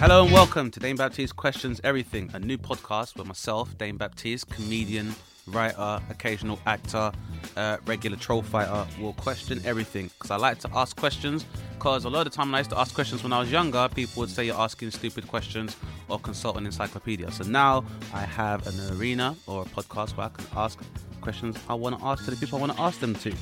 Hello 0.00 0.24
and 0.24 0.32
welcome 0.32 0.70
to 0.70 0.80
Dane 0.80 0.96
Baptiste 0.96 1.36
Questions 1.36 1.78
Everything, 1.84 2.30
a 2.32 2.38
new 2.38 2.56
podcast 2.56 3.18
where 3.18 3.26
myself, 3.26 3.76
Dane 3.76 3.98
Baptiste, 3.98 4.48
comedian, 4.48 5.14
writer, 5.46 6.00
occasional 6.08 6.58
actor, 6.64 7.12
uh, 7.58 7.76
regular 7.84 8.16
troll 8.16 8.40
fighter, 8.40 8.86
will 8.98 9.12
question 9.12 9.60
everything. 9.62 10.06
Because 10.06 10.30
I 10.30 10.36
like 10.36 10.58
to 10.60 10.70
ask 10.74 10.96
questions. 10.96 11.44
Because 11.74 12.06
a 12.06 12.08
lot 12.08 12.26
of 12.26 12.32
the 12.32 12.34
time 12.34 12.48
when 12.48 12.54
I 12.54 12.60
used 12.60 12.70
to 12.70 12.78
ask 12.78 12.94
questions 12.94 13.22
when 13.22 13.34
I 13.34 13.40
was 13.40 13.52
younger, 13.52 13.90
people 13.94 14.20
would 14.20 14.30
say 14.30 14.46
you're 14.46 14.56
asking 14.56 14.90
stupid 14.92 15.28
questions 15.28 15.76
or 16.08 16.18
consult 16.18 16.56
an 16.56 16.64
encyclopedia. 16.64 17.30
So 17.30 17.44
now 17.44 17.84
I 18.14 18.22
have 18.22 18.66
an 18.66 18.98
arena 18.98 19.36
or 19.46 19.64
a 19.64 19.64
podcast 19.66 20.16
where 20.16 20.28
I 20.28 20.30
can 20.30 20.46
ask 20.56 20.80
questions 21.20 21.58
I 21.68 21.74
want 21.74 21.98
to 21.98 22.06
ask 22.06 22.24
to 22.24 22.30
the 22.30 22.38
people 22.38 22.56
I 22.56 22.62
want 22.62 22.74
to 22.74 22.80
ask 22.80 23.00
them 23.00 23.14
to. 23.16 23.34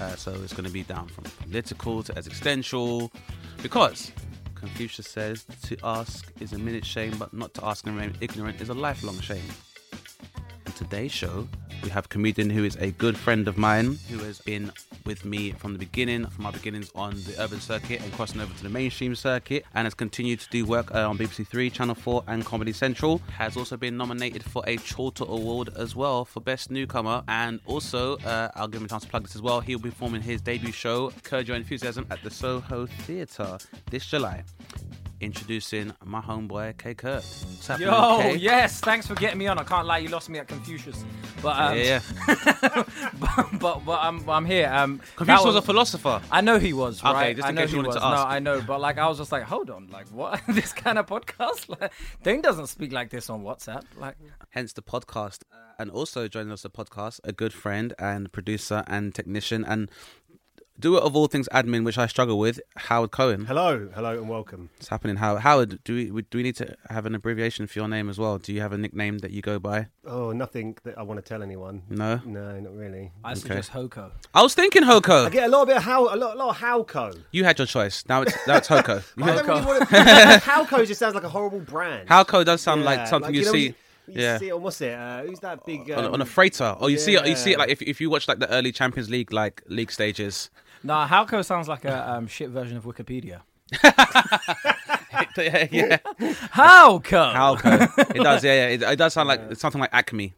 Uh, 0.00 0.16
so 0.16 0.32
it's 0.42 0.54
going 0.54 0.64
to 0.64 0.72
be 0.72 0.82
down 0.82 1.08
from 1.08 1.24
political 1.42 2.02
to 2.04 2.16
existential. 2.16 3.12
Because 3.62 4.12
Confucius 4.66 5.06
says 5.06 5.46
to 5.62 5.76
ask 5.84 6.32
is 6.40 6.52
a 6.52 6.58
minute 6.58 6.84
shame, 6.84 7.16
but 7.18 7.32
not 7.32 7.54
to 7.54 7.64
ask 7.64 7.86
and 7.86 7.96
remain 7.96 8.16
ignorant 8.20 8.60
is 8.60 8.68
a 8.68 8.74
lifelong 8.74 9.20
shame. 9.20 9.48
On 10.66 10.72
today's 10.72 11.12
show, 11.12 11.46
we 11.82 11.90
have 11.90 12.08
comedian 12.08 12.50
who 12.50 12.64
is 12.64 12.76
a 12.76 12.90
good 12.92 13.16
friend 13.16 13.48
of 13.48 13.56
mine, 13.56 13.98
who 14.08 14.18
has 14.18 14.40
been 14.40 14.72
with 15.04 15.24
me 15.24 15.52
from 15.52 15.72
the 15.72 15.78
beginning, 15.78 16.26
from 16.26 16.44
my 16.44 16.50
beginnings 16.50 16.90
on 16.94 17.14
the 17.24 17.34
urban 17.38 17.60
circuit 17.60 18.02
and 18.02 18.12
crossing 18.12 18.40
over 18.40 18.52
to 18.54 18.62
the 18.62 18.68
mainstream 18.68 19.14
circuit, 19.14 19.64
and 19.74 19.86
has 19.86 19.94
continued 19.94 20.40
to 20.40 20.48
do 20.50 20.64
work 20.64 20.94
uh, 20.94 21.08
on 21.08 21.16
BBC 21.16 21.46
Three, 21.46 21.70
Channel 21.70 21.94
4, 21.94 22.24
and 22.26 22.44
Comedy 22.44 22.72
Central. 22.72 23.18
Has 23.30 23.56
also 23.56 23.76
been 23.76 23.96
nominated 23.96 24.42
for 24.42 24.62
a 24.66 24.76
Chortle 24.78 25.30
Award 25.30 25.70
as 25.76 25.94
well 25.94 26.24
for 26.24 26.40
Best 26.40 26.70
Newcomer, 26.70 27.22
and 27.28 27.60
also, 27.66 28.16
uh, 28.18 28.50
I'll 28.54 28.68
give 28.68 28.80
him 28.80 28.86
a 28.86 28.88
chance 28.88 29.04
to 29.04 29.08
plug 29.08 29.24
this 29.24 29.36
as 29.36 29.42
well, 29.42 29.60
he'll 29.60 29.78
be 29.78 29.90
performing 29.90 30.22
his 30.22 30.40
debut 30.40 30.72
show, 30.72 31.12
Kurd 31.22 31.48
Your 31.48 31.56
Enthusiasm, 31.56 32.06
at 32.10 32.22
the 32.22 32.30
Soho 32.30 32.86
Theatre 32.86 33.58
this 33.90 34.06
July. 34.06 34.44
Introducing 35.18 35.94
my 36.04 36.20
homeboy 36.20 36.74
Kae 36.74 36.94
Kurd. 36.94 37.22
What's 37.22 37.66
happening, 37.66 37.88
Yo, 37.88 38.18
K? 38.20 38.36
yes, 38.36 38.80
thanks 38.80 39.06
for 39.06 39.14
getting 39.14 39.38
me 39.38 39.46
on. 39.46 39.58
I 39.58 39.64
can't 39.64 39.86
lie, 39.86 39.96
you 39.98 40.08
lost 40.08 40.28
me 40.28 40.38
at 40.38 40.46
Confucius, 40.46 41.06
but 41.42 41.58
um, 41.58 41.78
yeah, 41.78 42.00
yeah. 42.28 42.82
but, 43.18 43.46
but 43.58 43.78
but 43.86 43.98
I'm 44.02 44.28
I'm 44.28 44.44
here. 44.44 44.70
Um, 44.70 45.00
Confucius 45.16 45.44
was 45.46 45.56
a 45.56 45.62
philosopher. 45.62 46.20
I 46.30 46.42
know 46.42 46.58
he 46.58 46.74
was, 46.74 47.02
Okay, 47.02 47.12
right? 47.12 47.36
just 47.36 47.46
I 47.46 47.48
in 47.48 47.54
know 47.54 47.62
case 47.62 47.70
you 47.70 47.76
wanted 47.78 47.88
was. 47.88 47.96
to 47.96 48.04
ask. 48.04 48.24
No, 48.26 48.30
I 48.30 48.38
know, 48.40 48.60
but 48.60 48.78
like 48.78 48.98
I 48.98 49.08
was 49.08 49.16
just 49.16 49.32
like, 49.32 49.44
hold 49.44 49.70
on, 49.70 49.88
like 49.90 50.06
what? 50.08 50.38
this 50.48 50.74
kind 50.74 50.98
of 50.98 51.06
podcast? 51.06 51.66
Like, 51.80 51.92
Dane 52.22 52.42
doesn't 52.42 52.66
speak 52.66 52.92
like 52.92 53.08
this 53.10 53.30
on 53.30 53.42
WhatsApp. 53.42 53.82
Like, 53.96 54.16
hence 54.50 54.72
the 54.74 54.82
podcast. 54.82 55.40
And 55.78 55.90
also 55.90 56.28
joining 56.28 56.52
us 56.52 56.62
the 56.62 56.70
podcast, 56.70 57.20
a 57.24 57.32
good 57.32 57.52
friend 57.52 57.92
and 57.98 58.30
producer 58.32 58.82
and 58.86 59.14
technician 59.14 59.64
and 59.64 59.90
doer 60.78 60.98
of 61.00 61.16
all 61.16 61.26
things 61.26 61.48
admin, 61.52 61.84
which 61.84 61.98
I 61.98 62.06
struggle 62.06 62.38
with, 62.38 62.60
Howard 62.76 63.10
Cohen. 63.10 63.46
Hello, 63.46 63.88
hello, 63.94 64.12
and 64.18 64.28
welcome. 64.28 64.70
It's 64.76 64.88
happening, 64.88 65.16
Howard? 65.16 65.42
Howard, 65.42 65.82
do 65.84 65.94
we 66.12 66.22
do 66.22 66.38
we 66.38 66.42
need 66.42 66.56
to 66.56 66.76
have 66.90 67.06
an 67.06 67.14
abbreviation 67.14 67.66
for 67.66 67.78
your 67.78 67.88
name 67.88 68.08
as 68.08 68.18
well? 68.18 68.38
Do 68.38 68.52
you 68.52 68.60
have 68.60 68.72
a 68.72 68.78
nickname 68.78 69.18
that 69.18 69.30
you 69.30 69.42
go 69.42 69.58
by? 69.58 69.88
Oh, 70.06 70.32
nothing 70.32 70.76
that 70.84 70.98
I 70.98 71.02
want 71.02 71.22
to 71.22 71.28
tell 71.28 71.42
anyone. 71.42 71.82
No. 71.88 72.20
No, 72.24 72.60
not 72.60 72.74
really. 72.76 73.12
I 73.24 73.34
suggest 73.34 73.72
Hoko. 73.72 74.10
I 74.34 74.42
was 74.42 74.54
thinking 74.54 74.82
Hoko. 74.82 75.26
I 75.26 75.30
get 75.30 75.44
a 75.46 75.48
lot 75.48 75.62
of 75.62 75.68
bit 75.68 75.76
of 75.78 75.82
how 75.82 76.04
a 76.14 76.16
lot, 76.16 76.36
a 76.36 76.38
lot 76.38 76.50
of 76.50 76.56
Howco. 76.58 77.18
You 77.32 77.44
had 77.44 77.58
your 77.58 77.66
choice. 77.66 78.04
Now 78.08 78.22
it's 78.22 78.34
now 78.46 78.56
it's 78.56 78.68
Hoko. 78.68 79.02
I 79.22 79.34
don't 79.34 79.46
really 79.46 79.60
Howco. 79.60 79.66
want 79.66 79.88
to. 79.88 79.94
Howco 80.50 80.86
just 80.86 80.98
sounds 81.00 81.14
like 81.14 81.24
a 81.24 81.28
horrible 81.28 81.60
brand. 81.60 82.08
Howco 82.08 82.44
does 82.44 82.60
sound 82.60 82.84
like 82.84 82.98
Yeah, 82.98 83.04
something 83.06 83.34
you 83.34 83.44
know, 83.44 83.52
see. 83.52 83.66
when 83.68 84.16
You, 84.16 84.22
yeah. 84.22 84.38
see 84.38 84.48
it 84.48 84.52
on 84.52 84.62
what's 84.62 84.80
it? 84.80 84.92
Uh, 84.94 85.22
who's 85.22 85.40
that 85.40 85.64
big? 85.66 85.90
on, 85.90 86.04
Um, 86.04 86.14
on 86.14 86.20
a 86.20 86.26
freighter, 86.26 86.76
or 86.80 86.90
you 86.90 86.98
see 86.98 87.14
it, 87.14 87.26
you 87.26 87.34
see 87.34 87.52
it 87.52 87.58
like 87.58 87.70
if, 87.70 87.82
if 87.82 88.00
you 88.00 88.08
watch 88.10 88.28
like 88.28 88.38
the 88.38 88.48
early 88.50 88.70
Champions 88.72 89.10
League 89.10 89.32
like 89.32 89.62
league 89.68 89.90
stages. 89.90 90.50
Nah, 90.86 91.08
Halco 91.08 91.44
sounds 91.44 91.66
like 91.66 91.84
a 91.84 92.12
um, 92.12 92.28
shit 92.28 92.48
version 92.50 92.76
of 92.76 92.84
Wikipedia. 92.84 93.40
yeah, 93.82 95.66
yeah. 95.72 95.98
Halco. 96.54 97.34
Halco. 97.34 98.14
it 98.14 98.22
does, 98.22 98.44
yeah, 98.44 98.54
yeah. 98.54 98.66
It, 98.68 98.82
it 98.82 98.96
does 98.96 99.12
sound 99.12 99.26
like 99.28 99.40
it's 99.50 99.60
something 99.60 99.80
like 99.80 99.90
Acme. 99.92 100.34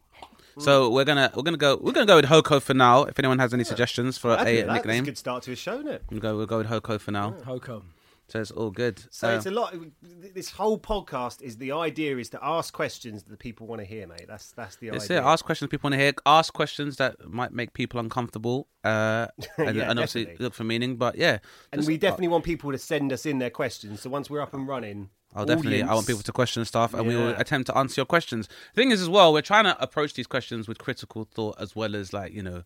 So 0.57 0.89
we're 0.89 1.05
gonna 1.05 1.31
we're 1.35 1.43
gonna 1.43 1.55
go 1.55 1.77
we're 1.81 1.93
gonna 1.93 2.05
go 2.07 2.15
with 2.17 2.25
Hoko 2.25 2.61
for 2.61 2.73
now. 2.73 3.03
If 3.03 3.17
anyone 3.19 3.39
has 3.39 3.53
any 3.53 3.63
suggestions 3.63 4.17
for 4.17 4.31
That's 4.31 4.41
a 4.41 4.55
good, 4.55 4.67
that's 4.67 4.73
nickname, 4.73 5.03
a 5.03 5.05
good 5.05 5.17
start 5.17 5.43
to 5.43 5.53
a 5.53 5.55
show, 5.55 5.75
isn't 5.75 5.87
it? 5.87 6.03
we'll 6.09 6.19
go 6.19 6.35
we'll 6.35 6.47
go 6.47 6.57
with 6.57 6.67
Hoko 6.67 6.99
for 6.99 7.11
now. 7.11 7.31
Hoko. 7.45 7.83
So 8.29 8.39
it's 8.41 8.51
all 8.51 8.69
good. 8.69 9.01
So 9.11 9.27
Uh, 9.29 9.35
it's 9.37 9.45
a 9.47 9.51
lot. 9.51 9.73
This 10.01 10.51
whole 10.51 10.77
podcast 10.79 11.41
is 11.41 11.57
the 11.57 11.71
idea 11.71 12.17
is 12.17 12.29
to 12.29 12.39
ask 12.43 12.73
questions 12.73 13.23
that 13.23 13.29
the 13.31 13.37
people 13.37 13.65
want 13.67 13.81
to 13.81 13.85
hear, 13.85 14.05
mate. 14.07 14.25
That's 14.27 14.51
that's 14.51 14.75
the 14.75 14.89
it's 14.89 15.05
idea. 15.05 15.21
it. 15.21 15.25
Ask 15.25 15.43
questions 15.45 15.69
people 15.69 15.89
want 15.89 15.99
to 15.99 16.03
hear. 16.03 16.13
Ask 16.25 16.53
questions 16.53 16.97
that 16.97 17.27
might 17.27 17.51
make 17.51 17.73
people 17.73 17.99
uncomfortable. 17.99 18.67
Uh, 18.83 19.27
and, 19.57 19.75
Yeah, 19.77 19.89
and 19.89 19.99
obviously 19.99 20.35
look 20.39 20.53
for 20.53 20.63
meaning. 20.63 20.95
But 20.97 21.15
yeah, 21.15 21.39
and 21.73 21.85
we 21.85 21.97
definitely 21.97 22.27
want 22.27 22.43
people 22.43 22.71
to 22.71 22.77
send 22.77 23.11
us 23.11 23.25
in 23.25 23.39
their 23.39 23.49
questions. 23.49 24.01
So 24.01 24.09
once 24.09 24.29
we're 24.29 24.41
up 24.41 24.53
and 24.53 24.67
running, 24.67 25.09
Oh, 25.35 25.45
definitely. 25.45 25.83
I 25.83 25.93
want 25.93 26.07
people 26.07 26.23
to 26.23 26.31
question 26.31 26.65
stuff, 26.65 26.93
and 26.93 27.07
we 27.07 27.15
will 27.15 27.35
attempt 27.37 27.67
to 27.67 27.77
answer 27.77 28.01
your 28.01 28.05
questions. 28.07 28.47
The 28.73 28.81
thing 28.81 28.91
is, 28.91 28.99
as 29.01 29.09
well, 29.09 29.31
we're 29.31 29.43
trying 29.43 29.65
to 29.65 29.79
approach 29.81 30.13
these 30.15 30.25
questions 30.27 30.67
with 30.67 30.79
critical 30.79 31.25
thought, 31.25 31.55
as 31.59 31.75
well 31.75 31.95
as 31.95 32.13
like 32.13 32.33
you 32.33 32.41
know, 32.41 32.63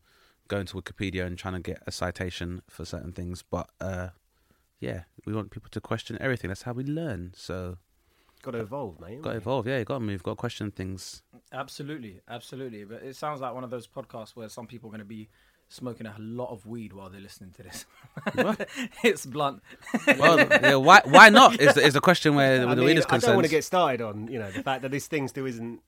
going 0.48 0.66
to 0.68 0.76
Wikipedia 0.82 1.26
and 1.26 1.38
trying 1.38 1.56
to 1.56 1.60
get 1.60 1.84
a 1.86 1.92
citation 1.92 2.62
for 2.70 2.86
certain 2.86 3.12
things. 3.12 3.44
But 3.50 3.70
uh, 3.82 4.10
yeah, 4.84 5.04
we 5.26 5.34
want 5.34 5.52
people 5.52 5.70
to 5.72 5.82
question 5.82 6.18
everything. 6.20 6.50
That's 6.50 6.64
how 6.64 6.74
we 6.74 6.84
learn. 6.84 7.32
So 7.36 7.78
Got 8.44 8.52
to 8.52 8.60
uh, 8.60 8.64
evolve, 8.64 9.00
mate. 9.00 9.22
got 9.22 9.32
to 9.32 9.38
evolve. 9.38 9.68
Yeah, 9.68 9.80
you 9.80 9.86
got 9.86 9.96
to 9.96 10.00
move. 10.02 10.22
Got 10.22 10.32
to 10.32 10.36
question 10.36 10.70
things. 10.70 11.24
Absolutely, 11.54 12.20
absolutely. 12.28 12.84
But 12.84 13.02
it 13.02 13.16
sounds 13.16 13.40
like 13.40 13.54
one 13.54 13.64
of 13.64 13.70
those 13.70 13.88
podcasts 13.88 14.36
where 14.36 14.50
some 14.50 14.68
people 14.68 14.90
are 14.90 14.92
going 14.92 15.00
to 15.00 15.06
be 15.06 15.30
smoking 15.70 16.06
a 16.06 16.16
lot 16.20 16.52
of 16.52 16.66
weed 16.66 16.92
while 16.92 17.10
they're 17.10 17.22
listening 17.22 17.52
to 17.52 17.64
this. 17.64 17.86
it's 19.04 19.26
blunt. 19.26 19.64
Well, 20.20 20.40
yeah, 20.40 20.76
why 20.76 21.02
why 21.06 21.30
not? 21.30 21.60
Is 21.60 21.74
the, 21.76 21.86
is 21.86 21.94
the 21.94 22.02
question 22.02 22.36
where, 22.36 22.62
I 22.62 22.66
where 22.66 22.76
the 22.76 22.82
mean, 22.82 22.88
read 22.90 22.98
is 22.98 23.06
I 23.10 23.18
don't 23.18 23.36
want 23.36 23.46
to 23.46 23.52
get 23.52 23.64
started 23.64 24.02
on 24.02 24.28
you 24.28 24.40
know 24.40 24.52
the 24.52 24.62
fact 24.62 24.82
that 24.82 24.92
this 24.92 25.08
thing 25.08 25.30
still 25.30 25.46
isn't 25.46 25.82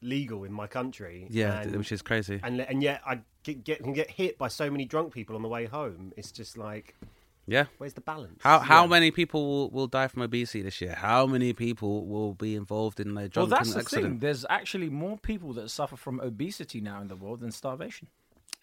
legal 0.00 0.44
in 0.44 0.52
my 0.52 0.68
country. 0.68 1.26
Yeah, 1.28 1.60
and, 1.60 1.74
which 1.74 1.90
is 1.90 2.02
crazy. 2.02 2.38
and 2.44 2.60
and 2.60 2.84
yet 2.84 3.02
I 3.04 3.20
get, 3.42 3.64
get 3.64 3.82
can 3.82 3.92
get 3.92 4.10
hit 4.10 4.38
by 4.38 4.46
so 4.46 4.70
many 4.70 4.84
drunk 4.84 5.12
people 5.12 5.34
on 5.34 5.42
the 5.42 5.48
way 5.48 5.66
home. 5.66 6.12
It's 6.16 6.30
just 6.30 6.56
like, 6.56 6.94
Yeah. 7.48 7.66
where's 7.78 7.92
the 7.94 8.00
balance? 8.00 8.40
How 8.42 8.58
how 8.58 8.82
Yeah. 8.82 8.88
many 8.88 9.10
people 9.10 9.46
will, 9.46 9.70
will 9.70 9.86
die 9.86 10.08
from 10.08 10.22
obesity 10.22 10.62
this 10.62 10.80
year? 10.80 10.94
How 10.94 11.26
many 11.26 11.52
people 11.52 12.04
will 12.06 12.34
be 12.34 12.54
involved 12.56 12.98
in 13.00 13.10
a 13.16 13.30
Well, 13.34 13.46
that's 13.46 13.72
the 13.74 13.80
accident? 13.80 13.88
thing. 14.14 14.18
There's 14.18 14.44
actually 14.50 14.90
more 14.90 15.16
people 15.16 15.52
that 15.54 15.70
suffer 15.70 15.96
from 15.96 16.18
obesity 16.20 16.80
now 16.80 17.00
in 17.00 17.08
the 17.08 17.16
world 17.16 17.40
than 17.40 17.52
starvation. 17.52 18.08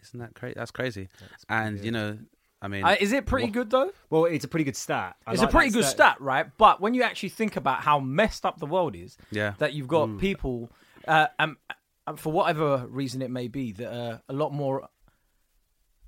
Isn't 0.01 0.19
that 0.19 0.33
crazy? 0.35 0.53
That's 0.55 0.71
crazy. 0.71 1.07
and 1.47 1.83
you 1.83 1.91
know, 1.91 2.17
I 2.61 2.67
mean, 2.67 2.83
Uh, 2.83 2.95
is 2.99 3.11
it 3.13 3.25
pretty 3.25 3.47
good 3.47 3.69
though? 3.69 3.91
Well, 4.09 4.25
it's 4.25 4.43
a 4.45 4.47
pretty 4.49 4.65
good 4.65 4.75
stat. 4.77 5.15
I 5.25 5.31
It's 5.31 5.41
like 5.41 5.49
a 5.49 5.51
pretty 5.51 5.69
good 5.71 5.85
stat, 5.85 6.19
right? 6.19 6.45
But 6.57 6.81
when 6.81 6.93
you 6.93 7.03
actually 7.03 7.29
think 7.29 7.55
about 7.55 7.81
how 7.83 7.99
messed 7.99 8.45
up 8.45 8.59
the 8.59 8.65
world 8.65 8.95
is, 8.95 9.17
Yeah. 9.31 9.53
that 9.59 9.73
you've 9.73 9.87
got 9.87 10.09
Mm. 10.09 10.19
people, 10.19 10.69
uh, 11.07 11.27
um, 11.39 11.57
uh, 12.05 12.15
for 12.17 12.31
whatever 12.33 12.85
reason 12.87 13.21
it 13.21 13.31
may 13.31 13.47
be, 13.47 13.71
that 13.73 13.93
are 13.93 14.21
a 14.27 14.33
lot 14.33 14.51
more, 14.53 14.89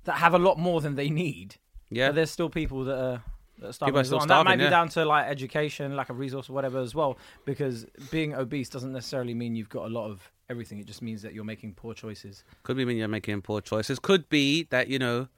that 0.04 0.18
have 0.18 0.34
a 0.34 0.38
lot 0.38 0.58
more 0.58 0.80
than 0.80 0.94
they 0.94 1.08
need. 1.10 1.56
Yeah, 1.90 2.08
But 2.08 2.16
there's 2.16 2.30
still 2.30 2.50
people 2.50 2.84
that 2.84 2.98
are. 2.98 3.22
That 3.58 3.68
are 3.68 3.72
starving 3.72 3.92
People 3.92 3.98
are 3.98 4.00
as 4.02 4.06
still 4.08 4.18
well. 4.18 4.22
And 4.24 4.30
that 4.30 4.34
might 4.36 4.42
starving, 4.42 4.58
be 4.58 4.64
yeah. 4.64 4.70
down 4.70 4.88
to 4.90 5.04
like 5.06 5.26
education, 5.28 5.96
lack 5.96 6.10
of 6.10 6.18
resource, 6.18 6.50
or 6.50 6.52
whatever 6.52 6.78
as 6.78 6.94
well. 6.94 7.16
Because 7.46 7.86
being 8.10 8.34
obese 8.34 8.68
doesn't 8.68 8.92
necessarily 8.92 9.32
mean 9.32 9.56
you've 9.56 9.70
got 9.70 9.86
a 9.86 9.88
lot 9.88 10.10
of 10.10 10.30
everything. 10.50 10.78
It 10.78 10.86
just 10.86 11.00
means 11.00 11.22
that 11.22 11.32
you're 11.32 11.42
making 11.42 11.72
poor 11.72 11.94
choices. 11.94 12.44
could 12.64 12.76
be 12.76 12.84
when 12.84 12.98
you're 12.98 13.08
making 13.08 13.40
poor 13.40 13.62
choices. 13.62 13.98
Could 13.98 14.28
be 14.28 14.64
that 14.64 14.88
you 14.88 14.98
know 14.98 15.28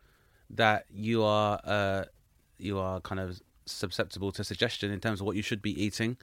that 0.51 0.87
you 0.91 1.23
are 1.23 1.61
uh 1.63 2.05
you 2.59 2.79
are 2.81 3.01
kind 3.03 3.21
of 3.21 3.41
susceptible 3.67 4.33
to 4.33 4.43
suggestion 4.43 4.91
in 4.91 4.99
terms 4.99 5.21
of 5.21 5.27
what 5.27 5.37
you 5.37 5.43
should 5.43 5.63
be 5.63 5.81
eating. 5.81 6.17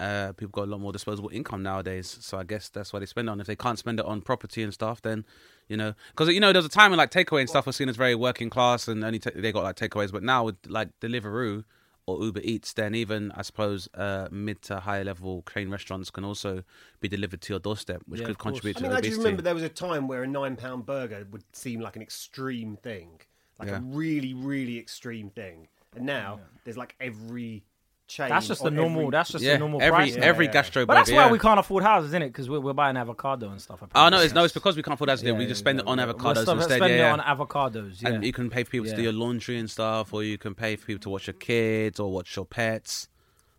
Uh, 0.00 0.32
people 0.32 0.48
got 0.48 0.64
a 0.64 0.70
lot 0.70 0.80
more 0.80 0.92
disposable 0.92 1.28
income 1.28 1.62
nowadays, 1.62 2.18
so 2.20 2.38
I 2.38 2.42
guess 2.44 2.68
that's 2.70 2.92
why 2.92 2.98
they 2.98 3.06
spend 3.06 3.28
it 3.28 3.30
on. 3.32 3.40
If 3.40 3.46
they 3.46 3.54
can't 3.54 3.78
spend 3.78 4.00
it 4.00 4.06
on 4.06 4.22
property 4.22 4.62
and 4.62 4.72
stuff, 4.74 5.02
then 5.02 5.24
you 5.68 5.76
know, 5.76 5.94
because 6.10 6.28
you 6.28 6.40
know, 6.40 6.52
there 6.52 6.60
was 6.60 6.66
a 6.66 6.70
time 6.70 6.90
when 6.90 6.98
like 6.98 7.10
takeaway 7.10 7.40
and 7.40 7.48
stuff 7.48 7.66
was 7.66 7.76
seen 7.76 7.88
as 7.88 7.96
very 7.96 8.14
working 8.14 8.50
class, 8.50 8.88
and 8.88 9.02
only 9.04 9.18
ta 9.18 9.30
they 9.34 9.52
got 9.52 9.64
like 9.64 9.76
takeaways. 9.76 10.12
But 10.12 10.22
now 10.22 10.44
with 10.44 10.56
like 10.66 10.88
Deliveroo, 11.00 11.64
or 12.06 12.22
Uber 12.22 12.40
Eats, 12.44 12.72
then 12.72 12.94
even 12.94 13.32
I 13.32 13.42
suppose 13.42 13.88
uh, 13.94 14.28
mid 14.30 14.62
to 14.62 14.80
high 14.80 15.02
level 15.02 15.44
chain 15.52 15.70
restaurants 15.70 16.10
can 16.10 16.24
also 16.24 16.62
be 17.00 17.08
delivered 17.08 17.40
to 17.42 17.52
your 17.52 17.60
doorstep, 17.60 18.02
which 18.06 18.20
Yeah, 18.20 18.26
could 18.26 18.32
of 18.32 18.38
course. 18.38 18.54
contribute 18.54 18.76
I 18.76 18.80
to 18.80 18.82
mean, 18.84 18.92
I 18.92 18.94
obesity. 18.96 19.08
just 19.10 19.24
remember 19.24 19.42
there 19.42 19.54
was 19.54 19.62
a 19.64 19.68
time 19.68 20.06
where 20.06 20.22
a 20.22 20.26
nine 20.26 20.56
pound 20.56 20.86
burger 20.86 21.26
would 21.30 21.44
seem 21.52 21.80
like 21.80 21.96
an 21.96 22.02
extreme 22.02 22.76
thing, 22.76 23.20
like 23.58 23.68
Yeah. 23.68 23.78
a 23.78 23.80
really, 23.80 24.34
really 24.34 24.78
extreme 24.78 25.30
thing. 25.30 25.68
And 25.96 26.06
now 26.06 26.40
there's 26.64 26.76
like 26.76 26.94
every 27.00 27.64
chain. 28.06 28.28
That's 28.28 28.48
just 28.48 28.62
the 28.62 28.70
normal. 28.70 29.02
every- 29.02 29.10
that's 29.10 29.30
just 29.30 29.44
yeah, 29.44 29.52
the 29.54 29.58
normal 29.58 29.82
every 29.82 29.96
price. 30.12 30.16
every 30.16 30.46
yeah. 30.46 30.52
gastro. 30.52 30.86
but 30.86 30.94
that's 30.94 31.10
why 31.10 31.26
yeah. 31.26 31.30
we 31.30 31.38
can't 31.38 31.58
afford 31.58 31.82
houses, 31.82 32.10
isn't 32.10 32.22
it? 32.22 32.28
Because 32.28 32.48
we're, 32.48 32.60
we're 32.60 32.72
buying 32.72 32.96
avocado 32.96 33.50
and 33.50 33.60
stuff. 33.60 33.78
Oh 33.82 33.84
apparently. 33.86 34.18
no, 34.18 34.24
it's 34.24 34.34
no, 34.34 34.44
it's 34.44 34.54
because 34.54 34.76
we 34.76 34.82
can't 34.82 34.94
afford 34.94 35.08
that. 35.10 35.22
Yeah, 35.22 35.32
we 35.32 35.46
just 35.46 35.60
spend 35.60 35.80
it 35.80 35.86
on 35.86 35.98
We're 35.98 36.06
avocados 36.12 36.42
stuff- 36.42 36.56
instead. 36.58 36.78
spending 36.78 36.98
Yeah, 36.98 37.14
it 37.14 37.20
on 37.20 37.36
avocados. 37.38 38.02
Yeah. 38.02 38.08
and 38.10 38.24
you 38.24 38.32
can 38.32 38.48
pay 38.50 38.64
for 38.64 38.70
people 38.70 38.86
to 38.88 38.96
do 38.96 39.02
your 39.02 39.12
laundry 39.12 39.58
and 39.58 39.70
stuff, 39.70 40.12
or 40.14 40.22
you 40.22 40.38
can 40.38 40.54
pay 40.54 40.76
for 40.76 40.86
people 40.86 41.00
to 41.02 41.10
watch 41.10 41.26
your 41.26 41.34
kids 41.34 41.98
or 42.00 42.10
watch 42.12 42.34
your 42.36 42.44
pets. 42.46 43.08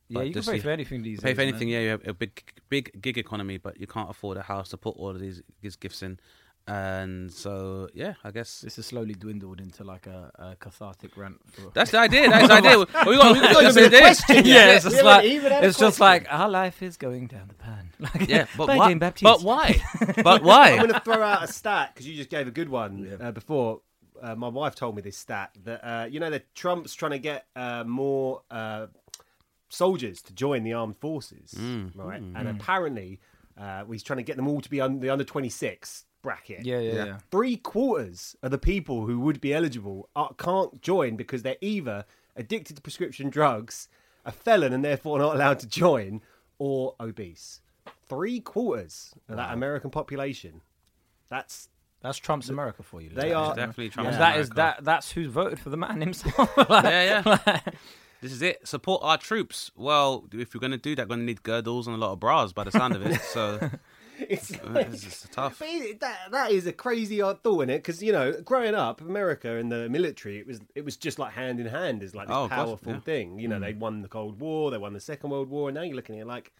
yeah, 0.09 0.19
but 0.19 0.27
you 0.27 0.33
can 0.33 0.43
pay 0.43 0.59
for 0.59 0.69
anything 0.69 1.03
these 1.03 1.19
Pay 1.19 1.29
days. 1.29 1.35
for 1.35 1.41
man. 1.41 1.47
anything, 1.49 1.69
yeah. 1.69 1.79
You 1.81 1.89
have 1.89 2.07
a 2.07 2.13
big, 2.13 2.41
big 2.69 3.01
gig 3.01 3.17
economy, 3.17 3.57
but 3.57 3.79
you 3.79 3.87
can't 3.87 4.09
afford 4.09 4.37
a 4.37 4.41
house 4.43 4.69
to 4.69 4.77
put 4.77 4.95
all 4.95 5.09
of 5.09 5.19
these, 5.19 5.41
these 5.61 5.75
gifts 5.75 6.01
in. 6.01 6.19
And 6.67 7.31
so, 7.31 7.87
yeah, 7.93 8.15
I 8.25 8.31
guess 8.31 8.59
This 8.61 8.75
has 8.75 8.85
slowly 8.87 9.13
dwindled 9.13 9.61
into 9.61 9.83
like 9.85 10.05
a, 10.05 10.31
a 10.35 10.55
cathartic 10.57 11.15
rant. 11.15 11.37
For... 11.51 11.69
that's 11.73 11.91
the 11.91 11.99
idea. 11.99 12.29
That's 12.29 12.47
the 12.47 12.53
idea. 12.55 12.77
We 12.79 12.85
got, 12.85 13.07
we 13.07 13.15
got, 13.17 13.35
Not 13.53 13.63
that's 13.63 13.77
a 13.77 13.85
idea. 13.85 13.99
question 14.01 14.35
yet. 14.35 14.45
yeah, 14.45 14.75
it's 14.75 14.83
We 14.85 14.91
just 14.91 14.95
haven't 14.97 15.05
like 15.05 15.25
even 15.25 15.51
had 15.53 15.63
a 15.63 15.67
it's 15.67 15.77
just 15.79 15.97
question. 15.97 16.23
like 16.25 16.33
our 16.41 16.49
life 16.49 16.83
is 16.83 16.97
going 16.97 17.27
down 17.27 17.47
the 17.47 17.53
pan. 17.53 17.91
Like, 17.99 18.27
Yeah, 18.27 18.45
but 18.57 18.67
by 18.67 18.77
why? 18.77 18.87
Dane 18.89 18.99
Baptiste. 18.99 19.23
But 19.23 19.41
why? 19.43 19.81
But 20.23 20.41
I'm 20.41 20.43
why? 20.45 20.75
going 20.77 20.93
to 20.93 20.99
throw 20.99 21.21
out 21.21 21.43
a 21.43 21.47
stat 21.47 21.91
because 21.93 22.07
you 22.07 22.15
just 22.15 22.29
gave 22.29 22.47
a 22.47 22.51
good 22.51 22.69
one 22.69 23.17
uh, 23.21 23.31
before. 23.31 23.81
Uh, 24.21 24.35
my 24.35 24.47
wife 24.49 24.75
told 24.75 24.95
me 24.95 25.01
this 25.01 25.15
stat 25.15 25.51
that 25.63 25.79
uh, 25.87 26.05
you 26.09 26.19
know 26.19 26.29
that 26.31 26.53
Trump's 26.55 26.93
trying 26.95 27.11
to 27.11 27.19
get 27.19 27.45
uh, 27.55 27.83
more 27.85 28.41
uh, 28.51 28.87
soldiers 29.69 30.21
to 30.23 30.33
join 30.33 30.63
the 30.63 30.73
armed 30.73 30.97
forces, 30.97 31.53
Mm. 31.57 31.91
right? 31.95 32.21
And 32.21 32.47
apparently, 32.47 33.19
uh, 33.57 33.85
he's 33.85 34.03
trying 34.03 34.17
to 34.17 34.23
get 34.23 34.35
them 34.35 34.47
all 34.47 34.59
to 34.61 34.69
be 34.69 34.81
on 34.81 34.99
the 34.99 35.09
under 35.09 35.23
twenty 35.23 35.49
six 35.49 36.03
bracket. 36.21 36.65
Yeah, 36.65 36.79
yeah, 36.79 36.93
Yeah. 36.93 37.05
yeah. 37.05 37.17
Three 37.31 37.57
quarters 37.57 38.35
of 38.41 38.51
the 38.51 38.57
people 38.57 39.05
who 39.05 39.19
would 39.21 39.39
be 39.41 39.53
eligible 39.53 40.09
are, 40.15 40.33
can't 40.37 40.81
join 40.81 41.15
because 41.15 41.43
they're 41.43 41.57
either 41.61 42.05
addicted 42.35 42.75
to 42.75 42.81
prescription 42.81 43.29
drugs, 43.29 43.87
a 44.25 44.31
felon 44.31 44.73
and 44.73 44.83
therefore 44.83 45.19
not 45.19 45.35
allowed 45.35 45.59
to 45.59 45.67
join, 45.67 46.21
or 46.59 46.95
obese. 46.99 47.61
Three 48.09 48.39
quarters 48.39 49.13
of 49.29 49.37
that 49.37 49.53
American 49.53 49.89
population. 49.89 50.61
That's 51.29 51.69
That's 52.01 52.17
Trump's 52.17 52.49
America 52.49 52.83
for 52.83 53.01
you. 53.01 53.09
They 53.09 53.33
are- 53.33 53.55
Definitely 53.55 53.89
Trump's 53.89 54.13
And 54.13 54.21
that 54.21 54.37
is 54.37 54.49
that. 54.51 54.83
That's 54.83 55.11
who 55.11 55.29
voted 55.29 55.59
for 55.59 55.69
the 55.69 55.77
man 55.77 55.99
himself. 56.01 56.55
Like, 56.69 56.83
yeah, 56.85 57.21
yeah. 57.25 57.59
this 58.21 58.31
is 58.31 58.41
it. 58.41 58.67
Support 58.67 59.01
our 59.03 59.17
troops. 59.17 59.71
Well, 59.75 60.25
if 60.33 60.53
you're 60.53 60.59
going 60.61 60.71
to 60.71 60.77
do 60.77 60.95
that, 60.95 61.07
going 61.07 61.19
to 61.21 61.25
need 61.25 61.43
girdles 61.43 61.87
and 61.87 61.95
a 61.95 61.99
lot 61.99 62.11
of 62.13 62.19
bras 62.19 62.53
by 62.53 62.63
the 62.63 62.71
sound 62.71 62.95
of 62.95 63.05
it. 63.05 63.19
So 63.21 63.59
it's, 64.29 64.51
it's 64.51 65.03
just 65.03 65.31
tough. 65.31 65.59
But 65.59 65.67
it- 65.69 65.99
that 65.99 66.31
that 66.31 66.51
is 66.51 66.65
a 66.67 66.73
crazy 66.73 67.21
odd 67.21 67.43
thought 67.43 67.61
in 67.61 67.69
it 67.69 67.77
because 67.79 68.01
you 68.01 68.11
know 68.11 68.33
growing 68.41 68.75
up 68.75 69.01
America 69.01 69.55
and 69.57 69.71
the 69.71 69.89
military 69.89 70.39
it 70.39 70.47
was 70.47 70.59
it 70.75 70.83
was 70.85 70.97
just 70.97 71.19
like 71.19 71.33
hand 71.33 71.59
in 71.59 71.67
hand 71.67 72.03
is 72.03 72.15
like 72.15 72.27
this 72.27 72.35
Oh, 72.35 72.47
powerful 72.47 72.93
yeah. 72.93 72.99
thing 72.99 73.39
you 73.39 73.47
know 73.47 73.59
they 73.59 73.73
mm. 73.73 73.79
won 73.79 74.01
the 74.01 74.07
Cold 74.07 74.39
War 74.39 74.71
they 74.71 74.77
won 74.77 74.93
the 74.93 74.99
Second 74.99 75.29
World 75.29 75.49
War 75.49 75.69
and 75.69 75.75
now 75.75 75.83
you're 75.83 75.95
looking 75.95 76.15
at 76.15 76.21
it 76.21 76.27
like 76.27 76.51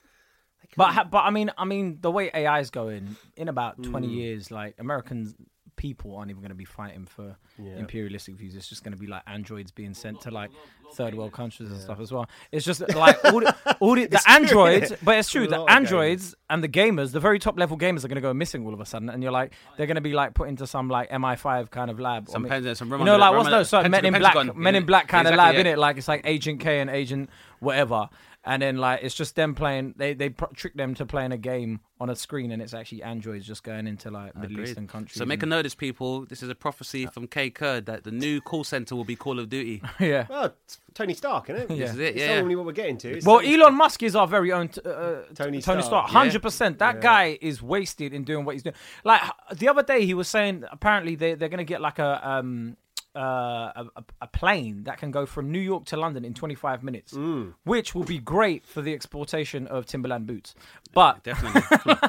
But 0.75 1.09
but 1.11 1.23
I 1.23 1.29
mean 1.29 1.51
I 1.57 1.65
mean 1.65 1.97
the 2.01 2.11
way 2.11 2.29
AI 2.33 2.59
is 2.59 2.69
going 2.69 3.15
in 3.35 3.47
about 3.47 3.81
twenty 3.83 4.07
mm. 4.07 4.15
years, 4.15 4.51
like 4.51 4.75
American 4.79 5.33
people 5.77 6.15
aren't 6.17 6.29
even 6.29 6.41
going 6.41 6.49
to 6.49 6.55
be 6.55 6.65
fighting 6.65 7.05
for 7.05 7.37
Yeah. 7.57 7.77
imperialistic 7.77 8.35
views. 8.35 8.55
It's 8.55 8.67
just 8.67 8.83
going 8.83 8.91
to 8.93 8.97
be 8.99 9.07
like 9.07 9.21
androids 9.27 9.71
being 9.71 9.93
sent 9.93 10.19
to 10.21 10.31
like 10.31 10.49
third 10.93 11.13
world 11.15 11.31
countries 11.31 11.69
and 11.71 11.79
stuff 11.79 11.99
as 11.99 12.11
well. 12.11 12.27
It's 12.51 12.65
just 12.65 12.81
like 12.95 13.23
all 13.25 13.39
the, 13.41 13.55
all 13.79 13.95
the, 13.95 14.07
the 14.07 14.15
It's 14.15 14.23
true, 14.25 14.33
androids, 14.65 14.93
but 15.03 15.17
it's 15.19 15.29
true. 15.29 15.43
A 15.45 15.47
The 15.47 15.61
androids 15.61 16.35
and 16.49 16.63
the 16.63 16.67
gamers, 16.67 17.11
the 17.11 17.19
very 17.19 17.39
top 17.39 17.57
level 17.59 17.77
gamers, 17.77 18.03
are 18.03 18.07
going 18.09 18.15
to 18.15 18.21
go 18.21 18.33
missing 18.33 18.65
all 18.65 18.73
of 18.73 18.81
a 18.81 18.85
sudden, 18.85 19.09
and 19.09 19.21
you're 19.23 19.31
like 19.31 19.53
they're 19.77 19.87
going 19.87 19.95
to 19.95 20.01
be 20.01 20.13
like 20.13 20.33
put 20.33 20.49
into 20.49 20.65
some 20.67 20.89
like 20.89 21.09
MI5 21.11 21.69
kind 21.69 21.89
of 21.91 21.99
lab. 21.99 22.27
Some 22.27 22.45
or- 22.45 22.49
pen- 22.49 22.75
some 22.75 22.89
room 22.91 23.01
you 23.01 23.05
know, 23.05 23.17
like 23.17 23.31
what's 23.33 23.45
room 23.45 23.53
under- 23.53 23.63
So 23.65 23.87
Men 23.87 24.05
in 24.05 24.13
Black, 24.13 24.55
Men 24.55 24.75
in 24.75 24.85
Black 24.85 25.07
kind 25.07 25.27
of 25.27 25.35
lab, 25.35 25.53
yeah. 25.55 25.59
in 25.61 25.67
it. 25.67 25.77
Like 25.77 25.97
it's 25.97 26.07
like 26.07 26.21
Agent 26.25 26.59
K 26.59 26.79
and 26.79 26.89
Agent 26.89 27.29
whatever, 27.59 28.09
and 28.47 28.61
then 28.61 28.77
like 28.77 29.01
it's 29.03 29.13
just 29.13 29.35
them 29.35 29.53
playing. 29.53 29.93
They 29.97 30.13
they 30.13 30.29
pr- 30.29 30.45
trick 30.55 30.73
them 30.75 30.95
to 30.95 31.05
playing 31.05 31.31
a 31.33 31.37
game 31.37 31.81
on 31.99 32.09
a 32.09 32.15
screen, 32.15 32.51
and 32.51 32.61
it's 32.61 32.73
actually 32.73 33.03
androids 33.03 33.45
just 33.45 33.63
going 33.63 33.85
into 33.87 34.09
like 34.09 34.35
Middle 34.35 34.55
Agreed. 34.57 34.69
Eastern 34.69 34.87
countries. 34.87 35.17
So 35.17 35.25
make 35.25 35.41
a 35.41 35.43
and- 35.43 35.49
notice, 35.51 35.75
people. 35.75 36.25
This 36.25 36.41
is 36.41 36.49
a 36.49 36.55
prophecy 36.55 37.05
from 37.07 37.27
Kae 37.27 37.53
Kurd 37.53 37.85
that 37.87 38.03
the 38.03 38.11
new 38.11 38.39
call 38.41 38.63
center 38.63 38.95
will 38.95 39.03
be 39.03 39.15
Call 39.15 39.39
of 39.39 39.49
Duty. 39.49 39.81
yeah. 39.99 40.25
well 40.29 40.53
Tony 40.93 41.13
Stark 41.13 41.49
isn't 41.51 41.69
it 41.71 41.75
Yeah. 41.77 41.85
This 41.85 41.93
is 41.93 41.99
it. 41.99 42.15
it's 42.15 42.19
Yeah. 42.25 42.33
only 42.35 42.55
what 42.55 42.65
we're 42.65 42.71
getting 42.71 42.97
to 42.99 43.17
It's 43.17 43.25
Well, 43.25 43.39
Tony 43.41 43.55
Elon 43.61 43.75
Musk 43.75 44.01
is 44.01 44.15
our 44.15 44.27
very 44.27 44.51
own 44.51 44.69
t- 44.69 44.81
uh, 44.83 45.21
Tony 45.35 45.61
Tony, 45.61 45.61
Stark. 45.61 45.83
Stark. 45.83 46.07
Yeah. 46.07 46.13
Hundred 46.13 46.41
percent. 46.41 46.79
That 46.79 47.01
guy 47.01 47.37
is 47.41 47.61
wasted 47.61 48.13
in 48.13 48.23
doing 48.23 48.45
what 48.45 48.53
he's 48.55 48.63
doing. 48.63 48.75
Like 49.03 49.21
the 49.55 49.67
other 49.69 49.83
day, 49.83 50.05
he 50.05 50.13
was 50.13 50.27
saying 50.27 50.63
apparently 50.71 51.15
they 51.15 51.33
they're 51.35 51.49
gonna 51.49 51.63
get 51.63 51.81
like 51.81 51.99
a 51.99 52.27
um 52.27 52.77
uh, 53.17 53.73
a, 53.75 53.85
a- 53.95 54.03
a 54.21 54.27
plane 54.27 54.83
that 54.83 54.97
can 54.99 55.09
go 55.11 55.25
from 55.25 55.51
New 55.51 55.59
York 55.59 55.85
to 55.85 55.97
London 55.97 56.23
in 56.23 56.33
25 56.33 56.83
minutes, 56.83 57.13
Mm. 57.13 57.53
which 57.63 57.95
will 57.95 58.03
be 58.03 58.19
great 58.19 58.65
for 58.65 58.81
the 58.83 58.93
exportation 58.93 59.65
of 59.67 59.85
Timberland 59.87 60.27
boots. 60.27 60.53
But 60.93 61.23
Definitely. 61.23 61.61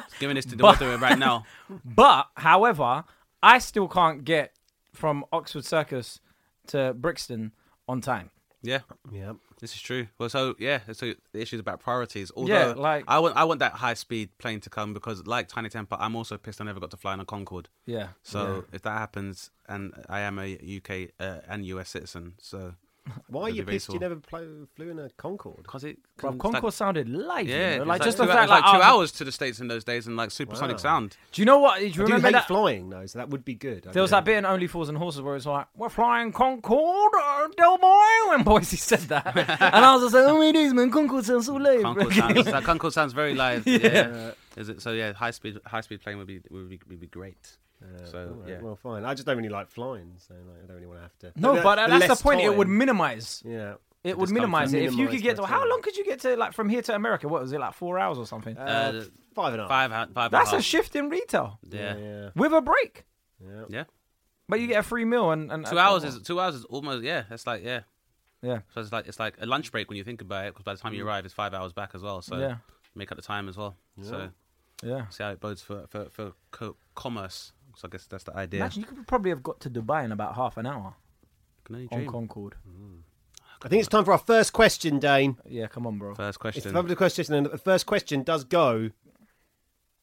Giving 0.19 0.35
this 0.35 0.45
to 0.45 0.55
the 0.55 0.63
author 0.63 0.95
right 0.97 1.17
now. 1.17 1.45
but 1.85 2.27
however, 2.35 3.03
I 3.41 3.57
still 3.59 3.87
can't 3.87 4.23
get 4.23 4.53
from 4.93 5.25
Oxford 5.33 5.65
Circus 5.65 6.19
to 6.67 6.93
Brixton 6.93 7.53
on 7.87 8.01
time. 8.01 8.29
Yeah. 8.61 8.79
yeah 9.11 9.33
This 9.59 9.73
is 9.75 9.81
true. 9.81 10.07
Well, 10.17 10.29
so 10.29 10.55
yeah, 10.59 10.79
so 10.93 11.13
the 11.33 11.41
issue 11.41 11.57
is 11.57 11.59
about 11.59 11.79
priorities. 11.79 12.31
Although, 12.35 12.53
Yeah, 12.53 12.73
like- 12.73 13.05
I 13.07 13.19
want, 13.19 13.35
I 13.35 13.43
want 13.43 13.59
that 13.59 13.73
high 13.73 13.93
speed 13.93 14.29
plane 14.37 14.59
to 14.61 14.69
come 14.69 14.93
because, 14.93 15.27
like 15.27 15.47
Tiny 15.47 15.69
Temper, 15.69 15.97
I'm 15.99 16.15
also 16.15 16.37
pissed 16.37 16.61
I 16.61 16.63
never 16.65 16.79
got 16.79 16.91
to 16.91 16.97
fly 16.97 17.13
on 17.13 17.19
a 17.19 17.25
Concorde. 17.25 17.69
Yeah. 17.85 18.09
So 18.23 18.65
if 18.71 18.81
that 18.83 18.97
happens, 18.97 19.51
and 19.67 19.93
I 20.07 20.21
am 20.21 20.39
a 20.39 20.53
UK 20.77 21.11
uh, 21.19 21.39
and 21.47 21.65
US 21.65 21.89
citizen, 21.89 22.35
so 22.39 22.75
why 23.27 23.43
are 23.43 23.49
you 23.49 23.63
pissed 23.63 23.91
you 23.93 23.99
never 23.99 24.15
pl- 24.17 24.67
flew 24.75 24.89
in 24.89 24.99
a 24.99 25.09
Concorde 25.17 25.63
because 25.63 25.83
it, 25.83 25.97
Bro, 26.17 26.31
it's 26.31 26.41
Concourse 26.41 26.63
like, 26.63 26.73
sounded 26.73 27.09
live. 27.09 27.47
you 27.47 27.53
yeah, 27.55 27.75
know? 27.77 27.81
it's 27.83 27.87
like 27.87 28.01
just 28.03 28.17
the 28.17 28.25
two, 28.25 28.29
fact, 28.31 28.43
it's 28.43 28.49
like, 28.51 28.63
two 28.63 28.79
oh, 28.79 28.81
hours 28.81 29.11
to 29.13 29.23
the 29.23 29.31
states 29.31 29.59
in 29.59 29.67
those 29.67 29.83
days, 29.83 30.07
and 30.07 30.17
like 30.17 30.31
supersonic 30.31 30.77
Wow. 30.77 30.81
sound. 30.81 31.17
Do 31.31 31.41
you 31.41 31.45
know 31.45 31.59
what? 31.59 31.79
Do 31.79 31.85
you 31.85 31.89
I 31.91 31.93
do 31.93 32.01
remember 32.03 32.27
hate 32.27 32.33
that? 32.33 32.47
flying 32.47 32.89
though 32.89 33.05
so 33.05 33.19
that 33.19 33.29
would 33.29 33.45
be 33.45 33.55
good 33.55 33.87
I 33.87 33.91
There 33.91 34.01
was 34.01 34.11
do. 34.11 34.15
that 34.17 34.25
bit 34.25 34.37
in 34.37 34.45
Only 34.45 34.67
Fools 34.67 34.89
and 34.89 34.97
Horses 34.97 35.21
where 35.21 35.35
it's 35.35 35.45
like, 35.45 35.67
"We're 35.75 35.89
flying 35.89 36.31
Concorde, 36.31 37.11
uh, 37.19 37.47
Del 37.57 37.77
Boy," 37.77 38.05
when 38.29 38.43
Boycie 38.43 38.77
said 38.77 38.99
that, 39.09 39.35
and 39.35 39.85
I 39.85 39.93
was 39.95 40.03
just 40.03 40.13
like, 40.15 40.25
"Oh 40.25 40.37
my 40.37 40.51
days, 40.51 40.73
man, 40.73 40.91
Concorde 40.91 41.25
sounds 41.25 41.45
so 41.45 41.55
lame." 41.55 41.83
Concorde 41.83 42.13
sounds, 42.13 42.45
that 42.45 42.63
Concorde 42.63 42.93
sounds 42.93 43.13
very 43.13 43.33
live. 43.35 43.65
Yeah. 43.67 44.31
Is 44.57 44.67
it 44.69 44.81
so? 44.81 44.91
Yeah, 44.91 45.13
high 45.13 45.31
speed, 45.31 45.57
high 45.65 45.81
speed 45.81 46.01
plane 46.01 46.17
would 46.17 46.27
be 46.27 46.41
would 46.49 46.69
be, 46.69 46.79
would 46.89 46.99
be 46.99 47.07
great. 47.07 47.57
So 48.05 48.19
All 48.19 48.25
right, 48.41 48.49
yeah, 48.49 48.61
well 48.61 48.75
fine 48.75 49.05
I 49.05 49.13
just 49.13 49.25
don't 49.25 49.37
really 49.37 49.49
like 49.49 49.69
flying 49.69 50.13
so 50.17 50.33
like, 50.33 50.63
I 50.63 50.67
don't 50.67 50.75
really 50.75 50.87
want 50.87 50.99
to 50.99 51.03
have 51.03 51.17
to 51.33 51.39
no, 51.39 51.61
but 51.63 51.79
uh, 51.79 51.87
that's 51.87 52.07
less 52.07 52.17
the 52.19 52.23
point. 52.23 52.41
It 52.41 52.55
would 52.55 52.67
minimize. 52.67 53.41
yeah 53.45 53.75
It 54.03 54.17
would 54.17 54.25
just 54.25 54.29
come 54.29 54.33
minimize 54.35 54.73
it 54.73 54.83
if 54.83 54.93
you 54.95 55.07
could 55.07 55.21
get 55.21 55.35
to. 55.37 55.45
How 55.45 55.67
long 55.67 55.81
could 55.81 55.95
you 55.97 56.05
get 56.05 56.19
to 56.21 56.35
like 56.35 56.53
from 56.53 56.69
here 56.69 56.81
to 56.83 56.95
America? 56.95 57.27
What 57.27 57.41
was 57.41 57.51
it 57.53 57.59
like 57.59 57.73
four 57.73 57.97
hours 57.99 58.17
or 58.17 58.25
something? 58.25 58.57
uh, 58.57 58.61
Uh, 58.61 59.03
five 59.35 59.53
and 59.53 59.61
a 59.61 59.63
half 59.63 59.69
five, 59.69 59.91
hou- 59.91 60.13
five. 60.13 60.25
and 60.25 60.33
that's 60.33 60.51
a 60.51 60.55
half. 60.55 60.63
shift 60.63 60.95
in 60.95 61.09
retail 61.09 61.59
Yeah, 61.69 61.95
yeah 61.97 62.29
with 62.35 62.51
a 62.53 62.61
break, 62.61 63.05
yeah 63.39 63.63
yeah. 63.69 63.83
but 64.49 64.59
you 64.59 64.67
get 64.67 64.79
a 64.79 64.83
free 64.83 65.05
meal 65.05 65.31
and, 65.31 65.51
and 65.51 65.65
Two 65.65 65.79
hours 65.79 66.03
is 66.03 66.21
two 66.21 66.39
hours 66.39 66.55
is 66.55 66.65
almost 66.65 67.03
yeah. 67.03 67.23
It's 67.31 67.45
like 67.47 67.63
yeah. 67.63 67.81
yeah, 68.41 68.59
So 68.73 68.81
it's 68.81 68.91
like 68.91 69.07
it's 69.07 69.19
like 69.19 69.35
a 69.41 69.45
lunch 69.45 69.71
break 69.71 69.89
when 69.89 69.97
you 69.97 70.03
think 70.03 70.21
about 70.21 70.45
it, 70.45 70.53
because 70.53 70.63
by 70.63 70.73
the 70.73 70.79
time 70.81 70.93
you 70.93 71.05
arrive, 71.07 71.23
it's 71.25 71.33
five 71.33 71.53
hours 71.53 71.71
back 71.73 71.91
as 71.93 72.01
well. 72.01 72.21
So 72.21 72.35
Mm. 72.35 72.41
yeah, 72.41 72.55
make 72.95 73.11
up 73.11 73.17
the 73.17 73.21
time 73.33 73.47
as 73.49 73.55
well. 73.57 73.75
So 74.01 74.29
yeah. 74.83 75.07
see 75.09 75.23
how 75.23 75.31
it 75.31 75.39
bodes 75.39 75.61
for 75.61 75.87
for, 75.87 76.09
for 76.09 76.33
co- 76.51 76.77
commerce. 76.95 77.51
So 77.79 77.87
I 77.87 77.91
guess 77.91 78.05
that's 78.07 78.25
the 78.25 78.35
idea. 78.35 78.59
Imagine 78.59 78.81
you 78.81 78.87
could 78.87 79.07
probably 79.07 79.29
have 79.29 79.41
got 79.41 79.61
to 79.61 79.69
Dubai 79.69 80.03
in 80.03 80.11
about 80.11 80.35
half 80.35 80.57
an 80.57 80.65
hour 80.65 80.95
Can 81.63 81.75
only 81.75 81.87
on 81.93 81.99
dream. 81.99 82.11
Concorde. 82.11 82.55
I 83.63 83.69
think 83.69 83.79
it's 83.79 83.87
time 83.87 84.03
for 84.03 84.11
our 84.11 84.17
first 84.17 84.51
question 84.51 84.99
Dane 84.99 85.37
Yeah, 85.47 85.67
come 85.67 85.87
on, 85.87 85.97
bro. 85.97 86.13
First 86.13 86.27
it's 86.29 86.37
question, 86.37 86.73
time 86.73 86.83
for 86.83 86.89
the 86.89 86.95
question 86.97 87.33
and 87.33 87.45
the 87.45 87.57
first 87.57 87.85
question 87.85 88.23
does 88.23 88.43
go 88.43 88.89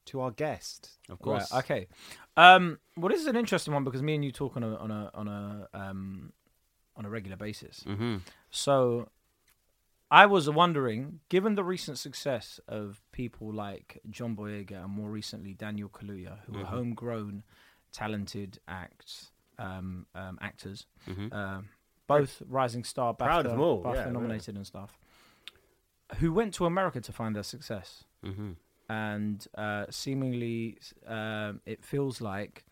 to 0.06 0.20
our 0.22 0.30
guest 0.30 0.98
of 1.10 1.18
course. 1.18 1.52
Right. 1.52 1.58
Okay. 1.64 1.86
Um, 2.38 2.78
well, 2.96 3.10
this 3.10 3.20
is 3.20 3.26
an 3.26 3.36
interesting 3.36 3.74
one 3.74 3.84
because 3.84 4.02
me 4.02 4.14
and 4.14 4.24
you 4.24 4.32
talk 4.32 4.56
on 4.56 4.62
a 4.62 4.74
on 4.76 4.90
a 4.90 5.10
on 5.12 5.28
a 5.28 5.68
um, 5.74 6.32
on 6.96 7.04
a 7.04 7.10
regular 7.10 7.36
basis. 7.36 7.84
Mm-hmm. 7.86 8.16
So, 8.50 9.08
I 10.10 10.26
was 10.26 10.48
wondering, 10.48 11.20
given 11.28 11.56
the 11.56 11.64
recent 11.64 11.98
success 11.98 12.58
of 12.68 13.02
people 13.12 13.52
like 13.52 14.00
John 14.08 14.34
Boyega 14.36 14.84
and 14.84 14.92
more 14.92 15.10
recently 15.10 15.52
Daniel 15.54 15.88
Kaluuya, 15.88 16.38
who 16.46 16.58
are 16.58 16.64
Mhm. 16.64 16.66
homegrown, 16.66 17.42
talented 17.92 18.58
acts 18.68 19.30
um, 19.58 20.06
um, 20.14 20.38
actors, 20.40 20.86
Mm-hmm. 21.08 21.32
um, 21.32 21.68
both 22.06 22.42
rising 22.48 22.84
star, 22.84 23.12
BAFTA, 23.14 23.18
Proud 23.24 23.46
of 23.46 23.52
them 23.52 23.60
all, 23.60 23.82
BAFTA 23.82 23.94
yeah, 23.94 24.04
yeah. 24.06 24.12
nominated 24.12 24.54
and 24.56 24.66
stuff, 24.66 24.98
who 26.18 26.32
went 26.32 26.54
to 26.54 26.66
America 26.66 27.00
to 27.00 27.12
find 27.12 27.34
their 27.34 27.42
success 27.42 28.04
Mm-hmm. 28.24 28.52
and 28.88 29.46
uh, 29.56 29.86
seemingly 29.90 30.78
um, 31.06 31.60
it 31.66 31.84
feels 31.84 32.20
like 32.20 32.64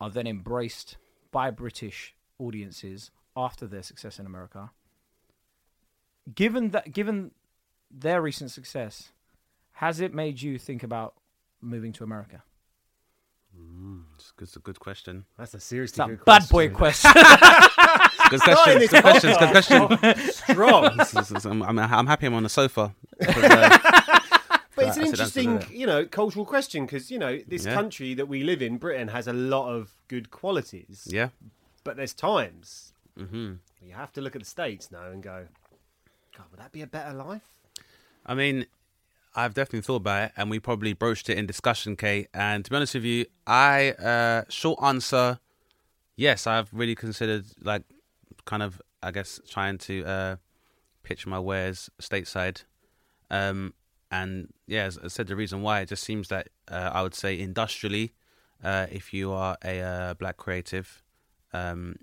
are 0.00 0.10
then 0.10 0.26
embraced 0.26 0.96
by 1.32 1.50
British 1.50 2.14
audiences 2.38 3.10
after 3.36 3.66
their 3.66 3.82
success 3.82 4.18
in 4.18 4.26
America. 4.26 4.70
given 6.34 6.70
that, 6.70 6.92
given 6.92 7.32
their 7.90 8.20
recent 8.22 8.50
success, 8.50 9.12
has 9.74 10.00
it 10.00 10.14
made 10.14 10.40
you 10.42 10.58
think 10.58 10.82
about 10.82 11.14
moving 11.60 11.92
to 11.92 12.04
America? 12.04 12.42
It's 14.14 14.32
good- 14.32 14.44
It's 14.48 14.56
a 14.56 14.60
good 14.60 14.78
question. 14.80 15.24
That's 15.38 15.54
a 15.54 15.60
seriously 15.60 15.98
That 15.98 16.08
good 16.08 16.24
bad 16.24 16.48
question. 16.48 16.52
boy 16.52 16.68
question. 16.74 17.12
Good 18.30 18.40
question. 18.40 18.78
this 18.78 18.90
Good 18.90 19.02
question. 19.02 19.30
Good 19.38 19.50
question. 19.50 21.24
Strong. 21.34 21.62
I'm, 21.62 21.62
I'm, 21.62 21.78
I'm 21.78 22.06
happy 22.06 22.26
I'm 22.26 22.34
on 22.34 22.42
the 22.44 22.48
sofa. 22.48 22.94
'Cause, 23.22 23.44
uh, 23.44 23.78
But 24.76 24.86
it's 24.86 24.96
That's 24.96 24.96
an 24.96 25.02
it, 25.02 25.16
that's 25.16 25.36
interesting, 25.36 25.56
it. 25.56 25.70
you 25.70 25.86
know, 25.86 26.06
cultural 26.06 26.44
question 26.46 26.86
because 26.86 27.10
you 27.10 27.18
know 27.18 27.38
this 27.46 27.66
Yeah. 27.66 27.74
country 27.74 28.14
that 28.14 28.26
we 28.26 28.44
live 28.44 28.62
in, 28.62 28.78
Britain, 28.78 29.08
has 29.08 29.26
a 29.26 29.32
lot 29.32 29.68
of 29.68 29.90
good 30.08 30.30
qualities. 30.30 31.06
yeah. 31.10 31.28
But 31.84 31.96
there's 31.96 32.14
times 32.14 32.92
hmm 33.18 33.54
you 33.82 33.94
have 33.94 34.12
to 34.12 34.20
look 34.20 34.36
at 34.36 34.42
the 34.42 34.46
states 34.48 34.90
now 34.92 35.06
and 35.06 35.22
go, 35.22 35.46
God, 36.36 36.46
would 36.50 36.60
that 36.60 36.70
be 36.72 36.82
a 36.82 36.86
better 36.86 37.12
life? 37.14 37.42
I 38.24 38.34
mean, 38.34 38.66
I've 39.34 39.54
definitely 39.54 39.82
thought 39.82 39.96
about 39.96 40.24
it, 40.24 40.32
and 40.36 40.50
we 40.50 40.58
probably 40.58 40.92
broached 40.92 41.28
it 41.30 41.38
in 41.38 41.46
discussion, 41.46 41.96
Kate. 41.96 42.28
And 42.34 42.64
to 42.64 42.70
be 42.70 42.76
honest 42.76 42.94
with 42.94 43.04
you, 43.04 43.26
I 43.46 43.90
uh, 43.92 44.42
short 44.48 44.82
answer, 44.82 45.38
yes, 46.16 46.46
I've 46.46 46.68
really 46.72 46.94
considered 46.94 47.46
like 47.62 47.82
kind 48.44 48.62
of, 48.62 48.82
I 49.02 49.12
guess, 49.12 49.40
trying 49.48 49.78
to 49.78 50.04
uh, 50.04 50.36
pitch 51.02 51.26
my 51.26 51.38
wares 51.38 51.90
stateside. 52.02 52.64
Um, 53.30 53.74
and 54.10 54.52
yeah, 54.66 54.84
as 54.84 54.98
I 54.98 55.08
said, 55.08 55.28
the 55.28 55.36
reason 55.36 55.62
why 55.62 55.80
it 55.80 55.88
just 55.88 56.02
seems 56.02 56.28
that 56.28 56.48
uh, 56.68 56.90
I 56.92 57.02
would 57.02 57.14
say 57.14 57.38
industrially, 57.38 58.12
uh, 58.64 58.86
if 58.90 59.14
you 59.14 59.30
are 59.32 59.56
a 59.64 59.80
uh, 59.80 60.14
black 60.14 60.36
creative, 60.36 61.02
um, 61.52 61.96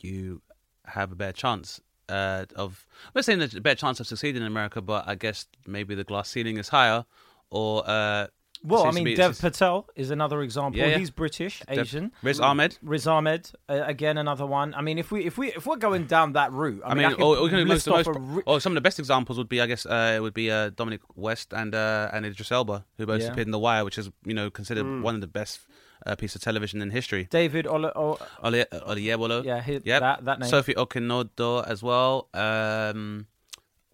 you 0.00 0.42
have 0.86 1.12
a 1.12 1.14
better 1.14 1.32
chance 1.32 1.80
uh, 2.08 2.44
of. 2.56 2.86
I'm 3.06 3.12
not 3.16 3.24
saying 3.24 3.38
there's 3.38 3.54
a 3.54 3.60
better 3.60 3.78
chance 3.80 4.00
of 4.00 4.06
succeeding 4.06 4.42
in 4.42 4.46
America, 4.46 4.80
but 4.80 5.08
I 5.08 5.14
guess 5.14 5.46
maybe 5.66 5.94
the 5.94 6.04
glass 6.04 6.28
ceiling 6.28 6.56
is 6.58 6.68
higher. 6.68 7.04
Or 7.50 7.82
uh, 7.88 8.28
well, 8.64 8.86
I 8.86 8.92
mean, 8.92 9.04
be- 9.04 9.14
Dev 9.16 9.32
it's- 9.32 9.40
Patel 9.40 9.88
is 9.96 10.10
another 10.10 10.40
example. 10.40 10.78
Yeah, 10.78 10.86
yeah. 10.86 10.98
He's 10.98 11.10
British, 11.10 11.60
Dev- 11.68 11.78
Asian. 11.80 12.12
Riz 12.22 12.38
Ahmed. 12.40 12.78
Riz 12.80 13.06
Ahmed, 13.08 13.50
uh, 13.68 13.82
again 13.84 14.16
another 14.18 14.46
one. 14.46 14.72
I 14.74 14.82
mean, 14.82 14.98
if 14.98 15.10
we 15.10 15.24
if 15.24 15.36
we 15.36 15.48
if 15.52 15.66
we're 15.66 15.76
going 15.76 16.06
down 16.06 16.32
that 16.34 16.52
route, 16.52 16.80
I, 16.84 16.90
I 16.90 16.94
mean, 16.94 17.08
mean, 17.08 17.16
I 17.20 17.22
or, 17.24 17.36
or, 17.38 17.64
most, 17.66 17.86
most, 17.88 18.08
ri- 18.08 18.42
or 18.46 18.60
some 18.60 18.72
of 18.72 18.74
the 18.76 18.80
best 18.80 18.98
examples 19.00 19.36
would 19.38 19.48
be, 19.48 19.60
I 19.60 19.66
guess, 19.66 19.84
uh, 19.84 20.12
it 20.16 20.20
would 20.20 20.32
be 20.34 20.50
uh, 20.50 20.70
Dominic 20.70 21.00
West 21.16 21.52
and 21.52 21.74
uh, 21.74 22.10
and 22.12 22.24
Idris 22.24 22.52
Elba, 22.52 22.84
who 22.98 23.06
both 23.06 23.20
Yeah. 23.20 23.28
appeared 23.32 23.48
in 23.48 23.52
The 23.52 23.58
Wire, 23.58 23.84
which 23.84 23.98
is 23.98 24.10
you 24.24 24.34
know 24.34 24.48
considered 24.48 25.02
one 25.02 25.16
of 25.16 25.20
the 25.20 25.26
best 25.26 25.60
uh, 26.06 26.16
piece 26.16 26.34
of 26.34 26.42
television 26.42 26.82
in 26.82 26.90
history. 26.90 27.28
David 27.30 27.66
Ola, 27.66 27.92
o, 27.94 28.18
Oli 28.42 28.64
Oliebolo, 28.64 29.44
yeah, 29.44 29.62
yep. 29.66 30.00
that 30.00 30.24
that 30.24 30.40
name. 30.40 30.48
Sophie 30.48 30.74
Okonedo 30.74 31.66
as 31.66 31.82
well. 31.82 32.28
Um, 32.34 33.26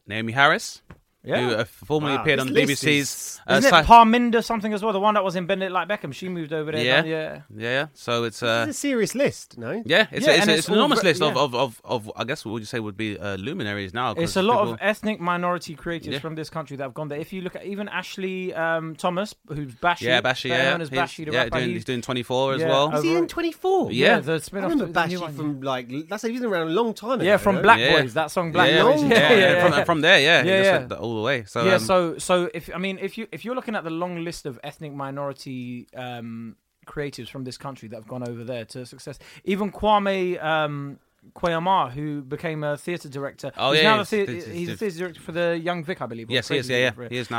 Naomie 0.08 0.32
Harris, 0.32 0.82
yeah. 1.24 1.40
who 1.40 1.54
uh, 1.54 1.64
formerly 1.64 2.14
Wow, 2.14 2.22
appeared 2.22 2.38
this 2.40 2.46
on 2.46 2.52
list 2.54 2.84
BBC's. 2.84 2.86
is- 2.86 3.40
Uh, 3.48 3.54
Isn't 3.54 3.70
sci- 3.70 3.80
it 3.80 3.86
Parminder 3.86 4.44
something 4.44 4.72
as 4.74 4.82
well? 4.82 4.92
The 4.92 5.00
one 5.00 5.14
that 5.14 5.24
was 5.24 5.34
in 5.36 5.46
Bend 5.46 5.62
It 5.62 5.72
Like 5.72 5.88
Beckham. 5.88 6.12
She 6.12 6.28
moved 6.28 6.52
over 6.52 6.70
there. 6.72 6.84
Yeah. 6.84 7.04
yeah. 7.04 7.40
yeah, 7.56 7.70
yeah. 7.78 7.86
So 7.94 8.24
it's 8.24 8.42
uh, 8.42 8.66
it's 8.68 8.76
a 8.76 8.80
serious 8.80 9.14
list, 9.14 9.56
no? 9.58 9.82
yeah, 9.86 10.06
it's 10.12 10.26
Yeah, 10.26 10.32
a, 10.32 10.34
it's, 10.34 10.40
and 10.42 10.50
a, 10.50 10.52
it's 10.52 10.58
it's 10.60 10.68
an 10.68 10.74
all 10.74 10.78
enormous 10.80 11.00
ve- 11.00 11.08
list 11.08 11.22
of, 11.22 11.34
yeah. 11.34 11.40
of, 11.42 11.54
of, 11.54 11.80
of 11.84 12.12
I 12.14 12.24
guess 12.24 12.44
what 12.44 12.52
would 12.52 12.60
you 12.62 12.66
say 12.66 12.78
would 12.80 12.96
be 12.96 13.18
uh, 13.18 13.36
luminaries 13.36 13.94
now? 13.94 14.12
'cause 14.14 14.22
It's 14.24 14.36
a 14.36 14.42
lot 14.42 14.58
people- 14.58 14.74
of 14.74 14.78
ethnic 14.82 15.18
minority 15.20 15.74
creatives 15.76 16.12
Yeah. 16.12 16.18
from 16.18 16.34
this 16.34 16.50
country 16.50 16.76
that 16.76 16.84
have 16.84 16.94
gone 16.94 17.08
there. 17.08 17.18
If 17.18 17.32
you 17.32 17.40
look 17.40 17.56
at 17.56 17.64
even 17.64 17.88
Ashley 17.88 18.52
um, 18.54 18.94
Thomas, 18.96 19.34
who's 19.48 19.74
Bashy, 19.74 20.02
yeah, 20.02 20.20
Bashy, 20.20 20.50
better 20.50 20.62
yeah, 20.62 20.70
known 20.72 20.80
as 20.82 20.88
he's, 20.90 20.98
Bashy, 20.98 21.24
the 21.24 21.32
yeah, 21.32 21.38
rapper, 21.44 21.50
doing, 21.58 21.64
he's- 21.70 21.74
he's 21.76 21.84
doing 21.86 22.02
24 22.02 22.54
as 22.54 22.60
Yeah, 22.60 22.68
well. 22.68 22.94
Is 22.96 23.02
he 23.02 23.14
in 23.14 23.26
24? 23.26 23.92
Yeah. 23.92 24.20
the 24.20 24.34
I 24.34 24.38
spin-off. 24.38 24.70
remember 24.70 24.92
the 24.92 25.00
Bashy 25.00 25.08
new 25.10 25.20
one, 25.20 25.32
from 25.32 25.60
like 25.62 25.88
that's 26.08 26.22
he's 26.22 26.40
been 26.40 26.50
around 26.50 26.68
a 26.68 26.70
long 26.70 26.92
time 26.94 27.12
ago. 27.20 27.24
yeah, 27.24 27.38
from 27.38 27.56
no? 27.56 27.62
Black 27.62 27.78
Yeah. 27.80 28.00
Boys. 28.02 28.14
That 28.14 28.30
song 28.30 28.52
Black 28.52 28.70
yeah, 28.70 28.82
Boys. 28.82 29.02
Yeah, 29.02 29.08
yeah, 29.08 29.38
yeah. 29.38 29.68
From, 29.74 29.84
from 29.84 30.00
there, 30.02 30.20
yeah, 30.20 30.42
Yeah, 30.44 30.58
just 30.58 30.64
yeah. 30.70 30.78
like 30.78 30.88
the- 30.90 31.07
all 31.08 31.16
the 31.16 31.22
way. 31.22 31.44
So 31.44 31.64
yeah, 31.64 31.74
um, 31.74 31.80
so 31.80 32.18
so 32.18 32.34
if 32.54 32.70
I 32.74 32.78
mean 32.78 32.98
if 33.00 33.16
you 33.18 33.26
if 33.32 33.44
you're 33.44 33.54
looking 33.54 33.74
at 33.76 33.84
the 33.84 33.90
long 33.90 34.24
list 34.24 34.46
of 34.46 34.58
ethnic 34.62 34.92
minority 34.92 35.86
um, 35.96 36.56
creatives 36.86 37.28
from 37.28 37.44
this 37.44 37.58
country 37.58 37.88
that 37.90 37.96
have 37.96 38.08
gone 38.08 38.26
over 38.28 38.44
there 38.44 38.64
to 38.66 38.86
success, 38.86 39.18
even 39.44 39.70
Kwame 39.72 40.42
um, 40.42 40.98
Kwei-Armah, 41.34 41.90
who 41.92 42.22
became 42.22 42.64
a 42.64 42.76
theatre 42.76 43.08
director, 43.08 43.50
Oh, 43.58 43.72
he's 43.72 43.82
the 44.78 44.98
director 44.98 45.20
for 45.20 45.32
the 45.32 45.58
Young 45.58 45.84
Vic, 45.84 46.00
I 46.00 46.06
believe. 46.06 46.30
Yes, 46.30 46.48
he 46.48 46.56
is, 46.56 46.68
yeah, 46.70 46.90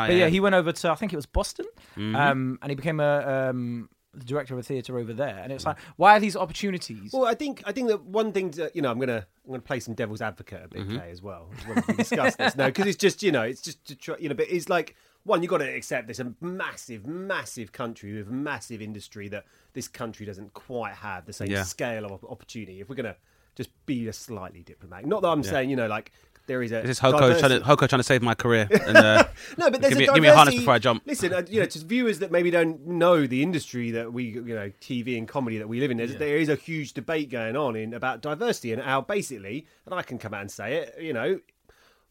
now 0.03 0.15
a 0.15 0.17
he's- 0.19 0.29
thea- 0.29 0.87
he's- 0.87 1.87
he's, 1.87 1.95
he's- 1.95 2.09
a 2.11 2.17
theatre 2.17 2.39
director 2.39 2.51
for 2.51 2.73
the 2.73 2.79
Young 2.79 2.85
Vic, 2.85 3.31
I 3.31 3.67
believe. 3.67 3.98
Or 4.13 4.21
yes, 4.21 4.49
he 4.49 4.49
is. 4.49 4.49
Crazy 4.49 4.49
Yeah, 4.49 4.49
Vic, 4.49 4.49
yeah, 4.49 4.49
for- 4.49 4.49
he 4.49 4.49
is 4.49 4.49
now. 4.49 4.49
But 4.49 4.49
yeah, 4.49 4.49
yeah, 4.49 4.49
he 4.49 4.49
went 4.49 4.49
over 4.49 4.49
to 4.49 4.49
I 4.49 4.49
think 4.49 4.49
it 4.49 4.49
was 4.49 4.49
Boston, 4.49 4.49
and 4.49 4.49
he 4.49 4.49
became 4.49 4.49
a 4.49 4.49
the 4.49 4.49
director 4.49 4.53
of 4.53 4.59
a 4.59 4.63
theatre 4.63 4.97
over 4.97 5.13
there. 5.13 5.39
And 5.43 5.53
it's 5.53 5.65
like, 5.65 5.77
why 5.97 6.17
are 6.17 6.19
these 6.19 6.35
opportunities? 6.35 7.13
Well, 7.13 7.25
I 7.25 7.35
think 7.35 7.63
I 7.65 7.71
think 7.71 7.87
that 7.89 8.03
one 8.03 8.31
thing 8.31 8.51
to, 8.51 8.71
you 8.73 8.81
know, 8.81 8.91
I'm 8.91 8.99
gonna 8.99 9.25
I'm 9.45 9.51
gonna 9.51 9.61
play 9.61 9.79
some 9.79 9.93
devil's 9.93 10.21
advocate 10.21 10.61
a 10.65 10.67
bit, 10.67 10.81
Mm-hmm. 10.81 10.97
Kae, 10.97 11.11
as 11.11 11.21
well 11.21 11.49
when 11.65 11.83
we 11.87 11.93
discuss 11.95 12.35
this. 12.35 12.55
No, 12.55 12.65
because 12.67 12.87
it's 12.87 12.97
just 12.97 13.21
you 13.23 13.31
know, 13.31 13.43
it's 13.43 13.61
just 13.61 13.83
to 13.85 13.95
try, 13.95 14.15
you 14.19 14.29
know, 14.29 14.35
but 14.35 14.49
it's 14.49 14.69
like 14.69 14.95
one, 15.23 15.43
you 15.43 15.49
got 15.49 15.57
to 15.57 15.65
accept 15.75 16.07
this 16.07 16.19
a 16.19 16.33
massive, 16.41 17.05
massive 17.05 17.71
country 17.73 18.13
with 18.13 18.27
massive 18.29 18.81
industry 18.81 19.27
that 19.27 19.45
this 19.73 19.87
country 19.87 20.25
doesn't 20.25 20.53
quite 20.53 20.93
have 20.93 21.25
the 21.25 21.33
same 21.33 21.49
Yeah. 21.51 21.63
scale 21.63 22.05
of 22.05 22.23
opportunity. 22.23 22.79
If 22.81 22.89
we're 22.89 22.95
gonna 22.95 23.17
just 23.55 23.69
be 23.85 24.07
a 24.07 24.13
slightly 24.13 24.63
diplomatic, 24.63 25.05
not 25.07 25.21
that 25.21 25.27
I'm 25.27 25.43
saying 25.43 25.69
you 25.69 25.75
know 25.75 25.87
like 25.87 26.11
there 26.49 26.61
is 26.61 26.73
a 26.73 26.81
This 26.81 26.91
is 26.97 26.99
Hoko 26.99 27.19
diversity- 27.19 27.39
trying, 27.47 27.61
to, 27.61 27.65
Hoko 27.65 27.87
trying 27.87 27.99
to 27.99 28.03
save 28.03 28.21
my 28.21 28.33
career. 28.33 28.67
And, 28.89 28.97
uh, 28.97 29.23
No, 29.57 29.69
but 29.71 29.79
there's 29.81 29.91
give, 29.93 29.99
me, 29.99 30.07
a 30.07 30.13
give 30.13 30.21
me 30.21 30.27
a 30.27 30.35
harness 30.35 30.55
before 30.55 30.73
I 30.73 30.79
jump. 30.79 31.03
Listen, 31.05 31.31
uh, 31.33 31.43
you 31.47 31.59
know, 31.61 31.65
just 31.65 31.85
viewers 31.85 32.19
that 32.19 32.31
maybe 32.31 32.51
don't 32.51 32.85
know 32.85 33.25
the 33.27 33.41
industry 33.41 33.91
that 33.91 34.11
we, 34.11 34.23
you 34.25 34.55
know, 34.55 34.71
TV 34.81 35.17
and 35.17 35.27
comedy 35.27 35.57
that 35.59 35.69
we 35.69 35.79
live 35.79 35.91
in. 35.91 35.97
There's, 35.97 36.17
There 36.17 36.37
is 36.37 36.49
a 36.49 36.55
huge 36.55 36.93
debate 36.93 37.29
going 37.29 37.55
on 37.55 37.75
in 37.77 37.93
about 37.93 38.21
diversity 38.21 38.73
and 38.73 38.81
how 38.81 39.01
basically, 39.01 39.65
and 39.85 39.93
I 39.95 40.01
can 40.01 40.17
come 40.17 40.33
out 40.33 40.41
and 40.41 40.51
say 40.51 40.75
it, 40.77 40.95
you 40.99 41.13
know, 41.13 41.39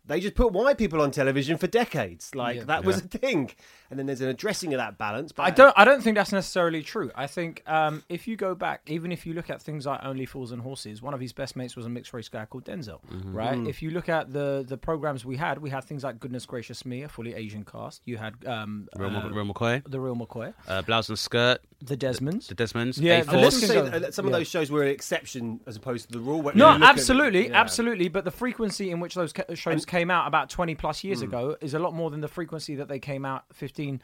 they 0.09 0.21
just 0.21 0.35
put 0.35 0.53
white 0.53 0.77
people 0.79 1.01
on 1.01 1.11
television 1.13 1.57
for 1.59 1.67
decades. 1.69 2.35
Like 2.35 2.57
Yeah. 2.57 2.65
that 2.65 2.85
was 2.85 2.99
a 2.99 3.03
thing, 3.03 3.51
and 3.91 3.99
then 3.99 4.07
there's 4.07 4.21
an 4.21 4.29
addressing 4.29 4.75
of 4.75 4.79
that 4.79 4.99
balance. 4.99 5.31
But 5.33 5.45
I 5.45 5.51
don't. 5.51 5.73
I 5.77 5.85
don't 5.85 6.03
think 6.03 6.17
that's 6.17 6.33
necessarily 6.33 6.83
true. 6.83 7.11
I 7.15 7.27
think 7.27 7.63
um, 7.67 8.03
if 8.09 8.27
you 8.27 8.37
go 8.37 8.55
back, 8.55 8.83
even 8.87 9.13
if 9.13 9.25
you 9.27 9.35
look 9.35 9.49
at 9.51 9.63
things 9.63 9.87
like 9.87 10.01
Only 10.03 10.27
Fools 10.27 10.51
and 10.53 10.61
Horses, 10.63 11.01
one 11.01 11.15
of 11.15 11.21
his 11.21 11.33
best 11.33 11.55
mates 11.57 11.77
was 11.77 11.87
a 11.87 11.89
mixed 11.89 12.13
race 12.13 12.29
guy 12.29 12.45
called 12.47 12.65
Denzel. 12.65 13.01
Mm-hmm. 13.13 13.35
Right. 13.37 13.67
If 13.69 13.83
you 13.83 13.91
look 13.91 14.09
at 14.09 14.33
the 14.33 14.65
the 14.67 14.77
programs 14.77 15.25
we 15.25 15.37
had, 15.37 15.59
we 15.59 15.71
had 15.71 15.85
things 15.85 16.03
like 16.05 16.19
Goodness 16.19 16.47
Gracious 16.47 16.85
Me, 16.85 17.03
a 17.03 17.09
fully 17.09 17.35
Asian 17.35 17.65
cast. 17.65 18.03
You 18.05 18.17
had 18.17 18.35
um, 18.47 18.89
Real, 18.97 19.15
uh, 19.15 19.29
Real 19.29 19.47
McCoy, 19.47 19.83
the 19.89 20.01
Real 20.01 20.17
McCoy, 20.17 20.55
uh, 20.67 20.83
Blouse 20.83 21.09
and 21.09 21.19
Skirt, 21.19 21.59
the 21.83 21.97
Desmonds. 21.97 22.49
the 22.49 22.55
Desmonds, 22.55 22.99
Yeah, 23.01 23.23
the 23.23 23.33
And 23.33 23.41
let's 23.43 23.59
say 23.59 23.81
that 23.99 24.15
some 24.15 24.25
of 24.27 24.33
yeah. 24.33 24.39
those 24.39 24.49
shows 24.49 24.71
were 24.71 24.83
an 24.83 24.89
exception 24.89 25.61
as 25.67 25.77
opposed 25.77 26.07
to 26.07 26.13
the 26.13 26.21
rule. 26.21 26.41
when 26.43 26.57
No, 26.57 26.69
you 26.69 26.73
look 26.75 26.83
at- 26.83 26.89
absolutely, 26.91 27.49
yeah. 27.49 27.61
absolutely. 27.61 28.09
But 28.09 28.25
the 28.25 28.31
frequency 28.31 28.91
in 28.91 29.01
which 29.01 29.15
those 29.15 29.33
ca- 29.33 29.55
shows 29.55 29.85
came 29.85 29.98
out 30.11 30.27
about 30.27 30.49
twenty 30.51 30.75
plus 30.75 31.03
years 31.03 31.19
hmm. 31.21 31.27
ago 31.27 31.57
is 31.61 31.75
a 31.75 31.79
lot 31.79 31.93
more 31.95 32.11
than 32.11 32.21
the 32.21 32.29
frequency 32.29 32.75
that 32.77 32.89
they 32.89 32.99
came 32.99 33.25
out 33.25 33.45
15, 33.53 34.01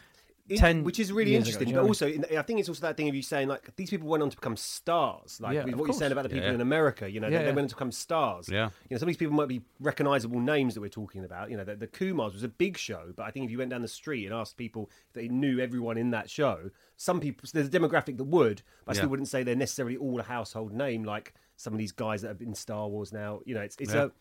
In- 0.48 0.58
10 0.58 0.84
which 0.84 0.98
is 1.00 1.10
really 1.12 1.30
years 1.30 1.44
ago, 1.44 1.60
interesting. 1.60 1.64
do 1.66 1.70
you 1.70 1.76
know 1.76 1.82
but 1.82 1.88
also, 1.88 2.06
in- 2.08 2.38
I 2.38 2.42
think 2.42 2.60
it's 2.60 2.68
also 2.68 2.82
that 2.82 2.96
thing 2.98 3.08
of 3.08 3.14
you 3.14 3.22
saying 3.22 3.48
like 3.48 3.74
these 3.76 3.88
people 3.88 4.08
went 4.08 4.22
on 4.22 4.28
to 4.30 4.36
become 4.36 4.56
stars. 4.56 5.40
Like 5.40 5.54
Yeah, 5.54 5.64
with 5.64 5.74
of 5.74 5.80
what 5.80 5.86
you're 5.86 5.94
saying 5.94 6.12
about 6.12 6.24
the 6.24 6.28
people 6.28 6.48
Yeah. 6.48 6.54
in 6.54 6.60
America, 6.60 7.10
you 7.10 7.18
know, 7.20 7.28
Yeah, 7.28 7.38
they, 7.38 7.44
they 7.46 7.52
went 7.52 7.64
on 7.64 7.68
to 7.68 7.74
become 7.76 7.92
stars. 7.92 8.48
Yeah. 8.50 8.70
you 8.88 8.94
know, 8.94 8.98
some 8.98 9.06
of 9.06 9.08
these 9.08 9.16
people 9.16 9.34
might 9.34 9.48
be 9.48 9.62
recognizable 9.80 10.40
names 10.40 10.74
that 10.74 10.80
we're 10.82 10.88
talking 10.88 11.24
about. 11.24 11.50
You 11.50 11.56
know, 11.56 11.64
the, 11.64 11.76
the 11.76 11.86
Kumars 11.86 12.34
was 12.34 12.42
a 12.42 12.48
big 12.48 12.76
show, 12.76 13.12
but 13.16 13.22
I 13.24 13.30
think 13.30 13.46
if 13.46 13.50
you 13.50 13.58
went 13.58 13.70
down 13.70 13.80
the 13.82 13.88
street 13.88 14.26
and 14.26 14.34
asked 14.34 14.56
people 14.56 14.90
if 15.08 15.14
they 15.14 15.28
knew 15.28 15.60
everyone 15.60 15.96
in 15.96 16.10
that 16.10 16.28
show, 16.28 16.70
some 16.96 17.20
people 17.20 17.48
there's 17.54 17.68
a 17.68 17.70
demographic 17.70 18.18
that 18.18 18.24
would, 18.24 18.62
but 18.84 18.92
I 18.92 18.94
Yeah. 18.94 19.00
still 19.02 19.10
wouldn't 19.10 19.28
say 19.28 19.42
they're 19.44 19.56
necessarily 19.56 19.96
all 19.96 20.20
a 20.20 20.24
household 20.24 20.72
name 20.72 21.04
like 21.04 21.32
some 21.56 21.72
of 21.72 21.78
these 21.78 21.92
guys 21.92 22.20
that 22.22 22.28
have 22.28 22.38
been 22.38 22.54
Star 22.54 22.88
Wars 22.88 23.12
now. 23.12 23.40
You 23.46 23.54
know, 23.54 23.60
it's 23.62 23.76
it's 23.78 23.94
Yeah. 23.94 24.00
a 24.02 24.04
it- 24.06 24.06
it- 24.06 24.12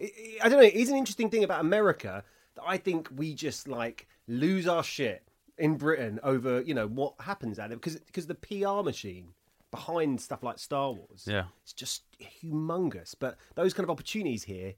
I 0.00 0.48
don't 0.48 0.60
know. 0.60 0.70
It's 0.72 0.90
an 0.90 0.96
interesting 0.96 1.30
thing 1.30 1.44
about 1.44 1.60
America 1.60 2.24
that 2.56 2.62
I 2.66 2.76
think 2.78 3.08
we 3.14 3.34
just 3.34 3.68
like 3.68 4.06
lose 4.26 4.66
our 4.66 4.82
shit 4.82 5.22
in 5.58 5.76
Britain 5.76 6.18
over 6.22 6.62
you 6.62 6.72
know 6.74 6.86
what 6.86 7.14
happens 7.20 7.58
at 7.58 7.70
it 7.72 7.74
because 7.80 7.96
because 7.96 8.26
the 8.26 8.34
PR 8.34 8.82
machine 8.82 9.28
behind 9.70 10.20
stuff 10.20 10.42
like 10.42 10.58
Star 10.58 10.92
Wars, 10.92 11.24
Yeah. 11.26 11.44
it's 11.62 11.72
just 11.72 12.02
humongous. 12.42 13.14
But 13.18 13.36
those 13.54 13.72
kind 13.72 13.84
of 13.84 13.90
opportunities 13.90 14.42
here, 14.42 14.74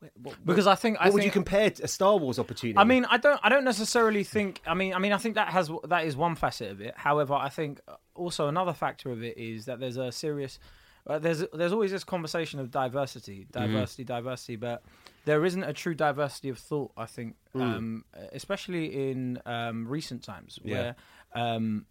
what, 0.00 0.12
what, 0.22 0.44
Because 0.44 0.66
I 0.66 0.74
think 0.74 0.98
what 0.98 1.06
I 1.06 1.10
would 1.10 1.20
think, 1.22 1.24
you 1.26 1.30
compare 1.30 1.70
to 1.70 1.84
a 1.84 1.88
Star 1.88 2.16
Wars 2.18 2.38
opportunity? 2.38 2.76
I 2.78 2.84
mean, 2.84 3.06
I 3.06 3.16
don't. 3.16 3.40
I 3.42 3.48
don't 3.48 3.64
necessarily 3.64 4.22
think. 4.24 4.60
I 4.66 4.74
mean, 4.74 4.92
I 4.92 4.98
mean, 4.98 5.12
I 5.12 5.18
think 5.18 5.36
that 5.36 5.48
has 5.48 5.70
that 5.88 6.04
is 6.04 6.16
one 6.16 6.34
facet 6.34 6.72
of 6.72 6.80
it. 6.80 6.94
However, 6.96 7.32
I 7.34 7.48
think 7.48 7.80
also 8.14 8.48
another 8.48 8.74
factor 8.74 9.10
of 9.10 9.22
it 9.22 9.38
is 9.38 9.64
that 9.66 9.80
there's 9.80 9.96
a 9.96 10.12
serious. 10.12 10.58
Uh, 11.06 11.18
there's 11.18 11.44
there's 11.52 11.72
always 11.72 11.90
this 11.90 12.04
conversation 12.04 12.60
of 12.60 12.70
diversity, 12.70 13.46
diversity, 13.50 14.04
diversity, 14.04 14.56
but 14.56 14.82
there 15.26 15.44
isn't 15.44 15.62
a 15.64 15.72
true 15.72 15.94
diversity 15.94 16.48
of 16.48 16.58
thought. 16.58 16.92
I 16.96 17.06
think, 17.06 17.36
um, 17.54 18.04
especially 18.32 19.10
in 19.10 19.38
um, 19.44 19.86
recent 19.86 20.22
times, 20.22 20.58
Yeah. 20.64 20.74
where 20.74 20.96
um, 21.34 21.86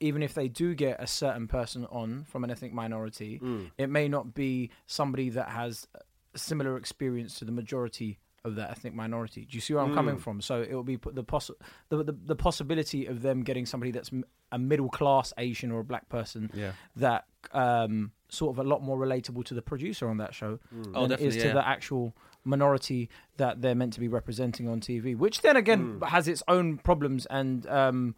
even 0.00 0.22
if 0.22 0.32
they 0.34 0.48
do 0.48 0.74
get 0.74 0.96
a 1.02 1.06
certain 1.06 1.46
person 1.46 1.84
on 1.86 2.24
from 2.24 2.42
an 2.44 2.50
ethnic 2.50 2.72
minority, 2.72 3.40
it 3.78 3.88
may 3.90 4.08
not 4.08 4.34
be 4.34 4.70
somebody 4.86 5.28
that 5.30 5.48
has 5.50 5.86
a 6.34 6.38
similar 6.38 6.76
experience 6.76 7.38
to 7.40 7.44
the 7.44 7.52
majority 7.52 8.18
of 8.44 8.56
that 8.56 8.70
ethnic 8.70 8.94
minority. 8.94 9.46
Do 9.46 9.56
you 9.56 9.60
see 9.60 9.72
where 9.74 9.82
I'm 9.82 9.94
coming 9.94 10.18
from? 10.18 10.40
So 10.42 10.60
it 10.62 10.72
will 10.74 10.82
be 10.82 10.96
put- 10.98 11.14
the, 11.14 11.22
poss- 11.24 11.50
the, 11.90 12.02
the 12.02 12.12
the 12.12 12.36
possibility 12.36 13.06
of 13.06 13.22
them 13.22 13.42
getting 13.42 13.66
somebody 13.66 13.90
that's 13.92 14.12
m- 14.12 14.24
a 14.52 14.58
middle 14.58 14.88
class 14.90 15.32
Asian 15.38 15.70
or 15.70 15.80
a 15.80 15.84
black 15.84 16.08
person 16.08 16.50
Yeah. 16.54 16.72
that 16.96 17.24
um, 17.52 18.12
sort 18.28 18.54
of 18.54 18.58
a 18.64 18.68
lot 18.68 18.82
more 18.82 18.96
relatable 18.98 19.44
to 19.44 19.54
the 19.54 19.62
producer 19.62 20.08
on 20.08 20.16
that 20.18 20.34
show 20.34 20.58
Oh, 20.94 21.02
than 21.06 21.12
it 21.12 21.20
is 21.20 21.36
to 21.36 21.46
yeah. 21.48 21.52
the 21.54 21.66
actual 21.66 22.14
minority 22.44 23.08
that 23.36 23.62
they're 23.62 23.74
meant 23.74 23.92
to 23.94 24.00
be 24.00 24.08
representing 24.08 24.68
on 24.68 24.80
TV. 24.80 25.16
Which 25.16 25.40
then 25.42 25.56
again 25.56 26.00
has 26.06 26.28
its 26.28 26.42
own 26.48 26.78
problems 26.78 27.26
and. 27.26 27.66
Um, 27.66 28.14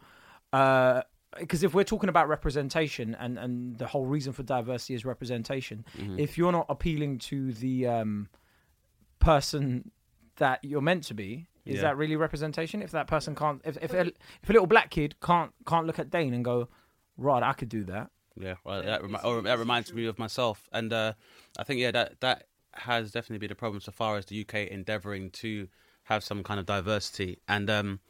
uh, 0.52 1.02
because 1.38 1.62
if 1.62 1.74
we're 1.74 1.84
talking 1.84 2.08
about 2.08 2.28
representation 2.28 3.14
and, 3.14 3.38
and 3.38 3.76
the 3.76 3.86
whole 3.86 4.06
reason 4.06 4.32
for 4.32 4.42
diversity 4.42 4.94
is 4.94 5.04
representation, 5.04 5.84
Mm-hmm. 5.98 6.18
if 6.18 6.38
you're 6.38 6.52
not 6.52 6.64
appealing 6.70 7.18
to 7.18 7.52
the 7.52 7.86
um, 7.88 8.28
person 9.18 9.90
that 10.36 10.60
you're 10.62 10.80
meant 10.80 11.04
to 11.04 11.14
be, 11.14 11.46
is 11.64 11.76
Yeah. 11.76 11.82
that 11.82 11.96
really 11.96 12.16
representation? 12.16 12.80
If 12.80 12.90
that 12.92 13.06
person 13.06 13.34
can't, 13.34 13.60
if 13.64 13.76
if 13.82 13.92
a, 13.92 14.06
if 14.42 14.48
a 14.48 14.52
little 14.52 14.66
black 14.66 14.90
kid 14.90 15.16
can't 15.20 15.52
can't 15.66 15.86
look 15.86 15.98
at 15.98 16.10
Dane 16.10 16.32
and 16.32 16.44
go, 16.44 16.68
right, 17.16 17.42
I 17.42 17.52
could 17.52 17.68
do 17.68 17.84
that. 17.84 18.10
Yeah, 18.38 18.54
well, 18.64 18.82
that, 18.82 19.02
remi- 19.02 19.18
or 19.24 19.40
that 19.42 19.58
reminds 19.58 19.92
me 19.92 20.06
of 20.06 20.18
myself, 20.18 20.68
and 20.72 20.92
uh, 20.92 21.14
I 21.58 21.64
think 21.64 21.80
yeah, 21.80 21.90
that 21.92 22.20
that 22.20 22.44
has 22.72 23.10
definitely 23.10 23.38
been 23.38 23.52
a 23.52 23.56
problem 23.56 23.80
so 23.80 23.92
far 23.92 24.16
as 24.16 24.26
the 24.26 24.40
UK 24.42 24.70
endeavouring 24.70 25.30
to 25.30 25.68
have 26.04 26.22
some 26.22 26.42
kind 26.42 26.60
of 26.60 26.66
diversity, 26.66 27.38
and 27.48 27.70
um, 27.70 28.00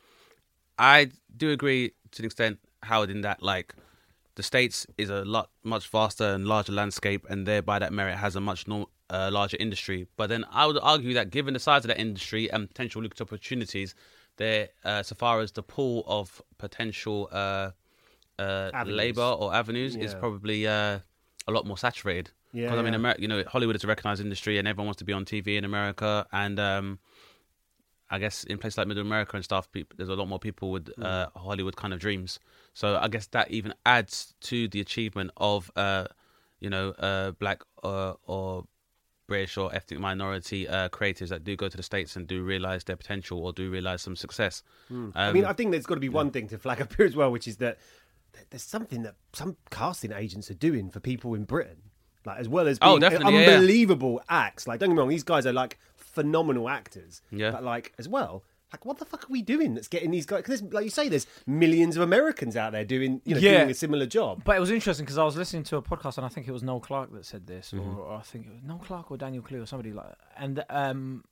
I 0.78 1.11
do 1.37 1.50
agree 1.50 1.92
to 2.12 2.23
an 2.23 2.26
extent, 2.26 2.59
Howard, 2.83 3.11
in 3.11 3.21
that 3.23 3.42
like 3.42 3.75
the 4.35 4.42
states 4.42 4.87
is 4.99 5.11
a 5.11 5.25
lot 5.25 5.50
much 5.64 5.88
vaster 5.88 6.25
and 6.25 6.47
larger 6.47 6.73
landscape, 6.73 7.26
and 7.28 7.47
thereby 7.47 7.78
that 7.78 7.92
merit 7.92 8.16
has 8.16 8.37
a 8.37 8.40
much 8.40 8.66
uh, 8.68 9.30
larger 9.33 9.56
industry. 9.59 10.06
But 10.16 10.28
then 10.28 10.45
I 10.50 10.66
would 10.66 10.78
argue 10.83 11.14
that 11.14 11.30
given 11.30 11.54
the 11.54 11.61
size 11.61 11.85
of 11.85 11.88
that 11.88 11.99
industry 11.99 12.50
and 12.50 12.68
potential 12.68 13.02
lucrative 13.02 13.28
opportunities, 13.28 13.95
there, 14.37 14.68
uh, 14.85 15.02
so 15.02 15.14
far 15.14 15.40
as 15.40 15.52
the 15.52 15.62
pool 15.62 16.04
of 16.06 16.42
potential 16.59 17.28
uh, 18.38 18.71
labor 18.87 19.23
or 19.23 19.55
avenues 19.55 19.97
is 19.97 20.14
probably 20.14 20.66
uh, 20.66 20.99
a 21.49 21.52
lot 21.52 21.66
more 21.66 21.78
saturated. 21.78 22.31
Yeah, 22.52 22.64
Because 22.66 22.78
I 22.78 22.83
mean, 22.83 22.93
yeah. 22.93 22.99
America, 22.99 23.23
you 23.23 23.28
know, 23.28 23.45
Hollywood 23.47 23.76
is 23.76 23.85
a 23.85 23.87
recognized 23.87 24.21
industry, 24.23 24.59
and 24.59 24.66
everyone 24.69 24.87
wants 24.87 24.99
to 24.99 25.05
be 25.05 25.12
on 25.12 25.25
TV 25.25 25.57
in 25.57 25.64
America. 25.64 26.26
And 26.33 26.59
um, 26.59 26.99
I 28.09 28.19
guess 28.19 28.45
in 28.45 28.59
places 28.59 28.78
like 28.78 28.87
Middle 28.87 29.02
America 29.05 29.37
and 29.37 29.45
stuff, 29.45 29.69
there's 29.97 30.09
a 30.09 30.14
lot 30.14 30.28
more 30.28 30.38
people 30.38 30.71
with 30.71 30.87
Mm. 30.97 31.05
uh, 31.05 31.28
Hollywood 31.38 31.76
kind 31.76 31.93
of 31.93 31.99
dreams. 32.00 32.38
So 32.73 32.97
I 32.97 33.09
guess 33.09 33.26
that 33.28 33.50
even 33.50 33.75
adds 33.85 34.35
to 34.43 34.69
the 34.69 34.81
achievement 34.81 35.33
of, 35.37 35.71
uh, 35.76 36.07
you 36.61 36.71
know, 36.71 36.90
uh, 36.90 37.33
black 37.33 37.62
uh, 37.83 38.14
or 38.25 38.64
British 39.26 39.57
or 39.57 39.75
ethnic 39.75 39.99
minority 39.99 40.69
uh, 40.69 40.88
creatives 40.90 41.31
that 41.31 41.43
do 41.43 41.57
go 41.57 41.69
to 41.69 41.76
the 41.76 41.83
states 41.83 42.14
and 42.14 42.28
do 42.28 42.45
realize 42.45 42.85
their 42.85 42.95
potential 42.97 43.45
or 43.45 43.52
do 43.52 43.71
realize 43.71 44.00
some 44.02 44.14
success. 44.14 44.62
Um, 44.88 45.12
I 45.16 45.33
mean, 45.33 45.45
I 45.45 45.52
think 45.52 45.73
there's 45.73 45.85
got 45.87 45.97
to 45.97 46.00
be 46.00 46.09
one 46.09 46.31
thing 46.31 46.47
to 46.49 46.59
flag 46.59 46.81
up 46.81 46.95
here 46.95 47.07
as 47.07 47.16
well, 47.16 47.33
which 47.33 47.49
is 47.49 47.57
that 47.57 47.78
th- 47.78 47.87
there's 48.50 48.62
something 48.62 49.02
that 49.02 49.14
some 49.33 49.57
casting 49.71 50.12
agents 50.12 50.50
are 50.50 50.55
doing 50.55 50.90
for 50.90 51.00
people 51.00 51.35
in 51.35 51.45
Britain, 51.45 51.78
like 52.25 52.38
as 52.38 52.49
well 52.49 52.69
as 52.69 52.78
Oh, 52.83 52.93
being 52.99 53.00
definitely, 53.00 53.35
yeah, 53.35 53.40
yeah. 53.40 53.55
unbelievable 53.57 54.21
acts. 54.28 54.66
Like, 54.66 54.81
don't 54.81 54.90
get 54.90 54.95
me 54.95 54.99
wrong, 55.00 55.09
these 55.09 55.23
guys 55.25 55.47
are 55.47 55.52
like 55.52 55.78
phenomenal 55.95 56.69
actors. 56.69 57.23
Yeah. 57.31 57.50
But 57.50 57.64
like 57.64 57.93
as 57.99 58.09
well, 58.09 58.45
like 58.73 58.85
what 58.85 58.99
the 58.99 59.05
fuck 59.05 59.25
are 59.25 59.33
we 59.33 59.43
doing 59.43 59.75
that's 59.75 59.88
getting 59.88 60.11
these 60.11 60.26
guys? 60.26 60.43
Because 60.43 60.62
like 60.62 60.85
you 60.85 60.90
say, 60.90 61.09
there's 61.09 61.26
millions 61.47 61.97
of 61.97 62.02
Americans 62.02 62.57
out 62.57 62.73
there 62.73 62.85
doing 62.85 63.21
you 63.25 63.35
know 63.35 63.40
Yeah. 63.40 63.59
doing 63.59 63.71
a 63.71 63.75
similar 63.75 64.07
job. 64.07 64.43
But 64.45 64.57
it 64.57 64.61
was 64.61 64.71
interesting 64.71 65.05
because 65.05 65.19
I 65.19 65.25
was 65.25 65.37
listening 65.37 65.62
to 65.64 65.76
a 65.76 65.83
podcast 65.83 66.16
and 66.16 66.26
I 66.26 66.28
think 66.28 66.49
it 66.49 66.52
was 66.52 66.62
Noel 66.62 66.81
Clarke 66.81 67.12
that 67.12 67.25
said 67.26 67.47
this, 67.47 67.71
Mm-hmm. 67.73 67.99
or 67.99 68.14
I 68.16 68.23
think 68.23 68.47
it 68.47 68.52
was 68.52 68.62
Noel 68.64 68.78
Clarke 68.78 69.11
or 69.12 69.16
Daniel 69.16 69.43
Clear 69.43 69.62
or 69.62 69.66
somebody 69.66 69.93
like 69.93 70.07
that. 70.09 70.19
And 70.37 70.64
um, 70.69 71.25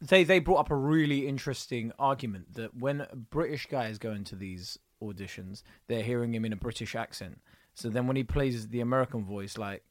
they 0.00 0.24
they 0.24 0.38
brought 0.38 0.60
up 0.60 0.70
a 0.70 0.74
really 0.76 1.26
interesting 1.28 1.92
argument 1.98 2.54
that 2.54 2.74
when 2.74 3.06
British 3.30 3.66
guys 3.66 3.98
go 3.98 4.12
into 4.12 4.34
these 4.34 4.78
auditions, 5.02 5.62
they're 5.88 6.02
hearing 6.02 6.34
him 6.34 6.44
in 6.44 6.52
a 6.52 6.56
British 6.56 6.94
accent. 6.94 7.40
So 7.74 7.88
then 7.88 8.06
when 8.06 8.16
he 8.16 8.24
plays 8.24 8.68
the 8.68 8.80
American 8.80 9.24
voice, 9.24 9.56
like 9.58 9.82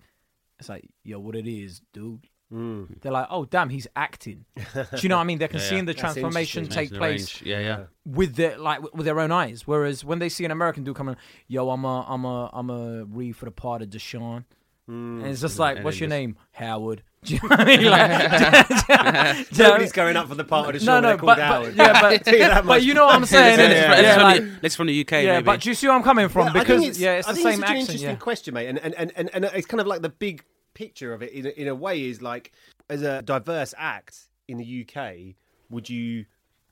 it's 0.59 0.69
like, 0.69 0.89
yo, 1.03 1.19
what 1.19 1.35
it 1.35 1.47
is, 1.47 1.81
dude. 1.93 2.27
They're 2.51 3.11
like, 3.11 3.27
oh 3.29 3.45
damn, 3.45 3.69
he's 3.69 3.85
acting. 3.95 4.45
Do 4.55 4.83
you 5.01 5.09
know 5.09 5.17
what 5.17 5.21
I 5.21 5.25
mean? 5.25 5.37
They 5.37 5.47
can 5.47 5.59
Mm. 5.59 5.63
Yeah, 5.63 5.69
see 5.69 5.75
yeah. 5.75 5.81
the 5.81 5.85
That's 5.93 5.99
transformation 5.99 6.67
take 6.67 6.91
place 6.91 7.41
range. 7.41 7.43
Yeah, 7.45 7.59
yeah. 7.59 7.83
with 8.05 8.35
their 8.35 8.57
like 8.57 8.81
with 8.93 9.05
their 9.05 9.19
own 9.19 9.31
eyes. 9.31 9.67
Whereas 9.67 10.03
when 10.03 10.17
they 10.17 10.29
see 10.29 10.45
an 10.45 10.51
American 10.51 10.83
dude 10.83 10.95
coming, 10.95 11.15
yo, 11.47 11.69
I'm 11.69 11.85
a 11.85 12.01
I'm 12.09 12.25
a 12.25 12.49
I'm 12.51 12.71
a 12.71 13.05
read 13.05 13.35
for 13.35 13.45
the 13.45 13.51
part 13.51 13.83
of 13.83 13.89
Deshaun. 13.89 14.45
And 14.87 15.23
it's 15.27 15.41
just 15.41 15.59
like, 15.59 15.75
And 15.75 15.85
what's 15.85 15.99
your 15.99 16.07
just- 16.07 16.17
name? 16.17 16.37
Howard. 16.53 17.03
Do 17.23 17.33
you 17.33 17.39
know 17.43 17.47
what 17.49 17.59
I 17.59 17.65
mean? 17.65 17.83
Like, 17.89 19.51
Nobody's 19.57 19.91
going 19.91 20.15
up 20.15 20.29
for 20.29 20.35
the 20.35 20.43
part 20.45 20.67
of 20.67 20.73
the 20.79 20.79
show. 20.85 20.99
no, 20.99 20.99
no, 21.01 21.07
they're 21.09 21.17
but, 21.17 21.37
but 21.37 21.75
yeah, 21.75 22.01
but, 22.01 22.23
Tell 22.25 22.35
you 22.55 22.61
but 22.67 22.83
you 22.83 22.93
know 22.93 23.05
what 23.07 23.15
I'm 23.15 23.25
saying? 23.25 23.57
Let's, 23.57 23.73
innit? 23.73 23.89
let's 23.89 24.01
yeah, 24.03 24.13
from 24.13 24.23
like- 24.23 24.61
the, 24.61 24.69
from 24.69 24.87
the 24.87 25.01
UK, 25.01 25.11
yeah, 25.11 25.33
maybe. 25.33 25.43
but 25.43 25.59
do 25.61 25.69
you 25.69 25.75
see 25.75 25.87
where 25.87 25.95
I'm 25.97 26.03
coming 26.03 26.29
from? 26.29 26.47
Yeah, 26.47 26.53
because 26.53 26.81
think 26.81 26.97
yeah, 26.99 27.15
it's 27.15 27.27
I 27.27 27.33
the 27.33 27.39
same 27.41 27.47
it's 27.47 27.59
such 27.59 27.63
accent. 27.63 27.75
an 27.75 27.81
interesting 27.81 28.09
Yeah. 28.11 28.15
question, 28.15 28.53
mate, 28.53 28.67
and, 28.67 28.79
and, 28.79 28.93
and, 28.95 29.11
and, 29.17 29.29
and 29.33 29.45
it's 29.45 29.67
kind 29.67 29.81
of 29.81 29.87
like 29.87 30.01
the 30.01 30.09
big 30.09 30.43
picture 30.73 31.13
of 31.13 31.21
it 31.21 31.33
in 31.33 31.45
a, 31.45 31.49
in 31.49 31.67
a 31.67 31.75
way 31.75 32.05
is 32.05 32.21
like 32.21 32.53
as 32.89 33.01
a 33.01 33.21
diverse 33.21 33.73
act 33.77 34.17
in 34.47 34.57
the 34.57 34.87
UK, 34.87 35.35
would 35.69 35.89
you 35.89 36.25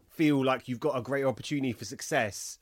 feel 0.10 0.44
like 0.46 0.68
you've 0.70 0.80
got 0.80 0.98
a 0.98 1.02
greater 1.02 1.28
opportunity 1.28 1.74
for 1.74 1.84
success 1.86 2.58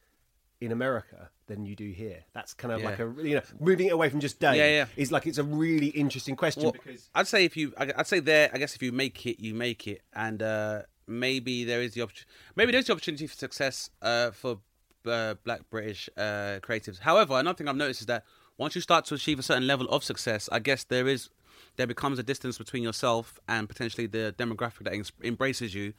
in 0.61 0.71
America 0.71 1.29
than 1.47 1.65
you 1.65 1.75
do 1.75 1.91
here? 1.91 2.23
That's 2.33 2.53
kind 2.53 2.73
of 2.73 2.79
Yeah. 2.81 2.89
like 2.89 2.99
a 2.99 3.13
you 3.23 3.35
know 3.35 3.41
moving 3.59 3.87
it 3.87 3.93
away 3.93 4.09
from 4.09 4.19
just 4.19 4.39
day 4.39 4.57
Yeah, 4.57 4.77
yeah. 4.79 4.85
is 4.95 5.11
like 5.11 5.27
it's 5.27 5.37
a 5.37 5.43
really 5.43 5.87
interesting 5.87 6.35
question 6.35 6.63
Well, 6.63 6.71
because 6.71 7.09
I'd 7.13 7.27
say 7.27 7.45
if 7.45 7.55
you, 7.57 7.73
I'd 7.77 8.07
say 8.07 8.19
there. 8.19 8.49
I 8.53 8.57
guess 8.57 8.75
if 8.75 8.81
you 8.81 8.91
make 8.91 9.25
it, 9.25 9.39
you 9.39 9.53
make 9.53 9.87
it, 9.87 10.01
and 10.13 10.41
uh, 10.41 10.83
maybe 11.07 11.63
there 11.65 11.81
is 11.81 11.93
the 11.93 12.01
opportunity. 12.01 12.31
Maybe 12.55 12.71
there's 12.71 12.85
the 12.85 12.93
opportunity 12.93 13.27
for 13.27 13.35
success 13.35 13.89
uh, 14.01 14.31
for 14.31 14.59
uh, 15.05 15.35
Black 15.43 15.69
British 15.69 16.09
uh, 16.17 16.59
creatives. 16.61 16.99
However, 16.99 17.35
another 17.39 17.57
thing 17.57 17.67
I've 17.67 17.75
noticed 17.75 18.01
is 18.01 18.07
that 18.07 18.23
once 18.57 18.73
you 18.75 18.81
start 18.81 19.05
to 19.05 19.15
achieve 19.15 19.37
a 19.37 19.43
certain 19.43 19.67
level 19.67 19.87
of 19.89 20.03
success, 20.03 20.47
I 20.51 20.59
guess 20.59 20.83
there 20.85 21.07
is 21.07 21.29
there 21.75 21.87
becomes 21.87 22.17
a 22.19 22.23
distance 22.23 22.57
between 22.57 22.83
yourself 22.83 23.39
and 23.47 23.67
potentially 23.67 24.07
the 24.07 24.33
demographic 24.37 24.83
that 24.85 24.93
em- 24.93 25.03
embraces 25.23 25.73
you 25.75 25.93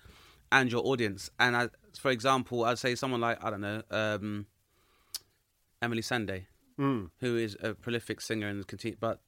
and 0.51 0.73
your 0.73 0.85
audience. 0.87 1.31
And 1.38 1.55
I, 1.57 1.69
for 1.98 2.11
example, 2.11 2.64
I'd 2.64 2.78
say 2.78 2.94
someone 2.94 3.20
like 3.20 3.42
I 3.44 3.50
don't 3.50 3.61
know. 3.61 3.82
Um, 3.90 4.46
Emily 5.82 6.02
Sandé, 6.02 6.46
who 7.18 7.37
is 7.37 7.56
a 7.62 7.74
prolific 7.74 8.20
singer 8.20 8.48
and 8.48 8.66
continue, 8.66 8.96
but 8.98 9.20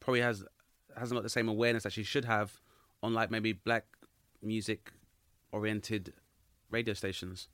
probably 0.00 0.20
has 0.20 0.44
hasn't 0.96 1.16
got 1.16 1.22
the 1.22 1.28
same 1.28 1.48
awareness 1.48 1.82
that 1.84 1.92
she 1.92 2.02
should 2.02 2.24
have 2.24 2.60
on 3.02 3.14
like 3.14 3.30
maybe 3.30 3.52
black 3.52 3.84
music 4.42 4.92
oriented 5.52 6.12
radio 6.70 6.94
stations. 6.94 7.48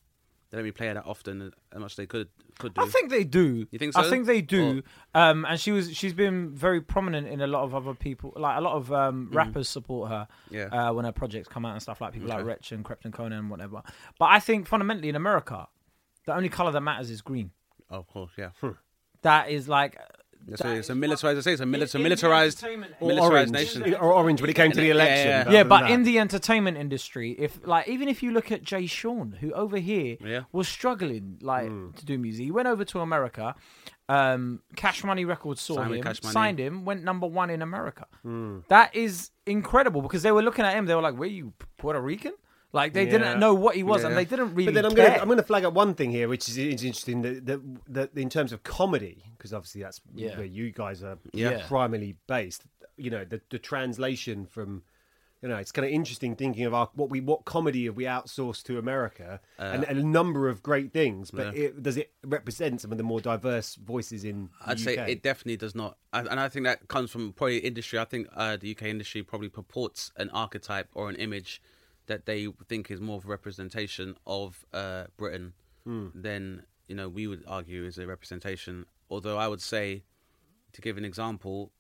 They 0.51 0.57
don't 0.57 0.63
really 0.63 0.73
play 0.73 0.89
it 0.89 0.95
that 0.95 1.05
often 1.07 1.53
as 1.73 1.81
much 1.81 1.93
as 1.93 1.97
they 1.97 2.07
could 2.07 2.29
could 2.59 2.75
do. 2.75 2.83
I 2.83 2.87
think 2.87 3.11
they 3.11 3.25
do. 3.25 3.67
You 3.71 3.79
think 3.79 3.95
so? 3.95 4.01
I 4.01 4.09
think 4.09 4.27
they 4.27 4.41
do. 4.41 4.83
Um, 5.15 5.45
and 5.45 5.59
she 5.59 5.73
was 5.73 5.93
she's 5.95 6.13
been 6.13 6.55
very 6.55 6.81
prominent 6.81 7.27
in 7.27 7.41
a 7.41 7.47
lot 7.47 7.65
of 7.65 7.75
other 7.75 7.95
people. 7.95 8.33
Like 8.37 8.59
a 8.59 8.61
lot 8.61 8.75
of 8.75 8.93
um, 8.93 9.31
rappers 9.33 9.69
support 9.69 10.11
her. 10.11 10.29
Yeah. 10.51 10.67
Uh, 10.67 10.93
when 10.93 11.05
her 11.05 11.13
projects 11.13 11.49
come 11.49 11.65
out 11.65 11.73
and 11.73 11.83
stuff 11.83 12.01
like 12.01 12.13
people 12.13 12.29
like 12.29 12.45
Rich 12.45 12.73
and 12.73 12.85
Krept 12.85 13.05
and 13.05 13.13
Konan 13.13 13.39
and 13.39 13.51
whatever. 13.51 13.83
But 14.19 14.27
I 14.27 14.39
think 14.39 14.67
fundamentally 14.69 15.09
in 15.09 15.17
America, 15.17 15.67
the 16.27 16.35
only 16.35 16.49
color 16.49 16.71
that 16.73 16.81
matters 16.81 17.11
is 17.11 17.21
green. 17.23 17.51
oh, 17.91 17.97
of 17.99 18.07
course, 18.07 18.31
yeah. 18.39 18.51
That 19.23 19.49
is 19.51 19.69
like. 19.69 19.99
It's 20.47 20.61
that 20.63 20.69
a, 20.69 20.77
it's 20.77 20.89
a 20.91 20.93
is- 20.93 20.99
militarized. 20.99 21.39
I 21.39 21.41
say 21.41 21.53
it's 21.53 21.63
a, 21.63 21.65
mili- 21.65 21.83
it's 21.83 21.95
a 21.95 21.99
militarized, 21.99 22.65
or 22.65 22.77
militarized 23.09 23.33
orange 23.33 23.51
nation. 23.53 23.95
or 23.95 24.13
orange 24.13 24.41
when 24.41 24.51
it 24.51 24.55
came 24.55 24.71
to 24.73 24.81
the 24.81 24.91
election. 24.91 25.27
yeah, 25.29 25.39
rather 25.39 25.51
Yeah, 25.53 25.59
than 25.63 25.69
but 25.69 25.81
that. 25.83 25.91
in 25.91 26.03
the 26.05 26.19
entertainment 26.19 26.77
industry, 26.77 27.33
if 27.39 27.59
like 27.67 27.89
even 27.89 28.09
if 28.09 28.23
you 28.23 28.31
look 28.33 28.53
at 28.53 28.63
Jay 28.63 28.87
Sean, 28.87 29.37
who 29.41 29.53
over 29.53 29.79
here 29.79 30.17
Yeah. 30.25 30.43
was 30.53 30.69
struggling 30.69 31.39
like 31.41 31.69
Hmm. 31.69 31.91
to 31.93 32.05
do 32.05 32.19
music, 32.19 32.45
he 32.45 32.51
went 32.51 32.69
over 32.69 32.85
to 32.85 33.01
America. 33.01 33.55
Um, 34.09 34.61
Cash 34.77 35.03
Money 35.03 35.25
Records 35.25 35.63
saw 35.63 35.77
Signed 35.77 35.95
him, 36.05 36.15
signed 36.15 36.59
him, 36.61 36.85
went 36.85 37.03
number 37.05 37.27
one 37.27 37.49
in 37.49 37.63
America. 37.63 38.07
Hmm. 38.23 38.59
That 38.69 38.95
is 38.95 39.31
incredible 39.47 40.03
because 40.03 40.23
they 40.23 40.33
were 40.33 40.43
looking 40.43 40.65
at 40.67 40.75
him. 40.75 40.85
They 40.85 40.95
were 40.95 41.01
like, 41.01 41.17
"Were 41.17 41.25
you 41.25 41.55
Puerto 41.79 42.01
Rican?" 42.03 42.35
Like 42.75 42.93
they 42.93 43.05
Yeah. 43.05 43.11
didn't 43.13 43.41
know 43.41 43.55
what 43.55 43.77
he 43.77 43.83
was, 43.85 44.03
and 44.05 44.17
they 44.17 44.25
didn't 44.25 44.53
really. 44.55 44.67
But 44.67 44.75
then 44.75 44.85
I'm 44.85 44.95
care. 44.97 45.05
going 45.07 45.15
to 45.15 45.23
I'm 45.23 45.29
going 45.29 45.39
to 45.39 45.45
flag 45.45 45.65
up 45.65 45.75
one 45.75 45.95
thing 45.95 46.11
here, 46.11 46.29
which 46.29 46.49
is, 46.49 46.59
is 46.59 46.83
interesting 46.83 47.23
that, 47.23 47.47
that, 47.47 47.61
that 47.95 48.19
in 48.19 48.29
terms 48.29 48.53
of 48.53 48.65
comedy, 48.65 49.23
because 49.39 49.55
obviously 49.55 49.83
that's 49.83 50.01
Yeah. 50.15 50.37
where 50.37 50.45
you 50.45 50.73
guys 50.73 51.03
are 51.03 51.19
Yeah. 51.33 51.65
primarily 51.69 52.17
based. 52.27 52.65
You 52.97 53.11
know, 53.11 53.25
the 53.25 53.41
the 53.51 53.59
translation 53.61 54.45
from, 54.45 54.83
you 55.41 55.49
know, 55.49 55.57
it's 55.57 55.71
kind 55.71 55.87
of 55.87 55.93
interesting 55.93 56.35
thinking 56.35 56.65
of 56.65 56.75
our 56.75 56.89
what 56.95 57.11
we 57.11 57.21
what 57.21 57.45
comedy 57.45 57.85
have 57.85 57.95
we 57.97 58.05
outsourced 58.05 58.65
to 58.65 58.77
America, 58.79 59.41
and, 59.59 59.85
and 59.85 59.99
a 59.99 60.03
number 60.03 60.49
of 60.49 60.61
great 60.63 60.93
things. 60.93 61.31
But 61.31 61.55
it, 61.57 61.81
does 61.81 61.97
it 61.97 62.11
represent 62.25 62.81
some 62.81 62.91
of 62.91 62.99
the 62.99 63.05
more 63.05 63.21
diverse 63.21 63.77
voices 63.77 64.25
in? 64.25 64.49
The 64.65 64.71
I'd 64.71 64.81
say 64.81 64.97
UK? 64.99 65.09
it 65.11 65.23
definitely 65.23 65.59
does 65.59 65.75
not, 65.77 65.97
and 66.13 66.41
I 66.41 66.49
think 66.49 66.65
that 66.67 66.89
comes 66.89 67.13
from 67.13 67.33
probably 67.35 67.59
industry. 67.59 68.01
I 68.01 68.05
think 68.05 68.27
uh, 68.35 68.57
the 68.57 68.73
UK 68.73 68.83
industry 68.85 69.23
probably 69.23 69.49
purports 69.49 70.11
an 70.17 70.29
archetype 70.31 70.89
or 70.95 71.09
an 71.09 71.15
image 71.17 71.61
that 72.07 72.27
they 72.27 72.49
think 72.69 72.91
is 72.91 73.01
more 73.01 73.17
of 73.19 73.25
a 73.25 73.29
representation 73.29 74.17
of 74.27 74.65
uh, 74.73 75.05
Britain 75.17 75.53
than 75.87 76.63
you 76.89 76.95
know 76.95 77.09
we 77.09 77.27
would 77.27 77.45
argue 77.47 77.85
is 77.85 77.99
a 77.99 78.07
representation. 78.07 78.87
Although 79.11 79.37
I 79.39 79.49
would 79.49 79.61
say, 79.63 80.03
to 80.73 80.81
give 80.81 80.97
an 80.97 81.05
example, 81.05 81.71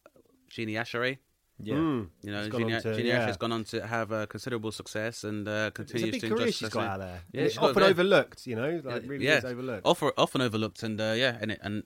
Gina 0.51 0.73
Yashere, 0.73 1.19
Yeah. 1.59 1.75
Mm. 1.77 2.09
You 2.23 2.33
know, 2.33 2.43
She's 2.43 2.53
gone 2.53 2.61
Gina, 2.63 2.77
on 2.77 2.83
to- 2.83 2.95
Gina 2.97 3.09
yeah. 3.09 3.27
has 3.27 3.37
gone 3.37 3.53
on 3.53 3.65
to 3.65 3.87
have 3.87 4.13
uh, 4.13 4.27
considerable 4.27 4.73
success 4.73 5.25
and 5.25 5.49
uh, 5.49 5.51
It's 5.51 5.69
a 5.69 5.71
continues 5.73 6.11
big 6.13 6.21
to 6.21 6.29
career 6.37 6.53
she's 6.53 6.69
got 6.69 6.85
out 6.87 6.99
there. 7.01 7.21
Yeah, 7.33 7.41
And 7.41 7.51
she's 7.51 7.53
it's 7.53 7.59
got 7.59 7.71
often 7.71 7.81
there. 7.83 7.91
overlooked, 7.91 8.47
you 8.47 8.57
know, 8.57 8.81
like 8.85 9.03
really 9.07 9.25
yeah, 9.27 9.39
is 9.39 9.45
overlooked. 9.45 9.87
Often, 9.87 10.11
often 10.19 10.41
overlooked, 10.43 10.83
and 10.83 11.01
uh, 11.01 11.15
yeah, 11.17 11.39
and 11.41 11.51
it, 11.53 11.61
and 11.63 11.85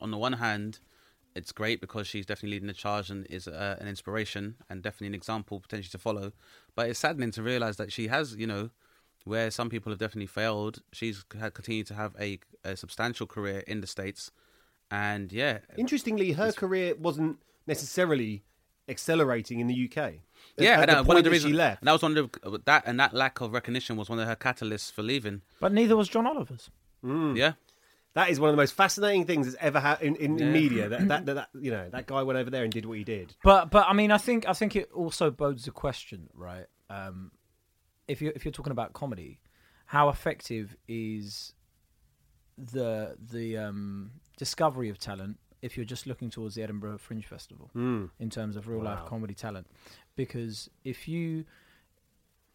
on 0.00 0.10
the 0.10 0.18
one 0.18 0.34
hand, 0.34 0.80
it's 1.34 1.52
great 1.52 1.80
because 1.80 2.06
she's 2.06 2.26
definitely 2.26 2.56
leading 2.56 2.68
the 2.68 2.74
charge 2.74 3.10
and 3.10 3.26
is 3.30 3.48
uh, 3.48 3.76
an 3.80 3.88
inspiration 3.88 4.56
and 4.68 4.82
definitely 4.82 5.08
an 5.08 5.14
example 5.14 5.60
potentially 5.60 5.90
to 5.90 5.98
follow. 5.98 6.32
But 6.74 6.88
it's 6.90 6.98
saddening 6.98 7.30
to 7.32 7.42
realize 7.42 7.76
that 7.76 7.92
she 7.92 8.08
has, 8.08 8.34
you 8.36 8.46
know, 8.46 8.70
where 9.24 9.50
some 9.50 9.70
people 9.70 9.90
have 9.92 9.98
definitely 9.98 10.26
failed. 10.26 10.82
She's 10.92 11.22
continued 11.24 11.86
to 11.88 11.94
have 11.94 12.14
a, 12.20 12.38
a 12.64 12.76
substantial 12.76 13.26
career 13.26 13.62
in 13.66 13.80
the 13.80 13.86
states, 13.86 14.30
and 14.90 15.32
yeah, 15.32 15.58
Interestingly, 15.78 16.32
her 16.32 16.52
career 16.52 16.94
wasn't 16.96 17.38
necessarily 17.66 18.42
accelerating 18.88 19.60
in 19.60 19.68
the 19.68 19.88
UK. 19.90 20.14
yeah, 20.58 20.80
and 20.82 20.90
uh, 20.90 20.96
point 20.96 21.08
one 21.08 21.16
of 21.18 21.24
the 21.24 21.30
that 21.30 21.32
reasons 21.34 21.52
she 21.52 21.56
left. 21.56 21.80
and 21.80 21.88
that 21.88 21.92
was 21.92 22.02
one 22.02 22.16
of 22.18 22.30
the, 22.42 22.60
that 22.66 22.82
and 22.84 22.98
that 23.00 23.14
lack 23.14 23.40
of 23.40 23.52
recognition 23.52 23.96
was 23.96 24.10
one 24.10 24.18
of 24.18 24.26
her 24.28 24.36
catalysts 24.36 24.92
for 24.92 25.02
leaving. 25.02 25.40
But 25.60 25.72
neither 25.72 25.96
was 25.96 26.08
John 26.08 26.26
Oliver's. 26.26 26.68
Hmm. 27.02 27.34
Yeah, 27.36 27.52
That 28.14 28.28
is 28.28 28.38
one 28.38 28.50
of 28.50 28.54
the 28.54 28.60
most 28.60 28.74
fascinating 28.74 29.24
things 29.24 29.46
that's 29.46 29.58
ever 29.60 29.80
happened 29.80 30.16
in, 30.18 30.38
in, 30.38 30.42
in 30.42 30.52
media. 30.52 30.88
That, 30.88 31.08
that, 31.08 31.26
that, 31.26 31.34
that 31.34 31.48
you 31.58 31.70
know, 31.70 31.88
that 31.90 32.06
guy 32.06 32.22
went 32.22 32.38
over 32.38 32.50
there 32.50 32.64
and 32.64 32.72
did 32.72 32.84
what 32.84 32.98
he 32.98 33.04
did. 33.04 33.34
But 33.42 33.70
but 33.70 33.86
I 33.88 33.92
mean, 33.92 34.10
I 34.10 34.18
think 34.18 34.46
I 34.48 34.52
think 34.52 34.76
it 34.76 34.90
also 34.92 35.30
bodes 35.30 35.64
the 35.64 35.70
question, 35.70 36.28
right? 36.34 36.66
Um, 36.90 37.32
if 38.08 38.20
you 38.20 38.32
if 38.34 38.44
you're 38.44 38.52
talking 38.52 38.72
about 38.72 38.92
comedy, 38.92 39.40
how 39.86 40.08
effective 40.08 40.76
is 40.88 41.54
the 42.58 43.16
the 43.18 43.56
um, 43.56 44.12
discovery 44.36 44.90
of 44.90 44.98
talent 44.98 45.38
if 45.62 45.76
you're 45.76 45.86
just 45.86 46.06
looking 46.06 46.28
towards 46.28 46.54
the 46.56 46.62
Edinburgh 46.62 46.98
Fringe 46.98 47.24
Festival 47.24 47.70
in 48.18 48.30
terms 48.30 48.56
of 48.56 48.68
real 48.68 48.82
life 48.82 49.04
comedy 49.06 49.34
talent? 49.34 49.66
Because 50.16 50.68
if 50.84 51.08
you 51.08 51.44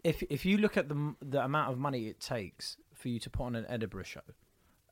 if 0.04 0.22
if 0.30 0.46
you 0.46 0.58
look 0.58 0.78
at 0.78 0.88
the 0.89 1.15
the 1.22 1.43
amount 1.43 1.72
of 1.72 1.80
money 1.80 2.08
it 2.08 2.20
takes 2.20 2.78
for 2.93 3.10
you 3.10 3.20
to 3.20 3.30
put 3.30 3.43
on 3.43 3.56
an 3.56 3.65
Edinburgh 3.67 4.04
show. 4.04 4.22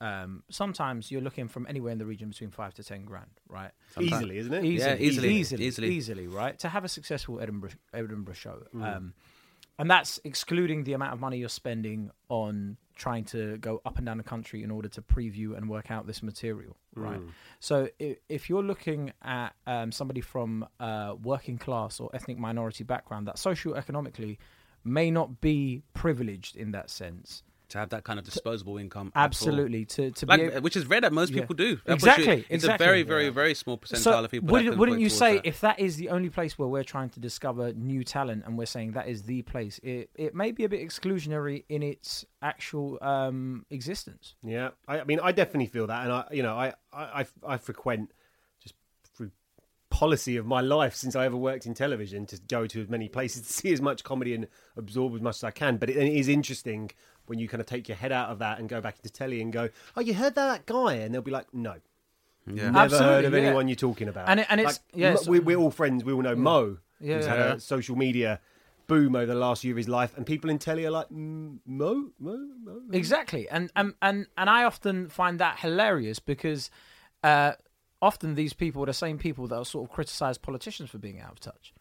Um, 0.01 0.43
sometimes 0.49 1.09
you're 1.11 1.21
looking 1.21 1.47
from 1.47 1.65
anywhere 1.69 1.91
in 1.91 1.97
the 1.97 2.05
region 2.05 2.29
between 2.29 2.51
five 2.51 2.73
to 2.75 2.83
ten 2.83 3.03
grand, 3.05 3.29
right? 3.47 3.71
Easily, 3.99 4.37
isn't 4.39 4.53
it? 4.53 4.63
easily, 4.65 4.91
Yeah, 4.91 4.97
easily, 4.99 5.33
easily, 5.35 5.65
easily. 5.65 5.89
easily, 5.89 6.27
right? 6.27 6.57
To 6.59 6.69
have 6.69 6.83
a 6.83 6.89
successful 6.89 7.39
Edinburgh 7.39 7.71
Edinburgh 7.93 8.33
show, 8.33 8.63
Mm. 8.73 8.95
um, 8.97 9.13
and 9.79 9.89
that's 9.89 10.19
excluding 10.23 10.83
the 10.83 10.93
amount 10.93 11.13
of 11.13 11.19
money 11.19 11.37
you're 11.37 11.49
spending 11.49 12.11
on 12.29 12.77
trying 12.95 13.25
to 13.25 13.57
go 13.57 13.81
up 13.85 13.97
and 13.97 14.05
down 14.05 14.17
the 14.17 14.23
country 14.23 14.63
in 14.63 14.71
order 14.71 14.87
to 14.87 15.01
preview 15.01 15.55
and 15.57 15.69
work 15.69 15.91
out 15.91 16.07
this 16.07 16.23
material, 16.23 16.77
right? 16.95 17.19
Mm. 17.19 17.29
So 17.59 17.89
if, 17.99 18.17
if 18.29 18.49
you're 18.49 18.63
looking 18.63 19.11
at 19.21 19.49
um, 19.67 19.91
somebody 19.91 20.21
from 20.21 20.65
uh, 20.79 21.15
working 21.21 21.57
class 21.57 21.99
or 21.99 22.09
ethnic 22.13 22.37
minority 22.37 22.85
background 22.85 23.27
that 23.27 23.35
socioeconomically 23.35 24.37
may 24.85 25.11
not 25.11 25.41
be 25.41 25.83
privileged 25.93 26.55
in 26.55 26.71
that 26.71 26.89
sense, 26.89 27.43
to 27.75 27.79
have 27.79 27.89
that 27.89 28.03
kind 28.03 28.17
of 28.19 28.25
disposable 28.25 28.77
income, 28.77 29.11
absolutely 29.15 29.85
to 29.85 30.11
to 30.11 30.25
Like, 30.25 30.39
be 30.39 30.45
able, 30.47 30.61
which 30.61 30.75
is 30.75 30.85
rare 30.87 31.01
that 31.01 31.13
most 31.13 31.31
Yeah. 31.31 31.41
people 31.41 31.55
do. 31.55 31.75
That 31.85 31.93
Exactly, 31.93 32.25
you- 32.25 32.31
it's 32.49 32.63
exactly. 32.63 32.85
a 32.85 32.87
very, 32.87 33.03
very, 33.03 33.29
very 33.29 33.53
small 33.53 33.77
percentile 33.77 34.23
of 34.25 34.31
people. 34.31 34.49
wouldn't, 34.51 34.71
can 34.71 34.79
wouldn't 34.79 34.99
you 34.99 35.09
say 35.09 35.35
that. 35.35 35.45
if 35.45 35.61
that 35.61 35.79
is 35.79 35.97
the 35.97 36.09
only 36.09 36.29
place 36.29 36.57
where 36.57 36.67
we're 36.67 36.83
trying 36.83 37.09
to 37.09 37.19
discover 37.19 37.73
new 37.73 38.03
talent 38.03 38.43
and 38.45 38.57
we're 38.57 38.65
saying 38.65 38.93
that 38.93 39.07
is 39.07 39.23
the 39.23 39.41
place, 39.43 39.79
it, 39.83 40.09
it 40.15 40.33
may 40.33 40.51
be 40.51 40.63
a 40.63 40.69
bit 40.69 40.81
exclusionary 40.87 41.65
in 41.69 41.83
its 41.83 42.25
actual 42.41 42.97
um, 43.01 43.65
existence. 43.69 44.35
Yeah, 44.43 44.69
I, 44.87 44.99
I 45.01 45.03
mean, 45.03 45.19
I 45.21 45.31
definitely 45.31 45.67
feel 45.67 45.87
that, 45.87 46.03
and 46.03 46.11
I, 46.13 46.25
you 46.31 46.43
know, 46.43 46.55
I, 46.55 46.73
I, 46.93 47.21
I, 47.21 47.25
I 47.47 47.57
frequent 47.57 48.11
just 48.61 48.75
through 49.15 49.31
policy 49.89 50.35
of 50.37 50.45
my 50.45 50.61
life 50.61 50.95
since 50.95 51.15
I 51.15 51.25
ever 51.25 51.37
worked 51.37 51.65
in 51.65 51.73
television 51.73 52.25
to 52.27 52.37
go 52.47 52.67
to 52.67 52.81
as 52.81 52.89
many 52.89 53.07
places 53.07 53.41
to 53.47 53.53
see 53.53 53.71
as 53.73 53.81
much 53.81 54.03
comedy 54.03 54.33
and 54.33 54.47
absorb 54.75 55.13
as 55.15 55.21
much 55.21 55.37
as 55.37 55.43
I 55.43 55.51
can. 55.51 55.77
But 55.77 55.89
it, 55.89 55.97
it 55.97 56.13
is 56.13 56.27
interesting 56.27 56.91
when 57.27 57.39
you 57.39 57.47
kind 57.47 57.61
of 57.61 57.67
take 57.67 57.87
your 57.87 57.97
head 57.97 58.11
out 58.11 58.29
of 58.29 58.39
that 58.39 58.59
and 58.59 58.67
go 58.69 58.81
back 58.81 58.95
into 58.97 59.09
telly 59.09 59.41
and 59.41 59.51
go, 59.53 59.69
"Oh, 59.95 60.01
you 60.01 60.13
heard 60.13 60.35
that 60.35 60.65
guy?" 60.65 60.95
And 60.95 61.13
they'll 61.13 61.21
be 61.21 61.31
like, 61.31 61.53
"No." 61.53 61.75
Yeah. 62.47 62.69
Never 62.69 62.77
Absolutely, 62.79 63.07
heard 63.07 63.25
of 63.25 63.33
yeah. 63.33 63.39
anyone 63.39 63.67
you're 63.67 63.75
talking 63.75 64.07
about. 64.07 64.29
And 64.29 64.39
it- 64.41 64.47
and 64.49 64.59
it's- 64.61 64.79
Like, 64.93 64.99
yeah, 64.99 65.17
we, 65.27 65.39
we're 65.39 65.57
all 65.57 65.71
friends. 65.71 66.03
We 66.03 66.13
all 66.13 66.21
know 66.21 66.35
Mo, 66.35 66.77
Yeah, 66.99 67.15
who's 67.15 67.25
yeah. 67.25 67.31
had 67.31 67.39
Yeah. 67.39 67.53
a 67.55 67.59
social 67.59 67.95
media 67.95 68.39
boom 68.87 69.15
over 69.15 69.25
the 69.25 69.33
last 69.33 69.63
year 69.63 69.73
of 69.73 69.77
his 69.77 69.89
life, 69.89 70.15
and 70.15 70.27
people 70.27 70.51
in 70.51 70.59
telly 70.59 70.85
are 70.85 70.91
like, 70.91 71.09
mm, 71.09 71.57
"Mo, 71.65 72.11
Mo, 72.19 72.37
Mo." 72.63 72.81
Exactly, 72.93 73.49
and 73.49 73.71
and 73.75 73.95
and 74.01 74.27
and 74.37 74.47
I 74.49 74.63
often 74.63 75.09
find 75.09 75.39
that 75.39 75.57
hilarious 75.59 76.19
because 76.19 76.69
uh, 77.23 77.53
often 77.99 78.35
these 78.35 78.53
people 78.53 78.83
are 78.83 78.85
the 78.85 78.93
same 78.93 79.17
people 79.17 79.47
that 79.47 79.55
will 79.57 79.65
sort 79.65 79.89
of 79.89 79.95
criticize 79.95 80.37
politicians 80.37 80.91
for 80.91 80.99
being 80.99 81.19
out 81.19 81.31
of 81.31 81.39
touch. 81.39 81.73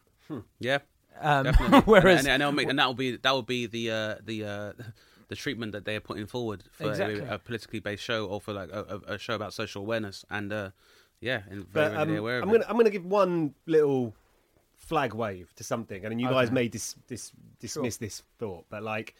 Yeah, 0.59 0.79
Um, 1.21 1.43
definitely. 1.43 1.81
whereas 1.81 2.19
and, 2.21 2.27
and, 2.29 2.41
and, 2.41 2.55
make, 2.55 2.67
and 2.69 2.79
that 2.79 2.87
will 2.87 2.95
be 2.95 3.17
that 3.17 3.31
will 3.31 3.43
be 3.43 3.67
the 3.67 3.91
uh, 3.91 4.15
the 4.25 4.43
uh, 4.43 4.73
the 5.27 5.35
treatment 5.35 5.71
that 5.71 5.85
they 5.85 5.95
are 5.95 6.01
putting 6.01 6.27
forward 6.27 6.63
for 6.71 6.89
Exactly. 6.89 7.19
a, 7.19 7.35
a 7.35 7.39
politically 7.39 7.79
based 7.79 8.03
show 8.03 8.25
or 8.25 8.39
for 8.39 8.53
like 8.53 8.69
a, 8.71 9.01
a 9.07 9.13
a 9.13 9.17
show 9.17 9.35
about 9.35 9.53
social 9.53 9.81
awareness 9.81 10.25
and 10.29 10.51
uh, 10.53 10.69
yeah, 11.19 11.41
and 11.49 11.65
But 11.71 11.79
very 11.79 11.87
um, 11.87 11.97
readily 11.97 12.17
aware 12.17 12.37
of 12.39 12.43
I'm 12.43 12.51
gonna 12.51 12.65
I'm 12.67 12.77
gonna 12.77 12.89
give 12.89 13.05
one 13.05 13.53
little 13.65 14.13
flag 14.77 15.13
wave 15.13 15.53
to 15.55 15.63
something, 15.63 16.03
and 16.03 16.11
then 16.11 16.19
you 16.19 16.29
guys 16.29 16.51
may 16.51 16.67
dis, 16.67 16.95
dis, 17.07 17.31
dismiss 17.59 17.97
this 17.97 18.23
thought, 18.37 18.65
but 18.69 18.83
like. 18.83 19.15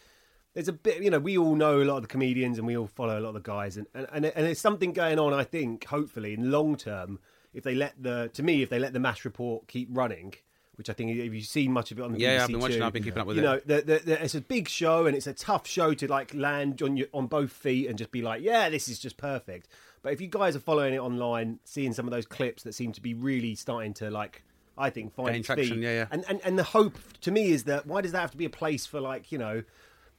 There's 0.53 0.69
a 0.69 0.71
bit, 0.71 1.03
you 1.03 1.09
know, 1.09 1.19
we 1.19 1.37
all 1.37 1.53
know 1.53 1.81
a 1.81 1.83
lot 1.83 1.97
of 1.97 2.03
the 2.03 2.07
comedians 2.07 2.57
and 2.57 2.65
we 2.65 2.77
all 2.77 2.87
follow 2.87 3.19
a 3.19 3.21
lot 3.21 3.27
of 3.27 3.33
the 3.33 3.41
guys, 3.41 3.75
and, 3.75 3.87
and, 3.93 4.07
and, 4.13 4.25
and 4.25 4.45
there's 4.45 4.57
something 4.57 4.93
going 4.93 5.19
on, 5.19 5.33
I 5.33 5.43
think, 5.43 5.83
hopefully, 5.83 6.33
in 6.33 6.49
long 6.49 6.77
term, 6.77 7.19
if 7.53 7.65
they 7.65 7.75
let 7.75 8.01
the, 8.01 8.29
to 8.31 8.41
me, 8.41 8.61
if 8.63 8.69
they 8.69 8.79
let 8.79 8.93
the 8.93 8.99
MASH 9.01 9.25
report 9.25 9.67
keep 9.67 9.89
running, 9.91 10.33
which 10.77 10.89
I 10.89 10.93
think, 10.93 11.11
if 11.17 11.33
you've 11.33 11.45
seen 11.45 11.71
much 11.71 11.91
of 11.91 11.99
it 11.99 12.03
on 12.03 12.13
the 12.13 12.19
Yeah, 12.19 12.33
yeah, 12.33 12.37
BBC 12.39 12.41
I've 12.43 12.47
been 12.49 12.59
watching 12.59 12.77
Two, 12.77 12.83
it, 12.83 12.87
I've 12.87 12.93
been 12.93 13.03
keeping 13.03 13.19
up 13.21 13.27
with 13.27 13.37
you 13.37 13.43
it. 13.43 13.45
know, 13.45 13.59
the, 13.65 13.81
the, 13.81 13.99
the, 14.05 14.23
it's 14.23 14.35
a 14.35 14.41
big 14.41 14.67
show 14.67 15.05
and 15.05 15.15
it's 15.15 15.27
a 15.27 15.33
tough 15.33 15.67
show 15.67 15.93
to 15.93 16.07
like 16.07 16.33
land 16.33 16.81
on 16.81 16.97
your 16.97 17.07
on 17.13 17.27
both 17.27 17.51
feet 17.51 17.87
and 17.87 17.97
just 17.97 18.11
be 18.11 18.21
like, 18.21 18.41
yeah, 18.41 18.69
this 18.69 18.87
is 18.87 18.99
just 18.99 19.17
perfect. 19.17 19.67
But 20.01 20.13
if 20.13 20.21
you 20.21 20.27
guys 20.27 20.55
are 20.55 20.59
following 20.59 20.93
it 20.93 20.99
online, 20.99 21.59
seeing 21.63 21.93
some 21.93 22.05
of 22.07 22.11
those 22.11 22.25
clips 22.25 22.63
that 22.63 22.73
seem 22.75 22.91
to 22.93 23.01
be 23.01 23.13
really 23.13 23.55
starting 23.55 23.93
to 23.95 24.11
like, 24.11 24.43
I 24.77 24.89
think 24.89 25.13
find 25.13 25.29
Gain 25.29 25.35
its 25.37 25.45
traction, 25.47 25.75
feet. 25.75 25.83
yeah, 25.83 25.91
yeah. 25.93 26.05
And, 26.11 26.25
and 26.29 26.41
and 26.43 26.59
the 26.59 26.63
hope 26.63 26.97
to 27.21 27.31
me 27.31 27.51
is 27.51 27.63
that 27.63 27.87
why 27.87 28.01
does 28.01 28.11
that 28.11 28.19
have 28.21 28.31
to 28.31 28.37
be 28.37 28.45
a 28.45 28.49
place 28.49 28.85
for 28.85 28.99
like 29.01 29.31
you 29.31 29.37
know. 29.37 29.63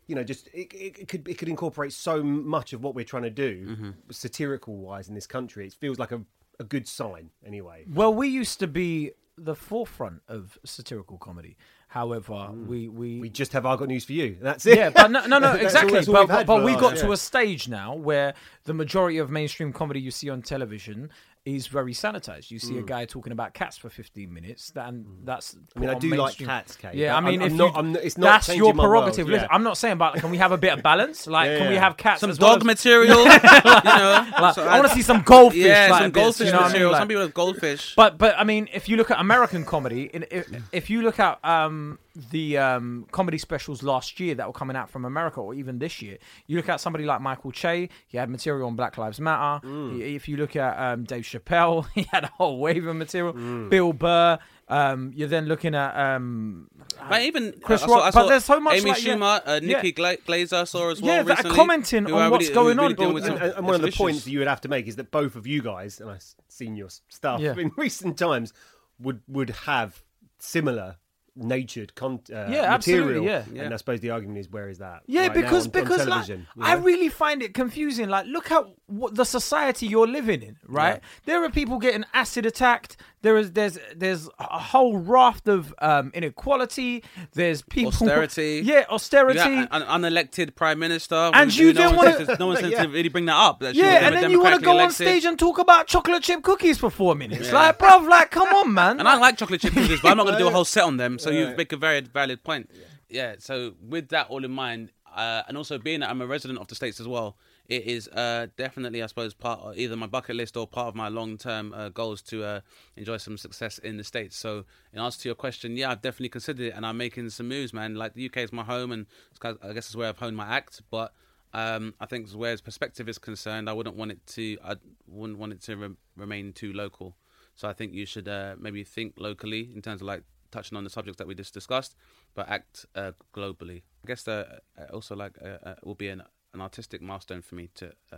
You 0.08 0.14
know, 0.14 0.22
just 0.22 0.46
it, 0.54 0.72
it, 0.72 0.98
it 1.00 1.08
could 1.08 1.26
it 1.26 1.36
could 1.36 1.48
incorporate 1.48 1.92
so 1.92 2.22
much 2.22 2.72
of 2.72 2.80
what 2.80 2.94
we're 2.94 3.04
trying 3.04 3.24
to 3.24 3.30
do, 3.30 3.66
Mm-hmm. 3.66 3.90
satirical 4.12 4.76
wise, 4.76 5.08
in 5.08 5.16
this 5.16 5.26
country. 5.26 5.66
It 5.66 5.72
feels 5.74 5.98
like 5.98 6.12
a, 6.12 6.20
a 6.60 6.64
good 6.64 6.86
sign, 6.86 7.30
anyway. 7.44 7.86
Well, 7.92 8.14
we 8.14 8.28
used 8.28 8.60
to 8.60 8.68
be 8.68 9.10
the 9.38 9.54
forefront 9.54 10.22
of 10.28 10.58
satirical 10.64 11.18
comedy. 11.18 11.56
However, 11.88 12.32
mm. 12.32 12.66
we 12.66 12.88
we, 12.88 13.20
We 13.20 13.28
just 13.28 13.52
have 13.52 13.64
I 13.64 13.76
got 13.76 13.88
news 13.88 14.04
for 14.04 14.12
you. 14.12 14.36
That's 14.40 14.66
it. 14.66 14.78
yeah, 14.78 14.90
but 14.90 15.10
no, 15.10 15.26
no, 15.26 15.38
no 15.38 15.48
all- 15.50 15.56
exactly. 15.56 15.92
that's 15.92 16.08
all 16.08 16.26
but 16.26 16.38
we've 16.38 16.46
but, 16.46 16.64
we 16.64 16.72
got 16.72 16.92
last- 16.92 17.00
to 17.02 17.12
a 17.12 17.16
stage 17.16 17.68
now 17.68 17.94
where 17.94 18.34
the 18.64 18.74
majority 18.74 19.18
of 19.18 19.30
mainstream 19.30 19.72
comedy 19.72 20.00
you 20.00 20.10
see 20.10 20.28
on 20.28 20.42
television 20.42 21.10
is 21.46 21.68
very 21.68 21.94
sanitized. 21.94 22.50
You 22.50 22.58
see 22.58 22.76
a 22.76 22.82
guy 22.82 23.04
talking 23.06 23.32
about 23.32 23.54
cats 23.54 23.78
for 23.78 23.88
15 23.88 24.34
minutes, 24.34 24.72
and 24.76 25.06
that's. 25.24 25.54
Mm. 25.54 25.58
I 25.76 25.80
mean, 25.80 25.88
I 25.88 25.92
put 25.94 26.04
on 26.04 26.10
do 26.10 26.16
like 26.16 26.36
cats, 26.38 26.76
Kate, 26.76 26.94
Yeah, 26.94 27.16
I 27.16 27.20
mean, 27.20 27.40
I'm- 27.40 27.46
if 27.46 27.52
I'm 27.52 27.52
you, 27.52 27.56
not- 27.64 27.76
I'm 27.78 27.92
not- 27.92 28.02
it's 28.04 28.18
not 28.18 28.26
that's 28.26 28.56
your 28.56 28.74
my 28.74 28.82
world, 28.84 29.04
prerogative. 29.04 29.28
Listen. 29.28 29.48
I'm 29.50 29.62
not 29.62 29.78
saying, 29.78 29.96
but 29.98 30.14
can 30.16 30.30
we 30.30 30.38
have 30.38 30.52
a 30.52 30.58
bit 30.58 30.72
of 30.74 30.82
balance? 30.82 31.26
Like, 31.36 31.50
Yeah, 31.50 31.58
can 31.58 31.68
we 31.70 31.76
have 31.76 31.96
cats? 31.96 32.20
some 32.20 32.30
as 32.30 32.38
well 32.40 32.50
dog 32.54 32.62
as- 32.62 32.64
material, 32.66 33.18
you 33.20 33.24
know. 33.24 34.26
Like, 34.40 34.54
So 34.56 34.66
I 34.66 34.78
want 34.78 34.88
to 34.90 34.94
see 34.94 35.02
some 35.02 35.22
goldfish. 35.22 35.64
yeah, 35.64 35.88
like 35.90 36.02
some 36.02 36.10
bits, 36.10 36.22
goldfish 36.24 36.46
you 36.46 36.52
know 36.52 36.58
what 36.58 36.64
I 36.64 36.66
mean? 36.66 36.72
material. 36.72 36.92
Like- 36.92 37.00
some 37.00 37.08
people 37.08 37.22
have 37.22 37.34
goldfish. 37.34 37.94
But 37.94 38.18
but 38.18 38.34
I 38.38 38.44
mean, 38.44 38.68
if 38.74 38.88
you 38.88 38.96
look 38.96 39.10
at 39.12 39.20
American 39.20 39.64
comedy, 39.64 40.10
in- 40.12 40.26
if, 40.30 40.48
if 40.72 40.90
you 40.90 41.02
look 41.02 41.18
at 41.20 41.38
um, 41.44 41.98
the 42.30 42.56
um, 42.58 43.06
comedy 43.12 43.38
specials 43.38 43.82
last 43.82 44.18
year 44.18 44.34
that 44.34 44.46
were 44.46 44.52
coming 44.52 44.76
out 44.76 44.88
from 44.90 45.04
America, 45.04 45.40
or 45.40 45.54
even 45.54 45.78
this 45.78 46.00
year, 46.00 46.18
you 46.46 46.56
look 46.56 46.68
at 46.68 46.80
somebody 46.80 47.04
like 47.04 47.20
Michael 47.20 47.52
Che. 47.52 47.88
He 48.06 48.16
had 48.18 48.30
material 48.30 48.66
on 48.68 48.76
Black 48.76 48.96
Lives 48.98 49.20
Matter. 49.20 49.66
Mm. 49.66 50.00
If 50.00 50.28
you 50.28 50.36
look 50.36 50.56
at 50.56 50.78
um, 50.78 51.04
Dave 51.04 51.24
Chappelle, 51.24 51.86
he 51.94 52.06
had 52.10 52.24
a 52.24 52.28
whole 52.28 52.58
wave 52.58 52.86
of 52.86 52.96
material. 52.96 53.34
Mm. 53.34 53.70
Bill 53.70 53.92
Burr. 53.92 54.38
Um, 54.68 55.12
you're 55.14 55.28
then 55.28 55.46
looking 55.46 55.76
at 55.76 55.94
um, 55.96 56.68
But 57.08 57.22
even 57.22 57.54
Chris 57.62 57.84
I 57.84 57.86
saw, 57.86 57.94
Rock, 57.98 58.04
I 58.04 58.10
but 58.10 58.28
there's 58.28 58.44
so 58.44 58.58
much 58.58 58.78
Amy 58.78 58.90
like- 58.90 59.04
yeah. 59.06 59.14
Schumer, 59.14 59.42
uh, 59.46 59.60
Nikki 59.62 59.92
Gla- 59.92 60.16
Glazer 60.16 60.62
I 60.62 60.64
saw 60.64 60.90
as 60.90 61.00
well. 61.00 61.14
Yeah, 61.24 61.30
recently, 61.30 61.54
commenting 61.54 62.12
on 62.12 62.30
what's 62.32 62.48
really- 62.48 62.54
going 62.74 62.76
really 62.78 62.94
on. 62.96 63.22
some- 63.22 63.36
and- 63.36 63.52
and 63.52 63.64
one 63.66 63.76
of 63.76 63.82
the 63.82 63.92
some 63.92 63.96
points 64.06 64.24
that 64.24 64.30
you 64.32 64.40
would 64.40 64.48
have 64.48 64.60
to 64.62 64.68
make 64.68 64.88
is 64.88 64.96
that 64.96 65.12
both 65.12 65.36
of 65.36 65.46
you 65.46 65.62
guys, 65.62 66.00
and 66.00 66.10
I've 66.10 66.24
seen 66.48 66.74
your 66.76 66.88
stuff 67.08 67.40
Yeah. 67.40 67.54
in 67.58 67.70
recent 67.76 68.18
times, 68.18 68.52
would 68.98 69.20
would 69.28 69.50
have 69.50 70.02
similar 70.40 70.96
natured 71.36 71.94
con- 71.94 72.20
uh, 72.32 72.46
Yeah, 72.48 72.62
absolutely, 72.74 73.20
material. 73.20 73.44
yeah. 73.52 73.62
And 73.62 73.74
I 73.74 73.76
suppose 73.76 74.00
the 74.00 74.10
argument 74.10 74.38
is, 74.38 74.48
where 74.50 74.68
is 74.68 74.78
that? 74.78 75.02
Yeah, 75.06 75.22
right 75.26 75.34
because 75.34 75.66
on- 75.66 75.76
on 75.76 75.82
because 75.82 75.98
like, 75.98 76.08
television, 76.26 76.46
you 76.56 76.62
I 76.64 76.74
really 76.74 77.08
find 77.08 77.42
it 77.42 77.54
confusing. 77.54 78.08
Like, 78.08 78.26
look 78.26 78.50
at 78.50 78.64
what 78.86 79.14
the 79.14 79.24
society 79.24 79.86
you're 79.86 80.06
living 80.06 80.42
in, 80.42 80.56
right? 80.66 81.00
There 81.26 81.44
are 81.44 81.50
people 81.50 81.78
getting 81.78 82.04
acid 82.14 82.46
attacked. 82.46 82.96
There 83.22 83.36
is 83.38 83.52
there's 83.52 83.78
there's 83.96 84.28
a 84.38 84.58
whole 84.58 84.98
raft 84.98 85.48
of 85.48 85.74
um, 85.80 86.10
inequality. 86.14 87.02
There's 87.32 87.62
people 87.62 87.88
Austerity. 87.88 88.60
Yeah, 88.64 88.84
austerity. 88.90 89.38
Yeah, 89.38 89.66
an 89.70 89.82
unelected 89.82 90.54
prime 90.54 90.78
minister, 90.78 91.30
And 91.34 91.54
you 91.56 91.72
no 91.72 91.80
don't 91.82 91.96
wanna- 91.96 92.36
no 92.38 92.46
one 92.48 92.56
seems 92.58 92.72
Yeah. 92.72 92.84
to 92.84 92.88
really 92.88 93.08
bring 93.08 93.24
that 93.26 93.34
up. 93.36 93.60
that 93.60 93.74
yeah, 93.74 94.06
and 94.06 94.14
then 94.14 94.30
you 94.30 94.40
want 94.42 94.54
to 94.56 94.60
go 94.60 94.78
on 94.78 94.90
stage 94.90 95.24
and 95.24 95.38
talk 95.38 95.58
about 95.58 95.86
chocolate 95.86 96.22
chip 96.22 96.42
cookies 96.42 96.78
for 96.78 96.90
four 96.90 97.14
minutes. 97.14 97.48
Yeah. 97.48 97.54
Like, 97.54 97.78
bruv, 97.78 98.08
like, 98.08 98.30
come 98.30 98.48
on, 98.48 98.72
man. 98.74 99.00
And 99.00 99.08
I 99.08 99.16
like 99.16 99.38
chocolate 99.38 99.60
chip 99.60 99.72
cookies, 99.72 100.00
but 100.00 100.10
I'm 100.10 100.16
not 100.18 100.24
going 100.24 100.36
to 100.38 100.42
do 100.44 100.48
a 100.48 100.52
whole 100.58 100.64
set 100.64 100.84
on 100.84 100.96
them. 100.98 101.18
So 101.18 101.30
you 101.30 101.54
make 101.56 101.72
a 101.72 101.76
very 101.76 102.00
valid 102.02 102.44
point. 102.44 102.70
Yeah. 103.08 103.36
So 103.38 103.74
with 103.82 104.08
that 104.10 104.28
all 104.28 104.44
in 104.44 104.52
mind, 104.52 104.92
uh, 105.14 105.42
and 105.48 105.56
also 105.56 105.78
being 105.78 106.00
that 106.00 106.10
I'm 106.10 106.20
a 106.20 106.26
resident 106.26 106.58
of 106.58 106.68
the 106.68 106.74
states 106.74 107.00
as 107.00 107.08
well, 107.08 107.38
it 107.68 107.84
is 107.84 108.08
uh, 108.08 108.46
definitely, 108.56 109.02
I 109.02 109.06
suppose, 109.06 109.34
part 109.34 109.60
of 109.60 109.76
either 109.76 109.96
my 109.96 110.06
bucket 110.06 110.36
list 110.36 110.56
or 110.56 110.66
part 110.66 110.88
of 110.88 110.94
my 110.94 111.08
long-term 111.08 111.72
uh, 111.72 111.88
goals 111.88 112.22
to 112.22 112.44
uh, 112.44 112.60
enjoy 112.96 113.16
some 113.16 113.36
success 113.36 113.78
in 113.78 113.96
the 113.96 114.04
states. 114.04 114.36
So 114.36 114.64
in 114.92 115.00
answer 115.00 115.20
to 115.22 115.28
your 115.28 115.34
question, 115.34 115.76
yeah, 115.76 115.90
I've 115.90 116.02
definitely 116.02 116.28
considered 116.28 116.66
it, 116.66 116.74
and 116.74 116.86
I'm 116.86 116.96
making 116.96 117.30
some 117.30 117.48
moves, 117.48 117.72
man. 117.72 117.94
Like 117.94 118.14
the 118.14 118.26
UK 118.26 118.38
is 118.38 118.52
my 118.52 118.64
home, 118.64 118.92
and 118.92 119.06
I 119.44 119.72
guess 119.72 119.86
it's 119.86 119.96
where 119.96 120.08
I've 120.08 120.18
honed 120.18 120.36
my 120.36 120.46
act, 120.46 120.82
but. 120.90 121.12
Um, 121.54 121.94
I 122.00 122.04
think 122.04 122.26
as 122.26 122.36
where 122.36 122.52
its 122.52 122.60
perspective 122.60 123.08
is 123.08 123.16
concerned, 123.16 123.70
I 123.70 123.72
wouldn't 123.72 123.96
want 123.96 124.10
it 124.10 124.26
to. 124.34 124.58
I 124.62 124.74
wouldn't 125.06 125.38
want 125.38 125.54
it 125.54 125.62
to 125.62 125.76
re- 125.76 125.96
remain 126.14 126.52
too 126.52 126.74
local. 126.74 127.16
So 127.54 127.66
I 127.66 127.72
think 127.72 127.94
you 127.94 128.04
should 128.04 128.28
uh, 128.28 128.56
maybe 128.58 128.84
think 128.84 129.14
locally 129.16 129.70
in 129.74 129.80
terms 129.80 130.02
of 130.02 130.06
like 130.06 130.24
touching 130.50 130.76
on 130.76 130.84
the 130.84 130.90
subjects 130.90 131.18
that 131.18 131.26
we 131.26 131.34
just 131.34 131.54
discussed, 131.54 131.96
but 132.34 132.48
act 132.48 132.86
uh, 132.94 133.12
globally. 133.34 133.82
I 134.04 134.06
guess 134.06 134.28
uh, 134.28 134.58
uh, 134.78 134.92
also 134.92 135.16
like 135.16 135.38
uh, 135.42 135.68
uh, 135.68 135.74
will 135.82 135.94
be 135.94 136.08
an, 136.08 136.22
an 136.56 136.62
artistic 136.62 137.00
milestone 137.00 137.42
for 137.42 137.54
me 137.54 137.68
to 137.76 137.92
uh, 138.12 138.16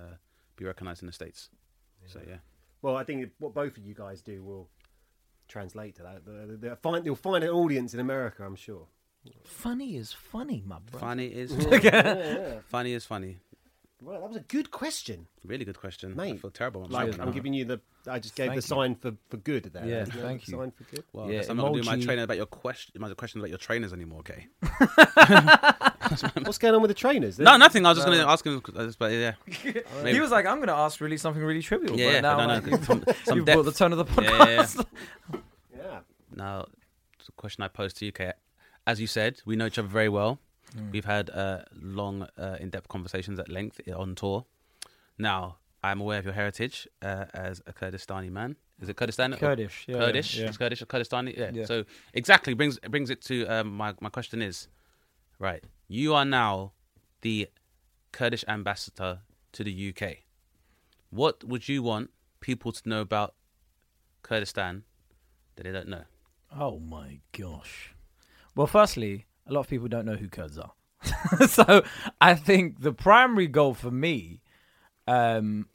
be 0.57 0.65
recognised 0.65 1.03
in 1.03 1.07
the 1.07 1.13
states. 1.13 1.51
So 2.07 2.21
yeah, 2.27 2.37
Well, 2.83 2.97
I 2.97 3.05
think 3.05 3.31
what 3.39 3.53
both 3.55 3.77
of 3.77 3.85
you 3.85 3.95
guys 3.95 4.23
do 4.23 4.43
will 4.43 4.69
translate 5.49 5.97
to 5.97 6.03
that. 6.05 6.25
The- 6.25 6.47
the- 6.47 6.57
the- 6.71 6.77
find, 6.77 7.05
you'll 7.05 7.17
find 7.17 7.43
an 7.45 7.51
audience 7.51 7.93
in 7.95 8.01
America, 8.01 8.45
I'm 8.45 8.57
sure. 8.57 8.87
funny 9.45 9.97
is 9.97 10.13
funny, 10.13 10.63
my 10.67 10.79
brother. 10.79 11.05
funny 11.07 11.27
is 11.27 11.53
yeah. 11.83 12.61
funny 12.69 12.93
is 12.95 13.05
funny. 13.05 13.39
Well, 14.01 14.21
that 14.21 14.29
was 14.29 14.37
a 14.37 14.41
good 14.41 14.71
question, 14.71 15.27
Really 15.45 15.65
good 15.65 15.79
question. 15.81 16.15
Mate, 16.15 16.35
I 16.35 16.37
feel 16.37 16.51
terrible. 16.53 16.85
I'm 16.85 16.91
Like 16.93 17.15
sorry. 17.15 17.23
I'm 17.27 17.33
giving 17.33 17.53
you 17.53 17.65
the. 17.65 17.81
I 18.07 18.21
just 18.21 18.37
gave 18.37 18.47
Thank 18.51 18.63
the 18.63 18.65
you. 18.65 18.77
sign 18.77 18.95
for, 18.95 19.13
for 19.29 19.39
good 19.39 19.65
there. 19.73 19.85
Yeah, 19.85 20.03
isn't 20.03 20.15
thank 20.23 20.47
you. 20.47 20.57
Sign 20.57 20.71
for 20.71 20.85
good. 20.85 21.03
Well, 21.13 21.27
Yeah, 21.27 21.39
I 21.39 21.41
guess 21.41 21.49
I'm 21.51 21.57
not 21.57 21.63
going 21.65 21.75
to 21.75 21.81
do 21.83 21.87
my 21.91 21.97
emoji. 21.97 22.05
trainer 22.05 22.23
about 22.23 22.37
your 22.37 22.47
question, 22.47 23.01
my 23.01 23.13
questions 23.15 23.41
about 23.43 23.49
your 23.51 23.59
trainers 23.59 23.93
anymore. 23.93 24.21
Okay. 24.21 24.47
What's 26.45 26.59
going 26.59 26.75
on 26.75 26.81
with 26.83 26.91
the 26.91 26.95
trainers? 26.95 27.39
No, 27.39 27.57
nothing. 27.57 27.85
I 27.85 27.91
was 27.91 27.99
just 27.99 28.07
going 28.07 28.19
to 28.21 28.29
ask 28.29 28.47
him, 28.47 28.63
uh, 28.77 28.91
but 28.99 29.13
yeah, 29.13 29.33
Maybe. 30.03 30.13
He 30.15 30.21
was 30.21 30.31
like, 30.31 30.47
I'm 30.47 30.57
going 30.59 30.69
to 30.69 30.75
ask 30.75 31.01
really 31.01 31.17
something 31.19 31.43
really 31.43 31.63
trivial. 31.63 31.99
yeah, 31.99 32.21
but 32.21 32.21
now 32.23 32.47
no, 32.47 32.61
no, 32.61 32.71
like, 32.71 32.85
some, 32.85 33.05
some 33.25 33.37
you've 33.39 33.47
brought 33.47 33.63
the 33.65 33.71
depth. 33.73 33.79
tone 33.79 33.93
of 33.93 33.99
the 34.15 34.23
Yeah, 34.23 34.31
yeah, 34.31 34.47
yeah. 34.49 34.63
podcast. 34.63 34.87
Yeah. 35.77 35.99
Now, 36.35 36.67
the 37.27 37.33
question 37.37 37.63
I 37.65 37.69
posed 37.69 37.97
to 37.99 38.05
you, 38.07 38.13
Kate, 38.13 38.35
as 38.87 39.01
you 39.01 39.07
said, 39.07 39.41
we 39.45 39.57
know 39.57 39.67
each 39.67 39.79
other 39.79 39.89
very 39.89 40.09
well. 40.09 40.39
Mm. 40.77 40.93
We've 40.93 41.05
had 41.05 41.31
uh, 41.31 41.63
long, 41.81 42.27
uh, 42.37 42.57
in-depth 42.61 42.89
conversations 42.89 43.39
at 43.39 43.49
length 43.49 43.81
on 43.95 44.15
tour. 44.15 44.45
Now, 45.19 45.57
I'm 45.83 46.01
aware 46.01 46.19
of 46.19 46.25
your 46.25 46.35
heritage 46.35 46.89
uh, 47.03 47.27
as 47.33 47.63
a 47.67 47.73
Kurdistani 47.73 48.31
man. 48.31 48.57
Is 48.81 48.89
it 48.89 48.97
Kurdistan? 48.97 49.33
Kurdish, 49.35 49.87
yeah, 49.89 49.99
Kurdish. 49.99 50.37
yeah. 50.37 50.47
It's 50.47 50.57
Kurdish 50.57 50.83
or 50.83 50.87
Kurdistani. 50.87 51.37
Yeah. 51.37 51.51
Yeah. 51.53 51.65
So 51.65 51.85
exactly 52.15 52.55
brings 52.55 52.79
brings 52.81 53.11
it 53.11 53.23
to 53.23 53.47
um, 53.47 53.77
my 53.77 53.95
my 54.01 54.09
question 54.09 54.41
is, 54.41 54.69
right? 55.39 55.65
You 55.89 56.15
are 56.15 56.25
now 56.25 56.73
the 57.23 57.49
Kurdish 58.13 58.45
ambassador 58.47 59.21
to 59.53 59.65
the 59.65 59.95
UK. 59.95 60.19
What 61.11 61.43
would 61.45 61.69
you 61.69 61.83
want 61.83 62.11
people 62.41 62.71
to 62.73 62.89
know 62.89 63.01
about 63.01 63.35
Kurdistan 64.23 64.85
that 65.57 65.65
they 65.65 65.73
don't 65.73 65.89
know? 65.89 66.05
Oh 66.57 66.79
my 66.79 67.21
gosh. 67.33 67.95
Well, 68.55 68.67
firstly, 68.67 69.27
a 69.49 69.53
lot 69.53 69.61
of 69.61 69.69
people 69.69 69.89
don't 69.89 70.05
know 70.07 70.17
who 70.17 70.29
Kurds 70.29 70.59
are. 70.59 70.73
so 71.49 71.83
I 72.21 72.35
think 72.35 72.81
the 72.81 72.93
primary 72.93 73.47
goal 73.47 73.75
for 73.75 73.91
me 73.91 74.41
um, 75.07 75.67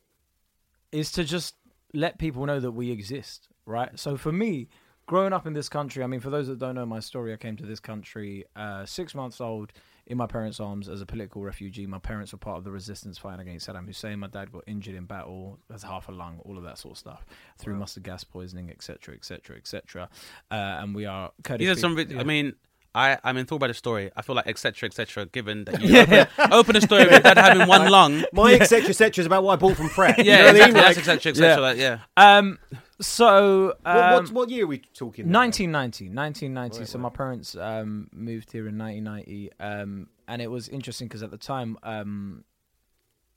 is 0.91 1.11
to 1.13 1.23
just 1.23 1.55
let 1.93 2.17
people 2.19 2.45
know 2.45 2.59
that 2.59 2.71
we 2.71 2.91
exist, 2.91 3.47
right? 3.65 3.97
So 3.97 4.17
for 4.17 4.31
me, 4.31 4.67
growing 5.05 5.33
up 5.33 5.47
in 5.47 5.53
this 5.53 5.69
country, 5.69 6.03
I 6.03 6.07
mean, 6.07 6.19
for 6.19 6.29
those 6.29 6.47
that 6.47 6.59
don't 6.59 6.75
know 6.75 6.85
my 6.85 6.99
story, 6.99 7.33
I 7.33 7.37
came 7.37 7.55
to 7.57 7.65
this 7.65 7.79
country 7.79 8.45
uh, 8.55 8.85
six 8.85 9.15
months 9.15 9.39
old 9.41 9.71
in 10.05 10.17
my 10.17 10.27
parents' 10.27 10.59
arms 10.59 10.89
as 10.89 11.01
a 11.01 11.05
political 11.05 11.41
refugee. 11.41 11.87
My 11.87 11.99
parents 11.99 12.33
were 12.33 12.37
part 12.37 12.57
of 12.57 12.65
the 12.65 12.71
resistance 12.71 13.17
fighting 13.17 13.47
against 13.47 13.67
Saddam 13.69 13.85
Hussein. 13.87 14.19
My 14.19 14.27
dad 14.27 14.51
got 14.51 14.63
injured 14.67 14.95
in 14.95 15.05
battle, 15.05 15.59
has 15.71 15.83
half 15.83 16.09
a 16.09 16.11
lung, 16.11 16.39
all 16.43 16.57
of 16.57 16.63
that 16.65 16.77
sort 16.77 16.93
of 16.93 16.97
stuff, 16.97 17.25
through 17.57 17.75
mustard 17.75 18.03
gas 18.03 18.23
poisoning, 18.25 18.69
etc., 18.69 19.15
etc., 19.15 19.55
etc. 19.55 20.09
And 20.51 20.93
we 20.93 21.05
are 21.05 21.31
Kurdish. 21.43 21.67
These 21.67 21.77
are 21.77 21.79
some. 21.79 21.95
people- 21.95 22.15
ri- 22.15 22.21
I 22.21 22.23
mean, 22.25 22.53
I 22.95 23.17
I'm 23.23 23.37
enthralled 23.37 23.61
by 23.61 23.67
the 23.67 23.73
story. 23.73 24.11
I 24.15 24.21
feel 24.21 24.35
like 24.35 24.47
etc. 24.47 24.87
etc. 24.87 25.25
Given 25.27 25.65
that 25.65 25.81
you 25.81 25.99
open, 26.01 26.27
open 26.51 26.75
a 26.75 26.81
story 26.81 27.05
with 27.05 27.23
dad 27.23 27.37
having 27.37 27.67
one 27.67 27.89
lung. 27.91 28.23
My 28.33 28.53
etc. 28.53 28.89
etc. 28.89 29.21
is 29.21 29.25
about 29.25 29.43
what 29.43 29.53
I 29.53 29.55
bought 29.55 29.75
from 29.77 29.89
Pret. 29.89 30.23
Yeah, 30.23 30.23
you 30.23 30.31
know 30.31 30.37
what 30.37 30.45
I 30.45 30.49
exactly. 30.49 30.73
mean? 30.73 30.83
That's 30.83 31.07
Like, 31.07 31.17
etc. 31.17 31.31
etc. 31.31 31.47
Yeah. 31.47 31.59
Like, 31.59 31.77
yeah. 31.77 31.99
Um, 32.37 32.59
so 33.01 33.75
what, 33.81 33.95
um, 33.95 34.13
what, 34.13 34.31
what 34.31 34.49
year 34.49 34.65
are 34.65 34.67
we 34.67 34.77
talking? 34.77 35.29
now? 35.29 35.39
1990, 35.39 36.15
1990. 36.15 36.85
so 36.85 36.97
my 36.99 37.09
parents 37.09 37.55
um, 37.55 38.09
moved 38.13 38.51
here 38.51 38.67
in 38.67 38.77
1990, 38.77 39.51
um, 39.59 40.07
and 40.27 40.41
it 40.41 40.49
was 40.49 40.69
interesting 40.69 41.07
because 41.07 41.23
at 41.23 41.31
the 41.31 41.37
time, 41.37 41.77
um, 41.83 42.43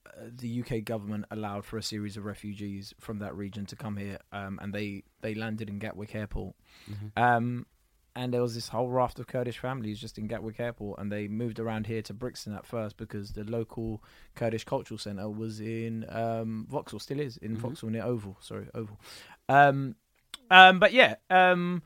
uh, 0.06 0.10
the 0.30 0.60
UK 0.60 0.84
government 0.84 1.24
allowed 1.30 1.64
for 1.64 1.78
a 1.78 1.82
series 1.82 2.16
of 2.16 2.24
refugees 2.24 2.94
from 3.00 3.18
that 3.20 3.34
region 3.34 3.66
to 3.66 3.76
come 3.76 3.96
here, 3.96 4.18
um, 4.32 4.58
and 4.62 4.72
they 4.72 5.02
they 5.22 5.34
landed 5.34 5.68
in 5.68 5.78
Gatwick 5.78 6.14
Airport. 6.14 6.54
Um, 7.16 7.66
and 8.16 8.32
there 8.32 8.40
was 8.42 8.54
this 8.54 8.68
whole 8.68 8.88
raft 8.88 9.18
of 9.18 9.26
Kurdish 9.26 9.58
families 9.58 10.00
just 10.00 10.18
in 10.18 10.26
Gatwick 10.26 10.58
Airport, 10.58 10.98
and 10.98 11.12
they 11.12 11.28
moved 11.28 11.60
around 11.60 11.86
here 11.86 12.00
to 12.02 12.14
Brixton 12.14 12.54
at 12.54 12.66
first 12.66 12.96
because 12.96 13.32
the 13.32 13.44
local 13.44 14.02
Kurdish 14.34 14.64
cultural 14.64 14.98
centre 14.98 15.28
was 15.28 15.60
in 15.60 16.06
um, 16.08 16.66
Vauxhall, 16.68 16.98
still 16.98 17.20
is 17.20 17.36
in 17.36 17.56
Vauxhall 17.56 17.90
near 17.90 18.02
Oval. 18.02 18.36
Sorry, 18.40 18.66
Oval. 18.74 18.98
Um, 19.48 19.96
um, 20.50 20.78
but 20.78 20.92
yeah, 20.94 21.16
um, 21.28 21.82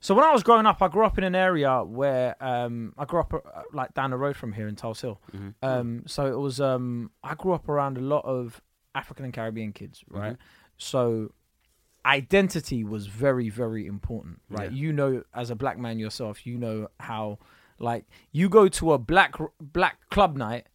so 0.00 0.14
when 0.14 0.24
I 0.24 0.32
was 0.32 0.42
growing 0.44 0.66
up, 0.66 0.80
I 0.80 0.88
grew 0.88 1.04
up 1.04 1.18
in 1.18 1.24
an 1.24 1.34
area 1.34 1.82
where 1.82 2.36
um, 2.40 2.94
I 2.96 3.04
grew 3.04 3.20
up 3.20 3.34
uh, 3.34 3.40
like 3.72 3.92
down 3.94 4.10
the 4.10 4.16
road 4.16 4.36
from 4.36 4.52
here 4.52 4.68
in 4.68 4.76
Tulse 4.76 5.00
Hill. 5.00 5.20
Um, 5.62 6.04
so 6.06 6.26
it 6.26 6.38
was 6.38 6.60
um, 6.60 7.10
I 7.24 7.34
grew 7.34 7.52
up 7.52 7.68
around 7.68 7.98
a 7.98 8.00
lot 8.00 8.24
of 8.24 8.62
African 8.94 9.24
and 9.24 9.34
Caribbean 9.34 9.72
kids, 9.72 10.04
right? 10.08 10.36
So 10.76 11.32
identity 12.04 12.84
was 12.84 13.06
very 13.06 13.48
very 13.48 13.86
important, 13.86 14.40
right? 14.50 14.70
Yeah. 14.72 14.78
You 14.78 14.92
know, 14.92 15.24
as 15.34 15.50
a 15.50 15.54
black 15.54 15.78
man 15.78 15.98
yourself, 15.98 16.46
you 16.46 16.58
know 16.58 16.88
how 17.00 17.38
like 17.78 18.04
you 18.30 18.48
go 18.48 18.68
to 18.68 18.92
a 18.92 18.98
black 18.98 19.34
black 19.60 20.08
club 20.10 20.36
night. 20.36 20.66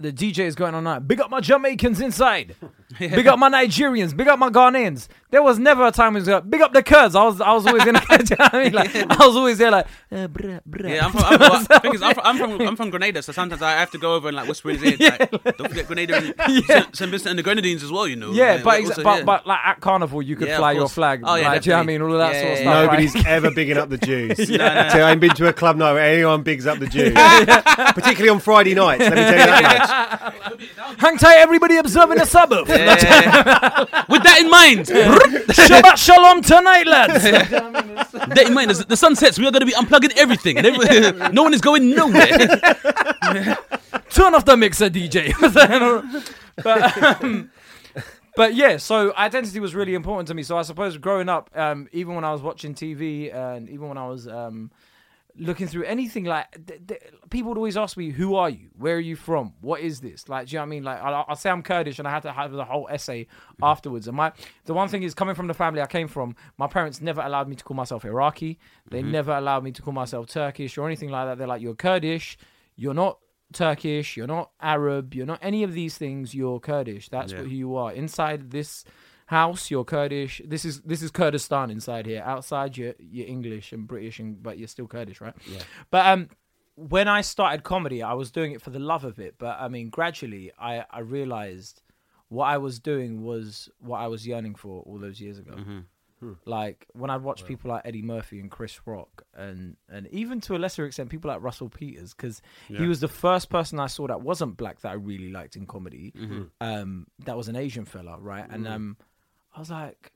The 0.00 0.12
DJ 0.12 0.40
is 0.40 0.56
going 0.56 0.74
on 0.74 0.82
night. 0.84 1.06
Big 1.06 1.20
up 1.20 1.30
my 1.30 1.40
Jamaicans 1.40 2.00
inside. 2.00 2.56
Big 2.98 3.28
up 3.28 3.38
my 3.38 3.48
Nigerians. 3.48 4.14
Big 4.16 4.26
up 4.26 4.40
my 4.40 4.50
Ghanaians. 4.50 5.06
There 5.30 5.42
was 5.42 5.58
never 5.58 5.86
a 5.86 5.90
time 5.92 6.14
when 6.14 6.22
it 6.22 6.26
was 6.26 6.28
like, 6.28 6.48
big 6.50 6.60
up 6.60 6.72
the 6.72 6.82
Kurds. 6.82 7.16
I 7.16 7.24
was 7.24 7.40
I 7.40 7.52
was 7.52 7.66
always 7.66 7.84
in. 7.86 7.94
do 7.94 8.00
you 8.10 8.16
know 8.20 8.36
what 8.38 8.54
I 8.54 8.62
mean? 8.64 8.72
Like 8.72 8.94
I 8.94 9.26
was 9.26 9.34
always 9.36 9.58
there 9.58 9.70
like. 9.72 9.86
Uh, 10.12 10.28
bruh, 10.28 10.60
bruh. 10.68 10.88
Yeah, 10.94 11.06
I'm 11.06 11.10
from, 11.12 11.22
I'm, 11.24 11.40
well, 11.40 11.60
the 11.64 11.80
thing 11.80 11.94
is, 11.94 12.02
I'm 12.02 12.14
from, 12.14 12.22
I'm 12.24 12.38
from 12.38 12.60
I'm 12.68 12.76
from 12.76 12.90
Grenada, 12.90 13.20
so 13.22 13.32
sometimes 13.32 13.60
I 13.62 13.72
have 13.72 13.90
to 13.92 13.98
go 13.98 14.14
over 14.14 14.28
and 14.28 14.36
like 14.36 14.46
whisper 14.48 14.70
in 14.70 14.78
his 14.78 15.00
ear. 15.00 15.16
Like, 15.20 15.30
don't 15.56 15.68
forget 15.68 15.86
Grenada 15.88 16.16
and 16.16 16.34
St. 16.64 16.96
St. 16.96 17.10
Vincent 17.10 17.26
and 17.30 17.38
the 17.38 17.42
Grenadines 17.42 17.82
as 17.82 17.90
well. 17.90 18.06
You 18.06 18.14
know. 18.16 18.30
Yeah, 18.32 18.54
Like, 18.54 18.64
but, 18.64 18.80
also, 18.84 19.02
but 19.02 19.18
yeah. 19.18 19.24
but 19.24 19.46
like 19.46 19.60
at 19.64 19.80
carnival, 19.80 20.22
you 20.22 20.36
could 20.36 20.46
Yeah, 20.48 20.58
fly 20.58 20.72
your 20.72 20.88
flag. 20.88 21.22
Oh, 21.24 21.34
yeah, 21.34 21.48
like, 21.48 21.62
do 21.62 21.70
you 21.70 21.72
know 21.72 21.78
what 21.78 21.82
I 21.82 21.86
mean? 21.86 22.02
All 22.02 22.12
of 22.12 22.18
that 22.18 22.34
Yeah, 22.34 22.40
sort 22.40 22.52
of 22.52 22.58
stuff. 22.58 22.64
yeah. 22.66 22.74
right? 22.80 22.84
Nobody's 22.84 23.26
ever 23.26 23.50
bigging 23.50 23.76
up 23.76 23.88
the 23.88 23.98
Jews. 23.98 24.48
No, 24.50 24.56
no. 24.56 24.88
So 24.90 25.00
I 25.00 25.10
ain't 25.10 25.20
been 25.20 25.30
to 25.34 25.48
a 25.48 25.52
club 25.52 25.76
night 25.76 25.94
where 25.94 26.04
anyone 26.14 26.42
bigs 26.42 26.66
up 26.66 26.78
the 26.78 26.86
Jews, 26.86 27.12
particularly 27.94 28.28
on 28.28 28.38
Friday 28.40 28.74
nights. 28.74 29.00
Let 29.00 29.10
me 29.14 29.16
tell 29.16 29.32
you 29.32 29.38
that 29.38 29.62
much. 29.62 29.83
Hang 30.98 31.18
tight, 31.18 31.36
everybody 31.38 31.76
observing 31.76 32.18
the 32.18 32.24
Sabbath. 32.24 32.68
Yeah. 32.68 34.04
With 34.08 34.22
that 34.22 34.38
in 34.40 34.50
mind, 34.50 34.86
Shabbat 34.86 35.96
shalom 35.96 36.40
tonight, 36.42 36.86
lads. 36.86 37.22
that 37.24 38.44
in 38.46 38.54
mind, 38.54 38.70
as 38.70 38.84
the 38.86 38.96
sun 38.96 39.14
sets, 39.16 39.38
we 39.38 39.46
are 39.46 39.50
going 39.50 39.60
to 39.60 39.66
be 39.66 39.72
unplugging 39.72 40.16
everything, 40.16 40.56
no 41.34 41.42
one 41.42 41.52
is 41.52 41.60
going 41.60 41.90
nowhere. 41.90 42.38
Turn 44.10 44.34
off 44.34 44.44
the 44.44 44.56
mixer, 44.56 44.88
DJ. 44.88 45.34
but, 46.62 47.22
um, 47.22 47.50
but 48.36 48.54
yeah, 48.54 48.76
so 48.78 49.14
identity 49.16 49.60
was 49.60 49.74
really 49.74 49.94
important 49.94 50.28
to 50.28 50.34
me. 50.34 50.42
So 50.42 50.56
I 50.56 50.62
suppose 50.62 50.96
growing 50.98 51.28
up, 51.28 51.50
um, 51.54 51.88
even 51.92 52.14
when 52.14 52.24
I 52.24 52.32
was 52.32 52.42
watching 52.42 52.74
TV 52.74 53.34
and 53.34 53.68
even 53.68 53.88
when 53.88 53.98
I 53.98 54.06
was 54.06 54.26
um, 54.28 54.70
looking 55.36 55.66
through 55.66 55.84
anything 55.84 56.24
like 56.24 56.46
th- 56.66 56.80
th- 56.86 57.02
people 57.30 57.50
would 57.50 57.58
always 57.58 57.76
ask 57.76 57.96
me, 57.96 58.10
"Who 58.10 58.34
are 58.36 58.50
you? 58.50 58.68
Where 58.76 58.96
are 58.96 59.00
you 59.00 59.16
from? 59.16 59.54
What 59.60 59.80
is 59.80 60.00
this?" 60.00 60.28
Like, 60.28 60.46
do 60.46 60.52
you 60.52 60.58
know 60.58 60.62
what 60.62 60.66
I 60.66 60.70
mean? 60.70 60.82
Like, 60.84 61.00
I'll, 61.02 61.24
I'll 61.28 61.36
say 61.36 61.50
I'm 61.50 61.62
Kurdish, 61.62 61.98
and 61.98 62.06
I 62.06 62.10
had 62.10 62.22
to 62.22 62.32
have 62.32 62.52
the 62.52 62.64
whole 62.64 62.88
essay 62.90 63.26
afterwards. 63.62 64.06
And 64.06 64.16
my 64.16 64.32
the 64.64 64.74
one 64.74 64.88
thing 64.88 65.02
is 65.02 65.14
coming 65.14 65.34
from 65.34 65.46
the 65.46 65.54
family 65.54 65.80
I 65.80 65.86
came 65.86 66.08
from, 66.08 66.36
my 66.58 66.66
parents 66.66 67.00
never 67.00 67.20
allowed 67.20 67.48
me 67.48 67.56
to 67.56 67.64
call 67.64 67.76
myself 67.76 68.04
Iraqi. 68.04 68.58
They 68.90 69.00
mm-hmm. 69.00 69.10
never 69.10 69.32
allowed 69.32 69.64
me 69.64 69.72
to 69.72 69.82
call 69.82 69.92
myself 69.92 70.28
Turkish 70.28 70.78
or 70.78 70.86
anything 70.86 71.10
like 71.10 71.26
that. 71.26 71.38
They're 71.38 71.48
like, 71.48 71.62
"You're 71.62 71.74
Kurdish. 71.74 72.38
You're 72.76 72.94
not." 72.94 73.18
Turkish, 73.52 74.16
you're 74.16 74.26
not 74.26 74.50
Arab, 74.60 75.14
you're 75.14 75.26
not 75.26 75.38
any 75.40 75.62
of 75.62 75.74
these 75.74 75.96
things. 75.96 76.34
You're 76.34 76.58
Kurdish. 76.58 77.08
That's 77.10 77.30
Yeah. 77.30 77.42
who 77.42 77.48
you 77.48 77.76
are. 77.76 77.92
Inside 77.92 78.50
this 78.50 78.84
house, 79.34 79.70
you're 79.70 79.84
Kurdish. 79.84 80.40
This 80.44 80.64
is 80.64 80.80
this 80.82 81.02
is 81.02 81.10
Kurdistan 81.10 81.70
inside 81.70 82.06
here. 82.06 82.22
Outside, 82.24 82.76
you're 82.78 82.94
you're 82.98 83.28
English 83.36 83.72
and 83.72 83.86
British, 83.86 84.18
and 84.18 84.42
but 84.42 84.58
you're 84.58 84.68
still 84.68 84.86
Kurdish, 84.86 85.20
right? 85.20 85.34
Yeah. 85.50 85.62
But 85.90 86.06
um, 86.06 86.28
when 86.76 87.08
I 87.08 87.20
started 87.22 87.62
comedy, 87.62 88.02
I 88.02 88.14
was 88.14 88.30
doing 88.30 88.52
it 88.52 88.62
for 88.62 88.70
the 88.70 88.78
love 88.78 89.04
of 89.04 89.18
it. 89.18 89.34
But 89.38 89.54
I 89.60 89.68
mean, 89.68 89.90
gradually, 89.90 90.52
I 90.58 90.84
I 90.90 91.00
realized 91.00 91.82
what 92.28 92.46
I 92.46 92.58
was 92.58 92.78
doing 92.78 93.22
was 93.22 93.68
what 93.78 93.98
I 93.98 94.06
was 94.06 94.26
yearning 94.26 94.54
for 94.54 94.82
all 94.86 94.98
those 94.98 95.20
years 95.20 95.38
ago. 95.38 95.54
Like 96.46 96.86
when 96.94 97.10
I 97.10 97.18
watch 97.18 97.44
people 97.44 97.70
like 97.70 97.82
Eddie 97.84 98.00
Murphy 98.00 98.40
and 98.40 98.50
Chris 98.50 98.80
Rock, 98.86 99.24
and 99.34 99.76
and 99.90 100.06
even 100.10 100.40
to 100.42 100.56
a 100.56 100.58
lesser 100.58 100.86
extent 100.86 101.10
people 101.10 101.28
like 101.30 101.42
Russell 101.42 101.68
Peters, 101.68 102.14
because 102.14 102.40
he 102.68 102.86
was 102.86 103.00
the 103.00 103.08
first 103.08 103.50
person 103.50 103.78
I 103.78 103.88
saw 103.88 104.06
that 104.06 104.22
wasn't 104.22 104.56
black 104.56 104.80
that 104.80 104.90
I 104.90 104.94
really 104.94 105.30
liked 105.30 105.54
in 105.54 105.66
comedy. 105.66 106.12
Um, 106.60 107.06
that 107.26 107.36
was 107.36 107.48
an 107.48 107.56
Asian 107.56 107.84
fella, 107.84 108.16
right? 108.18 108.46
And 108.48 108.66
um, 108.66 108.96
I 109.54 109.60
was 109.60 109.70
like, 109.70 110.12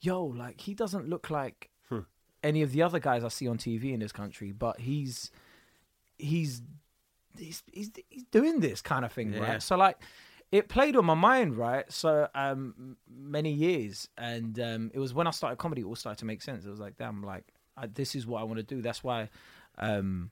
yo, 0.00 0.24
like 0.24 0.60
he 0.60 0.74
doesn't 0.74 1.08
look 1.08 1.30
like 1.30 1.70
any 2.42 2.62
of 2.62 2.72
the 2.72 2.82
other 2.82 2.98
guys 3.00 3.24
I 3.24 3.28
see 3.28 3.48
on 3.48 3.58
TV 3.58 3.92
in 3.92 4.00
this 4.00 4.12
country, 4.12 4.52
but 4.52 4.80
he's 4.80 5.30
he's 6.18 6.62
he's 7.38 7.62
he's, 7.72 7.90
he's 8.08 8.24
doing 8.30 8.60
this 8.60 8.80
kind 8.80 9.04
of 9.04 9.12
thing, 9.12 9.32
Yeah. 9.32 9.40
right? 9.52 9.62
So 9.62 9.76
like 9.76 9.98
it 10.52 10.68
played 10.68 10.96
on 10.96 11.04
my 11.04 11.14
mind, 11.14 11.56
right? 11.56 11.90
So 11.92 12.28
um 12.34 12.96
many 13.08 13.52
years 13.52 14.08
and 14.16 14.58
um 14.60 14.90
it 14.94 14.98
was 14.98 15.12
when 15.14 15.26
I 15.26 15.30
started 15.30 15.56
comedy 15.56 15.82
it 15.82 15.84
all 15.84 15.96
started 15.96 16.18
to 16.20 16.24
make 16.24 16.42
sense. 16.42 16.64
It 16.64 16.70
was 16.70 16.80
like, 16.80 16.96
damn, 16.96 17.22
like 17.22 17.44
I, 17.76 17.86
this 17.86 18.14
is 18.14 18.26
what 18.26 18.40
I 18.40 18.44
want 18.44 18.58
to 18.58 18.62
do. 18.62 18.80
That's 18.82 19.02
why 19.04 19.28
um 19.78 20.30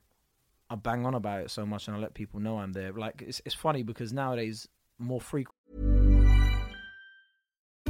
I 0.71 0.77
bang 0.77 1.05
on 1.05 1.15
about 1.15 1.43
it 1.43 1.51
so 1.51 1.67
much 1.67 1.89
and 1.89 1.97
I 1.97 2.01
let 2.01 2.15
people 2.15 2.41
know 2.41 2.59
I'm 2.59 2.73
there. 2.73 2.93
Like 2.93 3.23
it's 3.27 3.41
it's 3.45 3.55
funny 3.55 3.83
because 3.83 4.13
nowadays 4.13 4.69
more 4.99 5.21
frequent 5.21 5.57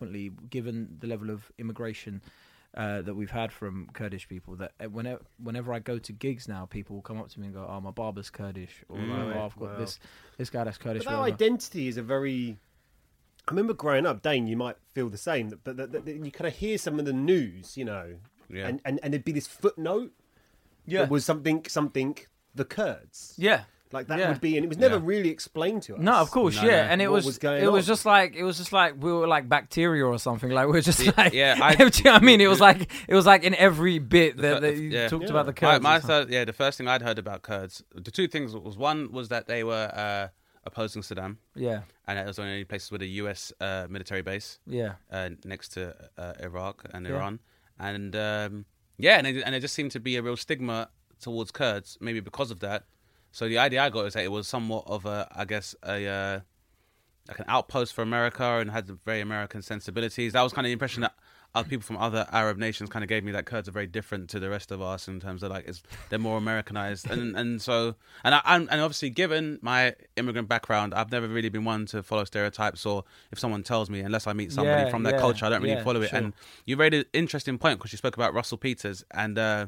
frequently, 0.00 0.30
given 0.48 0.96
the 1.00 1.06
level 1.06 1.30
of 1.30 1.52
immigration 1.58 2.22
uh, 2.76 3.02
that 3.02 3.14
we've 3.14 3.30
had 3.30 3.52
from 3.52 3.88
Kurdish 3.92 4.28
people, 4.28 4.56
that 4.56 4.72
uh, 4.80 4.88
whenever 4.88 5.20
whenever 5.42 5.72
I 5.72 5.78
go 5.80 5.98
to 5.98 6.12
gigs 6.12 6.48
now, 6.48 6.66
people 6.66 6.96
will 6.96 7.02
come 7.02 7.18
up 7.18 7.28
to 7.30 7.40
me 7.40 7.46
and 7.46 7.54
go, 7.54 7.66
"Oh, 7.68 7.80
my 7.80 7.90
barber's 7.90 8.30
Kurdish," 8.30 8.84
or 8.88 8.98
like, 8.98 9.36
"Oh, 9.36 9.44
I've 9.44 9.56
got 9.58 9.70
wow. 9.72 9.78
this 9.78 9.98
this 10.38 10.50
guy 10.50 10.64
that's 10.64 10.78
Kurdish." 10.78 11.04
But 11.04 11.10
that 11.10 11.18
whatever." 11.18 11.34
identity 11.34 11.88
is 11.88 11.96
a 11.96 12.02
very. 12.02 12.56
I 13.48 13.52
remember 13.52 13.72
growing 13.74 14.06
up, 14.06 14.22
Dane. 14.22 14.46
You 14.46 14.56
might 14.56 14.76
feel 14.94 15.08
the 15.08 15.18
same, 15.18 15.48
but 15.64 15.76
that, 15.76 15.92
that, 15.92 16.04
that 16.04 16.14
you 16.14 16.30
kind 16.30 16.46
of 16.46 16.54
hear 16.54 16.78
some 16.78 16.98
of 17.00 17.04
the 17.06 17.12
news, 17.12 17.76
you 17.76 17.84
know, 17.84 18.16
Yeah. 18.48 18.68
and, 18.68 18.80
and 18.84 19.00
and 19.02 19.12
there'd 19.12 19.24
be 19.24 19.32
this 19.32 19.46
footnote. 19.48 20.12
Yeah. 20.86 21.00
that 21.02 21.10
was 21.10 21.24
something 21.24 21.64
something 21.68 22.16
the 22.54 22.64
Kurds. 22.64 23.34
yeah. 23.36 23.64
Like 23.92 24.06
that 24.08 24.18
Yeah. 24.18 24.28
would 24.30 24.40
be, 24.40 24.56
and 24.56 24.64
it 24.64 24.68
was 24.68 24.78
never 24.78 24.96
Yeah. 24.96 25.02
really 25.04 25.28
explained 25.30 25.82
to 25.84 25.94
us. 25.96 26.00
No, 26.00 26.12
of 26.14 26.30
course, 26.30 26.56
No, 26.56 26.62
yeah, 26.68 26.82
no. 26.82 26.88
and 26.92 27.02
it 27.02 27.08
What 27.08 27.16
was, 27.16 27.26
was 27.26 27.38
going 27.38 27.62
it 27.64 27.70
was 27.72 27.86
just 27.86 28.06
like 28.06 28.34
it 28.36 28.44
was 28.44 28.56
just 28.58 28.72
like 28.72 28.94
we 29.02 29.12
were 29.12 29.26
like 29.26 29.48
bacteria 29.48 30.04
or 30.06 30.18
something. 30.18 30.50
Like 30.50 30.66
we 30.66 30.72
were 30.72 30.80
just 30.80 31.04
Yeah, 31.04 31.12
like, 31.16 31.32
yeah, 31.32 31.58
I- 31.62 31.72
you 31.82 32.04
know 32.04 32.12
I 32.12 32.20
mean? 32.20 32.40
It 32.40 32.48
was 32.48 32.60
like 32.60 32.90
it 33.08 33.14
was 33.14 33.26
like 33.26 33.42
in 33.44 33.54
every 33.54 33.98
bit 33.98 34.36
that, 34.38 34.54
fir- 34.54 34.60
that 34.60 34.76
you 34.76 34.88
yeah. 34.90 35.08
talked 35.08 35.24
Yeah. 35.24 35.30
about 35.30 35.46
the 35.46 35.52
My, 35.52 35.72
Kurds. 35.72 35.82
my 35.82 35.94
and 35.96 36.04
third, 36.04 36.30
yeah, 36.30 36.44
the 36.44 36.52
first 36.52 36.78
thing 36.78 36.88
I'd 36.88 37.02
heard 37.02 37.18
about 37.18 37.42
Kurds, 37.42 37.82
the 37.94 38.10
two 38.10 38.28
things 38.28 38.54
was 38.54 38.76
one 38.76 39.10
was 39.12 39.28
that 39.28 39.46
they 39.46 39.64
were 39.64 39.90
uh, 39.94 40.28
opposing 40.64 41.02
Saddam, 41.02 41.38
yeah, 41.54 41.80
and 42.06 42.18
it 42.18 42.26
was 42.26 42.38
one 42.38 42.46
of 42.46 42.50
the 42.50 42.54
only 42.54 42.64
places 42.64 42.90
with 42.92 43.02
a 43.02 43.06
U.S. 43.22 43.52
Uh, 43.60 43.86
military 43.88 44.22
base 44.22 44.58
yeah, 44.66 44.92
uh, 45.10 45.30
next 45.44 45.70
to 45.70 45.94
uh, 46.18 46.34
Iraq 46.40 46.84
and 46.92 47.06
Yeah. 47.06 47.14
Iran, 47.14 47.40
and 47.78 48.14
um, 48.14 48.66
yeah, 48.98 49.16
and 49.18 49.26
it, 49.26 49.42
and 49.44 49.54
it 49.54 49.60
just 49.60 49.74
seemed 49.74 49.90
to 49.92 50.00
be 50.00 50.16
a 50.16 50.22
real 50.22 50.36
stigma 50.36 50.90
towards 51.20 51.50
Kurds, 51.50 51.96
maybe 52.00 52.20
because 52.20 52.50
of 52.50 52.60
that. 52.60 52.84
So 53.32 53.48
the 53.48 53.58
idea 53.58 53.82
I 53.82 53.90
got 53.90 54.06
is 54.06 54.14
that 54.14 54.24
it 54.24 54.30
was 54.32 54.48
somewhat 54.48 54.84
of 54.86 55.06
a, 55.06 55.28
I 55.34 55.44
guess, 55.44 55.74
a 55.84 56.06
uh, 56.06 56.40
like 57.28 57.38
an 57.38 57.44
outpost 57.48 57.94
for 57.94 58.02
America 58.02 58.44
and 58.58 58.70
had 58.70 58.88
very 59.04 59.20
American 59.20 59.62
sensibilities. 59.62 60.32
That 60.32 60.42
was 60.42 60.52
kind 60.52 60.66
of 60.66 60.68
the 60.70 60.72
impression 60.72 61.02
that 61.02 61.14
other 61.54 61.68
people 61.68 61.82
from 61.82 61.96
other 61.96 62.26
Arab 62.30 62.58
nations 62.58 62.90
kind 62.90 63.02
of 63.04 63.08
gave 63.08 63.24
me 63.24 63.32
that 63.32 63.44
Kurds 63.44 63.68
are 63.68 63.72
very 63.72 63.86
different 63.86 64.30
to 64.30 64.38
the 64.38 64.48
rest 64.48 64.70
of 64.70 64.80
us 64.80 65.08
in 65.08 65.18
terms 65.20 65.42
of 65.42 65.50
like 65.50 65.68
they're 66.08 66.18
more 66.18 66.38
Americanized 66.38 67.10
and 67.10 67.36
and 67.36 67.60
so 67.60 67.96
and 68.22 68.36
I 68.36 68.40
and 68.46 68.68
and 68.70 68.80
obviously 68.80 69.10
given 69.10 69.58
my 69.60 69.94
immigrant 70.16 70.48
background, 70.48 70.94
I've 70.94 71.10
never 71.10 71.26
really 71.26 71.48
been 71.48 71.64
one 71.64 71.86
to 71.86 72.02
follow 72.04 72.24
stereotypes 72.24 72.86
or 72.86 73.04
if 73.32 73.38
someone 73.40 73.62
tells 73.64 73.90
me 73.90 73.98
unless 74.00 74.26
I 74.28 74.32
meet 74.32 74.52
somebody 74.52 74.82
Yeah, 74.82 74.90
from 74.90 75.02
that 75.04 75.14
yeah, 75.14 75.20
culture, 75.20 75.44
I 75.46 75.48
don't 75.50 75.62
really 75.62 75.74
yeah, 75.74 75.82
follow 75.84 76.02
it. 76.02 76.10
sure. 76.10 76.18
And 76.18 76.32
you 76.66 76.76
made 76.76 76.94
an 76.94 77.04
interesting 77.12 77.58
point 77.58 77.78
because 77.78 77.92
you 77.92 77.98
spoke 77.98 78.16
about 78.16 78.32
Russell 78.34 78.58
Peters 78.58 79.04
and. 79.12 79.38
uh 79.38 79.66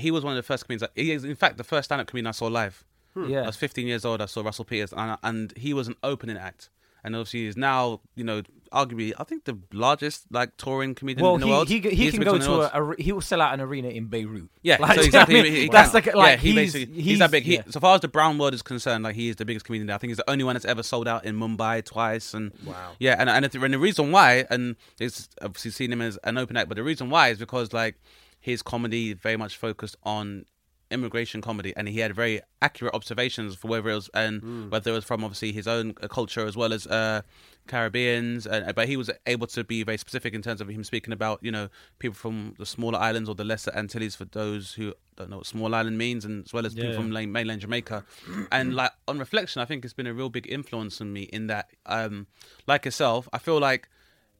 he 0.00 0.10
was 0.10 0.24
one 0.24 0.32
of 0.32 0.36
the 0.36 0.42
first 0.42 0.66
comedians. 0.66 0.90
He 0.94 1.12
is, 1.12 1.24
in 1.24 1.36
fact, 1.36 1.56
the 1.58 1.64
first 1.64 1.86
stand-up 1.86 2.06
comedian 2.08 2.26
I 2.28 2.32
saw 2.32 2.46
live. 2.46 2.84
Hmm. 3.14 3.24
I 3.24 3.28
yeah. 3.28 3.46
was 3.46 3.56
15 3.56 3.86
years 3.86 4.04
old. 4.04 4.20
I 4.20 4.26
saw 4.26 4.42
Russell 4.42 4.64
Peters, 4.64 4.92
and, 4.96 5.18
and 5.22 5.52
he 5.56 5.74
was 5.74 5.88
an 5.88 5.96
opening 6.02 6.36
act. 6.36 6.70
And 7.02 7.16
obviously, 7.16 7.46
he's 7.46 7.56
now, 7.56 8.00
you 8.14 8.24
know, 8.24 8.42
arguably, 8.74 9.14
I 9.18 9.24
think 9.24 9.44
the 9.46 9.58
largest 9.72 10.26
like 10.30 10.56
touring 10.58 10.94
comedian 10.94 11.24
Well, 11.24 11.36
in 11.36 11.40
the 11.40 11.46
he 11.46 11.52
world. 11.52 11.68
he, 11.68 11.80
he, 11.80 12.06
is 12.08 12.12
can 12.14 12.22
go 12.22 12.32
biggest 12.32 12.48
in 12.50 12.58
the 12.58 12.68
to 12.68 12.76
a, 12.78 12.90
a 12.90 13.02
he 13.02 13.12
will 13.12 13.22
sell 13.22 13.40
out 13.40 13.54
an 13.54 13.60
arena 13.62 13.88
in 13.88 14.04
Beirut. 14.08 14.50
Yeah, 14.62 14.76
Like, 14.78 14.96
so 14.96 15.00
do 15.02 15.06
you 15.06 15.12
know 15.12 15.20
exactly. 15.20 15.40
I 15.40 15.42
mean? 15.44 15.52
he- 15.52 15.60
he 15.62 15.68
that's 15.70 15.92
can. 15.92 16.02
the 16.02 16.16
like 16.18 16.28
yeah, 16.32 16.36
he 16.36 16.48
he's, 16.52 16.72
basically 16.74 17.02
he's, 17.02 17.18
that 17.20 17.30
big. 17.30 17.44
He, 17.44 17.54
yeah. 17.54 17.62
so 17.70 17.80
far 17.80 17.94
as 17.94 18.02
the 18.02 18.08
brown 18.08 18.36
world 18.36 18.52
is 18.52 18.60
concerned, 18.60 19.02
like 19.04 19.16
he 19.16 19.30
is 19.30 19.36
the 19.36 19.46
biggest 19.46 19.64
comedian. 19.64 19.86
there. 19.86 19.96
I 19.96 19.98
think 19.98 20.10
he's 20.10 20.18
the 20.18 20.30
only 20.30 20.44
one 20.44 20.54
that's 20.56 20.66
ever 20.66 20.82
sold 20.82 21.08
out 21.08 21.24
in 21.24 21.36
Mumbai 21.38 21.82
twice. 21.84 22.34
And 22.34 22.52
Wow. 22.66 22.92
yeah, 22.98 23.16
and 23.18 23.30
and, 23.30 23.46
it- 23.46 23.54
and 23.54 23.72
the 23.72 23.78
reason 23.78 24.12
why, 24.12 24.44
and 24.50 24.76
it's 25.00 25.26
obviously 25.40 25.70
seen 25.70 25.90
him 25.90 26.02
as 26.02 26.18
an 26.24 26.36
open 26.36 26.54
act, 26.58 26.68
but 26.68 26.76
the 26.76 26.84
reason 26.84 27.08
why 27.08 27.28
is 27.30 27.38
because 27.38 27.72
like 27.72 27.94
his 28.40 28.62
comedy 28.62 29.12
very 29.12 29.36
much 29.36 29.56
focused 29.56 29.96
on 30.02 30.46
immigration 30.90 31.40
comedy, 31.40 31.72
and 31.76 31.88
he 31.88 32.00
had 32.00 32.14
very 32.14 32.40
accurate 32.60 32.94
observations 32.94 33.54
for 33.54 33.68
whether 33.68 33.90
it 33.90 33.94
was 33.94 34.10
and 34.12 34.70
whether 34.70 34.90
it 34.90 34.94
was 34.94 35.04
from 35.04 35.22
obviously 35.22 35.52
his 35.52 35.68
own 35.68 35.94
uh, 36.02 36.08
culture 36.08 36.46
as 36.46 36.56
well 36.56 36.72
as 36.72 36.86
uh, 36.86 37.22
Caribbeans, 37.68 38.46
and, 38.46 38.74
but 38.74 38.88
he 38.88 38.96
was 38.96 39.10
able 39.26 39.46
to 39.46 39.62
be 39.62 39.82
very 39.82 39.98
specific 39.98 40.34
in 40.34 40.42
terms 40.42 40.60
of 40.60 40.68
him 40.68 40.82
speaking 40.82 41.12
about 41.12 41.38
you 41.42 41.52
know 41.52 41.68
people 41.98 42.14
from 42.14 42.54
the 42.58 42.66
smaller 42.66 42.98
islands 42.98 43.28
or 43.28 43.34
the 43.34 43.44
lesser 43.44 43.70
Antilles 43.74 44.16
for 44.16 44.24
those 44.24 44.72
who 44.74 44.92
don't 45.16 45.30
know 45.30 45.38
what 45.38 45.46
small 45.46 45.74
island 45.74 45.96
means, 45.96 46.24
and 46.24 46.44
as 46.44 46.52
well 46.52 46.66
as 46.66 46.74
people 46.74 46.92
from 46.94 47.10
mainland 47.10 47.60
Jamaica, 47.60 48.04
and 48.52 48.74
like 48.74 48.92
on 49.06 49.18
reflection, 49.18 49.62
I 49.62 49.66
think 49.66 49.84
it's 49.84 49.94
been 49.94 50.06
a 50.06 50.14
real 50.14 50.30
big 50.30 50.50
influence 50.50 51.00
on 51.00 51.12
me 51.12 51.22
in 51.24 51.46
that, 51.46 51.70
um, 51.86 52.26
like 52.66 52.84
yourself, 52.84 53.28
I 53.32 53.38
feel 53.38 53.60
like 53.60 53.88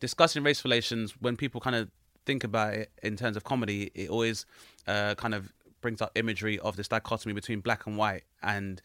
discussing 0.00 0.42
race 0.42 0.64
relations 0.64 1.14
when 1.20 1.36
people 1.36 1.60
kind 1.60 1.76
of 1.76 1.90
think 2.30 2.44
about 2.44 2.74
it 2.80 2.88
in 3.08 3.14
terms 3.22 3.36
of 3.38 3.42
comedy, 3.52 3.80
it 4.02 4.08
always 4.14 4.38
uh, 4.92 5.14
kind 5.22 5.34
of 5.38 5.42
brings 5.84 6.00
up 6.04 6.10
imagery 6.22 6.56
of 6.66 6.72
this 6.78 6.88
dichotomy 6.96 7.34
between 7.40 7.58
black 7.68 7.86
and 7.86 7.94
white 8.02 8.24
and 8.54 8.80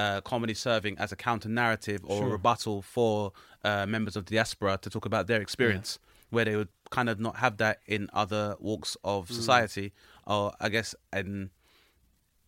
uh, 0.00 0.20
comedy 0.32 0.54
serving 0.54 0.94
as 0.98 1.10
a 1.12 1.16
counter 1.16 1.48
narrative 1.48 2.00
or 2.04 2.18
a 2.26 2.30
rebuttal 2.36 2.82
for 2.82 3.32
uh, 3.68 3.86
members 3.86 4.14
of 4.16 4.22
the 4.26 4.32
diaspora 4.36 4.78
to 4.84 4.88
talk 4.90 5.06
about 5.12 5.24
their 5.30 5.40
experience. 5.46 5.90
where 6.34 6.44
they 6.44 6.56
would 6.60 6.68
kind 6.90 7.08
of 7.12 7.16
not 7.26 7.34
have 7.44 7.54
that 7.56 7.76
in 7.86 8.02
other 8.22 8.44
walks 8.60 8.96
of 9.02 9.28
Mm. 9.28 9.34
society, 9.40 9.86
or 10.32 10.52
I 10.60 10.68
guess, 10.74 10.94
and 11.18 11.50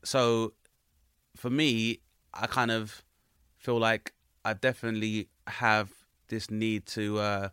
so 0.05 0.53
for 1.43 1.51
me, 1.51 1.99
I 2.43 2.47
kind 2.47 2.71
of 2.71 3.03
feel 3.65 3.79
like 3.91 4.12
I 4.45 4.53
definitely 4.69 5.29
have 5.47 5.88
this 6.29 6.45
need 6.65 6.81
to 6.97 7.05
uh, 7.19 7.49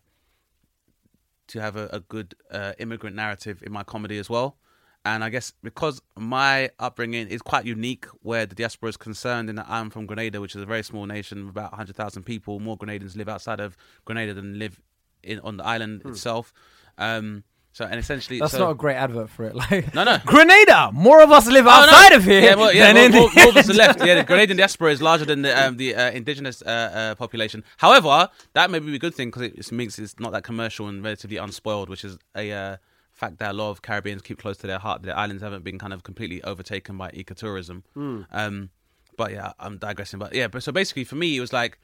to 1.50 1.62
have 1.62 1.76
a, 1.76 1.88
a 1.92 2.00
good 2.00 2.36
uh, 2.52 2.74
immigrant 2.80 3.16
narrative 3.16 3.62
in 3.66 3.72
my 3.72 3.84
comedy 3.84 4.18
as 4.18 4.30
well. 4.30 4.58
And 5.06 5.24
I 5.24 5.30
guess 5.30 5.54
because 5.64 6.02
my 6.18 6.72
upbringing 6.78 7.30
is 7.30 7.42
quite 7.42 7.66
unique, 7.66 8.06
where 8.22 8.46
the 8.46 8.56
diaspora 8.56 8.90
is 8.90 8.98
concerned, 8.98 9.50
in 9.50 9.56
that 9.56 9.68
I'm 9.70 9.90
from 9.90 10.06
Grenada, 10.06 10.42
which 10.42 10.56
is 10.56 10.62
a 10.62 10.66
very 10.66 10.84
small 10.84 11.06
nation 11.06 11.41
of 11.43 11.50
about 11.50 11.72
100,000 11.72 12.24
people. 12.24 12.60
More 12.60 12.78
Grenadians 12.78 13.16
live 13.16 13.30
outside 13.30 13.60
of 13.60 13.78
Grenada 14.06 14.34
than 14.34 14.60
live 14.60 14.82
in 15.24 15.39
on 15.39 15.58
the 15.58 15.66
island 15.66 16.02
itself. 16.06 16.54
Um, 16.97 17.43
so, 17.80 17.86
and 17.86 17.97
essentially, 17.97 18.39
That's 18.39 18.51
so, 18.51 18.59
not 18.59 18.71
a 18.71 18.75
great 18.75 18.95
advert 18.95 19.30
for 19.30 19.45
it. 19.45 19.55
Like 19.61 19.93
No, 19.93 20.03
no. 20.03 20.17
Grenada. 20.25 20.91
More 20.93 21.21
of 21.23 21.32
us 21.32 21.47
live 21.47 21.65
Oh, 21.65 21.69
no. 21.69 21.75
outside 21.75 22.11
of 22.13 22.25
here 22.25 22.41
Yeah, 22.41 22.55
well, 22.55 22.73
yeah, 22.73 22.91
than 22.91 22.95
more, 22.95 23.05
in 23.05 23.11
more, 23.13 23.30
the 23.30 23.36
more 23.39 23.49
of 23.49 23.57
us 23.57 23.69
are 23.73 23.73
left. 23.73 24.05
Yeah, 24.05 24.15
the 24.15 24.23
Grenadian 24.25 24.57
diaspora 24.57 24.91
is 24.91 25.01
larger 25.01 25.23
than 25.25 25.41
the 25.43 25.53
um, 25.57 25.77
the 25.77 25.95
uh, 25.95 26.11
indigenous 26.11 26.61
uh, 26.61 26.69
uh, 26.69 27.15
population. 27.15 27.63
However, 27.77 28.30
that 28.53 28.69
may 28.69 28.80
be 28.80 28.93
a 28.95 28.99
good 28.99 29.15
thing 29.15 29.30
because 29.30 29.43
it 29.43 29.71
means 29.71 29.97
it's 29.97 30.19
not 30.19 30.32
that 30.34 30.43
commercial 30.43 30.88
and 30.89 31.01
relatively 31.03 31.38
unspoiled, 31.38 31.88
which 31.89 32.03
is 32.03 32.17
a 32.36 32.51
uh, 32.51 32.77
fact 33.13 33.39
that 33.39 33.51
a 33.51 33.53
lot 33.53 33.69
of 33.71 33.82
Caribbeans 33.82 34.21
keep 34.21 34.39
close 34.39 34.57
to 34.57 34.67
their 34.67 34.80
heart. 34.80 35.01
Their 35.03 35.17
islands 35.17 35.41
haven't 35.41 35.63
been 35.63 35.80
kind 35.80 35.93
of 35.93 36.03
completely 36.03 36.43
overtaken 36.43 36.97
by 36.97 37.09
ecotourism. 37.11 37.84
Um, 37.95 38.69
but 39.17 39.32
yeah, 39.32 39.53
I'm 39.59 39.77
digressing. 39.77 40.19
But 40.19 40.34
yeah, 40.36 40.47
but 40.47 40.63
so 40.63 40.71
basically 40.71 41.05
for 41.05 41.15
me, 41.15 41.38
it 41.38 41.41
was 41.41 41.53
like 41.53 41.80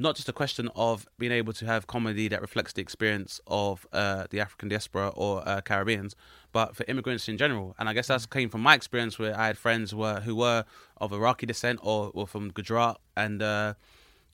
not 0.00 0.16
just 0.16 0.28
a 0.28 0.32
question 0.32 0.68
of 0.74 1.06
being 1.18 1.32
able 1.40 1.52
to 1.52 1.66
have 1.66 1.86
comedy 1.86 2.26
that 2.28 2.40
reflects 2.40 2.72
the 2.72 2.80
experience 2.80 3.40
of 3.46 3.86
uh, 3.92 4.24
the 4.30 4.40
African 4.40 4.68
diaspora 4.68 5.08
or 5.14 5.46
uh, 5.46 5.60
Caribbeans, 5.60 6.16
but 6.52 6.74
for 6.76 6.84
immigrants 6.88 7.28
in 7.28 7.36
general. 7.36 7.74
And 7.78 7.88
I 7.88 7.92
guess 7.92 8.08
that 8.08 8.28
came 8.30 8.48
from 8.48 8.62
my 8.62 8.74
experience 8.74 9.18
where 9.18 9.38
I 9.38 9.46
had 9.48 9.58
friends 9.58 9.90
who 9.90 9.98
were, 9.98 10.20
who 10.20 10.34
were 10.34 10.64
of 10.96 11.12
Iraqi 11.12 11.46
descent 11.46 11.80
or, 11.82 12.10
or 12.14 12.26
from 12.26 12.50
Gujarat 12.50 12.96
and 13.16 13.42
uh, 13.42 13.74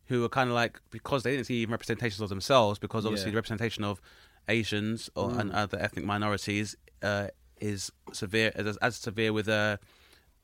who 0.07 0.21
were 0.23 0.29
kind 0.29 0.49
of 0.51 0.55
like, 0.55 0.81
because 0.91 1.25
they 1.25 1.33
didn't 1.33 1.47
see 1.47 1.57
even 1.63 1.73
representations 1.73 2.21
of 2.21 2.29
themselves, 2.29 2.79
because 2.79 3.05
obviously 3.05 3.31
Yeah. 3.31 3.33
the 3.33 3.37
representation 3.43 3.83
of 3.83 4.01
Asians 4.49 5.11
or 5.17 5.33
and 5.41 5.51
other 5.53 5.79
ethnic 5.81 6.05
minorities 6.05 6.77
uh, 7.03 7.29
is 7.61 7.91
severe, 8.13 8.53
as, 8.55 8.77
as 8.77 8.97
severe 8.97 9.33
with 9.33 9.49
uh, 9.49 9.79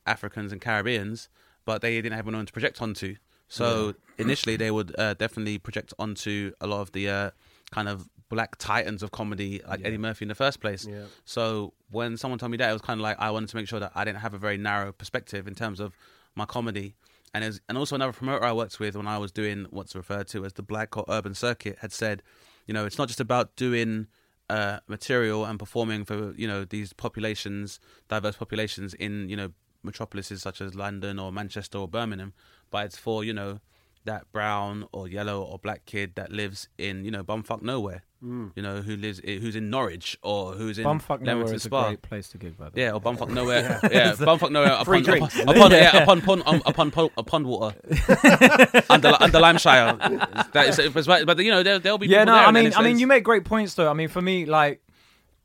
Africans 0.04 0.50
and 0.50 0.60
Caribbeans, 0.60 1.28
but 1.64 1.80
they 1.80 1.94
didn't 1.94 2.16
have 2.16 2.26
anyone 2.26 2.46
to 2.46 2.52
project 2.52 2.82
onto. 2.82 3.14
So 3.52 3.94
initially, 4.18 4.56
they 4.56 4.70
would 4.70 4.98
uh, 4.98 5.14
definitely 5.14 5.58
project 5.58 5.92
onto 5.98 6.52
a 6.60 6.66
lot 6.66 6.80
of 6.80 6.92
the 6.92 7.08
uh, 7.08 7.30
kind 7.70 7.88
of 7.88 8.08
black 8.28 8.56
titans 8.56 9.02
of 9.02 9.10
comedy, 9.10 9.60
like 9.68 9.84
Eddie 9.84 9.98
Murphy 9.98 10.24
in 10.24 10.28
the 10.30 10.34
first 10.34 10.60
place. 10.60 10.86
Yeah. 10.86 11.04
So 11.26 11.74
when 11.90 12.16
someone 12.16 12.38
told 12.38 12.50
me 12.50 12.56
that, 12.56 12.70
it 12.70 12.72
was 12.72 12.80
kind 12.80 12.98
of 12.98 13.02
like 13.02 13.18
I 13.20 13.30
wanted 13.30 13.50
to 13.50 13.56
make 13.56 13.68
sure 13.68 13.78
that 13.80 13.92
I 13.94 14.04
didn't 14.04 14.20
have 14.20 14.32
a 14.32 14.38
very 14.38 14.56
narrow 14.56 14.90
perspective 14.90 15.46
in 15.46 15.54
terms 15.54 15.80
of 15.80 15.92
my 16.34 16.46
comedy. 16.46 16.94
And 17.34 17.44
as, 17.44 17.60
and 17.68 17.76
also 17.76 17.94
another 17.94 18.12
promoter 18.12 18.44
I 18.44 18.52
worked 18.52 18.80
with 18.80 18.96
when 18.96 19.06
I 19.06 19.18
was 19.18 19.32
doing 19.32 19.66
what's 19.70 19.94
referred 19.94 20.28
to 20.28 20.46
as 20.46 20.54
the 20.54 20.62
black 20.62 20.96
or 20.96 21.04
urban 21.08 21.34
circuit 21.34 21.78
had 21.80 21.92
said, 21.92 22.22
you 22.66 22.72
know, 22.72 22.86
it's 22.86 22.96
not 22.96 23.08
just 23.08 23.20
about 23.20 23.54
doing 23.56 24.06
uh, 24.48 24.80
material 24.86 25.44
and 25.44 25.58
performing 25.58 26.04
for 26.04 26.32
you 26.32 26.46
know 26.48 26.64
these 26.64 26.92
populations, 26.92 27.80
diverse 28.08 28.36
populations 28.36 28.94
in 28.94 29.28
you 29.28 29.36
know 29.36 29.52
metropolises 29.82 30.42
such 30.42 30.60
as 30.60 30.74
London 30.74 31.18
or 31.18 31.32
Manchester 31.32 31.78
or 31.78 31.88
Birmingham, 31.88 32.32
but 32.72 32.86
it's 32.86 32.96
for 32.98 33.22
you 33.22 33.32
know 33.32 33.60
that 34.04 34.30
brown 34.32 34.86
or 34.90 35.06
yellow 35.06 35.42
or 35.42 35.60
black 35.60 35.86
kid 35.86 36.16
that 36.16 36.32
lives 36.32 36.68
in 36.76 37.04
you 37.04 37.12
know 37.12 37.22
bumfuck 37.22 37.62
nowhere, 37.62 38.02
you 38.22 38.52
know 38.56 38.82
who 38.82 38.96
lives 38.96 39.20
who's 39.24 39.56
in 39.56 39.68
Norwich 39.68 40.16
or 40.22 40.52
who's 40.52 40.78
in 40.78 40.84
Bumfuck 40.84 41.20
nowhere 41.22 41.44
Leamington 41.44 41.54
is 41.56 41.66
a 41.66 41.68
great 41.68 42.02
place 42.02 42.28
to 42.28 42.38
gig, 42.38 42.56
by 42.56 42.68
the. 42.68 42.80
Yeah, 42.80 42.92
or 42.92 43.00
bumfuck 43.00 43.28
nowhere. 43.28 43.80
yeah, 43.90 44.12
bumfuck 44.12 44.52
nowhere 44.52 44.84
Free 44.84 45.00
upon 45.00 45.02
drinks. 45.02 45.40
upon, 45.40 45.56
upon 45.56 45.70
yeah, 45.72 46.02
upon 46.02 46.18
upon 46.22 46.42
um, 46.46 46.62
upon 46.64 46.88
upon, 46.88 47.10
upon 47.16 47.46
water 47.48 47.76
under 48.90 49.12
under 49.18 49.40
Limeshire. 49.40 50.52
That 50.52 50.68
is, 50.68 50.78
it's 50.78 51.08
right, 51.08 51.26
but 51.26 51.38
you 51.38 51.50
know 51.50 51.64
there 51.64 51.80
there'll 51.80 51.98
be 51.98 52.06
yeah 52.06 52.22
no 52.22 52.34
there, 52.34 52.44
i 52.44 52.52
mean 52.52 52.66
it 52.66 52.78
i 52.78 52.82
mean 52.82 53.00
you 53.00 53.08
make 53.08 53.24
great 53.24 53.44
points 53.44 53.74
though 53.74 53.90
i 53.90 53.92
mean 53.92 54.08
for 54.08 54.22
me 54.22 54.46
like 54.46 54.80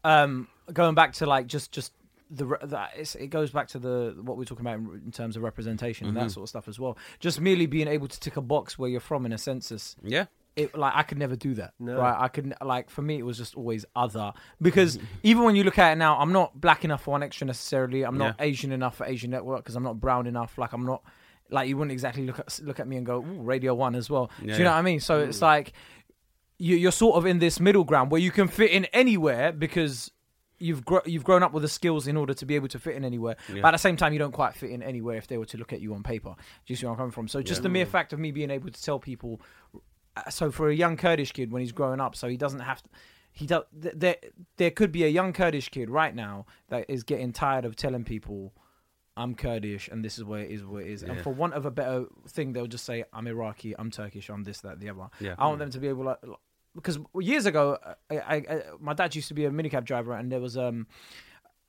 um 0.03 0.47
going 0.71 0.93
back 0.93 1.13
to 1.13 1.25
like 1.25 1.47
just 1.47 1.71
just 1.71 1.91
the 2.29 2.45
that 2.63 2.91
it's, 2.97 3.15
it 3.15 3.27
goes 3.27 3.51
back 3.51 3.67
to 3.69 3.79
the 3.79 4.15
what 4.21 4.37
we're 4.37 4.43
talking 4.43 4.65
about 4.65 4.79
in, 4.79 5.01
in 5.05 5.11
terms 5.11 5.35
of 5.37 5.43
representation 5.43 6.07
Mm-hmm. 6.07 6.17
and 6.17 6.27
that 6.29 6.33
sort 6.33 6.43
of 6.43 6.49
stuff 6.49 6.67
as 6.67 6.79
well 6.79 6.97
just 7.19 7.39
merely 7.39 7.65
being 7.65 7.87
able 7.87 8.07
to 8.07 8.19
tick 8.19 8.35
a 8.37 8.41
box 8.41 8.77
where 8.77 8.89
you're 8.89 8.99
from 8.99 9.25
in 9.25 9.31
a 9.33 9.37
census 9.37 9.95
yeah. 10.03 10.25
it 10.55 10.75
like 10.77 10.93
I 10.95 11.03
could 11.03 11.17
never 11.17 11.35
do 11.35 11.53
that. 11.53 11.73
No. 11.79 11.97
Right? 11.97 12.15
I 12.19 12.27
could 12.27 12.53
like 12.63 12.89
for 12.89 13.01
me 13.01 13.17
it 13.19 13.25
was 13.25 13.37
just 13.37 13.55
always 13.55 13.85
other 13.95 14.33
because 14.61 14.99
even 15.23 15.43
when 15.43 15.55
you 15.55 15.63
look 15.63 15.77
at 15.79 15.93
it 15.93 15.95
now, 15.97 16.17
I'm 16.17 16.31
not 16.33 16.59
black 16.59 16.83
enough 16.83 17.03
for 17.03 17.11
one 17.11 17.23
extra 17.23 17.45
necessarily. 17.47 18.03
I'm 18.03 18.17
not 18.17 18.35
Yeah. 18.39 18.45
Asian 18.45 18.71
enough 18.71 18.95
for 18.97 19.05
Asian 19.05 19.29
Network 19.31 19.63
because 19.63 19.75
I'm 19.75 19.83
not 19.83 19.99
brown 19.99 20.27
enough. 20.27 20.57
Like 20.57 20.73
I'm 20.73 20.85
not 20.85 21.03
like 21.49 21.69
you 21.69 21.77
wouldn't 21.77 21.91
exactly 21.93 22.25
look 22.25 22.39
at 22.39 22.59
look 22.63 22.79
at 22.79 22.87
me 22.87 22.97
and 22.97 23.05
go 23.05 23.19
Ooh, 23.19 23.41
Radio 23.41 23.73
One 23.73 23.95
as 23.95 24.09
well. 24.09 24.29
Do 24.41 24.47
Yeah, 24.47 24.57
you 24.57 24.63
know 24.63 24.71
what 24.71 24.77
I 24.77 24.81
mean? 24.81 24.99
So 24.99 25.19
it's 25.19 25.41
like 25.41 25.73
you, 26.57 26.75
you're 26.75 26.91
sort 26.91 27.17
of 27.17 27.25
in 27.25 27.39
this 27.39 27.59
middle 27.59 27.83
ground 27.83 28.09
where 28.11 28.19
you 28.19 28.31
can 28.31 28.47
fit 28.47 28.71
in 28.71 28.85
anywhere 28.85 29.51
because. 29.51 30.11
You've 30.59 30.83
gro- 30.83 31.01
you've 31.05 31.23
grown 31.23 31.43
up 31.43 31.53
with 31.53 31.61
the 31.63 31.69
skills 31.69 32.07
in 32.07 32.17
order 32.17 32.33
to 32.33 32.45
be 32.45 32.55
able 32.55 32.67
to 32.69 32.79
fit 32.79 32.95
in 32.95 33.05
anywhere, 33.05 33.35
but 33.61 33.67
at 33.69 33.71
the 33.71 33.77
same 33.77 33.95
time, 33.95 34.11
you 34.13 34.19
don't 34.19 34.31
quite 34.31 34.55
fit 34.55 34.71
in 34.71 34.81
anywhere 34.81 35.17
if 35.17 35.27
they 35.27 35.37
were 35.37 35.45
to 35.45 35.57
look 35.57 35.71
at 35.71 35.81
you 35.81 35.93
on 35.93 36.01
paper. 36.03 36.29
Do 36.35 36.73
you 36.73 36.75
see 36.75 36.85
where 36.85 36.93
I'm 36.93 36.97
coming 36.97 37.11
from? 37.11 37.27
So 37.27 37.41
just 37.41 37.61
the 37.63 37.69
mere 37.69 37.85
fact 37.91 38.13
of 38.13 38.19
me 38.19 38.31
being 38.31 38.49
able 38.49 38.69
to 38.71 38.83
tell 38.83 38.97
people 38.99 39.39
uh, 40.17 40.29
so 40.29 40.51
for 40.51 40.69
a 40.69 40.75
young 40.75 40.97
Kurdish 40.97 41.31
kid 41.31 41.51
when 41.51 41.61
he's 41.61 41.71
growing 41.71 41.99
up, 41.99 42.15
so 42.15 42.27
he 42.27 42.37
doesn't 42.37 42.61
have 42.61 42.81
to. 42.81 42.89
He 43.31 43.45
does. 43.45 43.63
There, 43.71 44.15
there 44.57 44.71
could 44.71 44.91
be 44.91 45.03
a 45.03 45.07
young 45.07 45.31
Kurdish 45.31 45.69
kid 45.69 45.89
right 45.91 46.15
now 46.15 46.47
that 46.69 46.85
is 46.89 47.03
getting 47.03 47.31
tired 47.33 47.65
of 47.65 47.75
telling 47.75 48.03
people, 48.03 48.53
"I'm 49.15 49.35
Kurdish 49.35 49.89
and 49.89 50.03
this 50.03 50.17
is 50.17 50.23
where 50.23 50.41
it 50.41 50.49
is, 50.49 50.65
where 50.65 50.81
it 50.81 50.87
is." 50.87 51.03
And 51.03 51.21
for 51.21 51.33
want 51.33 51.53
of 51.53 51.65
a 51.67 51.71
better 51.71 52.05
thing, 52.29 52.53
they'll 52.53 52.65
just 52.65 52.85
say, 52.85 53.03
"I'm 53.13 53.27
Iraqi, 53.27 53.75
I'm 53.77 53.91
Turkish, 53.91 54.29
I'm 54.29 54.43
this, 54.43 54.61
that, 54.61 54.79
the 54.79 54.89
other." 54.89 55.09
Yeah. 55.19 55.35
I 55.37 55.45
want 55.45 55.59
them 55.59 55.69
to 55.69 55.79
be 55.79 55.87
able 55.87 56.05
to. 56.05 56.17
Because 56.77 56.99
years 57.19 57.45
ago, 57.45 57.77
I, 58.09 58.15
I, 58.17 58.35
I, 58.35 58.61
my 58.79 58.93
dad 58.93 59.15
used 59.15 59.27
to 59.29 59.33
be 59.33 59.45
a 59.45 59.49
minicab 59.51 59.83
driver, 59.83 60.13
and 60.13 60.31
there 60.31 60.39
was 60.39 60.55
um, 60.57 60.85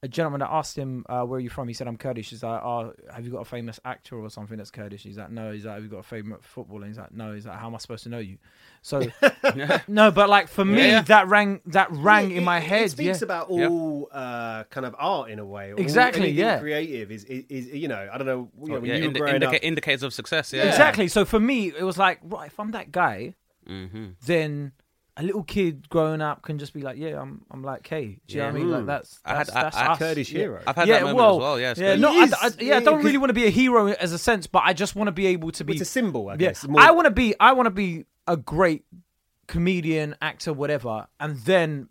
a 0.02 0.06
gentleman 0.06 0.40
that 0.40 0.50
asked 0.52 0.76
him, 0.76 1.04
uh, 1.08 1.22
"Where 1.24 1.38
are 1.38 1.40
you 1.40 1.48
from?" 1.50 1.66
He 1.66 1.72
said, 1.74 1.88
"I'm 1.88 1.96
Kurdish." 1.96 2.30
He's 2.30 2.42
like, 2.42 2.62
"Oh, 2.62 2.92
have 3.12 3.24
you 3.24 3.32
got 3.32 3.40
a 3.40 3.44
famous 3.46 3.80
actor 3.84 4.16
or 4.16 4.28
something 4.30 4.58
that's 4.58 4.70
Kurdish?" 4.70 5.02
He's 5.02 5.16
like, 5.18 5.30
"No." 5.30 5.50
He's 5.50 5.64
like, 5.64 5.74
"Have 5.76 5.82
you 5.82 5.88
got 5.88 6.00
a 6.00 6.02
favorite 6.04 6.44
footballer?" 6.44 6.86
He's 6.86 6.98
like, 6.98 7.10
"No." 7.12 7.32
He's 7.34 7.46
like, 7.46 7.58
"How 7.58 7.66
am 7.68 7.74
I 7.74 7.78
supposed 7.78 8.02
to 8.04 8.10
know 8.10 8.18
you?" 8.18 8.36
So, 8.82 9.02
no, 9.88 10.10
but 10.10 10.28
like 10.28 10.46
for 10.48 10.64
me, 10.64 10.78
Yeah, 10.82 10.86
yeah. 10.88 11.02
that 11.02 11.26
rang 11.28 11.62
that 11.66 11.88
rang 11.90 12.30
It- 12.30 12.36
in 12.36 12.44
my 12.44 12.58
it- 12.58 12.64
head. 12.64 12.82
It 12.84 12.90
speaks 12.90 13.20
yeah. 13.20 13.24
about 13.24 13.48
Yeah. 13.50 13.68
all 13.68 14.08
uh, 14.12 14.64
kind 14.64 14.84
of 14.86 14.94
art 14.98 15.30
in 15.30 15.38
a 15.38 15.44
way. 15.46 15.72
All- 15.72 15.80
Exactly, 15.80 16.30
yeah. 16.30 16.58
Creative 16.60 17.10
is, 17.10 17.24
is, 17.24 17.44
is 17.48 17.66
you 17.74 17.88
know 17.88 18.08
I 18.12 18.18
don't 18.18 18.26
know. 18.26 18.50
You 18.62 18.68
know 18.74 18.80
when 18.80 18.84
you 18.84 18.92
indi- 19.06 19.18
growing 19.20 19.36
indica- 19.36 19.56
up, 19.56 19.62
indicators 19.64 20.02
of 20.02 20.12
success. 20.14 20.52
Yeah, 20.52 20.64
Exactly. 20.64 21.08
So 21.08 21.24
for 21.24 21.40
me, 21.40 21.68
it 21.68 21.82
was 21.82 21.96
like, 21.98 22.20
right, 22.22 22.46
if 22.48 22.60
I'm 22.60 22.72
that 22.72 22.92
guy, 22.92 23.34
Mm-hmm. 23.68 24.06
then 24.24 24.72
a 25.18 25.22
little 25.22 25.42
kid 25.42 25.88
growing 25.90 26.20
up 26.22 26.42
can 26.42 26.58
just 26.58 26.72
be 26.72 26.80
like, 26.80 26.96
yeah, 26.96 27.20
I'm, 27.20 27.44
I'm 27.50 27.62
like 27.62 27.82
K. 27.82 28.20
Do 28.26 28.34
you 28.34 28.40
know 28.40 28.46
what 28.46 28.54
I 28.54 28.58
mean? 28.58 28.70
Like 28.70 28.86
that's, 28.86 29.18
I 29.24 29.30
had- 29.30 29.38
that's, 29.48 29.50
I- 29.56 29.62
that's 29.64 29.76
I- 29.76 29.86
us. 29.88 29.98
Kurdish 29.98 30.30
hero. 30.30 30.62
I've 30.66 30.76
had 30.76 30.86
yeah, 30.88 30.94
that 30.94 31.02
moment 31.02 31.16
well, 31.18 31.34
as 31.34 31.40
well. 31.40 31.60
Yeah, 31.60 31.74
yeah, 31.76 31.96
no, 31.96 32.08
I, 32.10 32.28
I, 32.40 32.50
yeah, 32.60 32.76
I 32.76 32.80
don't 32.80 33.04
really 33.04 33.18
want 33.18 33.30
to 33.30 33.34
be 33.34 33.46
a 33.46 33.50
hero 33.50 33.88
as 33.88 34.12
a 34.12 34.18
sense, 34.18 34.46
but 34.46 34.62
I 34.64 34.72
just 34.72 34.94
want 34.96 35.08
to 35.08 35.12
be 35.12 35.26
able 35.26 35.50
to 35.52 35.64
be. 35.64 35.72
it's 35.74 35.82
a 35.82 35.84
symbol, 35.84 36.28
I 36.30 36.36
yeah, 36.38 36.52
more- 36.68 36.80
I 36.80 36.92
want 36.92 37.06
to 37.06 37.10
be. 37.10 37.34
I 37.40 37.52
want 37.52 37.66
to 37.66 37.70
be 37.70 38.04
a 38.26 38.36
great 38.36 38.84
comedian, 39.46 40.14
actor, 40.22 40.52
whatever, 40.52 41.06
and 41.18 41.36
then 41.38 41.88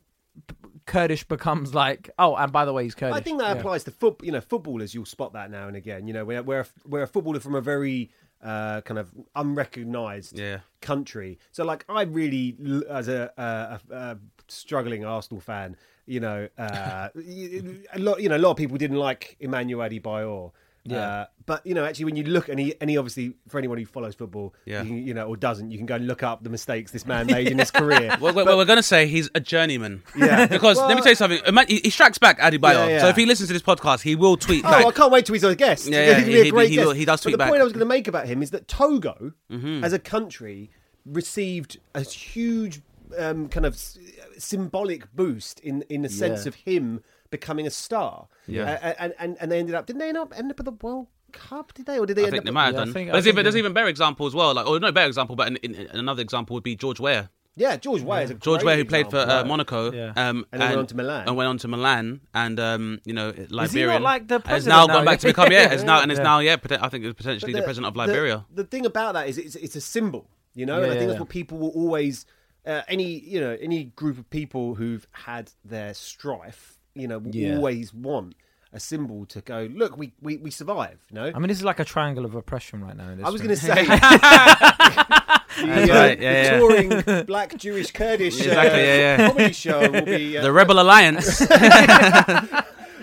Kurdish 0.85 1.25
becomes 1.25 1.73
like, 1.75 2.09
oh, 2.17 2.35
and 2.35 2.51
by 2.51 2.63
the 2.63 2.71
way, 2.71 2.83
he's 2.83 2.95
Kurdish. 2.95 3.15
I 3.17 3.19
think 3.19 3.39
that 3.39 3.53
Yeah. 3.55 3.59
applies 3.59 3.83
to 3.85 3.91
foot. 3.91 4.21
You 4.23 4.31
know, 4.31 4.41
footballers. 4.41 4.93
You'll 4.93 5.05
spot 5.05 5.33
that 5.33 5.51
now 5.51 5.67
and 5.67 5.75
again. 5.75 6.07
You 6.07 6.13
know, 6.13 6.23
where 6.23 6.41
where 6.43 6.65
where 6.85 7.03
a 7.03 7.07
footballer 7.07 7.39
from 7.41 7.55
a 7.55 7.61
very 7.61 8.09
uh, 8.43 8.81
kind 8.81 8.99
of 8.99 9.11
unrecognised 9.35 10.37
Yeah. 10.37 10.59
country. 10.81 11.39
So, 11.51 11.63
like, 11.63 11.85
I 11.89 12.03
really, 12.03 12.55
as 12.89 13.07
a, 13.07 13.31
a, 13.37 13.93
a, 13.93 13.95
a 13.95 14.17
struggling 14.47 15.05
Arsenal 15.05 15.41
fan, 15.41 15.75
you 16.05 16.19
know, 16.19 16.47
uh, 16.57 17.09
a 17.15 17.99
lot, 17.99 18.21
you 18.21 18.29
know, 18.29 18.37
a 18.37 18.39
lot 18.39 18.51
of 18.51 18.57
people 18.57 18.77
didn't 18.77 18.97
like 18.97 19.35
Emmanuel 19.39 19.81
Adebayor. 19.87 20.51
Yeah. 20.89 20.99
Uh, 21.01 21.25
but 21.45 21.65
you 21.65 21.73
know, 21.73 21.85
actually, 21.85 22.05
when 22.05 22.15
you 22.15 22.23
look, 22.23 22.49
and 22.49 22.59
he, 22.59 22.73
and 22.81 22.89
he 22.89 22.97
obviously, 22.97 23.33
for 23.47 23.57
anyone 23.57 23.77
who 23.77 23.85
follows 23.85 24.15
football, 24.15 24.53
Yeah. 24.65 24.81
you, 24.83 24.87
can, 24.89 25.07
you 25.07 25.13
know, 25.13 25.27
or 25.27 25.37
doesn't, 25.37 25.71
you 25.71 25.77
can 25.77 25.85
go 25.85 25.95
and 25.95 26.07
look 26.07 26.23
up 26.23 26.43
the 26.43 26.49
mistakes 26.49 26.91
this 26.91 27.05
man 27.05 27.27
made 27.35 27.47
in 27.47 27.59
his 27.59 27.71
career. 27.71 28.17
Well, 28.19 28.33
well, 28.33 28.45
well, 28.45 28.57
we're 28.57 28.65
going 28.65 28.77
to 28.77 28.83
say 28.83 29.07
he's 29.07 29.29
a 29.35 29.39
journeyman. 29.39 30.03
Yeah. 30.15 30.47
Because 30.57 30.77
let 30.77 30.95
me 30.95 31.01
tell 31.01 31.11
you 31.11 31.15
something. 31.15 31.41
He, 31.67 31.77
he 31.83 31.89
strikes 31.89 32.17
back 32.17 32.39
Adebayo. 32.39 32.73
Yeah, 32.73 32.87
yeah. 32.87 32.99
So 33.01 33.07
if 33.09 33.15
he 33.15 33.25
listens 33.25 33.47
to 33.49 33.53
this 33.53 33.61
podcast, 33.61 34.01
he 34.01 34.15
will 34.15 34.37
tweet 34.37 34.65
Oh, 34.65 34.69
back. 34.71 34.85
I 34.85 34.91
can't 34.91 35.11
wait 35.11 35.25
till 35.25 35.33
he's 35.33 35.43
a 35.43 35.55
guest. 35.55 35.87
Yeah, 35.87 36.05
yeah, 36.05 36.19
he- 36.19 36.31
he- 36.31 36.43
he 36.43 36.51
will- 36.79 36.91
he 36.91 37.05
does 37.05 37.19
But 37.19 37.23
tweet 37.23 37.33
the 37.33 37.37
back. 37.37 37.49
point 37.49 37.61
I 37.61 37.63
was 37.63 37.73
going 37.73 37.79
to 37.81 37.85
make 37.85 38.07
about 38.07 38.27
him 38.27 38.41
is 38.43 38.51
that 38.51 38.67
Togo, 38.67 39.33
Mm-hmm. 39.51 39.83
as 39.83 39.93
a 39.93 39.99
country, 39.99 40.69
received 41.05 41.79
a 41.95 42.01
huge 42.01 42.81
um, 43.17 43.47
kind 43.47 43.65
of 43.65 43.73
s- 43.73 43.97
symbolic 44.37 45.13
boost 45.15 45.59
in 45.61 45.81
in 45.89 46.01
the 46.01 46.09
sense 46.09 46.45
of 46.45 46.55
him 46.55 47.01
becoming 47.29 47.67
a 47.67 47.69
star. 47.71 48.27
Yeah. 48.47 48.63
Uh, 48.83 48.93
and, 48.99 49.13
and 49.19 49.37
and 49.39 49.51
they 49.51 49.59
ended 49.59 49.75
up. 49.75 49.85
Didn't 49.85 49.99
they 49.99 50.09
end 50.09 50.17
up 50.17 50.33
end 50.37 50.51
up 50.51 50.59
at 50.59 50.65
the 50.65 50.71
World 50.71 51.07
Cup? 51.31 51.73
Did 51.73 51.85
they? 51.85 51.99
Or 51.99 52.05
did 52.05 52.15
they 52.17 52.23
I 52.23 52.25
end 52.25 52.31
think 52.33 52.41
up? 52.41 52.45
they 52.45 52.51
might 52.51 52.65
have 52.65 52.73
Yeah, 52.75 52.79
done. 52.85 52.93
think- 52.93 53.07
but 53.09 53.11
I 53.11 53.15
there's, 53.17 53.23
think 53.25 53.33
even, 53.35 53.43
there's 53.45 53.55
even 53.57 53.73
better 53.73 53.87
example 53.87 54.25
as 54.27 54.33
well. 54.33 54.53
Like, 54.53 54.67
or 54.67 54.79
no 54.79 54.91
better 54.91 55.07
example, 55.07 55.35
but 55.35 55.47
in, 55.47 55.55
in, 55.57 55.75
in 55.75 55.87
another 55.99 56.21
example 56.21 56.53
would 56.55 56.63
be 56.63 56.75
George 56.75 56.99
Ware. 56.99 57.29
Yeah, 57.59 57.75
George 57.75 58.03
Weah 58.03 58.21
is 58.21 58.29
a 58.29 58.33
George 58.35 58.61
great 58.61 58.73
Weah, 58.73 58.77
who 58.77 58.85
played 58.85 59.09
for 59.09 59.17
uh, 59.17 59.43
Monaco, 59.43 59.91
Yeah. 59.91 60.13
um, 60.15 60.45
And 60.51 60.61
then 60.61 60.69
went 60.69 60.79
on 60.79 60.87
to 60.87 60.95
Milan. 60.95 61.27
and 61.27 61.35
went 61.35 61.47
on 61.47 61.57
to 61.57 61.67
Milan, 61.67 62.21
and 62.35 62.59
um, 62.59 62.99
you 63.03 63.13
know, 63.13 63.33
Liberian. 63.49 63.97
he 63.97 64.03
like 64.03 64.27
the 64.27 64.35
And 64.35 64.45
Has 64.45 64.67
now 64.67 64.85
now? 64.85 64.93
gone 64.93 65.05
back 65.05 65.17
to 65.21 65.27
become 65.27 65.51
yeah, 65.51 65.73
it's 65.73 65.81
now 65.81 66.03
and 66.03 66.11
it's 66.11 66.19
Yeah. 66.19 66.23
now 66.23 66.37
yeah, 66.39 66.57
I 66.79 66.89
think 66.89 67.03
it's 67.03 67.17
potentially 67.17 67.53
But 67.53 67.61
the, 67.61 67.63
president 67.63 67.87
of 67.87 67.95
Liberia. 67.95 68.45
The, 68.53 68.63
thing 68.63 68.85
about 68.85 69.15
that 69.15 69.27
is 69.27 69.39
it's, 69.39 69.55
it's 69.55 69.75
a 69.75 69.81
symbol, 69.81 70.29
you 70.53 70.67
know, 70.67 70.75
and 70.75 70.83
Yeah, 70.83 70.87
I 70.87 70.89
think 70.91 71.01
yeah, 71.01 71.07
that's 71.07 71.15
yeah. 71.15 71.19
what 71.21 71.29
people 71.29 71.57
will 71.57 71.69
always. 71.69 72.27
Uh, 72.63 72.81
any 72.89 73.17
you 73.19 73.39
know 73.39 73.57
any 73.61 73.85
group 73.85 74.19
of 74.19 74.29
people 74.29 74.75
who've 74.75 75.07
had 75.13 75.49
their 75.65 75.93
strife, 75.95 76.76
you 76.99 77.07
know, 77.07 77.19
will 77.19 77.35
Yeah. 77.35 77.55
always 77.55 77.93
want 77.93 78.35
a 78.73 78.79
symbol 78.79 79.25
to 79.27 79.41
go. 79.41 79.69
Look, 79.73 79.97
we 79.97 80.13
we, 80.21 80.37
we 80.37 80.51
survive. 80.51 80.99
You 81.09 81.15
know, 81.15 81.31
I 81.33 81.39
mean, 81.39 81.47
this 81.47 81.57
is 81.57 81.63
like 81.63 81.79
a 81.79 81.85
triangle 81.85 82.25
of 82.25 82.35
oppression 82.35 82.83
right 82.83 82.95
now. 82.97 83.09
in 83.09 83.17
this 83.17 83.25
I 83.27 83.29
was 83.29 83.41
going 83.41 83.55
to 83.55 83.61
say. 83.61 83.85
the, 85.57 85.63
uh, 85.63 85.87
right, 85.87 86.19
yeah, 86.19 86.43
yeah. 86.43 86.57
touring 86.59 87.25
Black 87.25 87.57
Jewish 87.57 87.91
Kurdish 87.91 88.39
uh, 88.41 88.45
Exactly, 88.45 88.81
yeah, 88.81 88.95
yeah. 89.17 89.27
comedy 89.29 89.53
show 89.53 89.89
will 89.89 90.01
be 90.05 90.37
uh, 90.37 90.41
the 90.43 90.51
Rebel 90.51 90.79
Alliance. 90.79 91.41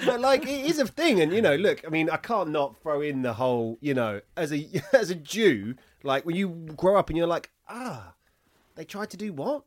but 0.05 0.21
like 0.21 0.43
it 0.45 0.67
is 0.67 0.79
a 0.79 0.87
thing 0.87 1.21
and 1.21 1.33
you 1.33 1.41
know 1.41 1.57
look 1.57 1.81
i 1.87 1.89
mean 1.89 2.11
i 2.11 2.17
can't 2.17 2.51
not 2.51 2.77
throw 2.83 3.01
in 3.01 3.23
the 3.23 3.33
whole 3.33 3.79
you 3.81 3.95
know 3.95 4.21
as 4.37 4.53
a 4.53 4.69
as 4.93 5.09
a 5.11 5.15
jew 5.15 5.75
like 6.03 6.27
when 6.27 6.37
you 6.37 6.49
grow 6.77 6.97
up 6.97 7.09
and 7.09 7.17
you're 7.17 7.27
like 7.27 7.51
ah 7.69 8.13
they 8.75 8.85
tried 8.85 9.09
to 9.11 9.17
do 9.17 9.33
what 9.33 9.65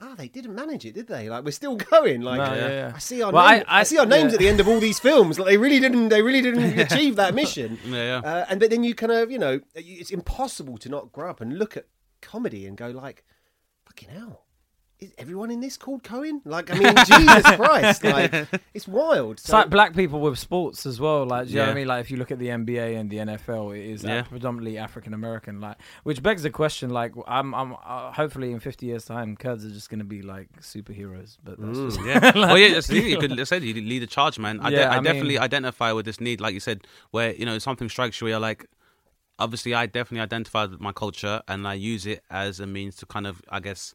ah 0.00 0.14
they 0.16 0.28
didn't 0.28 0.54
manage 0.54 0.84
it 0.84 0.94
did 0.94 1.06
they 1.06 1.28
like 1.28 1.44
we're 1.44 1.50
still 1.50 1.76
going 1.76 2.20
like 2.20 2.38
No, 2.38 2.54
yeah, 2.54 2.68
yeah. 2.68 2.92
i 2.94 2.98
see 2.98 3.22
our 3.22 3.32
Well, 3.32 3.48
name, 3.48 3.64
I- 3.68 3.76
I, 3.78 3.80
I- 3.80 3.82
see 3.84 3.98
our 3.98 4.06
names 4.06 4.32
yeah. 4.32 4.34
at 4.34 4.38
the 4.40 4.48
end 4.48 4.60
of 4.60 4.68
all 4.68 4.80
these 4.80 4.98
films 4.98 5.38
like 5.38 5.48
they 5.48 5.56
really 5.56 5.80
didn't 5.80 6.08
they 6.08 6.22
really 6.22 6.40
didn't 6.42 6.78
achieve 6.92 7.16
that 7.16 7.34
mission 7.34 7.78
Yeah, 7.86 8.20
yeah. 8.22 8.28
Uh, 8.30 8.46
and 8.48 8.60
but 8.60 8.70
then 8.70 8.84
you 8.84 8.94
kind 8.94 9.12
of 9.12 9.30
you 9.30 9.38
know 9.38 9.60
it's 9.74 10.10
impossible 10.10 10.78
to 10.78 10.88
not 10.88 11.12
grow 11.12 11.30
up 11.30 11.40
and 11.40 11.58
look 11.58 11.76
at 11.76 11.86
comedy 12.20 12.66
and 12.66 12.76
go 12.76 12.88
like 12.90 13.24
fucking 13.86 14.08
hell 14.10 14.43
is 15.00 15.12
everyone 15.18 15.50
in 15.50 15.60
this 15.60 15.76
called 15.76 16.02
Cohen? 16.02 16.40
Like, 16.44 16.70
I 16.70 16.78
mean, 16.78 16.94
Jesus 17.04 17.56
Christ! 17.56 18.04
Like, 18.04 18.46
it's 18.72 18.86
wild. 18.88 19.32
It's 19.32 19.42
So- 19.44 19.56
like 19.58 19.68
black 19.70 19.94
people 19.94 20.20
with 20.20 20.38
sports 20.38 20.86
as 20.86 21.00
well. 21.00 21.26
Like, 21.26 21.46
do 21.48 21.52
you 21.52 21.58
know 21.58 21.64
what 21.66 21.70
I 21.72 21.74
mean? 21.74 21.88
Like, 21.88 22.00
if 22.04 22.10
you 22.10 22.16
look 22.16 22.30
at 22.30 22.38
the 22.38 22.46
NBA 22.48 22.98
and 22.98 23.10
the 23.10 23.16
NFL, 23.18 23.76
it 23.76 23.84
is 23.84 24.04
uh, 24.04 24.08
Yeah. 24.08 24.22
predominantly 24.22 24.78
African 24.78 25.12
American. 25.12 25.60
Like, 25.60 25.76
which 26.04 26.22
begs 26.22 26.42
the 26.44 26.50
question. 26.50 26.90
Like, 26.90 27.12
I'm, 27.26 27.54
I'm 27.54 27.74
uh, 27.84 28.12
hopefully 28.12 28.52
in 28.52 28.60
50 28.60 28.86
years' 28.86 29.04
time, 29.04 29.36
Kurds 29.36 29.64
are 29.64 29.70
just 29.70 29.90
going 29.90 29.98
to 29.98 30.04
be 30.04 30.22
like 30.22 30.48
superheroes. 30.60 31.36
But 31.44 31.60
that's 31.60 31.78
just, 31.96 32.06
yeah. 32.06 32.32
well, 32.34 32.56
yeah, 32.56 32.74
that's 32.74 32.86
the 32.86 33.00
thing. 33.00 33.10
You 33.10 33.18
could 33.18 33.48
say 33.48 33.58
you 33.58 33.74
lead 33.74 34.02
a 34.04 34.06
charge, 34.06 34.38
man. 34.38 34.60
I, 34.60 34.70
de- 34.70 34.76
Yeah, 34.76 34.90
I, 34.90 34.98
I 34.98 35.00
definitely 35.00 35.34
mean- 35.34 35.42
identify 35.42 35.92
with 35.92 36.06
this 36.06 36.20
need, 36.20 36.40
like 36.40 36.54
you 36.54 36.60
said, 36.60 36.86
where 37.10 37.34
you 37.34 37.44
know 37.44 37.58
something 37.58 37.88
strikes 37.88 38.20
you. 38.20 38.26
Where 38.26 38.30
you're 38.32 38.40
like, 38.40 38.66
obviously, 39.38 39.74
I 39.74 39.86
definitely 39.86 40.20
identify 40.22 40.66
with 40.66 40.80
my 40.80 40.92
culture, 40.92 41.42
and 41.48 41.66
I 41.66 41.74
use 41.74 42.06
it 42.06 42.22
as 42.30 42.60
a 42.60 42.66
means 42.66 42.96
to 42.96 43.06
kind 43.06 43.26
of, 43.26 43.42
I 43.48 43.60
guess, 43.60 43.94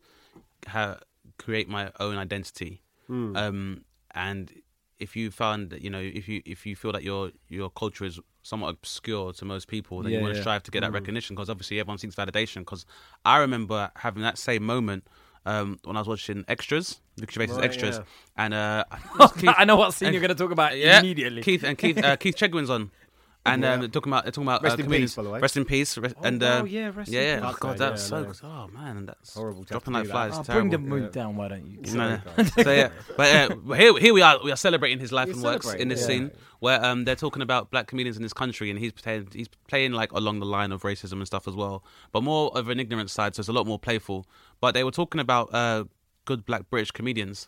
ha- 0.68 1.00
create 1.38 1.70
my 1.70 1.92
own 2.00 2.18
identity. 2.18 2.82
Um, 3.10 3.86
and 4.12 4.52
if 5.00 5.16
you 5.16 5.32
found 5.32 5.72
that 5.72 5.82
you 5.82 5.90
know, 5.90 6.00
if 6.00 6.28
you 6.28 6.42
if 6.46 6.66
you 6.66 6.76
feel 6.76 6.92
that 6.92 7.04
your 7.04 7.32
your 7.48 7.70
culture 7.72 8.06
is 8.06 8.20
somewhat 8.44 8.70
obscure 8.70 9.34
to 9.34 9.46
most 9.46 9.68
people, 9.68 10.02
then 10.04 10.12
you 10.12 10.20
want 10.22 10.34
to 10.34 10.38
yeah. 10.38 10.44
strive 10.44 10.64
to 10.64 10.72
get 10.72 10.82
that 10.82 10.92
recognition 10.94 11.36
because 11.36 11.50
obviously 11.50 11.80
everyone 11.80 11.98
seeks 11.98 12.16
validation. 12.16 12.60
Because 12.60 12.86
I 13.26 13.38
remember 13.40 13.92
having 13.96 14.24
that 14.24 14.38
same 14.38 14.64
moment. 14.64 15.08
Um, 15.46 15.80
when 15.86 15.96
I 15.96 16.02
was 16.02 16.08
watching 16.08 16.44
Extras, 16.50 17.00
Ricky 17.18 17.34
Gervais's 17.36 17.56
Right, 17.56 17.66
Extras, 17.66 17.96
yeah. 17.98 18.04
and 18.36 18.54
uh, 18.54 18.84
I 18.92 18.98
think 18.98 19.14
it 19.16 19.20
was 19.20 19.32
Keith- 19.38 19.54
I 19.58 19.64
know 19.64 19.78
what 19.78 19.94
scene 19.94 20.08
and- 20.08 20.14
you're 20.14 20.22
going 20.22 20.36
to 20.36 20.44
talk 20.44 20.52
about 20.52 20.78
yeah, 20.78 21.00
immediately. 21.00 21.42
Keith 21.42 21.64
and 21.64 21.78
Keith 21.78 21.98
uh, 22.04 22.18
Keith 22.18 22.36
Chegwin's 22.36 22.70
on, 22.70 22.92
and 23.54 23.66
um, 23.66 23.80
they're 23.82 23.90
talking 23.90 24.12
about 24.12 24.26
talking 24.26 24.44
about 24.44 24.64
Rest 24.64 24.74
uh, 24.74 24.80
in 24.80 24.86
comedians. 24.86 25.12
peace, 25.12 25.16
by 25.16 25.24
the 25.24 25.30
way. 25.30 25.40
Rest 25.40 25.58
in 25.58 25.66
peace. 25.66 25.98
Rest, 25.98 26.16
and 26.24 26.42
uh, 26.42 26.62
wow, 26.62 26.66
yeah, 26.66 26.92
rest 26.94 27.08
in 27.10 27.14
yeah, 27.14 27.22
yeah. 27.22 27.40
peace. 27.40 27.50
Oh, 27.50 27.58
God, 27.60 27.78
that's 27.78 28.12
yeah, 28.12 28.34
so. 28.34 28.48
no. 28.48 28.50
Oh 28.50 28.68
man, 28.68 29.06
that's 29.06 29.34
Horrible 29.34 29.64
Dropping 29.64 29.94
to 29.94 30.00
like 30.00 30.06
do 30.08 30.12
flies. 30.12 30.34
Oh, 30.34 30.44
bring 30.44 30.70
the 30.70 30.78
terrible. 30.78 30.98
mood 30.98 31.12
down, 31.12 31.36
why 31.36 31.48
don't 31.48 31.66
you? 31.66 31.80
No, 31.94 32.20
no. 32.38 32.44
so 32.44 32.72
yeah, 32.72 32.90
but 33.18 33.52
uh, 33.52 33.56
here, 33.76 33.98
here 33.98 34.14
we 34.14 34.22
are. 34.22 34.40
We 34.44 34.52
are 34.52 34.56
celebrating 34.56 35.00
his 35.00 35.12
life 35.12 35.28
We're 35.28 35.34
and 35.34 35.44
works 35.44 35.74
in 35.74 35.88
this 35.88 36.02
yeah. 36.02 36.08
scene 36.08 36.32
where 36.60 36.84
um, 36.84 37.06
they're 37.06 37.16
talking 37.16 37.42
about 37.42 37.72
black 37.72 37.88
comedians 37.88 38.18
in 38.18 38.24
this 38.24 38.34
country, 38.34 38.70
and 38.70 38.80
he's 38.80 38.92
playing, 38.92 39.28
he's 39.34 39.48
playing 39.68 39.94
like 39.94 40.12
along 40.12 40.40
the 40.40 40.46
line 40.46 40.72
of 40.72 40.84
racism 40.84 41.14
and 41.14 41.28
stuff 41.28 41.48
as 41.48 41.56
well, 41.56 41.84
but 42.12 42.22
more 42.22 42.56
of 42.58 42.70
an 42.70 42.80
ignorant 42.80 43.10
side, 43.10 43.36
so 43.36 43.42
it's 43.42 43.50
a 43.50 43.54
lot 43.54 43.66
more 43.66 43.80
playful. 43.80 44.26
But 44.62 44.74
they 44.74 44.84
were 44.84 44.92
talking 44.92 45.22
about 45.22 45.54
uh, 45.54 45.86
good 46.26 46.46
black 46.46 46.70
British 46.70 46.92
comedians, 46.92 47.48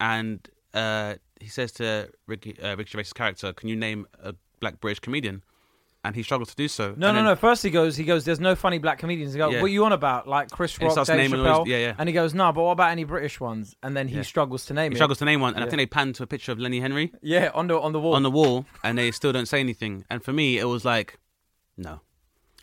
and 0.00 0.48
uh, 0.72 1.14
he 1.40 1.48
says 1.48 1.72
to 1.72 2.10
Ricky, 2.26 2.58
uh, 2.60 2.76
Ricky 2.76 2.90
Gervais's 2.92 3.12
character, 3.12 3.52
"Can 3.52 3.68
you 3.68 3.76
name 3.76 4.06
a 4.22 4.34
black 4.60 4.80
British 4.80 5.00
comedian?" 5.00 5.42
And 6.06 6.14
he 6.14 6.22
struggles 6.22 6.50
to 6.50 6.56
do 6.56 6.68
so. 6.68 6.88
No, 6.88 6.90
And 6.90 7.00
no, 7.00 7.12
then- 7.14 7.24
no. 7.24 7.34
First 7.34 7.62
he 7.62 7.70
goes, 7.70 7.96
he 7.96 8.04
goes. 8.04 8.26
There's 8.26 8.38
no 8.38 8.54
funny 8.54 8.76
black 8.78 8.98
comedians. 8.98 9.32
He 9.32 9.38
goes, 9.38 9.54
Yeah. 9.54 9.62
what 9.62 9.68
are 9.68 9.72
you 9.72 9.86
on 9.86 9.92
about? 9.92 10.28
Like 10.28 10.50
Chris 10.50 10.76
And 10.76 10.94
Rock, 10.94 11.06
Dave 11.06 11.30
Chappelle. 11.30 11.60
his- 11.60 11.68
yeah, 11.70 11.78
yeah. 11.78 11.94
And 11.96 12.06
he 12.10 12.12
goes, 12.12 12.34
no, 12.34 12.52
but 12.52 12.62
what 12.62 12.72
about 12.72 12.90
any 12.90 13.04
British 13.04 13.40
ones? 13.40 13.74
And 13.82 13.96
then 13.96 14.08
he 14.08 14.16
Yeah. 14.16 14.22
struggles 14.22 14.66
to 14.66 14.74
name 14.74 14.92
He 14.92 14.96
it. 14.96 14.98
struggles 14.98 15.16
to 15.20 15.24
name 15.24 15.40
one, 15.40 15.54
and 15.54 15.64
I 15.64 15.66
think 15.66 15.78
they 15.78 15.86
pan 15.86 16.12
to 16.12 16.22
a 16.22 16.26
picture 16.26 16.52
of 16.52 16.58
Lenny 16.58 16.80
Henry. 16.80 17.10
Yeah, 17.22 17.50
on 17.54 17.68
the 17.68 17.80
on 17.80 17.92
the 17.92 18.00
wall. 18.00 18.14
on 18.16 18.22
the 18.22 18.30
wall 18.30 18.66
and 18.82 18.98
they 18.98 19.10
still 19.12 19.32
don't 19.32 19.46
say 19.46 19.60
anything. 19.60 20.04
And 20.10 20.22
for 20.22 20.34
me, 20.34 20.58
it 20.58 20.64
was 20.66 20.84
like, 20.84 21.18
no, 21.78 22.02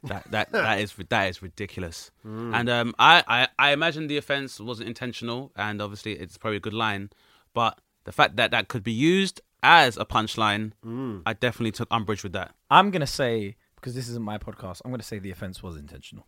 that 0.03 0.29
that 0.29 0.51
that 0.51 0.79
is 0.79 0.93
that 1.09 1.23
is 1.29 1.41
ridiculous. 1.41 2.11
And 2.23 2.69
um, 2.69 2.93
I, 2.99 3.23
I 3.27 3.47
I 3.57 3.71
imagine 3.73 4.05
the 4.05 4.17
offense 4.17 4.59
wasn't 4.59 4.87
intentional, 4.87 5.51
and 5.55 5.81
obviously 5.81 6.11
it's 6.13 6.37
probably 6.37 6.57
a 6.57 6.59
good 6.67 6.75
line, 6.75 7.09
but 7.55 7.79
the 8.03 8.11
fact 8.11 8.35
that 8.35 8.51
that 8.51 8.67
could 8.67 8.83
be 8.83 8.91
used 8.91 9.41
as 9.63 9.97
a 9.97 10.05
punchline, 10.05 10.71
mm. 10.85 11.21
I 11.25 11.33
definitely 11.33 11.71
took 11.71 11.87
umbrage 11.91 12.23
with 12.23 12.33
that. 12.33 12.53
I'm 12.69 12.91
gonna 12.91 13.07
say 13.07 13.55
because 13.75 13.95
this 13.95 14.07
isn't 14.09 14.23
my 14.23 14.37
podcast. 14.37 14.81
I'm 14.85 14.91
gonna 14.91 15.01
say 15.03 15.17
the 15.19 15.31
offense 15.31 15.63
was 15.63 15.75
intentional. 15.77 16.27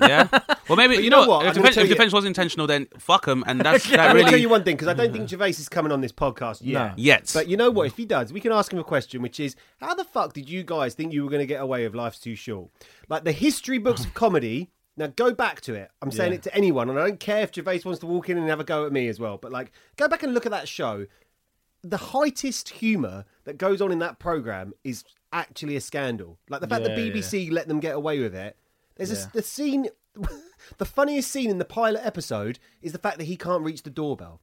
Yeah. 0.00 0.28
Well, 0.68 0.76
maybe 0.76 0.96
you, 0.96 1.00
you 1.04 1.08
know, 1.10 1.22
know 1.24 1.28
what? 1.30 1.46
If, 1.46 1.48
I'm 1.48 1.54
the 1.54 1.60
offense, 1.60 1.76
if 1.78 1.82
the 1.84 1.88
you- 1.88 1.94
offense 1.94 2.12
was 2.12 2.26
intentional, 2.26 2.66
then 2.66 2.88
fuck 2.98 3.26
him, 3.26 3.42
and 3.46 3.58
that's 3.58 3.88
that 3.88 4.00
I'm 4.00 4.06
going 4.08 4.16
to 4.16 4.22
tell 4.24 4.30
really 4.32 4.42
you 4.42 4.48
one 4.50 4.64
thing 4.64 4.76
because 4.76 4.86
I 4.88 4.92
don't 4.92 5.14
think 5.14 5.26
Gervais 5.26 5.48
is 5.48 5.66
coming 5.66 5.92
on 5.92 6.02
this 6.02 6.12
podcast 6.12 6.58
yet. 6.60 6.88
No. 6.88 6.94
Yet. 6.98 7.30
But 7.32 7.48
you 7.48 7.56
know 7.56 7.70
what? 7.70 7.86
If 7.86 7.96
he 7.96 8.04
does, 8.04 8.34
we 8.34 8.40
can 8.42 8.52
ask 8.52 8.70
him 8.70 8.78
a 8.78 8.84
question, 8.84 9.22
which 9.22 9.40
is, 9.40 9.56
how 9.80 9.94
the 9.94 10.04
fuck 10.04 10.34
did 10.34 10.50
you 10.50 10.62
guys 10.64 10.92
think 10.92 11.14
you 11.14 11.24
were 11.24 11.30
going 11.30 11.40
to 11.40 11.46
get 11.46 11.62
away 11.62 11.84
with 11.84 11.94
Life's 11.94 12.18
Too 12.18 12.34
Short? 12.34 12.68
Like 13.08 13.24
the 13.24 13.32
history 13.32 13.78
books 13.78 14.04
of 14.04 14.12
comedy. 14.12 14.68
Now 14.98 15.06
go 15.06 15.32
back 15.32 15.62
to 15.62 15.74
it. 15.74 15.90
I'm 16.02 16.10
saying 16.10 16.32
Yeah. 16.32 16.38
it 16.38 16.42
to 16.42 16.54
anyone, 16.54 16.90
and 16.90 16.98
I 16.98 17.06
don't 17.06 17.18
care 17.18 17.44
if 17.44 17.54
Gervais 17.54 17.80
wants 17.86 18.00
to 18.00 18.06
walk 18.06 18.28
in 18.28 18.36
and 18.36 18.46
have 18.50 18.60
a 18.60 18.64
go 18.64 18.84
at 18.84 18.92
me 18.92 19.08
as 19.08 19.18
well. 19.18 19.38
But 19.38 19.52
like, 19.52 19.72
go 19.96 20.06
back 20.06 20.22
and 20.22 20.34
look 20.34 20.44
at 20.44 20.52
that 20.52 20.68
show. 20.68 21.06
The 21.82 21.96
heightest 21.96 22.68
humour 22.70 23.24
that 23.44 23.56
goes 23.58 23.80
on 23.80 23.92
in 23.92 23.98
that 24.00 24.18
program 24.18 24.72
is 24.84 25.04
actually 25.32 25.76
a 25.76 25.80
scandal. 25.80 26.38
Like 26.48 26.60
the 26.60 26.66
fact 26.66 26.82
Yeah, 26.82 26.94
that 26.94 26.98
BBC 26.98 27.50
let 27.52 27.68
them 27.68 27.80
get 27.80 27.94
away 27.94 28.18
with 28.20 28.34
it. 28.34 28.56
There's 28.96 29.12
Yeah. 29.12 29.26
a, 29.28 29.32
the 29.32 29.42
scene. 29.42 29.88
the 30.78 30.84
funniest 30.84 31.30
scene 31.30 31.50
in 31.50 31.58
the 31.58 31.64
pilot 31.64 32.00
episode 32.04 32.58
is 32.82 32.90
the 32.92 32.98
fact 32.98 33.18
that 33.18 33.24
he 33.24 33.36
can't 33.36 33.62
reach 33.62 33.84
the 33.84 33.90
doorbell. 33.90 34.40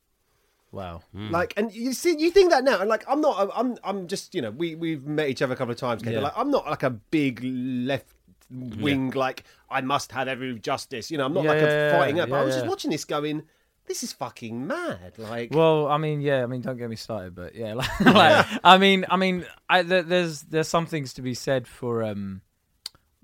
Wow. 0.71 1.01
Hmm. 1.13 1.29
Like, 1.31 1.53
and 1.57 1.73
you 1.73 1.93
see, 1.93 2.15
you 2.17 2.31
think 2.31 2.51
that 2.51 2.63
now, 2.63 2.79
and 2.79 2.89
like, 2.89 3.03
I'm 3.07 3.19
not, 3.21 3.49
I'm, 3.53 3.77
I'm 3.83 4.07
just, 4.07 4.33
you 4.35 4.41
know, 4.41 4.51
we 4.51 4.75
we've 4.75 5.03
met 5.05 5.27
each 5.29 5.41
other 5.41 5.53
a 5.53 5.57
couple 5.57 5.71
of 5.73 5.77
times, 5.77 6.01
Kate, 6.01 6.13
Yeah. 6.13 6.19
like, 6.21 6.33
I'm 6.37 6.49
not 6.51 6.65
like 6.65 6.83
a 6.83 6.89
big 6.89 7.41
left 7.43 8.07
wing, 8.49 9.11
like 9.11 9.43
I 9.69 9.81
must 9.81 10.11
have 10.11 10.27
every 10.27 10.57
justice, 10.59 11.09
you 11.11 11.17
know, 11.17 11.25
I'm 11.25 11.33
not 11.33 11.43
Yeah, 11.45 11.51
like 11.51 11.61
a 11.61 11.91
fighting 11.97 12.19
up. 12.19 12.31
I 12.31 12.39
yeah, 12.39 12.43
was 12.45 12.55
just 12.55 12.67
watching 12.67 12.91
this, 12.91 13.03
going, 13.05 13.43
this 13.87 14.03
is 14.03 14.13
fucking 14.13 14.65
mad. 14.67 15.13
Like, 15.17 15.53
Well, 15.53 15.87
I 15.87 15.97
mean, 15.97 16.21
yeah, 16.21 16.43
I 16.43 16.45
mean, 16.47 16.61
don't 16.61 16.77
get 16.77 16.89
me 16.89 16.95
started, 16.95 17.35
but 17.35 17.55
yeah, 17.55 17.73
like, 17.75 17.99
like, 18.01 18.45
I 18.63 18.77
mean, 18.77 19.05
I 19.09 19.17
mean, 19.17 19.45
I, 19.69 19.81
there, 19.83 20.03
there's 20.03 20.41
there's 20.43 20.67
some 20.67 20.85
things 20.85 21.13
to 21.13 21.21
be 21.21 21.33
said 21.33 21.67
for 21.67 22.03
um, 22.03 22.41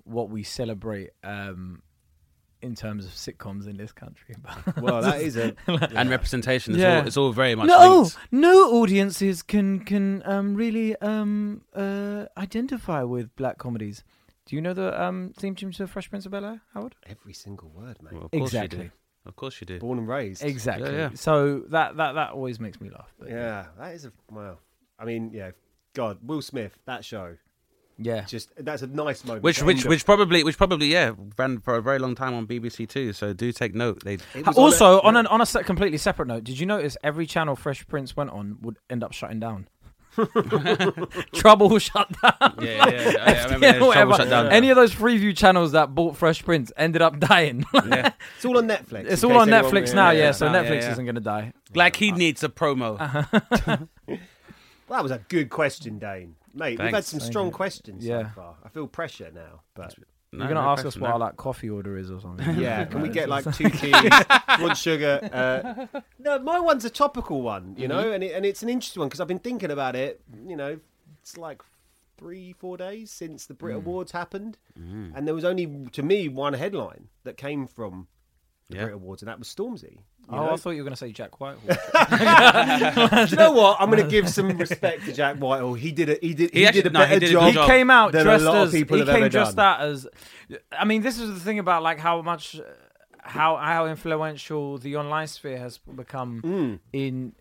what 0.04 0.30
we 0.30 0.44
celebrate 0.44 1.12
um, 1.24 1.82
in 2.62 2.76
terms 2.76 3.06
of 3.06 3.12
sitcoms 3.12 3.68
in 3.68 3.78
this 3.78 3.92
country. 3.92 4.36
well, 4.82 5.02
that 5.02 5.22
is 5.22 5.36
a 5.38 5.56
and 5.68 6.10
representation. 6.10 6.74
It's, 6.74 6.82
Yeah. 6.82 7.00
all, 7.02 7.08
it's 7.08 7.18
all 7.18 7.32
very 7.32 7.56
much 7.56 7.68
no, 7.68 8.02
linked. 8.02 8.18
no 8.32 8.74
audiences 8.82 9.42
can 9.42 9.80
can 9.80 10.22
um, 10.26 10.56
really 10.56 10.96
um, 10.98 11.62
uh, 11.76 12.26
identify 12.38 13.04
with 13.04 13.36
black 13.36 13.58
comedies. 13.58 14.04
Do 14.46 14.56
you 14.56 14.62
know 14.62 14.74
the 14.74 15.00
um, 15.02 15.34
theme 15.38 15.56
tune 15.56 15.72
to 15.74 15.88
Fresh 15.88 16.10
Prince 16.10 16.26
of 16.26 16.32
Bel 16.32 16.44
Air, 16.44 16.62
Howard? 16.74 16.96
every 17.08 17.32
single 17.34 17.70
word, 17.70 17.98
mate. 18.02 18.14
Well, 18.14 18.24
of 18.26 18.32
course 18.32 18.50
Exactly. 18.54 18.92
You 19.24 19.26
do. 19.26 19.30
Of 19.30 19.36
course 19.36 19.62
you 19.62 19.66
do. 19.66 19.80
Born 19.80 20.00
and 20.00 20.08
raised. 20.08 20.44
Exactly. 20.44 20.94
yeah. 20.94 21.10
So 21.16 21.60
that 21.70 21.98
that 21.98 22.14
that 22.14 22.32
always 22.32 22.60
makes 22.60 22.80
me 22.82 22.90
laugh. 22.90 23.14
But 23.20 23.30
Yeah, 23.30 23.66
that 23.80 23.94
is 23.96 24.06
a 24.06 24.12
wow. 24.32 24.58
I 25.00 25.06
mean, 25.06 25.32
yeah, 25.34 25.52
God, 25.94 26.20
Will 26.24 26.42
Smith, 26.42 26.78
that 26.86 27.04
show, 27.04 27.38
yeah. 27.98 28.22
just 28.22 28.52
that's 28.58 28.82
a 28.84 28.88
nice 28.88 29.24
moment. 29.26 29.44
Which 29.44 29.62
which 29.64 29.86
which 29.86 30.06
probably 30.06 30.44
which 30.44 30.58
probably 30.58 30.88
yeah 30.88 31.12
ran 31.38 31.60
for 31.60 31.76
a 31.76 31.82
very 31.82 32.00
long 32.00 32.16
time 32.16 32.34
on 32.34 32.48
BBC 32.48 32.88
Two. 32.88 33.14
So 33.14 33.34
do 33.34 33.52
take 33.52 33.74
note. 33.76 34.04
They 34.04 34.16
It 34.36 34.46
was 34.48 34.58
on 34.58 34.64
Also, 34.64 34.98
a- 35.00 35.02
on 35.02 35.16
an 35.18 35.28
on 35.28 35.42
a 35.42 35.46
se- 35.46 35.64
completely 35.64 35.98
separate 35.98 36.28
note, 36.28 36.44
did 36.44 36.60
you 36.60 36.66
notice 36.66 36.98
every 37.04 37.26
channel 37.28 37.56
Fresh 37.56 37.88
Prince 37.88 38.16
went 38.16 38.30
on 38.32 38.58
would 38.62 38.78
end 38.90 39.04
up 39.04 39.12
shutting 39.14 39.40
down? 39.40 39.68
Trouble 41.34 41.80
shut 41.80 42.10
down. 42.22 42.58
yeah 42.62 42.90
yeah, 42.90 42.90
yeah, 42.90 42.90
oh, 42.90 43.12
yeah, 43.12 43.24
I 43.24 43.44
remember 43.44 43.60
there's 43.60 43.94
trouble 43.94 44.18
shut 44.18 44.30
down. 44.30 44.48
Any 44.48 44.70
of 44.70 44.76
those 44.76 44.94
Freeview 44.94 45.36
channels 45.36 45.72
that 45.72 45.96
bought 45.96 46.18
Fresh 46.18 46.44
Prince 46.44 46.72
ended 46.76 47.02
up 47.02 47.20
dying. 47.20 47.66
yeah. 47.74 48.12
It's 48.36 48.46
all 48.46 48.58
on 48.58 48.68
Netflix. 48.68 49.06
it's 49.06 49.24
all 49.24 49.32
case 49.32 49.40
on 49.40 49.54
anyone- 49.54 49.72
Netflix 49.72 49.96
now, 49.96 50.12
yeah. 50.12 50.32
so 50.32 50.46
yeah, 50.46 50.54
yeah, 50.54 50.64
Netflix 50.64 50.82
yeah. 50.82 50.92
isn't 50.92 51.06
going 51.06 51.16
to 51.16 51.22
die. 51.22 51.54
Like 51.74 51.96
he 51.96 52.10
uh-huh. 52.10 52.18
needs 52.18 52.44
a 52.44 52.50
promo. 52.50 53.00
Uh-huh. 53.00 53.78
Well, 54.08 54.98
that 54.98 55.04
was 55.04 55.12
a 55.12 55.20
good 55.30 55.50
question, 55.50 56.00
Dane. 56.00 56.36
Mate, 56.54 56.78
we've 56.78 56.94
had 56.94 57.06
some 57.06 57.22
strong 57.22 57.50
questions 57.52 58.06
Yeah. 58.06 58.24
so 58.24 58.30
far. 58.36 58.56
I 58.66 58.68
feel 58.68 58.88
pressure 58.88 59.32
now, 59.34 59.62
but 59.74 59.96
You're 60.34 60.48
gonna 60.48 60.62
no 60.62 60.70
ask 60.70 60.86
us 60.86 60.96
what 60.96 61.08
no. 61.08 61.14
our 61.14 61.20
like 61.20 61.36
coffee 61.36 61.70
order 61.70 61.98
is 61.98 62.10
or 62.10 62.22
something. 62.22 62.58
Yeah, 62.58 62.86
can 62.92 63.02
we 63.02 63.10
get 63.10 63.28
like 63.28 63.44
two 63.54 63.70
keys, 63.70 63.94
one 64.60 64.76
sugar? 64.76 65.20
Uh, 65.32 66.00
no, 66.20 66.40
my 66.40 66.58
one's 66.58 66.86
a 66.86 66.90
topical 66.90 67.42
one, 67.42 67.76
you 67.78 67.90
know, 67.90 68.02
mm-hmm. 68.02 68.14
and 68.14 68.24
it, 68.24 68.32
and 68.34 68.46
it's 68.46 68.64
an 68.64 68.70
interesting 68.70 69.02
one 69.02 69.10
because 69.10 69.20
I've 69.20 69.28
been 69.28 69.40
thinking 69.40 69.72
about 69.72 69.98
it. 69.98 70.22
You 70.48 70.56
know, 70.56 70.80
it's 71.22 71.38
like 71.38 71.62
three, 72.18 72.54
four 72.54 72.78
days 72.78 73.12
since 73.12 73.46
the 73.46 73.54
Brit 73.54 73.76
mm. 73.76 73.80
Awards 73.80 74.14
happened, 74.14 74.58
mm. 74.80 75.12
and 75.14 75.28
there 75.28 75.36
was 75.36 75.44
only 75.44 75.90
to 75.92 76.02
me 76.02 76.30
one 76.30 76.54
headline 76.54 77.10
that 77.26 77.36
came 77.36 77.68
from 77.68 78.08
the 78.72 78.78
Yeah. 78.78 78.84
Brit 78.86 78.96
Awards, 78.96 79.22
and 79.22 79.30
that 79.30 79.38
was 79.40 79.48
Stormzy. 79.48 80.00
Oh, 80.30 80.36
know? 80.38 80.52
I 80.52 80.56
thought 80.56 80.72
you 80.72 80.78
were 80.78 80.84
gonna 80.86 80.96
say 80.96 81.12
Jack 81.12 81.40
Whitehall. 81.40 81.68
Do 83.26 83.32
you 83.32 83.38
know 83.38 83.52
what? 83.52 83.78
I'm 83.80 83.90
going 83.92 84.02
to 84.04 84.10
give 84.10 84.30
some 84.30 84.58
respect 84.58 85.06
to 85.06 85.14
Jack 85.14 85.38
Whitehall. 85.38 85.74
He 85.74 85.92
did 85.92 86.10
a 86.10 86.18
he 86.22 86.34
did 86.34 86.52
he, 86.54 86.60
He 86.62 86.66
actually- 86.66 86.84
did 86.84 86.92
a 86.92 86.94
no, 86.94 87.00
he 87.02 87.06
better 87.06 87.20
did 87.20 87.36
a 87.36 87.40
good 87.40 87.54
job. 87.54 87.66
he 87.70 87.72
came 87.72 87.90
out 87.92 88.12
than 88.14 88.22
a 88.22 88.24
dressed 88.24 88.46
lot 88.46 88.56
of 88.58 88.68
as 88.68 88.74
people 88.74 88.98
he 88.98 89.02
have 89.02 89.10
came 89.10 89.24
ever 89.24 89.30
dressed 89.30 89.56
done. 89.58 89.66
out 89.66 89.82
as. 89.82 90.08
I 90.72 90.86
mean, 90.86 91.02
this 91.02 91.20
is 91.20 91.30
the 91.34 91.40
thing 91.40 91.60
about 91.60 91.84
like 91.84 92.00
how 92.00 92.22
much, 92.22 92.60
how 93.20 93.58
how 93.58 93.88
influential 93.88 94.78
the 94.78 94.96
online 94.98 95.28
sphere 95.28 95.58
has 95.58 95.78
become 95.80 96.42
Mm. 96.42 96.80
in 96.94 97.34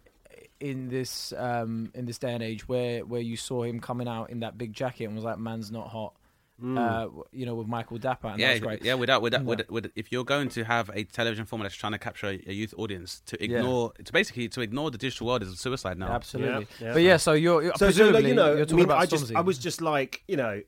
in 0.59 0.89
this 0.89 1.33
um 1.37 1.91
in 1.95 2.05
this 2.07 2.19
day 2.19 2.33
and 2.35 2.43
age 2.43 2.69
where 2.69 3.05
where 3.05 3.21
you 3.23 3.37
saw 3.37 3.63
him 3.63 3.81
coming 3.81 4.07
out 4.09 4.31
in 4.31 4.41
that 4.41 4.59
big 4.59 4.73
jacket 4.73 5.05
and 5.05 5.15
was 5.15 5.25
like, 5.25 5.39
"Man's 5.39 5.71
not 5.71 5.89
hot." 5.89 6.15
Mm. 6.63 6.79
Uh, 6.79 7.23
you 7.33 7.47
know, 7.47 7.55
with 7.55 7.67
Michael 7.67 7.99
Dapper, 7.99 8.29
and 8.29 8.39
yeah, 8.39 8.51
was 8.53 8.61
great. 8.61 8.85
yeah. 8.85 8.95
Without, 8.95 9.23
without, 9.23 9.45
with, 9.45 9.69
with, 9.71 9.91
if 9.97 10.13
you're 10.13 10.25
going 10.25 10.49
to 10.51 10.65
have 10.65 10.91
a 10.95 11.05
television 11.05 11.47
format 11.47 11.65
that's 11.65 11.75
trying 11.75 11.93
to 11.93 11.99
capture 11.99 12.27
a, 12.29 12.43
a 12.47 12.53
youth 12.53 12.75
audience, 12.77 13.23
to 13.27 13.43
ignore, 13.43 13.93
to 14.05 14.13
basically 14.13 14.49
to 14.51 14.61
ignore 14.61 14.91
the 14.91 14.99
digital 14.99 15.27
world 15.27 15.43
is 15.43 15.51
a 15.53 15.57
suicide 15.57 15.99
now. 15.99 16.13
Absolutely. 16.13 16.67
Yeah, 16.81 16.87
yeah. 16.89 16.93
But 16.93 17.03
yeah, 17.03 17.17
so 17.17 17.33
you're, 17.33 17.63
you're 17.63 17.73
so, 17.73 17.79
so 17.79 17.87
presumably 17.87 18.21
like, 18.23 18.29
you 18.29 18.35
know, 18.35 18.55
you're 18.57 18.67
I 18.69 18.73
mean, 18.73 18.85
about 18.85 18.99
I 18.99 19.07
just, 19.07 19.25
Stormzy. 19.27 19.37
I 19.37 19.41
was 19.41 19.59
just 19.59 19.81
like, 19.81 20.23
you 20.29 20.37
know, 20.37 20.61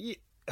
y- 0.00 0.16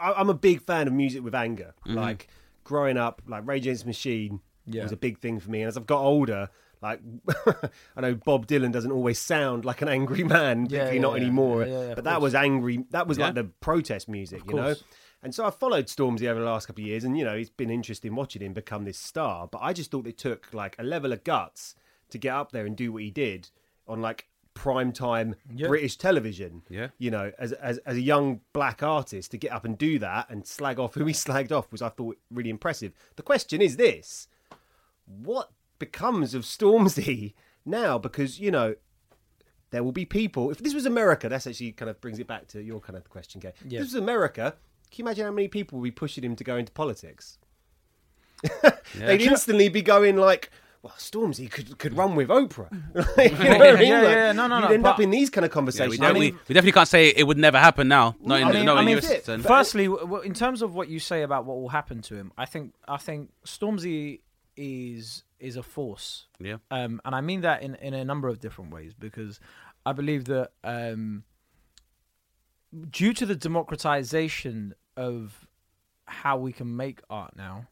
I- 0.00 0.12
I'm 0.16 0.28
a 0.30 0.34
big 0.34 0.62
fan 0.62 0.86
of 0.88 0.92
music 0.92 1.22
with 1.22 1.34
anger. 1.34 1.74
Like 1.86 2.28
growing 2.64 2.96
up, 2.96 3.22
like 3.26 3.46
Rage 3.46 3.66
Against 3.66 3.82
the 3.84 3.88
Machine 3.88 4.40
Yeah. 4.66 4.82
was 4.84 4.92
a 4.92 4.96
big 4.96 5.18
thing 5.18 5.40
for 5.40 5.50
me, 5.50 5.62
and 5.62 5.68
as 5.68 5.76
I've 5.76 5.86
got 5.86 6.00
older, 6.00 6.48
like 6.82 7.00
I 7.96 8.00
know 8.00 8.14
Bob 8.14 8.46
Dylan 8.46 8.72
doesn't 8.72 8.90
always 8.92 9.18
sound 9.18 9.64
like 9.64 9.80
an 9.82 9.88
angry 9.88 10.24
man, 10.24 10.66
Yeah, 10.68 10.84
particularly 10.84 10.96
yeah, 10.96 11.00
not 11.02 11.12
yeah. 11.12 11.22
anymore. 11.22 11.62
Yeah, 11.64 11.68
yeah, 11.72 11.78
of 11.90 11.94
but 11.96 12.04
that 12.04 12.10
course. 12.14 12.22
was 12.22 12.34
angry. 12.34 12.84
That 12.90 13.06
was 13.06 13.18
like 13.18 13.34
the 13.34 13.44
protest 13.44 14.08
music, 14.08 14.42
you 14.48 14.54
know. 14.56 14.74
And 15.24 15.32
so 15.32 15.46
I 15.46 15.50
followed 15.50 15.86
Stormzy 15.86 16.26
over 16.26 16.40
the 16.40 16.46
last 16.46 16.66
couple 16.66 16.82
of 16.82 16.88
years, 16.88 17.04
and 17.04 17.16
you 17.16 17.24
know, 17.24 17.34
it's 17.34 17.48
been 17.50 17.70
interesting 17.70 18.14
watching 18.16 18.42
him 18.42 18.52
become 18.52 18.84
this 18.84 18.98
star. 18.98 19.46
But 19.46 19.60
I 19.62 19.72
just 19.72 19.92
thought 19.92 20.06
it 20.08 20.18
took 20.18 20.52
like 20.52 20.74
a 20.80 20.82
level 20.82 21.12
of 21.12 21.22
guts 21.22 21.76
to 22.10 22.18
get 22.18 22.34
up 22.34 22.50
there 22.50 22.66
and 22.66 22.76
do 22.76 22.92
what 22.92 23.02
he 23.02 23.10
did 23.12 23.48
on 23.86 24.02
like 24.02 24.26
prime 24.54 24.92
time 24.92 25.36
Yeah. 25.54 25.68
British 25.68 25.96
television. 25.96 26.62
Yeah. 26.68 26.88
You 26.98 27.12
know, 27.12 27.30
as, 27.38 27.52
as 27.52 27.78
as 27.78 27.96
a 27.96 28.00
young 28.00 28.40
black 28.52 28.82
artist 28.82 29.30
to 29.30 29.38
get 29.38 29.52
up 29.52 29.64
and 29.64 29.78
do 29.78 30.00
that 30.00 30.28
and 30.28 30.44
slag 30.44 30.80
off 30.80 30.94
who 30.94 31.04
he 31.06 31.14
slagged 31.26 31.52
off 31.52 31.70
was 31.70 31.82
I 31.82 31.88
thought 31.90 32.18
really 32.30 32.50
impressive. 32.50 32.92
The 33.14 33.22
question 33.22 33.62
is 33.62 33.76
this: 33.76 34.26
What 35.06 35.50
becomes 35.86 36.32
of 36.34 36.42
Stormzy 36.42 37.34
now? 37.64 37.98
Because 37.98 38.38
you 38.40 38.50
know. 38.50 38.74
There 39.70 39.82
will 39.82 39.92
be 39.92 40.04
people. 40.04 40.50
If 40.50 40.58
this 40.58 40.74
was 40.74 40.84
America, 40.84 41.30
that's 41.30 41.46
actually 41.46 41.72
kind 41.72 41.88
of 41.88 41.98
brings 41.98 42.18
it 42.18 42.26
back 42.26 42.46
to 42.48 42.62
your 42.62 42.78
kind 42.78 42.94
of 42.94 43.08
question, 43.08 43.40
Gay. 43.40 43.54
If 43.64 43.70
this 43.70 43.80
was 43.80 43.94
America, 43.94 44.54
can 44.90 44.98
you 44.98 45.04
imagine 45.06 45.24
how 45.24 45.32
many 45.32 45.48
people 45.48 45.78
would 45.78 45.84
be 45.84 45.90
pushing 45.90 46.22
him 46.22 46.36
to 46.36 46.44
go 46.44 46.56
into 46.56 46.70
politics? 46.72 47.38
They'd 48.94 49.22
instantly 49.22 49.70
be 49.70 49.80
going 49.80 50.16
like, 50.16 50.50
"Well, 50.82 50.92
Stormzy 50.98 51.50
could 51.50 51.78
could 51.78 51.96
run 51.96 52.16
with 52.16 52.28
Oprah." 52.28 52.68
Like, 53.16 53.32
you 53.38 53.44
know 53.48 53.58
what 53.58 53.76
I 53.76 53.78
mean? 53.80 53.88
Yeah, 53.88 54.02
Like, 54.02 54.14
yeah, 54.14 54.32
no, 54.32 54.46
no, 54.46 54.56
You'd 54.58 54.68
no, 54.68 54.74
end 54.74 54.86
up 54.86 55.00
in 55.00 55.10
these 55.10 55.30
kind 55.30 55.44
of 55.46 55.50
Yeah, 55.50 55.54
conversations. 55.54 55.98
we, 56.00 56.06
I 56.06 56.12
mean, 56.12 56.20
we, 56.20 56.30
we 56.48 56.54
definitely 56.54 56.72
can't 56.72 56.88
say 56.88 57.08
it 57.08 57.26
would 57.26 57.38
never 57.38 57.58
happen 57.58 57.88
now. 57.88 58.14
Not 58.20 58.40
in, 58.42 58.48
I 58.48 58.52
mean, 58.52 58.64
not 58.66 58.76
I 58.76 58.84
mean, 58.84 58.98
US. 58.98 59.24
Firstly, 59.42 59.84
w- 59.86 60.04
w- 60.04 60.22
in 60.22 60.34
terms 60.34 60.60
of 60.60 60.74
what 60.74 60.88
you 60.88 60.98
say 60.98 61.22
about 61.22 61.46
what 61.46 61.56
will 61.60 61.70
happen 61.70 62.02
to 62.02 62.14
him, 62.14 62.30
I 62.36 62.44
think 62.44 62.74
I 62.86 62.98
think 62.98 63.30
Stormzy 63.46 64.20
is 64.56 65.24
is 65.38 65.56
a 65.56 65.62
force. 65.62 66.26
Yeah. 66.38 66.56
Um, 66.70 67.00
and 67.04 67.14
I 67.14 67.20
mean 67.20 67.40
that 67.42 67.62
in, 67.62 67.74
in 67.76 67.94
a 67.94 68.04
number 68.04 68.28
of 68.28 68.40
different 68.40 68.72
ways 68.72 68.94
because 68.94 69.40
I 69.84 69.92
believe 69.92 70.26
that 70.26 70.50
um, 70.62 71.24
due 72.90 73.12
to 73.14 73.26
the 73.26 73.34
democratization 73.34 74.74
of 74.96 75.46
how 76.06 76.36
we 76.36 76.52
can 76.52 76.76
make 76.76 77.00
art 77.10 77.34
now, 77.36 77.66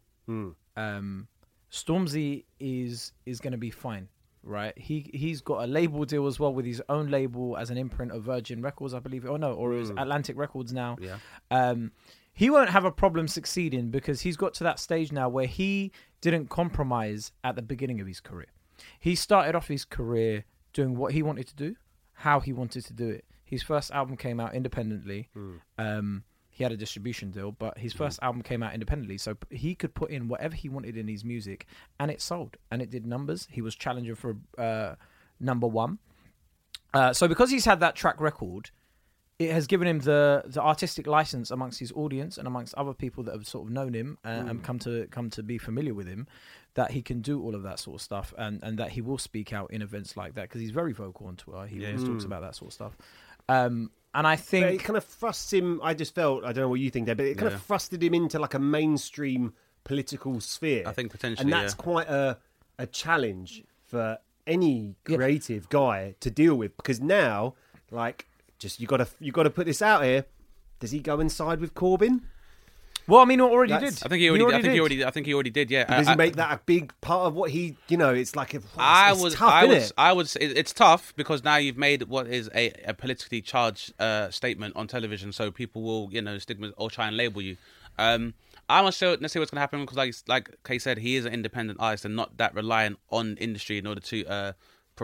um, 0.76 1.28
Stormzy 1.70 2.44
is 2.58 3.12
is 3.26 3.40
going 3.40 3.52
to 3.52 3.58
be 3.58 3.70
fine, 3.70 4.08
right? 4.42 4.76
He 4.76 5.10
he's 5.14 5.40
got 5.40 5.62
a 5.62 5.66
label 5.66 6.04
deal 6.04 6.26
as 6.26 6.40
well 6.40 6.52
with 6.52 6.66
his 6.66 6.82
own 6.88 7.08
label 7.10 7.56
as 7.56 7.70
an 7.70 7.76
imprint 7.76 8.12
of 8.12 8.22
Virgin 8.24 8.62
Records, 8.62 8.94
I 8.94 8.98
believe. 8.98 9.24
Oh 9.26 9.36
no, 9.36 9.52
or 9.52 9.72
it 9.72 9.78
was 9.78 9.90
Atlantic 9.90 10.36
Records 10.36 10.72
now. 10.72 10.96
Yeah. 11.00 11.18
Um, 11.50 11.92
he 12.40 12.48
won't 12.48 12.70
have 12.70 12.86
a 12.86 12.90
problem 12.90 13.28
succeeding 13.28 13.90
because 13.90 14.22
he's 14.22 14.38
got 14.38 14.54
to 14.54 14.64
that 14.64 14.78
stage 14.78 15.12
now 15.12 15.28
where 15.28 15.44
he 15.44 15.92
didn't 16.22 16.48
compromise 16.48 17.32
at 17.44 17.54
the 17.54 17.60
beginning 17.60 18.00
of 18.00 18.06
his 18.06 18.18
career. 18.18 18.46
He 18.98 19.14
started 19.14 19.54
off 19.54 19.68
his 19.68 19.84
career 19.84 20.46
doing 20.72 20.96
what 20.96 21.12
he 21.12 21.22
wanted 21.22 21.48
to 21.48 21.54
do, 21.54 21.76
how 22.14 22.40
he 22.40 22.54
wanted 22.54 22.86
to 22.86 22.94
do 22.94 23.10
it. 23.10 23.26
His 23.44 23.62
first 23.62 23.90
album 23.90 24.16
came 24.16 24.40
out 24.40 24.54
independently. 24.54 25.28
Um, 25.76 26.24
he 26.48 26.64
had 26.64 26.72
a 26.72 26.78
distribution 26.78 27.30
deal, 27.30 27.52
but 27.52 27.76
his 27.76 27.92
first 27.92 28.18
album 28.22 28.40
came 28.40 28.62
out 28.62 28.72
independently, 28.72 29.18
so 29.18 29.36
he 29.50 29.74
could 29.74 29.92
put 29.92 30.10
in 30.10 30.26
whatever 30.26 30.56
he 30.56 30.70
wanted 30.70 30.96
in 30.96 31.08
his 31.08 31.26
music, 31.26 31.66
and 31.98 32.10
it 32.10 32.22
sold, 32.22 32.56
and 32.70 32.80
it 32.80 32.88
did 32.88 33.04
numbers. 33.04 33.48
He 33.50 33.60
was 33.60 33.74
challenging 33.74 34.14
for 34.14 34.38
uh, 34.56 34.94
number 35.40 35.66
one. 35.66 35.98
Uh, 36.94 37.12
so 37.12 37.28
because 37.28 37.50
he's 37.50 37.66
had 37.66 37.80
that 37.80 37.96
track 37.96 38.18
record, 38.18 38.70
it 39.40 39.52
has 39.52 39.66
given 39.66 39.88
him 39.88 40.00
the 40.00 40.42
the 40.46 40.60
artistic 40.60 41.06
license 41.06 41.50
amongst 41.50 41.80
his 41.80 41.90
audience 41.92 42.36
and 42.36 42.46
amongst 42.46 42.74
other 42.74 42.92
people 42.92 43.24
that 43.24 43.32
have 43.32 43.46
sort 43.46 43.66
of 43.66 43.72
known 43.72 43.94
him 43.94 44.18
uh, 44.22 44.28
and, 44.28 44.50
and 44.50 44.62
come 44.62 44.78
to 44.78 45.08
come 45.10 45.30
to 45.30 45.42
be 45.42 45.56
familiar 45.56 45.94
with 45.94 46.06
him 46.06 46.28
that 46.74 46.90
he 46.90 47.00
can 47.00 47.22
do 47.22 47.42
all 47.42 47.54
of 47.54 47.62
that 47.62 47.78
sort 47.78 47.96
of 47.96 48.02
stuff 48.02 48.34
and 48.36 48.62
and 48.62 48.78
that 48.78 48.90
he 48.90 49.00
will 49.00 49.16
speak 49.16 49.52
out 49.52 49.72
in 49.72 49.80
events 49.80 50.14
like 50.14 50.34
that 50.34 50.42
because 50.42 50.60
he's 50.60 50.70
very 50.70 50.92
vocal 50.92 51.26
on 51.26 51.36
Twitter. 51.36 51.66
He 51.66 51.84
always 51.86 52.04
talks 52.04 52.22
mm. 52.22 52.26
about 52.26 52.42
that 52.42 52.54
sort 52.54 52.68
of 52.68 52.74
stuff. 52.74 52.96
Um, 53.48 53.90
and 54.14 54.26
I 54.26 54.36
but 54.36 54.62
it 54.62 54.84
kind 54.84 54.96
of 54.96 55.04
thrusts 55.04 55.52
him. 55.52 55.80
I 55.82 55.94
just 55.94 56.14
felt. 56.14 56.44
I 56.44 56.52
don't 56.52 56.62
know 56.62 56.68
what 56.68 56.80
you 56.80 56.90
think 56.90 57.06
there, 57.06 57.14
but 57.14 57.26
it 57.26 57.38
kind 57.38 57.50
Yeah. 57.50 57.56
of 57.56 57.66
thrusted 57.66 58.02
him 58.02 58.12
into 58.12 58.38
like 58.38 58.54
a 58.54 58.58
mainstream 58.58 59.54
political 59.84 60.40
sphere. 60.40 60.82
I 60.86 60.92
think 60.92 61.12
potentially, 61.12 61.44
and 61.44 61.52
that's 61.52 61.74
yeah. 61.78 61.82
quite 61.82 62.08
a 62.08 62.38
a 62.78 62.86
challenge 62.86 63.64
for 63.86 64.18
any 64.46 64.96
creative 65.04 65.68
guy 65.68 66.14
to 66.20 66.30
deal 66.30 66.56
with 66.56 66.76
because 66.76 67.00
now, 67.00 67.54
like, 67.90 68.26
just 68.60 68.78
you 68.78 68.86
got 68.86 68.98
to 68.98 69.08
you 69.18 69.32
got 69.32 69.42
to 69.42 69.50
put 69.50 69.66
this 69.66 69.82
out 69.82 70.04
here. 70.04 70.24
Does 70.78 70.92
he 70.92 71.00
go 71.00 71.18
inside 71.18 71.60
with 71.60 71.74
Corbyn? 71.74 72.20
well, 73.08 73.20
I 73.20 73.24
mean, 73.24 73.42
what 73.42 73.50
already 73.50 73.72
That's- 73.72 73.96
did. 73.96 74.06
I 74.06 74.08
think 74.08 74.20
he 74.20 74.28
already. 74.30 74.44
I 74.44 74.50
think 74.52 74.62
did. 74.64 74.72
he 74.72 74.80
already. 74.80 75.04
I 75.04 75.10
think 75.10 75.26
he 75.26 75.34
already 75.34 75.50
did. 75.50 75.70
Yeah. 75.70 75.84
Does 75.84 76.06
I, 76.06 76.12
he 76.12 76.16
make 76.16 76.36
that 76.36 76.52
a 76.52 76.60
big 76.64 76.92
part 77.00 77.26
of 77.26 77.34
what 77.34 77.50
he? 77.50 77.76
You 77.88 77.96
know, 77.96 78.14
it's 78.14 78.36
like 78.36 78.54
a, 78.54 78.60
I 78.78 79.12
it's 79.12 79.22
would. 79.22 79.32
tough, 79.32 79.52
I 79.52 79.64
isn't 79.64 79.82
it? 79.82 79.92
I 79.98 80.12
would. 80.12 80.28
Say 80.28 80.40
it's 80.40 80.72
tough 80.72 81.12
because 81.16 81.42
now 81.42 81.56
you've 81.56 81.76
made 81.76 82.04
what 82.04 82.28
is 82.28 82.48
a, 82.54 82.70
a 82.84 82.94
politically 82.94 83.42
charged 83.42 83.92
uh, 83.98 84.30
statement 84.30 84.76
on 84.76 84.86
television, 84.86 85.32
so 85.32 85.50
people 85.50 85.82
will, 85.82 86.08
you 86.12 86.22
know, 86.22 86.38
stigma 86.38 86.70
or 86.76 86.88
try 86.88 87.08
and 87.08 87.16
label 87.16 87.42
you. 87.42 87.56
Um, 87.98 88.34
I'm 88.68 88.84
not 88.84 88.94
sure 88.94 89.16
necessarily 89.16 89.42
what's 89.42 89.50
going 89.50 89.56
to 89.56 89.62
happen 89.62 89.80
because, 89.80 89.96
like, 89.96 90.14
like 90.28 90.56
Kay 90.64 90.78
said, 90.78 90.98
he 90.98 91.16
is 91.16 91.24
an 91.24 91.32
independent 91.34 91.80
artist 91.80 92.04
and 92.04 92.14
not 92.14 92.36
that 92.36 92.54
reliant 92.54 92.98
on 93.10 93.36
industry 93.38 93.78
in 93.78 93.86
order 93.86 94.00
to 94.00 94.24
uh, 94.26 94.52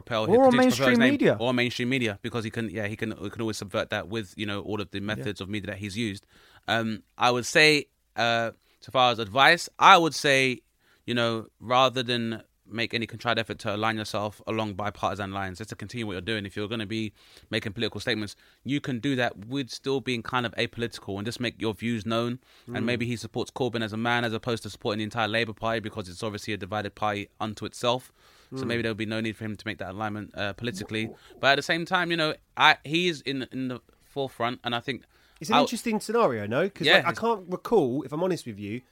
propel 0.00 0.26
his 0.26 0.36
Or 0.36 0.44
on 0.46 0.52
to 0.52 0.56
propel 0.56 0.70
his 0.70 0.78
mainstream 0.78 0.98
name. 1.00 1.10
media. 1.14 1.36
or 1.40 1.54
mainstream 1.54 1.88
media 1.88 2.18
because 2.22 2.44
he 2.44 2.50
can. 2.50 2.66
Yeah, 2.70 2.86
he 2.86 2.96
can. 2.96 3.10
He 3.22 3.30
can 3.30 3.40
always 3.40 3.56
subvert 3.56 3.90
that 3.90 4.04
with 4.08 4.34
you 4.36 4.46
know 4.50 4.60
all 4.68 4.80
of 4.80 4.88
the 4.90 5.00
methods 5.00 5.40
of 5.40 5.48
media 5.48 5.68
that 5.72 5.78
he's 5.78 5.96
used. 5.96 6.26
Um, 6.68 7.02
I 7.16 7.30
would 7.30 7.46
say, 7.46 7.86
uh, 8.16 8.50
so 8.80 8.90
far 8.92 9.12
as 9.12 9.18
advice, 9.18 9.68
I 9.78 9.96
would 9.96 10.14
say, 10.14 10.60
you 11.06 11.14
know, 11.14 11.46
rather 11.60 12.02
than 12.02 12.42
make 12.68 12.92
any 12.92 13.06
contrived 13.06 13.38
effort 13.38 13.60
to 13.60 13.72
align 13.76 13.96
yourself 13.96 14.42
along 14.48 14.74
bipartisan 14.74 15.30
lines, 15.30 15.58
just 15.58 15.70
to 15.70 15.76
continue 15.76 16.04
what 16.04 16.14
you're 16.14 16.20
doing. 16.32 16.44
If 16.44 16.56
you're 16.56 16.66
going 16.66 16.80
to 16.80 16.92
be 17.00 17.12
making 17.48 17.72
political 17.74 18.00
statements, 18.00 18.34
you 18.64 18.80
can 18.80 18.98
do 18.98 19.14
that 19.14 19.46
with 19.46 19.70
still 19.70 20.00
being 20.00 20.20
kind 20.20 20.44
of 20.44 20.52
apolitical 20.56 21.16
and 21.16 21.24
just 21.24 21.38
make 21.38 21.60
your 21.62 21.74
views 21.74 22.04
known. 22.04 22.40
And 22.74 22.84
maybe 22.84 23.06
he 23.06 23.14
supports 23.14 23.52
Corbyn 23.52 23.84
as 23.84 23.92
a 23.92 23.96
man 23.96 24.24
as 24.24 24.32
opposed 24.32 24.64
to 24.64 24.70
supporting 24.70 24.98
the 24.98 25.04
entire 25.04 25.28
Labour 25.28 25.52
Party 25.52 25.78
because 25.78 26.08
it's 26.08 26.24
obviously 26.24 26.54
a 26.54 26.56
divided 26.56 26.96
party 26.96 27.28
unto 27.40 27.64
itself. 27.66 28.12
So 28.54 28.64
maybe 28.64 28.82
there'll 28.82 28.94
be 28.94 29.06
no 29.06 29.20
need 29.20 29.36
for 29.36 29.44
him 29.44 29.56
to 29.56 29.66
make 29.66 29.78
that 29.78 29.90
alignment 29.90 30.30
uh, 30.36 30.52
politically. 30.52 31.10
But 31.40 31.48
at 31.52 31.56
the 31.56 31.62
same 31.62 31.84
time, 31.84 32.10
you 32.10 32.16
know, 32.16 32.34
I, 32.56 32.76
he 32.84 33.08
is 33.08 33.20
in 33.22 33.46
in 33.52 33.68
the 33.68 33.80
forefront, 34.04 34.60
and 34.64 34.74
I 34.74 34.80
think 34.80 35.02
It's 35.40 35.50
an 35.50 35.56
I'll- 35.56 35.62
interesting 35.62 36.00
scenario, 36.00 36.46
no? 36.46 36.64
Because 36.64 36.86
Yeah, 36.86 37.02
I 37.04 37.12
can't 37.12 37.44
recall, 37.48 38.02
if 38.04 38.12
I'm 38.12 38.22
honest 38.22 38.46
with 38.46 38.58
you, 38.58 38.82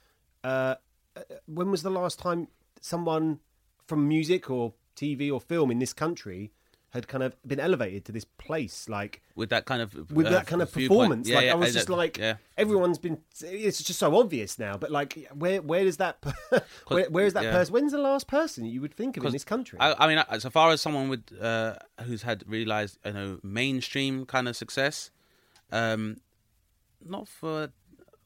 uh, 0.43 0.75
uh, 1.15 1.21
when 1.47 1.71
was 1.71 1.81
the 1.83 1.89
last 1.89 2.19
time 2.19 2.47
someone 2.81 3.39
from 3.87 4.07
music 4.07 4.49
or 4.49 4.73
TV 4.95 5.31
or 5.31 5.39
film 5.41 5.71
in 5.71 5.79
this 5.79 5.93
country 5.93 6.51
had 6.95 7.07
kind 7.07 7.23
of 7.23 7.35
been 7.45 7.59
elevated 7.59 8.05
to 8.05 8.11
this 8.11 8.23
place, 8.23 8.87
like 8.89 9.21
with 9.35 9.49
that 9.49 9.65
kind 9.65 9.81
of 9.81 10.11
with 10.11 10.27
uh, 10.27 10.31
that 10.31 10.47
kind 10.47 10.61
of 10.61 10.71
performance. 10.71 11.27
Yeah, 11.27 11.35
like 11.35 11.45
yeah, 11.45 11.51
I 11.51 11.55
was 11.55 11.73
just 11.73 11.89
like, 11.89 12.17
yeah. 12.17 12.37
everyone's 12.57 12.97
been. 12.97 13.19
It's 13.41 13.83
just 13.83 13.99
so 13.99 14.17
obvious 14.17 14.57
now. 14.57 14.77
But 14.77 14.91
like, 14.91 15.27
where 15.33 15.61
where 15.61 15.83
does 15.83 15.97
that? 15.97 16.23
where, 16.87 17.09
where 17.09 17.25
is 17.25 17.33
that 17.33 17.43
person? 17.51 17.73
When's 17.73 17.91
the 17.91 17.99
last 17.99 18.27
person 18.27 18.65
you 18.65 18.81
would 18.81 18.93
think 18.93 19.17
of 19.17 19.25
in 19.25 19.33
this 19.33 19.43
country? 19.43 19.77
I, 19.79 19.93
I 19.99 20.07
mean, 20.07 20.23
so 20.39 20.49
far 20.49 20.71
as 20.71 20.81
someone 20.81 21.09
with 21.09 21.23
uh, 21.39 21.75
who's 22.05 22.23
had 22.23 22.43
realized 22.47 22.97
you 23.05 23.13
know 23.13 23.39
mainstream 23.43 24.25
kind 24.25 24.47
of 24.47 24.55
success, 24.55 25.11
um, 25.71 26.17
not 27.05 27.27
for 27.27 27.71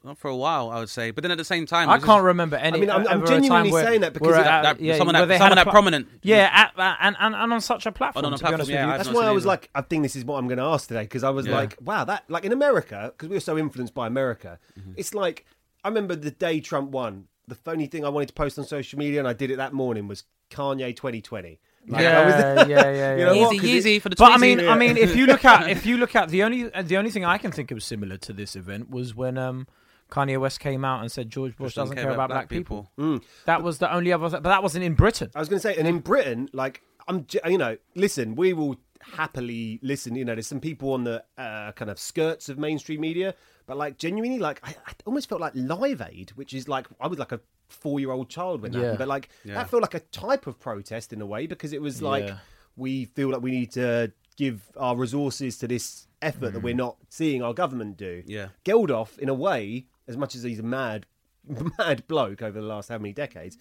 not 0.09 0.17
for 0.17 0.27
a 0.29 0.35
while, 0.35 0.69
I 0.69 0.79
would 0.79 0.89
say. 0.89 1.11
But 1.11 1.21
then 1.21 1.31
at 1.31 1.37
the 1.37 1.43
same 1.45 1.65
time, 1.65 1.89
I 1.89 1.99
can't 1.99 2.23
remember 2.23 2.57
any. 2.57 2.77
I 2.77 2.79
mean, 2.81 2.89
I'm- 2.89 3.07
I'm 3.07 3.25
genuinely 3.25 3.49
time 3.49 3.69
where- 3.69 3.83
saying 3.85 4.01
that 4.01 4.13
because 4.13 4.27
where, 4.27 4.37
of 4.39 4.43
that- 4.43 4.65
uh, 4.65 4.75
yeah, 4.79 4.97
someone 4.97 5.13
that- 5.13 5.27
they 5.27 5.35
had 5.37 5.39
someone 5.43 5.57
a 5.59 5.65
that 5.65 5.71
prominent. 5.71 6.07
Yeah, 6.21 6.49
at, 6.51 6.71
and, 7.01 7.15
and 7.19 7.35
and 7.35 7.53
on 7.53 7.61
such 7.61 7.85
a 7.85 7.91
platform. 7.91 8.25
on 8.25 8.33
a 8.33 8.37
to 8.37 8.43
be 8.43 8.47
honest 8.53 8.69
platform, 8.69 8.75
yeah, 8.75 8.85
with 8.87 8.91
you. 8.93 9.03
That's 9.03 9.15
why 9.15 9.25
I 9.27 9.31
was 9.31 9.43
either. 9.43 9.47
like, 9.47 9.69
I 9.75 9.81
think 9.81 10.03
this 10.03 10.15
is 10.15 10.25
what 10.25 10.37
I'm 10.37 10.47
going 10.47 10.57
to 10.57 10.63
ask 10.65 10.87
today 10.87 11.03
because 11.03 11.23
I 11.23 11.29
was 11.29 11.45
Yeah. 11.47 11.55
like, 11.55 11.77
wow, 11.81 12.03
that 12.05 12.23
like 12.29 12.43
in 12.43 12.51
America 12.51 13.13
because 13.15 13.29
we 13.29 13.35
were 13.35 13.39
so 13.39 13.57
influenced 13.57 13.93
by 13.93 14.07
America. 14.07 14.59
Mm-hmm. 14.79 14.93
It's 14.97 15.13
like 15.13 15.45
I 15.83 15.87
remember 15.87 16.15
the 16.15 16.31
day 16.31 16.59
Trump 16.59 16.91
won. 16.91 17.25
The 17.47 17.57
only 17.67 17.87
thing 17.87 18.03
I 18.05 18.09
wanted 18.09 18.27
to 18.27 18.33
post 18.33 18.59
on 18.59 18.65
social 18.65 18.99
media, 18.99 19.19
and 19.19 19.27
I 19.27 19.33
did 19.33 19.49
it 19.49 19.57
that 19.57 19.73
morning, 19.73 20.07
was 20.07 20.23
Kanye 20.51 20.95
2020. 20.95 21.59
Like, 21.87 22.05
I 22.05 22.25
was- 22.25 22.35
yeah, 22.69 22.81
yeah, 22.83 22.91
yeah, 22.91 23.15
You 23.15 23.25
know 23.25 23.33
yeah. 23.33 23.41
what? 23.47 23.55
It- 23.55 23.63
easy 23.63 23.97
for 23.99 24.09
the 24.09 24.15
But 24.15 24.31
I 24.33 24.37
tweezy. 24.37 24.41
mean, 24.41 24.59
I 24.69 24.75
mean, 24.77 24.97
if 24.97 25.15
you 25.15 25.25
look 25.25 25.43
at 25.45 25.67
if 25.75 25.85
you 25.85 25.97
look 25.97 26.15
at 26.15 26.29
the 26.29 26.43
only 26.43 26.63
the 26.69 26.97
only 26.97 27.09
thing 27.11 27.25
I 27.25 27.37
can 27.37 27.51
think 27.51 27.71
of 27.71 27.81
similar 27.81 28.17
to 28.17 28.33
this 28.33 28.55
event 28.55 28.89
was 28.91 29.15
when 29.15 29.37
um 29.37 29.67
Kanye 30.09 30.39
West 30.39 30.59
came 30.59 30.83
out 30.83 31.01
and 31.01 31.11
said 31.11 31.29
George 31.29 31.55
Bush 31.55 31.67
Just 31.73 31.77
doesn't 31.77 31.95
care 31.97 32.09
about 32.11 32.29
black 32.29 32.49
people. 32.49 32.91
Mm. 32.97 33.23
That 33.45 33.61
was 33.63 33.77
the 33.77 33.93
only 33.93 34.11
other, 34.11 34.29
but 34.29 34.43
that 34.43 34.63
wasn't 34.63 34.83
in 34.83 34.93
Britain. 34.95 35.29
I 35.35 35.39
was 35.39 35.49
going 35.49 35.59
to 35.59 35.61
say, 35.61 35.75
and 35.77 35.87
in 35.87 35.99
Britain, 35.99 36.49
like 36.53 36.81
I'm, 37.07 37.25
ge- 37.25 37.37
you 37.45 37.57
know, 37.57 37.77
listen, 37.95 38.35
we 38.35 38.53
will 38.53 38.75
happily 39.01 39.79
listen. 39.81 40.15
You 40.15 40.25
know, 40.25 40.35
there's 40.35 40.47
some 40.47 40.59
people 40.59 40.93
on 40.93 41.03
the 41.03 41.23
uh, 41.37 41.71
kind 41.73 41.89
of 41.91 41.99
skirts 41.99 42.49
of 42.49 42.57
mainstream 42.57 43.01
media, 43.01 43.35
but 43.67 43.77
like 43.77 43.97
genuinely, 43.97 44.39
like 44.39 44.59
I, 44.63 44.69
I 44.87 44.91
almost 45.05 45.29
felt 45.29 45.41
like 45.41 45.53
Live 45.55 46.01
Aid, 46.01 46.31
which 46.35 46.53
is 46.53 46.67
like 46.67 46.87
I 46.99 47.07
was 47.07 47.19
like 47.19 47.31
a 47.31 47.39
four 47.67 47.99
year 47.99 48.11
old 48.11 48.29
child 48.29 48.61
when 48.61 48.71
that 48.71 48.77
Yeah. 48.79 48.83
happened, 48.85 48.99
but 48.99 49.07
like 49.07 49.29
Yeah. 49.43 49.55
that 49.55 49.69
felt 49.69 49.81
like 49.83 49.93
a 49.93 49.99
type 49.99 50.47
of 50.47 50.59
protest 50.59 51.13
in 51.13 51.21
a 51.21 51.25
way 51.25 51.45
because 51.47 51.71
it 51.73 51.81
was 51.81 52.01
like 52.01 52.25
Yeah. 52.27 52.37
we 52.75 53.05
feel 53.05 53.29
like 53.29 53.41
we 53.41 53.51
need 53.51 53.71
to 53.73 54.11
give 54.37 54.61
our 54.77 54.95
resources 54.95 55.57
to 55.59 55.67
this 55.67 56.07
effort 56.21 56.53
that 56.53 56.61
we're 56.61 56.73
not 56.73 56.95
seeing 57.09 57.41
our 57.43 57.53
government 57.53 57.97
do. 57.97 58.23
Yeah. 58.25 58.47
Geldof, 58.65 59.17
in 59.19 59.29
a 59.29 59.33
way, 59.33 59.85
as 60.09 60.17
much 60.17 60.35
as 60.35 60.43
he's 60.43 60.59
a 60.59 60.63
mad, 60.63 61.05
mad 61.77 62.05
bloke 62.09 62.41
over 62.41 62.59
the 62.59 62.67
last 62.67 62.89
how 62.89 62.97
many 62.97 63.13
decades, 63.13 63.57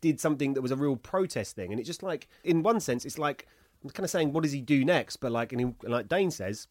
did 0.00 0.18
something 0.18 0.54
that 0.54 0.62
was 0.62 0.72
a 0.72 0.76
real 0.76 0.96
protest 0.96 1.54
thing, 1.54 1.70
and 1.70 1.78
it 1.80 1.84
just 1.84 2.02
like, 2.02 2.26
in 2.42 2.64
one 2.64 2.80
sense, 2.80 3.04
it's 3.04 3.18
like 3.18 3.46
I'm 3.84 3.90
kind 3.90 4.04
of 4.04 4.10
saying, 4.10 4.32
what 4.32 4.42
does 4.42 4.52
he 4.52 4.60
do 4.60 4.84
next? 4.84 5.16
But 5.18 5.32
like, 5.32 5.52
and 5.52 5.60
he, 5.60 5.88
like 5.88 6.08
Dane 6.08 6.30
says, 6.30 6.68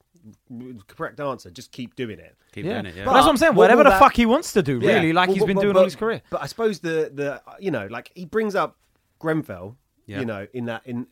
correct 0.88 1.20
answer, 1.20 1.50
just 1.50 1.72
keep 1.72 1.96
doing 1.96 2.20
it. 2.20 2.36
Keep 2.54 2.66
Yeah, 2.66 2.74
doing 2.82 2.86
it. 2.88 2.96
Yeah. 2.98 3.06
but 3.06 3.14
that's 3.14 3.26
what 3.26 3.32
I'm 3.32 3.38
saying. 3.38 3.52
what 3.54 3.64
Whatever 3.64 3.80
will 3.80 3.84
the 3.86 3.90
that- 3.92 4.00
fuck 4.00 4.16
he 4.16 4.26
wants 4.26 4.54
to 4.54 4.62
do, 4.64 4.80
really, 4.80 5.08
Yeah. 5.08 5.14
like 5.14 5.28
Well, 5.28 5.36
he's 5.36 5.44
but- 5.44 5.48
been 5.48 5.56
but- 5.56 5.62
doing 5.62 5.74
but- 5.74 5.80
all 5.80 5.86
his 5.86 5.96
career. 5.96 6.22
But 6.30 6.42
I 6.42 6.46
suppose 6.48 6.80
the 6.80 7.12
the 7.14 7.42
you 7.60 7.72
know 7.72 7.88
like 7.88 8.12
he 8.16 8.26
brings 8.26 8.56
up 8.56 8.78
Grenfell, 9.20 9.78
Yeah. 10.06 10.20
you 10.20 10.26
know, 10.26 10.48
in 10.54 10.66
that 10.66 10.82
in 10.86 11.08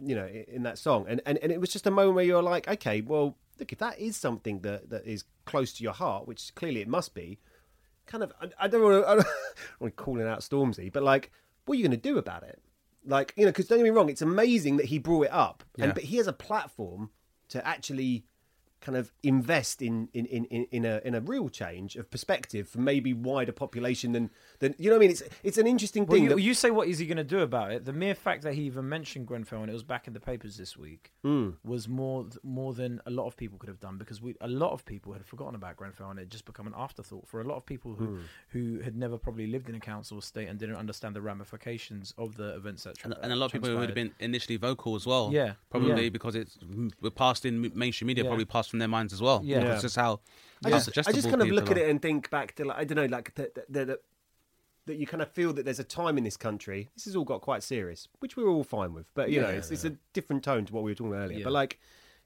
you 0.00 0.14
know 0.14 0.26
in 0.26 0.62
that 0.64 0.78
song, 0.78 1.06
and, 1.08 1.20
and 1.26 1.38
and 1.38 1.50
it 1.52 1.60
was 1.60 1.70
just 1.70 1.86
a 1.86 1.90
moment 1.90 2.14
where 2.16 2.24
you're 2.24 2.42
like, 2.42 2.68
okay, 2.68 3.00
well, 3.00 3.36
look, 3.58 3.72
if 3.72 3.78
that 3.78 3.98
is 3.98 4.16
something 4.16 4.60
that 4.60 4.90
that 4.90 5.06
is 5.06 5.24
close 5.46 5.72
to 5.74 5.82
your 5.82 5.92
heart, 5.94 6.28
which 6.28 6.54
clearly 6.54 6.80
it 6.80 6.88
must 6.88 7.12
be, 7.14 7.38
kind 8.10 8.22
of, 8.24 8.32
I, 8.40 8.48
I 8.64 8.68
don't 8.68 8.82
want 8.82 9.04
to, 9.04 9.08
I 9.10 9.14
don't 9.16 9.26
want 9.80 9.96
to 9.96 10.02
calling 10.02 10.26
out 10.26 10.40
Stormzy, 10.40 10.92
but 10.92 11.02
like, 11.02 11.30
what 11.64 11.74
are 11.74 11.76
you 11.78 11.84
going 11.84 11.98
to 12.00 12.08
do 12.08 12.18
about 12.18 12.42
it? 12.42 12.60
Like, 13.06 13.32
you 13.36 13.44
know, 13.46 13.50
because 13.50 13.66
don't 13.68 13.78
get 13.78 13.84
me 13.84 13.90
wrong, 13.90 14.10
it's 14.10 14.22
amazing 14.22 14.76
that 14.78 14.86
he 14.86 14.98
brought 14.98 15.26
it 15.26 15.32
up, 15.32 15.64
Yeah. 15.76 15.84
and 15.86 15.94
but 15.94 16.04
he 16.04 16.16
has 16.16 16.26
a 16.26 16.32
platform 16.32 17.10
to 17.48 17.66
actually 17.66 18.24
kind 18.80 18.96
of 18.96 19.12
invest 19.22 19.82
in 19.82 20.08
in, 20.14 20.24
in, 20.26 20.44
in 20.46 20.66
in 20.70 20.84
a 20.84 21.00
in 21.04 21.14
a 21.14 21.20
real 21.20 21.48
change 21.48 21.96
of 21.96 22.10
perspective 22.10 22.68
for 22.68 22.78
maybe 22.80 23.12
wider 23.12 23.52
population 23.52 24.12
than 24.12 24.30
than 24.60 24.74
you 24.78 24.88
know 24.90 24.96
what 24.96 25.00
I 25.02 25.06
mean. 25.06 25.10
It's 25.10 25.22
it's 25.42 25.58
an 25.58 25.66
interesting 25.66 26.06
Well, 26.06 26.14
thing. 26.16 26.24
you, 26.24 26.28
that, 26.30 26.40
you 26.40 26.54
say 26.54 26.70
what 26.70 26.88
is 26.88 26.98
he 26.98 27.06
going 27.06 27.18
to 27.18 27.24
do 27.24 27.40
about 27.40 27.72
it? 27.72 27.84
The 27.84 27.92
mere 27.92 28.14
fact 28.14 28.42
that 28.44 28.54
he 28.54 28.62
even 28.62 28.88
mentioned 28.88 29.26
Grenfell 29.26 29.60
and 29.62 29.70
it 29.70 29.74
was 29.74 29.82
back 29.82 30.06
in 30.06 30.12
the 30.14 30.20
papers 30.20 30.56
this 30.56 30.76
week 30.76 31.12
Hmm. 31.22 31.50
was 31.64 31.88
more 31.88 32.26
more 32.42 32.72
than 32.72 33.00
a 33.06 33.10
lot 33.10 33.26
of 33.26 33.36
people 33.36 33.58
could 33.58 33.68
have 33.68 33.80
done 33.80 33.98
because 33.98 34.22
we 34.22 34.34
a 34.40 34.48
lot 34.48 34.72
of 34.72 34.84
people 34.84 35.12
had 35.12 35.24
forgotten 35.26 35.54
about 35.54 35.76
Grenfell 35.76 36.08
and 36.10 36.18
it 36.18 36.22
had 36.22 36.30
just 36.30 36.44
become 36.46 36.66
an 36.66 36.74
afterthought 36.76 37.26
for 37.28 37.40
a 37.40 37.44
lot 37.44 37.56
of 37.56 37.66
people 37.66 37.94
who 37.94 38.06
Hmm. 38.06 38.20
who 38.48 38.80
had 38.80 38.96
never 38.96 39.18
probably 39.18 39.46
lived 39.46 39.68
in 39.68 39.74
a 39.74 39.80
council 39.80 40.18
estate 40.18 40.48
and 40.48 40.58
didn't 40.58 40.76
understand 40.76 41.14
the 41.14 41.20
ramifications 41.22 42.14
of 42.16 42.36
the 42.36 42.54
events 42.56 42.84
that 42.84 42.96
and, 43.04 43.14
and 43.22 43.32
a 43.32 43.36
lot 43.36 43.46
of 43.46 43.52
people 43.52 43.68
who 43.68 43.76
would 43.76 43.88
have 43.88 43.94
been 43.94 44.12
initially 44.20 44.56
vocal 44.56 44.94
as 44.96 45.06
well. 45.06 45.30
Yeah. 45.32 45.54
probably 45.70 46.04
Yeah. 46.04 46.08
because 46.10 46.34
it's 46.34 46.58
we're 47.00 47.10
passed 47.10 47.44
in 47.44 47.70
mainstream 47.74 48.06
media, 48.06 48.24
Yeah. 48.24 48.30
probably 48.30 48.44
passed 48.46 48.69
from 48.70 48.78
their 48.78 48.88
minds 48.88 49.12
as 49.12 49.20
well. 49.20 49.42
Yeah. 49.44 49.60
it's 49.74 49.82
just 49.82 49.96
how. 49.96 50.20
I 50.64 50.70
how 50.70 50.78
just, 50.78 51.08
I 51.08 51.12
just 51.12 51.28
kind 51.28 51.42
of 51.42 51.48
look 51.48 51.70
at 51.70 51.78
it 51.78 51.88
and 51.88 52.00
think 52.00 52.30
back 52.30 52.54
to 52.56 52.64
like 52.64 52.78
I 52.78 52.84
don't 52.84 52.96
know, 52.96 53.06
like 53.16 53.34
that 53.34 53.54
that, 53.54 53.72
that 53.88 54.00
that 54.86 54.96
you 54.96 55.06
kind 55.06 55.22
of 55.22 55.30
feel 55.30 55.52
that 55.52 55.64
there's 55.64 55.78
a 55.78 55.84
time 55.84 56.16
in 56.18 56.24
this 56.24 56.36
country. 56.36 56.88
This 56.94 57.04
has 57.04 57.16
all 57.16 57.24
got 57.24 57.40
quite 57.42 57.62
serious, 57.62 58.08
which 58.20 58.36
we 58.36 58.42
are 58.44 58.48
all 58.48 58.64
fine 58.64 58.92
with. 58.94 59.06
But 59.14 59.30
you 59.30 59.40
know, 59.40 59.48
Yeah. 59.48 59.56
it's, 59.56 59.70
it's 59.70 59.84
a 59.84 59.96
different 60.12 60.42
tone 60.42 60.64
to 60.66 60.72
what 60.72 60.82
we 60.84 60.90
were 60.90 60.94
talking 60.94 61.12
about 61.12 61.24
earlier. 61.24 61.38
Yeah. 61.38 61.44
But 61.44 61.52
like, 61.52 61.78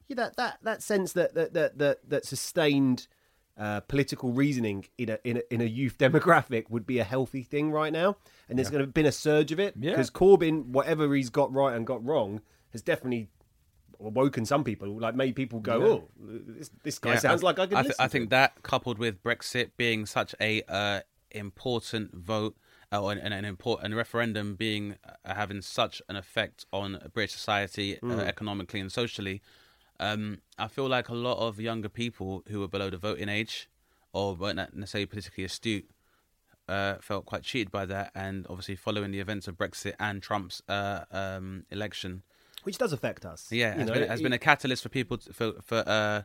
yeah, 0.09 0.17
that 0.17 0.37
that 0.37 0.59
that 0.63 0.83
sense 0.83 1.13
that 1.15 1.35
that 1.35 1.53
that 1.55 1.79
that, 1.79 2.09
that 2.11 2.25
sustained. 2.27 3.09
Uh, 3.57 3.79
political 3.79 4.33
reasoning 4.33 4.85
in 4.99 5.09
a, 5.11 5.19
in 5.23 5.37
a 5.37 5.55
in 5.55 5.61
a 5.61 5.65
youth 5.65 5.97
demographic 5.99 6.69
would 6.71 6.85
be 6.85 6.99
a 6.99 7.05
healthy 7.05 7.45
thing 7.45 7.71
right 7.71 7.93
now, 7.93 8.17
and 8.49 8.59
there's 8.59 8.69
going 8.69 8.81
to 8.81 8.85
have 8.85 8.93
been 8.93 9.07
a 9.07 9.13
surge 9.13 9.53
of 9.53 9.61
it 9.61 9.75
Yeah. 9.79 9.93
because 9.93 10.11
Corbyn, 10.11 10.67
whatever 10.71 11.15
he's 11.15 11.31
got 11.31 11.53
right 11.53 11.73
and 11.77 11.87
got 11.87 12.05
wrong, 12.05 12.41
has 12.73 12.83
definitely 12.83 13.29
awoken 14.01 14.45
some 14.45 14.65
people, 14.65 14.99
like 14.99 15.15
made 15.15 15.37
people 15.37 15.61
go, 15.61 15.83
"Oh, 15.83 16.09
this, 16.19 16.71
this 16.83 16.99
guy 16.99 17.13
Yeah, 17.13 17.19
sounds 17.19 17.43
like 17.43 17.59
I 17.59 17.67
could." 17.67 17.77
I, 17.77 17.83
th- 17.83 17.95
I 17.99 18.09
think 18.09 18.25
him." 18.25 18.29
that 18.31 18.63
coupled 18.63 18.99
with 18.99 19.23
Brexit 19.23 19.71
being 19.77 20.07
such 20.07 20.35
a 20.41 20.63
uh, 20.69 21.01
important 21.31 22.15
vote 22.15 22.57
uh, 22.93 23.07
and, 23.07 23.21
and 23.21 23.35
an 23.35 23.45
important 23.45 23.95
referendum 23.95 24.55
being 24.55 24.97
uh, 25.05 25.35
having 25.35 25.63
such 25.63 26.01
an 26.09 26.17
effect 26.17 26.67
on 26.73 26.99
British 27.13 27.33
society 27.33 27.99
uh, 28.03 28.21
economically 28.21 28.81
and 28.81 28.93
socially, 28.93 29.43
um, 30.01 30.39
I 30.59 30.69
feel 30.69 30.89
like 30.89 31.09
a 31.09 31.15
lot 31.15 31.39
of 31.39 31.61
younger 31.61 31.89
people 31.89 32.43
who 32.49 32.61
were 32.61 32.69
below 32.69 32.91
the 32.91 32.99
voting 32.99 33.29
age 33.29 33.69
or 34.13 34.35
weren't 34.35 34.57
necessarily 34.75 35.07
politically 35.07 35.45
astute 35.45 35.91
uh, 36.69 36.97
felt 37.01 37.27
quite 37.27 37.43
cheated 37.43 37.71
by 37.71 37.85
that, 37.87 38.11
and 38.15 38.47
obviously 38.49 38.77
following 38.77 39.11
the 39.11 39.21
events 39.21 39.49
of 39.49 39.57
Brexit 39.57 39.95
and 40.01 40.23
Trump's 40.23 40.63
uh, 40.69 41.05
um, 41.11 41.65
election. 41.71 42.23
Which 42.65 42.79
does 42.79 42.93
affect 42.93 43.25
us. 43.25 43.51
Yeah, 43.51 43.75
has, 43.75 43.87
know, 43.87 43.95
been, 43.95 44.09
has 44.09 44.21
it- 44.21 44.23
been 44.23 44.33
a 44.33 44.39
catalyst 44.39 44.83
for 44.83 44.89
people 44.89 45.17
to, 45.19 45.33
for 45.33 45.53
for 45.63 45.83
uh, 45.87 46.23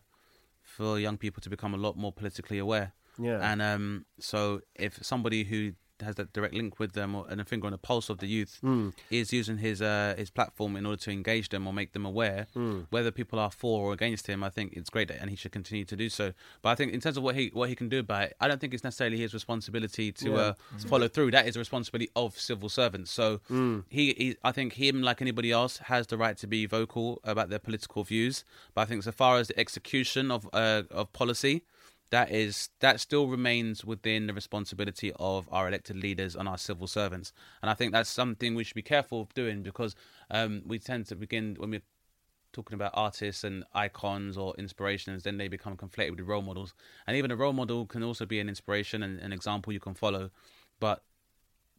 for 0.62 1.00
young 1.00 1.18
people 1.18 1.42
to 1.42 1.50
become 1.50 1.74
a 1.74 1.78
lot 1.78 1.96
more 1.98 2.12
politically 2.12 2.58
aware. 2.60 2.94
Yeah. 3.22 3.52
and 3.52 3.62
um, 3.62 4.06
so 4.20 4.62
if 4.76 5.04
somebody 5.04 5.44
who 5.44 5.74
has 6.02 6.16
that 6.16 6.34
direct 6.34 6.54
link 6.54 6.80
with 6.80 6.93
them 6.93 7.16
or, 7.16 7.26
and 7.30 7.39
a 7.41 7.45
finger 7.45 7.66
on 7.68 7.72
the 7.72 7.78
pulse 7.78 8.10
of 8.10 8.18
the 8.20 8.28
youth 8.28 8.58
Hmm. 8.62 8.89
is 9.10 9.32
using 9.34 9.58
his 9.58 9.82
uh, 9.82 10.16
his 10.18 10.30
platform 10.30 10.76
in 10.76 10.86
order 10.86 11.02
to 11.02 11.12
engage 11.12 11.50
them 11.50 11.68
or 11.68 11.74
make 11.74 11.93
them 11.93 12.06
aware, 12.06 12.47
whether 12.89 13.12
people 13.12 13.39
are 13.39 13.52
for 13.52 13.88
or 13.88 13.93
against 13.93 14.28
him, 14.28 14.43
I 14.43 14.50
think 14.50 14.74
it's 14.74 14.89
great 14.89 15.08
that, 15.10 15.18
and 15.22 15.30
he 15.30 15.36
should 15.36 15.52
continue 15.52 15.86
to 15.86 15.95
do 15.95 16.10
so. 16.10 16.34
But 16.62 16.70
I 16.70 16.76
think 16.76 16.93
in 16.93 17.00
terms 17.02 17.18
of 17.18 17.24
what 17.24 17.36
he 17.36 17.50
what 17.54 17.70
he 17.70 17.76
can 17.76 17.89
do 17.89 18.00
about 18.00 18.24
it, 18.24 18.36
I 18.39 18.47
don't 18.47 18.60
think 18.62 18.74
it's 18.74 18.84
necessarily 18.84 19.18
his 19.18 19.34
responsibility 19.34 20.12
to 20.14 20.36
uh, 20.36 20.54
follow 20.88 21.08
through. 21.08 21.32
That 21.32 21.47
is 21.47 21.56
a 21.56 21.60
responsibility 21.60 22.10
of 22.16 22.38
civil 22.39 22.70
servants. 22.70 23.12
So 23.12 23.39
he, 23.89 24.14
he, 24.18 24.36
I 24.43 24.52
think 24.52 24.74
him, 24.74 25.02
like 25.02 25.22
anybody 25.22 25.52
else, 25.52 25.78
has 25.93 26.08
the 26.08 26.18
right 26.18 26.38
to 26.38 26.47
be 26.47 26.66
vocal 26.66 27.20
about 27.24 27.50
their 27.50 27.60
political 27.60 28.04
views. 28.04 28.43
But 28.74 28.82
I 28.82 28.86
think 28.86 29.04
so 29.04 29.12
far 29.12 29.38
as 29.38 29.47
the 29.50 29.60
execution 29.60 30.32
of 30.32 30.47
uh, 30.54 30.84
of 30.91 31.12
policy, 31.14 31.64
that 32.12 32.32
is 32.32 32.70
that 32.80 32.99
still 32.99 33.28
remains 33.28 33.86
within 33.86 34.28
the 34.28 34.34
responsibility 34.34 35.12
of 35.20 35.47
our 35.51 35.68
elected 35.68 35.97
leaders 35.97 36.36
and 36.36 36.47
our 36.47 36.57
civil 36.57 36.88
servants. 36.88 37.34
And 37.62 37.70
I 37.70 37.74
think 37.74 37.91
that's 37.91 38.10
something 38.10 38.55
we 38.55 38.64
should 38.64 38.76
be 38.76 38.82
careful 38.82 39.22
of 39.22 39.34
doing 39.34 39.62
because 39.62 39.95
um, 40.32 40.64
we 40.66 40.80
tend 40.80 41.05
to 41.07 41.16
begin 41.16 41.55
when 41.60 41.72
we're 41.72 41.82
talking 42.51 42.76
about 42.76 42.91
artists 42.93 43.43
and 43.43 43.64
icons 43.74 44.38
or 44.38 44.55
inspirations, 44.57 45.24
then 45.24 45.38
they 45.38 45.47
become 45.47 45.78
conflated 45.78 46.12
with 46.12 46.28
role 46.28 46.41
models. 46.41 46.74
And 47.05 47.16
even 47.16 47.32
a 47.32 47.36
role 47.36 47.53
model 47.53 47.86
can 47.86 48.03
also 48.03 48.26
be 48.26 48.39
an 48.39 48.49
inspiration 48.49 49.03
and 49.03 49.20
an 49.20 49.32
example 49.32 49.72
you 49.72 49.80
can 49.80 49.93
follow. 49.93 50.32
But 50.80 51.03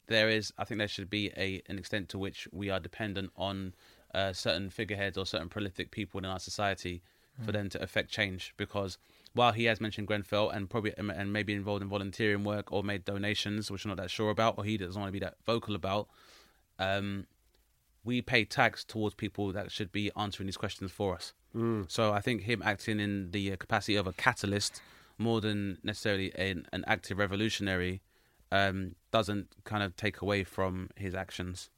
there 0.06 0.28
is, 0.28 0.52
I 0.58 0.64
think, 0.64 0.78
there 0.78 0.88
should 0.88 1.10
be 1.10 1.30
a 1.36 1.62
an 1.68 1.78
extent 1.78 2.08
to 2.10 2.18
which 2.18 2.48
we 2.52 2.70
are 2.70 2.80
dependent 2.80 3.30
on 3.36 3.74
uh, 4.14 4.32
certain 4.32 4.70
figureheads 4.70 5.16
or 5.16 5.26
certain 5.26 5.48
prolific 5.48 5.90
people 5.90 6.18
in 6.18 6.24
our 6.24 6.40
society 6.40 7.02
for 7.44 7.52
them 7.52 7.68
to 7.70 7.82
affect 7.82 8.10
change. 8.10 8.52
Because 8.56 8.98
while 9.32 9.52
he 9.52 9.64
has 9.64 9.80
mentioned 9.80 10.06
Grenfell 10.06 10.50
and 10.50 10.68
probably 10.68 10.92
and 10.96 11.32
maybe 11.32 11.54
involved 11.54 11.82
in 11.82 11.88
volunteering 11.88 12.44
work 12.44 12.72
or 12.72 12.82
made 12.82 13.04
donations, 13.04 13.70
which 13.70 13.84
I'm 13.84 13.90
not 13.90 13.98
that 13.98 14.10
sure 14.10 14.30
about, 14.30 14.56
or 14.58 14.64
he 14.64 14.76
doesn't 14.76 15.00
want 15.00 15.08
to 15.08 15.12
be 15.12 15.20
that 15.20 15.36
vocal 15.46 15.74
about, 15.74 16.08
um, 16.78 17.26
we 18.04 18.22
pay 18.22 18.44
tax 18.44 18.84
towards 18.84 19.14
people 19.14 19.52
that 19.52 19.70
should 19.70 19.92
be 19.92 20.10
answering 20.16 20.46
these 20.46 20.56
questions 20.56 20.90
for 20.90 21.14
us. 21.14 21.32
So 21.88 22.12
I 22.12 22.20
think 22.20 22.42
him 22.42 22.62
acting 22.64 22.98
in 23.00 23.30
the 23.30 23.52
uh, 23.52 23.56
capacity 23.56 23.96
of 23.96 24.06
a 24.06 24.12
catalyst 24.12 24.80
more 25.18 25.40
than 25.40 25.78
necessarily 25.82 26.32
an, 26.36 26.66
an 26.72 26.84
active 26.86 27.18
revolutionary 27.18 28.00
um, 28.52 28.94
doesn't 29.10 29.48
kind 29.64 29.82
of 29.82 29.94
take 29.96 30.22
away 30.22 30.44
from 30.44 30.90
his 30.96 31.14
actions. 31.14 31.70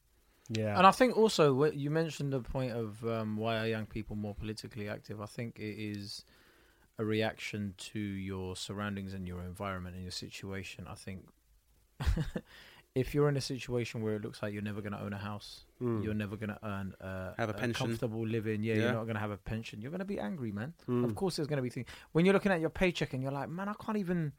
yeah, 0.48 0.76
And 0.76 0.86
I 0.86 0.90
think 0.90 1.16
also 1.16 1.52
what 1.52 1.74
you 1.74 1.90
mentioned 1.90 2.32
the 2.32 2.40
point 2.40 2.72
of 2.72 3.04
um, 3.04 3.36
why 3.36 3.58
are 3.58 3.66
young 3.66 3.86
people 3.86 4.16
more 4.16 4.34
politically 4.34 4.88
active. 4.88 5.20
I 5.20 5.26
think 5.26 5.58
it 5.58 5.76
is 5.78 6.24
a 7.02 7.04
reaction 7.04 7.74
to 7.92 7.98
your 8.00 8.56
surroundings 8.56 9.12
and 9.14 9.26
your 9.28 9.40
environment 9.42 9.94
and 9.96 10.04
your 10.04 10.12
situation. 10.12 10.86
I 10.88 10.94
think 10.94 11.26
if 12.94 13.14
you're 13.14 13.28
in 13.28 13.36
a 13.36 13.40
situation 13.40 14.02
where 14.02 14.14
it 14.16 14.22
looks 14.22 14.42
like 14.42 14.52
you're 14.52 14.62
never 14.62 14.80
going 14.80 14.92
to 14.92 15.00
own 15.00 15.12
a 15.12 15.18
house, 15.18 15.64
you're 15.80 16.14
never 16.14 16.36
going 16.36 16.50
to 16.50 16.58
earn 16.62 16.94
uh, 17.00 17.32
Have 17.38 17.48
a 17.48 17.54
pension. 17.54 17.86
comfortable 17.86 18.26
living. 18.26 18.62
Yeah, 18.62 18.74
Yeah. 18.74 18.80
you're 18.82 18.92
not 18.92 19.04
going 19.04 19.14
to 19.14 19.20
have 19.20 19.30
a 19.30 19.36
pension. 19.36 19.80
You're 19.80 19.90
going 19.90 20.00
to 20.00 20.04
be 20.04 20.20
angry, 20.20 20.52
man. 20.52 20.74
Of 20.88 21.14
course, 21.14 21.36
there's 21.36 21.48
going 21.48 21.56
to 21.58 21.62
be 21.62 21.70
things 21.70 21.86
when 22.12 22.24
you're 22.24 22.34
looking 22.34 22.52
at 22.52 22.60
your 22.60 22.70
paycheck 22.70 23.14
and 23.14 23.22
you're 23.22 23.32
like, 23.32 23.48
man, 23.48 23.68
I 23.68 23.74
can't 23.84 23.98
even 23.98 24.32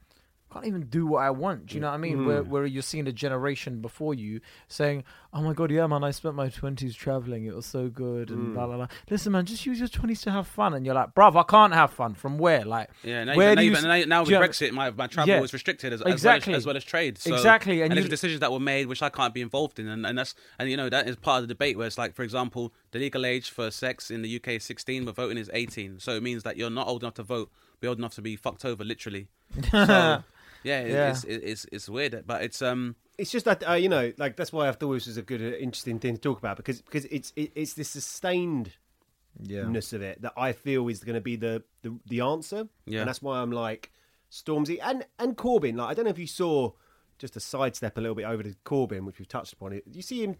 can't 0.53 0.67
even 0.67 0.83
do 0.83 1.07
what 1.07 1.23
I 1.23 1.31
want. 1.31 1.67
Do 1.67 1.75
you 1.75 1.79
mm. 1.79 1.83
know 1.83 1.89
what 1.89 1.95
I 1.95 1.97
mean? 1.97 2.17
Mm. 2.19 2.25
Where 2.25 2.43
where 2.43 2.65
you're 2.65 2.83
seeing 2.83 3.07
a 3.07 3.11
generation 3.11 3.81
before 3.81 4.13
you 4.13 4.39
saying, 4.67 5.03
"Oh 5.33 5.41
my 5.41 5.53
god, 5.53 5.71
yeah, 5.71 5.87
man, 5.87 6.03
I 6.03 6.11
spent 6.11 6.35
my 6.35 6.49
twenties 6.49 6.95
traveling. 6.95 7.45
It 7.45 7.55
was 7.55 7.65
so 7.65 7.89
good." 7.89 8.29
And 8.29 8.49
mm. 8.49 8.53
blah 8.53 8.67
blah 8.67 8.77
blah. 8.77 8.87
Listen, 9.09 9.31
man, 9.31 9.45
just 9.45 9.65
use 9.65 9.79
your 9.79 9.87
twenties 9.87 10.21
to 10.21 10.31
have 10.31 10.47
fun. 10.47 10.73
And 10.73 10.85
you're 10.85 10.95
like, 10.95 11.15
"Bruv, 11.15 11.35
I 11.35 11.43
can't 11.43 11.73
have 11.73 11.91
fun. 11.91 12.13
From 12.13 12.37
where? 12.37 12.63
Like, 12.63 12.89
Yeah, 13.03 13.23
now, 13.23 13.35
where 13.35 13.53
even, 13.53 13.81
do 13.81 13.87
now, 13.87 13.95
you 13.95 14.05
now, 14.05 14.17
now 14.17 14.21
with 14.21 14.29
you 14.31 14.37
Brexit, 14.37 14.71
my, 14.71 14.91
my 14.91 15.07
travel 15.07 15.33
Yeah. 15.33 15.41
was 15.41 15.53
restricted 15.53 15.91
as, 15.93 16.01
Exactly. 16.01 16.13
as, 16.13 16.25
well 16.45 16.55
as, 16.55 16.63
as 16.63 16.65
well 16.67 16.77
as 16.77 16.83
trade. 16.83 17.17
So, 17.17 17.33
Exactly, 17.33 17.81
and 17.81 17.91
and, 17.91 17.97
there's 17.97 18.09
decisions 18.09 18.41
that 18.41 18.51
were 18.51 18.59
made 18.59 18.87
which 18.87 19.01
I 19.01 19.09
can't 19.09 19.33
be 19.33 19.41
involved 19.41 19.79
in, 19.79 19.87
and, 19.87 20.05
and 20.05 20.17
that's 20.17 20.35
and 20.59 20.69
you 20.69 20.77
know 20.77 20.89
that 20.89 21.07
is 21.07 21.15
part 21.15 21.41
of 21.41 21.47
the 21.47 21.53
debate 21.53 21.77
where 21.77 21.87
it's 21.87 21.97
like, 21.97 22.13
for 22.13 22.23
example, 22.23 22.73
the 22.91 22.99
legal 22.99 23.25
age 23.25 23.49
for 23.49 23.71
sex 23.71 24.11
in 24.11 24.21
the 24.21 24.35
UK 24.35 24.49
is 24.49 24.63
16, 24.63 25.05
but 25.05 25.15
voting 25.15 25.37
is 25.37 25.49
18. 25.53 25.99
So 25.99 26.11
it 26.15 26.23
means 26.23 26.43
that 26.43 26.57
you're 26.57 26.69
not 26.69 26.87
old 26.87 27.03
enough 27.03 27.15
to 27.15 27.23
vote, 27.23 27.51
but 27.79 27.87
old 27.87 27.97
enough 27.97 28.15
to 28.15 28.21
be 28.21 28.35
fucked 28.35 28.65
over, 28.65 28.83
literally. 28.83 29.27
So 29.71 30.23
yeah, 30.63 30.79
it, 30.79 30.91
Yeah. 30.91 31.09
It's, 31.11 31.23
it, 31.23 31.41
it's 31.43 31.65
it's 31.71 31.89
weird, 31.89 32.23
but 32.25 32.43
it's 32.43 32.61
um 32.61 32.95
It's 33.17 33.31
just 33.31 33.45
that 33.45 33.67
uh, 33.67 33.73
you 33.73 33.89
know, 33.89 34.11
like 34.17 34.35
that's 34.35 34.51
why 34.51 34.67
I 34.67 34.71
thought 34.71 34.93
this 34.93 35.07
was 35.07 35.17
a 35.17 35.21
good, 35.21 35.41
uh, 35.41 35.57
interesting 35.57 35.99
thing 35.99 36.15
to 36.15 36.21
talk 36.21 36.37
about 36.37 36.57
because 36.57 36.81
because 36.81 37.05
it's 37.05 37.31
it, 37.35 37.51
it's 37.55 37.73
this 37.73 37.95
sustainedness 37.95 39.93
of 39.93 40.01
it 40.01 40.21
that 40.21 40.33
I 40.37 40.53
feel 40.53 40.87
is 40.87 41.03
going 41.03 41.15
to 41.15 41.21
be 41.21 41.35
the, 41.35 41.63
the 41.81 41.97
the 42.07 42.21
answer. 42.21 42.67
Yeah. 42.85 42.99
and 43.01 43.07
that's 43.07 43.21
why 43.21 43.39
I'm 43.39 43.51
like 43.51 43.91
Stormzy 44.31 44.79
and 44.81 45.05
and 45.19 45.37
Corbyn. 45.37 45.77
Like 45.77 45.89
I 45.89 45.93
don't 45.93 46.05
know 46.05 46.11
if 46.11 46.19
you 46.19 46.27
saw 46.27 46.71
just 47.19 47.35
a 47.35 47.39
sidestep 47.39 47.97
a 47.97 48.01
little 48.01 48.15
bit 48.15 48.25
over 48.25 48.43
to 48.43 48.55
Corbyn, 48.65 49.05
which 49.05 49.19
we've 49.19 49.27
touched 49.27 49.53
upon. 49.53 49.73
It. 49.73 49.83
You 49.91 50.01
see 50.01 50.23
him 50.23 50.37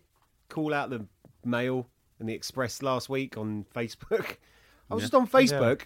call 0.50 0.74
out 0.74 0.90
the 0.90 1.06
Mail 1.46 1.88
and 2.20 2.28
the 2.28 2.34
Express 2.34 2.82
last 2.82 3.10
week 3.10 3.38
on 3.38 3.66
Facebook? 3.76 4.38
I 4.92 4.96
was 4.96 5.04
just 5.04 5.16
on 5.16 5.28
Facebook. 5.28 5.84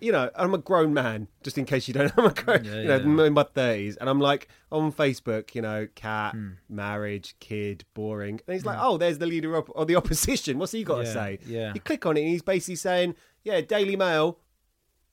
You 0.00 0.12
know, 0.12 0.30
I'm 0.36 0.52
a 0.54 0.58
grown 0.58 0.92
man. 0.94 1.28
Just 1.42 1.58
in 1.58 1.64
case 1.64 1.88
you 1.88 1.94
don't 1.94 2.06
know, 2.16 2.24
I'm 2.24 2.30
a 2.30 2.34
grown, 2.34 2.64
you 2.64 2.84
know, 2.84 2.96
I'm 2.96 3.18
in 3.20 3.32
my 3.32 3.42
thirties, 3.44 3.96
and 3.96 4.08
I'm 4.08 4.20
like 4.20 4.48
on 4.70 4.92
Facebook. 4.92 5.54
You 5.54 5.62
know, 5.62 5.88
cat, 5.94 6.32
Hmm. 6.34 6.48
marriage, 6.68 7.34
kid, 7.40 7.84
boring. 7.94 8.40
And 8.46 8.54
he's 8.54 8.66
like, 8.66 8.78
"Oh, 8.80 8.96
there's 8.98 9.18
the 9.18 9.26
leader 9.26 9.54
of, 9.54 9.70
of 9.74 9.86
the 9.88 9.96
opposition. 10.00 10.58
What's 10.58 10.72
he 10.72 10.84
got 10.84 10.98
to 10.98 11.06
say?" 11.06 11.38
yeah. 11.46 11.72
You 11.74 11.80
click 11.80 12.06
on 12.06 12.16
it, 12.16 12.20
and 12.20 12.28
he's 12.30 12.42
basically 12.42 12.76
saying, 12.76 13.14
"Yeah, 13.42 13.60
Daily 13.60 13.96
Mail, 13.96 14.38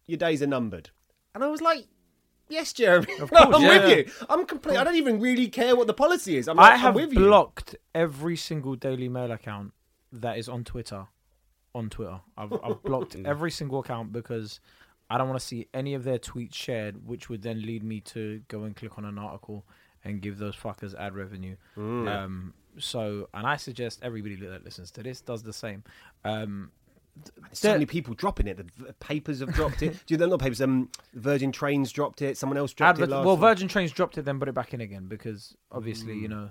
your 0.06 0.18
days 0.18 0.42
are 0.44 0.48
numbered." 0.48 0.90
And 1.36 1.44
I 1.44 1.48
was 1.48 1.62
like, 1.62 1.86
"Yes, 2.50 2.74
Jeremy, 2.74 3.14
of 3.20 3.30
course, 3.32 3.56
I'm 3.56 3.62
yeah. 3.62 3.86
with 3.88 3.98
you. 4.08 4.26
I'm 4.30 4.46
complete. 4.46 4.78
I 4.78 4.84
don't 4.84 4.96
even 4.96 5.20
really 5.20 5.48
care 5.48 5.76
what 5.76 5.88
the 5.88 5.94
policy 5.94 6.38
is. 6.38 6.48
I'm, 6.48 6.60
I 6.60 6.70
like, 6.72 6.80
have 6.80 6.90
I'm 6.90 6.96
with 6.96 7.14
you." 7.14 7.20
blocked 7.20 7.76
every 7.96 8.36
single 8.36 8.76
Daily 8.76 9.10
Mail 9.10 9.32
account 9.32 9.74
that 10.12 10.38
is 10.38 10.48
on 10.48 10.64
Twitter. 10.64 11.08
On 11.76 11.90
Twitter, 11.90 12.20
I've, 12.38 12.54
I've 12.64 12.84
blocked 12.84 13.16
every 13.26 13.50
single 13.50 13.80
account 13.80 14.12
because 14.14 14.60
I 15.10 15.18
don't 15.18 15.28
want 15.28 15.40
to 15.40 15.46
see 15.46 15.68
any 15.74 15.96
of 15.96 16.04
their 16.04 16.20
tweets 16.20 16.54
shared, 16.54 17.08
which 17.08 17.30
would 17.30 17.42
then 17.42 17.62
lead 17.62 17.84
me 17.84 18.00
to 18.02 18.42
go 18.48 18.64
and 18.64 18.76
click 18.76 18.98
on 18.98 19.06
an 19.06 19.18
article 19.18 19.66
and 20.04 20.22
give 20.22 20.38
those 20.38 20.56
fuckers 20.56 20.94
ad 20.96 21.16
revenue. 21.16 21.56
Um, 21.76 22.54
so, 22.78 23.30
and 23.34 23.48
I 23.48 23.56
suggest 23.58 24.00
everybody 24.04 24.36
that 24.36 24.64
listens 24.64 24.92
to 24.92 25.04
this 25.04 25.22
does 25.22 25.44
the 25.44 25.54
same. 25.54 25.84
Um, 26.26 26.72
There's 27.38 27.60
so 27.60 27.72
many 27.74 27.86
people 27.86 28.14
dropping 28.16 28.48
it. 28.48 28.58
The 28.58 28.94
papers 28.94 29.40
have 29.40 29.54
dropped 29.54 29.82
it. 29.82 29.94
Do 30.06 30.14
you 30.14 30.18
know 30.18 30.28
not 30.28 30.40
papers? 30.40 30.62
Um, 30.62 30.90
Virgin 31.14 31.52
Trains 31.52 31.92
dropped 31.92 32.22
it. 32.22 32.38
Someone 32.38 32.58
else 32.58 32.74
dropped 32.74 33.00
advert- 33.00 33.16
it 33.16 33.26
well. 33.26 33.38
Virgin 33.38 33.68
Trains 33.68 33.92
dropped 33.92 34.18
it, 34.18 34.26
then 34.26 34.40
put 34.40 34.48
it 34.50 34.54
back 34.56 34.74
in 34.74 34.82
again 34.82 35.06
because 35.08 35.56
obviously, 35.72 36.16
you 36.18 36.28
know, 36.28 36.50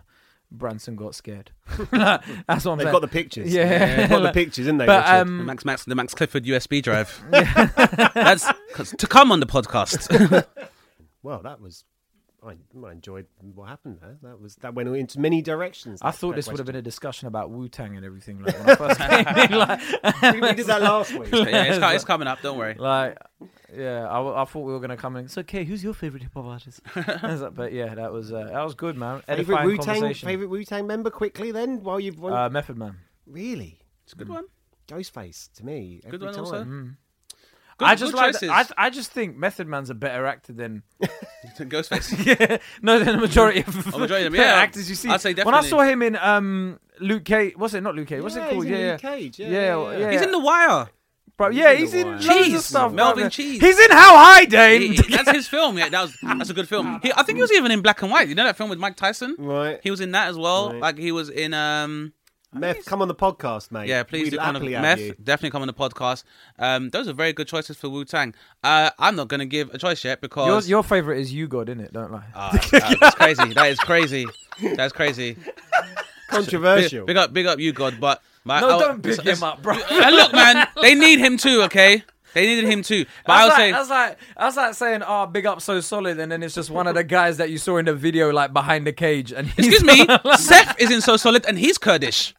Branson 0.52 0.96
got 0.96 1.14
scared. 1.14 1.50
That's 1.90 1.90
what 1.90 2.66
I'm 2.66 2.78
They've 2.78 2.84
saying. 2.84 2.92
got 2.92 3.00
the 3.00 3.08
pictures. 3.08 3.52
Yeah. 3.52 3.96
they've 3.96 4.10
got 4.10 4.20
the 4.20 4.32
pictures, 4.32 4.66
didn't 4.66 4.78
they? 4.78 4.86
But 4.86 5.04
Richard? 5.04 5.16
the 5.16 5.20
um, 5.22 5.46
Max 5.46 5.64
Max 5.64 5.84
the 5.84 5.94
Max 5.94 6.14
Clifford 6.14 6.44
USB 6.44 6.82
drive. 6.82 7.20
That's 7.30 8.46
to 8.98 9.06
come 9.06 9.32
on 9.32 9.40
the 9.40 9.46
podcast. 9.46 10.44
well, 11.22 11.40
that 11.42 11.60
was. 11.60 11.84
I, 12.44 12.56
I 12.84 12.90
enjoyed 12.90 13.26
what 13.54 13.68
happened 13.68 13.98
there. 14.00 14.16
That 14.22 14.40
was 14.40 14.56
that 14.56 14.74
went 14.74 14.88
into 14.88 15.20
many 15.20 15.42
directions. 15.42 16.00
I 16.02 16.10
that- 16.10 16.16
thought 16.18 16.30
that 16.30 16.36
this 16.36 16.46
would 16.48 16.58
have 16.58 16.66
question. 16.66 16.72
been 16.72 16.78
a 16.80 16.82
discussion 16.82 17.28
about 17.28 17.50
Wu 17.50 17.68
Tang 17.68 17.96
and 17.96 18.04
everything. 18.04 18.42
Like 18.42 18.58
when 18.58 18.70
I 18.70 18.74
first 18.74 18.98
came 19.00 19.52
in, 19.52 19.58
like, 19.58 19.80
we 20.42 20.54
did 20.54 20.66
that 20.66 20.82
last 20.82 21.12
week. 21.16 21.30
yeah, 21.32 21.62
it's, 21.64 21.78
co- 21.78 21.88
it's 21.90 22.04
coming 22.04 22.26
up. 22.26 22.42
Don't 22.42 22.58
worry. 22.58 22.74
like, 22.74 23.16
yeah, 23.74 24.06
I 24.10 24.44
thought 24.44 24.60
we 24.64 24.72
were 24.72 24.80
gonna 24.80 24.96
come 24.96 25.16
in. 25.16 25.24
It's 25.26 25.38
okay. 25.38 25.64
Who's 25.64 25.82
your 25.82 25.94
favorite 25.94 26.22
hip 26.22 26.32
hop 26.34 26.44
artist? 26.46 26.80
Like, 26.96 27.54
but 27.54 27.72
yeah, 27.72 27.94
that 27.94 28.12
was 28.12 28.32
uh, 28.32 28.44
that 28.52 28.62
was 28.62 28.74
good, 28.74 28.96
man. 28.96 29.20
Favorite 29.22 29.40
Edifying 29.40 29.66
Wu 29.68 29.76
Tang, 29.78 29.84
conversation. 30.00 30.28
favorite 30.28 30.48
Wu 30.48 30.64
Tang 30.64 30.86
member 30.86 31.10
quickly. 31.10 31.50
Then 31.52 31.82
while 31.82 31.98
you've 32.00 32.22
Uh, 32.24 32.48
Method 32.50 32.76
Man. 32.76 32.96
really 33.26 33.78
It's 34.04 34.12
a 34.12 34.16
good 34.16 34.28
one. 34.28 34.44
Ghostface 34.88 35.52
to 35.54 35.64
me. 35.64 36.00
Every 36.04 36.18
Good 36.18 36.24
one 36.26 36.34
time. 36.34 36.44
also. 36.44 36.64
Mm. 36.64 36.96
Good, 37.78 37.88
I 37.88 37.94
just 37.94 38.12
good 38.12 38.18
like. 38.18 38.32
choices. 38.34 38.50
I 38.50 38.66
I 38.76 38.90
just 38.90 39.10
think 39.12 39.36
Method 39.36 39.66
Man's 39.66 39.88
a 39.90 39.94
better 39.94 40.26
actor 40.26 40.52
than 40.52 40.82
Ghostface. 41.58 42.26
yeah, 42.40 42.58
no, 42.82 42.98
than 42.98 43.16
the 43.16 43.20
majority 43.22 43.60
of 43.60 43.94
Oh, 43.94 43.98
majority 43.98 44.26
of 44.26 44.32
them, 44.32 44.38
better 44.40 44.50
yeah. 44.54 44.60
actors 44.60 44.88
you 44.90 44.94
see. 44.94 45.08
I'd 45.08 45.20
say 45.22 45.32
When 45.34 45.54
I 45.54 45.62
definitely. 45.62 45.68
saw 45.70 45.80
him 45.82 46.02
in 46.02 46.16
um 46.16 46.78
Luke 47.00 47.24
Cage, 47.24 47.54
what's 47.56 47.72
it? 47.74 47.80
Not 47.80 47.94
Luke 47.94 48.08
Cage. 48.08 48.22
What's 48.22 48.36
Yeah, 48.36 48.46
it 48.48 48.50
called? 48.52 48.64
he's 48.66 48.72
in 48.74 48.80
yeah, 48.80 48.90
Luke 48.92 49.00
Cage, 49.00 49.38
yeah, 49.38 49.48
yeah, 49.48 49.52
yeah, 49.54 49.90
yeah, 49.92 49.98
yeah. 49.98 50.10
He's 50.12 50.22
in 50.22 50.30
The 50.30 50.38
Wire. 50.38 50.88
Bro, 51.36 51.50
yeah, 51.50 51.70
in 51.72 51.78
he's 51.78 51.94
in 51.94 52.06
Wire. 52.06 52.16
loads 52.16 52.26
of 52.28 52.32
Cheese, 52.36 52.64
stuff. 52.66 52.92
Melvin 52.92 53.22
bro. 53.24 53.28
Cheese. 53.30 53.60
He's 53.60 53.78
in 53.78 53.90
How 53.90 54.16
High, 54.16 54.44
Dame. 54.44 54.92
He- 54.92 55.16
that's 55.16 55.30
his 55.32 55.48
film. 55.48 55.78
Yeah, 55.78 55.88
that 55.88 56.02
was 56.02 56.16
that's 56.22 56.50
a 56.50 56.54
good 56.54 56.68
film. 56.68 57.00
He, 57.02 57.12
I 57.16 57.22
think 57.22 57.36
he 57.36 57.42
was 57.42 57.52
even 57.52 57.70
in 57.72 57.80
black 57.82 58.02
and 58.02 58.10
white. 58.10 58.28
You 58.28 58.34
know 58.34 58.44
that 58.44 58.56
film 58.56 58.70
with 58.70 58.78
Mike 58.78 58.96
Tyson? 58.96 59.34
Right. 59.38 59.80
He 59.82 59.90
was 59.90 60.00
in 60.00 60.12
that 60.12 60.28
as 60.28 60.36
well. 60.36 60.72
Right. 60.72 60.80
Like 60.80 60.98
he 60.98 61.10
was 61.10 61.30
in 61.30 61.54
um 61.54 62.12
Meth, 62.54 62.84
come 62.84 63.00
on 63.00 63.08
the 63.08 63.14
podcast, 63.14 63.72
mate. 63.72 63.88
yeah, 63.88 64.02
please 64.02 64.24
We'd 64.24 64.30
do 64.32 64.36
kind 64.36 64.50
of 64.50 64.62
happily 64.62 64.72
have 64.74 64.82
meth. 64.82 64.98
you. 65.00 65.14
Definitely 65.24 65.52
come 65.52 65.62
on 65.62 65.68
the 65.68 65.72
podcast. 65.72 66.24
Um, 66.58 66.90
those 66.90 67.08
are 67.08 67.14
very 67.14 67.32
good 67.32 67.48
choices 67.48 67.78
for 67.78 67.88
Wu 67.88 68.04
Tang. 68.04 68.34
Uh, 68.62 68.90
I'm 68.98 69.16
not 69.16 69.28
gonna 69.28 69.46
give 69.46 69.70
a 69.72 69.78
choice 69.78 70.04
yet 70.04 70.18
Your, 70.20 70.28
because 70.28 70.68
your 70.68 70.82
favorite 70.84 71.18
is 71.20 71.32
You 71.32 71.48
God, 71.48 71.70
isn't 71.70 71.80
it? 71.80 71.94
Don't 71.94 72.12
lie. 72.12 72.26
Ah, 72.34 72.50
that- 72.72 72.98
that's 73.00 73.14
crazy. 73.16 73.54
That 73.54 73.70
is 73.70 73.78
crazy. 73.78 74.26
That's 74.76 74.92
crazy. 74.92 75.38
Controversial. 76.28 77.00
Big, 77.06 77.14
big 77.14 77.16
up, 77.16 77.32
big 77.32 77.46
up 77.46 77.58
you, 77.58 77.72
God. 77.72 77.98
But 78.00 78.22
my, 78.44 78.60
no, 78.60 78.76
I- 78.76 78.78
don't 78.80 79.02
big 79.02 79.20
him 79.20 79.42
up, 79.42 79.62
bro. 79.62 79.74
And 79.90 80.16
look, 80.16 80.32
man, 80.32 80.66
they 80.82 80.94
need 80.94 81.18
him 81.18 81.36
too. 81.36 81.62
Okay, 81.64 82.02
they 82.34 82.46
needed 82.46 82.64
him 82.64 82.82
too. 82.82 83.04
But 83.26 83.32
I 83.32 83.42
would 83.44 83.48
like, 83.50 83.56
say 83.58 83.72
that's 83.72 83.90
like 83.90 84.18
that's 84.36 84.56
like 84.56 84.74
saying, 84.74 85.02
"Oh, 85.06 85.26
big 85.26 85.46
up, 85.46 85.60
so 85.60 85.80
solid," 85.80 86.18
and 86.18 86.32
then 86.32 86.42
it's 86.42 86.54
just 86.54 86.70
one 86.70 86.86
of 86.86 86.94
the 86.94 87.04
guys 87.04 87.36
that 87.36 87.50
you 87.50 87.58
saw 87.58 87.76
in 87.76 87.84
the 87.84 87.94
video, 87.94 88.30
like 88.32 88.52
behind 88.52 88.86
the 88.86 88.92
cage. 88.92 89.32
And 89.32 89.48
Excuse 89.56 89.84
me, 89.84 90.06
Seth 90.36 90.80
is 90.80 90.90
in 90.90 91.00
So 91.00 91.16
Solid 91.16 91.44
and 91.46 91.58
he's 91.58 91.78
Kurdish. 91.78 92.34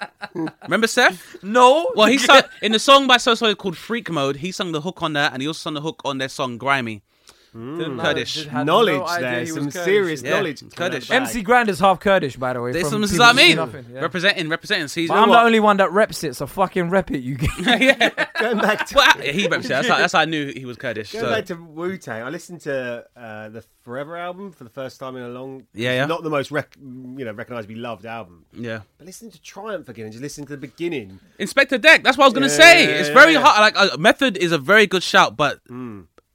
Remember 0.63 0.87
Seth? 0.87 1.35
no, 1.43 1.91
Well, 1.95 2.07
he 2.07 2.17
sung 2.17 2.41
in 2.61 2.71
the 2.71 2.79
song 2.79 3.07
by 3.07 3.17
So 3.17 3.35
Solid 3.35 3.57
called 3.57 3.77
Freak 3.77 4.09
Mode. 4.09 4.37
He 4.37 4.51
sung 4.51 4.71
the 4.71 4.81
hook 4.81 5.01
on 5.03 5.13
that, 5.13 5.33
and 5.33 5.41
he 5.41 5.47
also 5.47 5.59
sung 5.59 5.73
the 5.75 5.81
hook 5.81 6.01
on 6.05 6.17
their 6.17 6.29
song 6.29 6.57
Grimy. 6.57 7.01
Kurdish. 7.53 8.45
Had 8.47 8.65
knowledge 8.65 8.95
no 8.99 9.21
there, 9.21 9.45
some 9.45 9.57
Kurdish. 9.71 9.83
serious 9.83 10.21
Yeah, 10.23 10.31
knowledge. 10.31 10.63
Kurdish. 10.75 11.11
MC 11.11 11.41
Grand 11.43 11.69
is 11.69 11.79
half 11.79 11.99
Kurdish, 11.99 12.35
by 12.35 12.53
the 12.53 12.61
way. 12.61 12.71
This 12.71 12.89
from 12.89 13.03
is 13.03 13.11
people 13.11 13.25
what 13.27 13.35
I 13.35 13.37
mean. 13.37 13.55
nothing, 13.57 13.85
yeah. 13.93 13.99
Representing, 14.01 14.49
representing. 14.49 14.87
See, 14.87 15.07
But 15.07 15.17
I'm 15.17 15.29
the 15.29 15.39
only 15.39 15.59
one 15.59 15.77
that 15.77 15.91
reps 15.91 16.23
it, 16.23 16.35
so 16.35 16.47
fucking 16.47 16.89
rep 16.89 17.11
it, 17.11 17.19
you. 17.19 17.37
yeah. 17.59 18.09
Going 18.39 18.57
back 18.57 18.87
to 18.87 18.95
Well, 18.95 19.13
I- 19.19 19.21
he 19.31 19.47
reps 19.47 19.65
it. 19.65 19.69
That's 19.69 19.87
how, 19.87 19.97
that's 19.97 20.13
how 20.13 20.19
I 20.19 20.25
knew 20.25 20.51
he 20.51 20.65
was 20.65 20.77
Kurdish. 20.77 21.11
Going 21.13 21.25
So. 21.25 21.29
back 21.31 21.45
to 21.45 21.55
Wu 21.55 21.97
Tang, 21.97 22.23
I 22.23 22.29
listened 22.29 22.61
to 22.61 23.05
uh, 23.15 23.49
the 23.49 23.63
Forever 23.83 24.15
album 24.15 24.53
for 24.53 24.63
the 24.63 24.69
first 24.69 24.97
time 24.97 25.17
in 25.17 25.23
a 25.23 25.27
long. 25.27 25.67
Yeah, 25.73 25.91
yeah. 25.91 26.05
Not 26.05 26.23
the 26.23 26.29
most 26.29 26.51
rec- 26.51 26.77
you 26.77 27.25
know 27.25 27.33
recognisably 27.33 27.75
loved 27.75 28.05
album, 28.05 28.45
Yeah. 28.53 28.79
but 28.97 29.05
listening 29.05 29.31
to 29.31 29.41
Triumph 29.41 29.89
again 29.89 30.05
and 30.05 30.13
just 30.13 30.21
listening 30.21 30.47
to 30.47 30.53
the 30.53 30.57
beginning. 30.57 31.19
Inspector 31.37 31.77
Deck. 31.79 32.01
That's 32.01 32.17
what 32.17 32.23
I 32.23 32.27
was 32.27 32.33
gonna 32.33 32.45
Yeah, 32.47 32.51
say. 32.53 32.83
yeah, 32.85 32.89
It's 32.91 33.09
yeah, 33.09 33.13
very 33.13 33.33
yeah. 33.33 33.41
hard. 33.41 33.59
Like 33.75 33.93
uh, 33.93 33.97
Method 33.97 34.37
is 34.37 34.53
a 34.53 34.57
very 34.57 34.87
good 34.87 35.03
shout, 35.03 35.35
but 35.35 35.59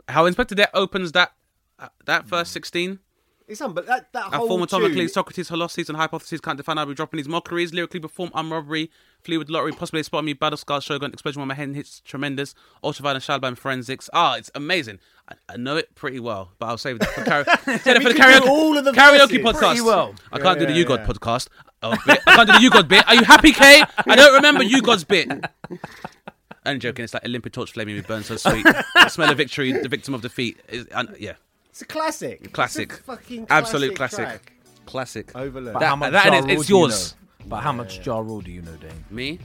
how 0.09 0.27
Inspector 0.27 0.55
Deck 0.55 0.71
opens 0.75 1.13
that 1.13 1.33
uh, 1.79 1.89
that 2.07 2.29
first 2.29 2.53
sixteen. 2.53 3.01
It's 3.47 3.63
on, 3.63 3.73
but 3.73 3.87
that 3.87 4.13
that 4.13 4.25
whole 4.25 4.47
form 4.47 4.61
atomically, 4.61 4.95
tune, 4.95 5.09
Socrates, 5.09 5.49
Holocrates, 5.49 5.89
and 5.89 5.97
Hypotheses 5.97 6.41
can't 6.43 6.59
define. 6.59 6.77
I'll 6.77 6.85
be 6.85 6.93
dropping 6.93 7.17
these 7.17 7.29
mockeries. 7.29 7.73
Lyrically 7.73 7.99
perform 7.99 8.31
armed 8.35 8.53
robbery, 8.53 8.91
flee 9.23 9.39
with 9.39 9.49
lottery, 9.49 9.73
possibly 9.73 10.03
spot 10.03 10.23
me, 10.23 10.35
battle 10.35 10.59
scars, 10.59 10.85
Shogun, 10.85 11.13
explosion 11.15 11.41
when 11.41 11.49
my 11.49 11.55
head 11.55 11.75
hits 11.75 12.01
tremendous, 12.01 12.55
ultraviolet 12.85 13.23
Shadowban 13.23 13.57
forensics. 13.57 14.11
Ah, 14.13 14.37
it's 14.37 14.51
amazing. 14.55 14.99
I, 15.31 15.35
I 15.49 15.57
know 15.57 15.77
it 15.77 15.95
pretty 15.95 16.21
well, 16.21 16.53
but 16.59 16.67
I'll 16.67 16.77
save 16.77 16.99
that 16.99 17.09
for, 17.09 17.23
karaoke. 17.23 17.69
it 17.97 18.03
for 18.03 18.13
the 18.13 18.19
karaoke, 18.19 18.47
all 18.47 18.77
of 18.77 18.85
the 18.85 18.93
karaoke 18.93 19.43
podcast. 19.43 19.83
Well. 19.83 20.15
I 20.31 20.41
can't 20.41 20.59
do 20.59 20.67
the 20.67 20.73
Yeah, 20.73 20.79
You 20.81 20.85
God 20.85 21.07
podcast. 21.07 21.49
Oh, 21.83 21.97
bit. 22.07 22.21
I 22.27 22.37
can't 22.37 22.49
do 22.49 22.53
the 22.55 22.61
You 22.61 22.71
God 22.71 22.87
bit. 22.87 23.09
Are 23.09 23.15
you 23.15 23.25
happy, 23.25 23.53
Kay? 23.53 23.83
I 24.07 24.15
don't 24.15 24.35
remember 24.35 24.63
You 24.63 24.83
God's 24.83 25.05
bit. 25.05 25.31
I'm 26.69 26.81
joking. 26.81 27.05
It's 27.05 27.14
like 27.14 27.25
Olympic 27.25 27.53
torch 27.53 27.73
flaming 27.73 27.97
me 27.97 28.01
burn 28.03 28.23
so 28.23 28.37
sweet. 28.37 28.64
the 28.64 29.09
smell 29.09 29.31
of 29.31 29.37
victory, 29.37 29.73
the 29.73 29.89
victim 29.89 30.14
of 30.14 30.23
defeat. 30.23 30.59
Is, 30.69 30.87
and, 30.87 31.14
yeah, 31.19 31.35
It's 31.71 31.83
a 31.83 31.87
classic. 31.87 32.39
It's 32.41 32.49
a 32.49 32.51
classic, 32.51 32.93
fucking 32.93 33.47
absolute 33.51 33.97
classic. 33.97 34.25
classic, 34.25 34.43
track. 34.47 34.53
classic. 34.87 35.37
Overlooked. 35.37 35.75
But 35.75 35.81
That- 35.81 35.89
how 35.89 35.97
much 35.97 36.12
that 36.12 36.27
Ja 36.27 36.35
is- 36.39 36.45
Rule 36.45 36.51
it's 36.53 36.66
do 36.66 36.73
you 36.75 36.79
yours. 36.81 37.14
know? 37.41 37.47
But 37.49 37.61
how 37.62 37.73
much 37.73 38.07
Ja 38.07 38.19
Rule 38.19 38.41
do 38.41 38.51
you 38.51 38.62
know, 38.62 38.77
Dane? 38.77 39.05
Me, 39.11 39.39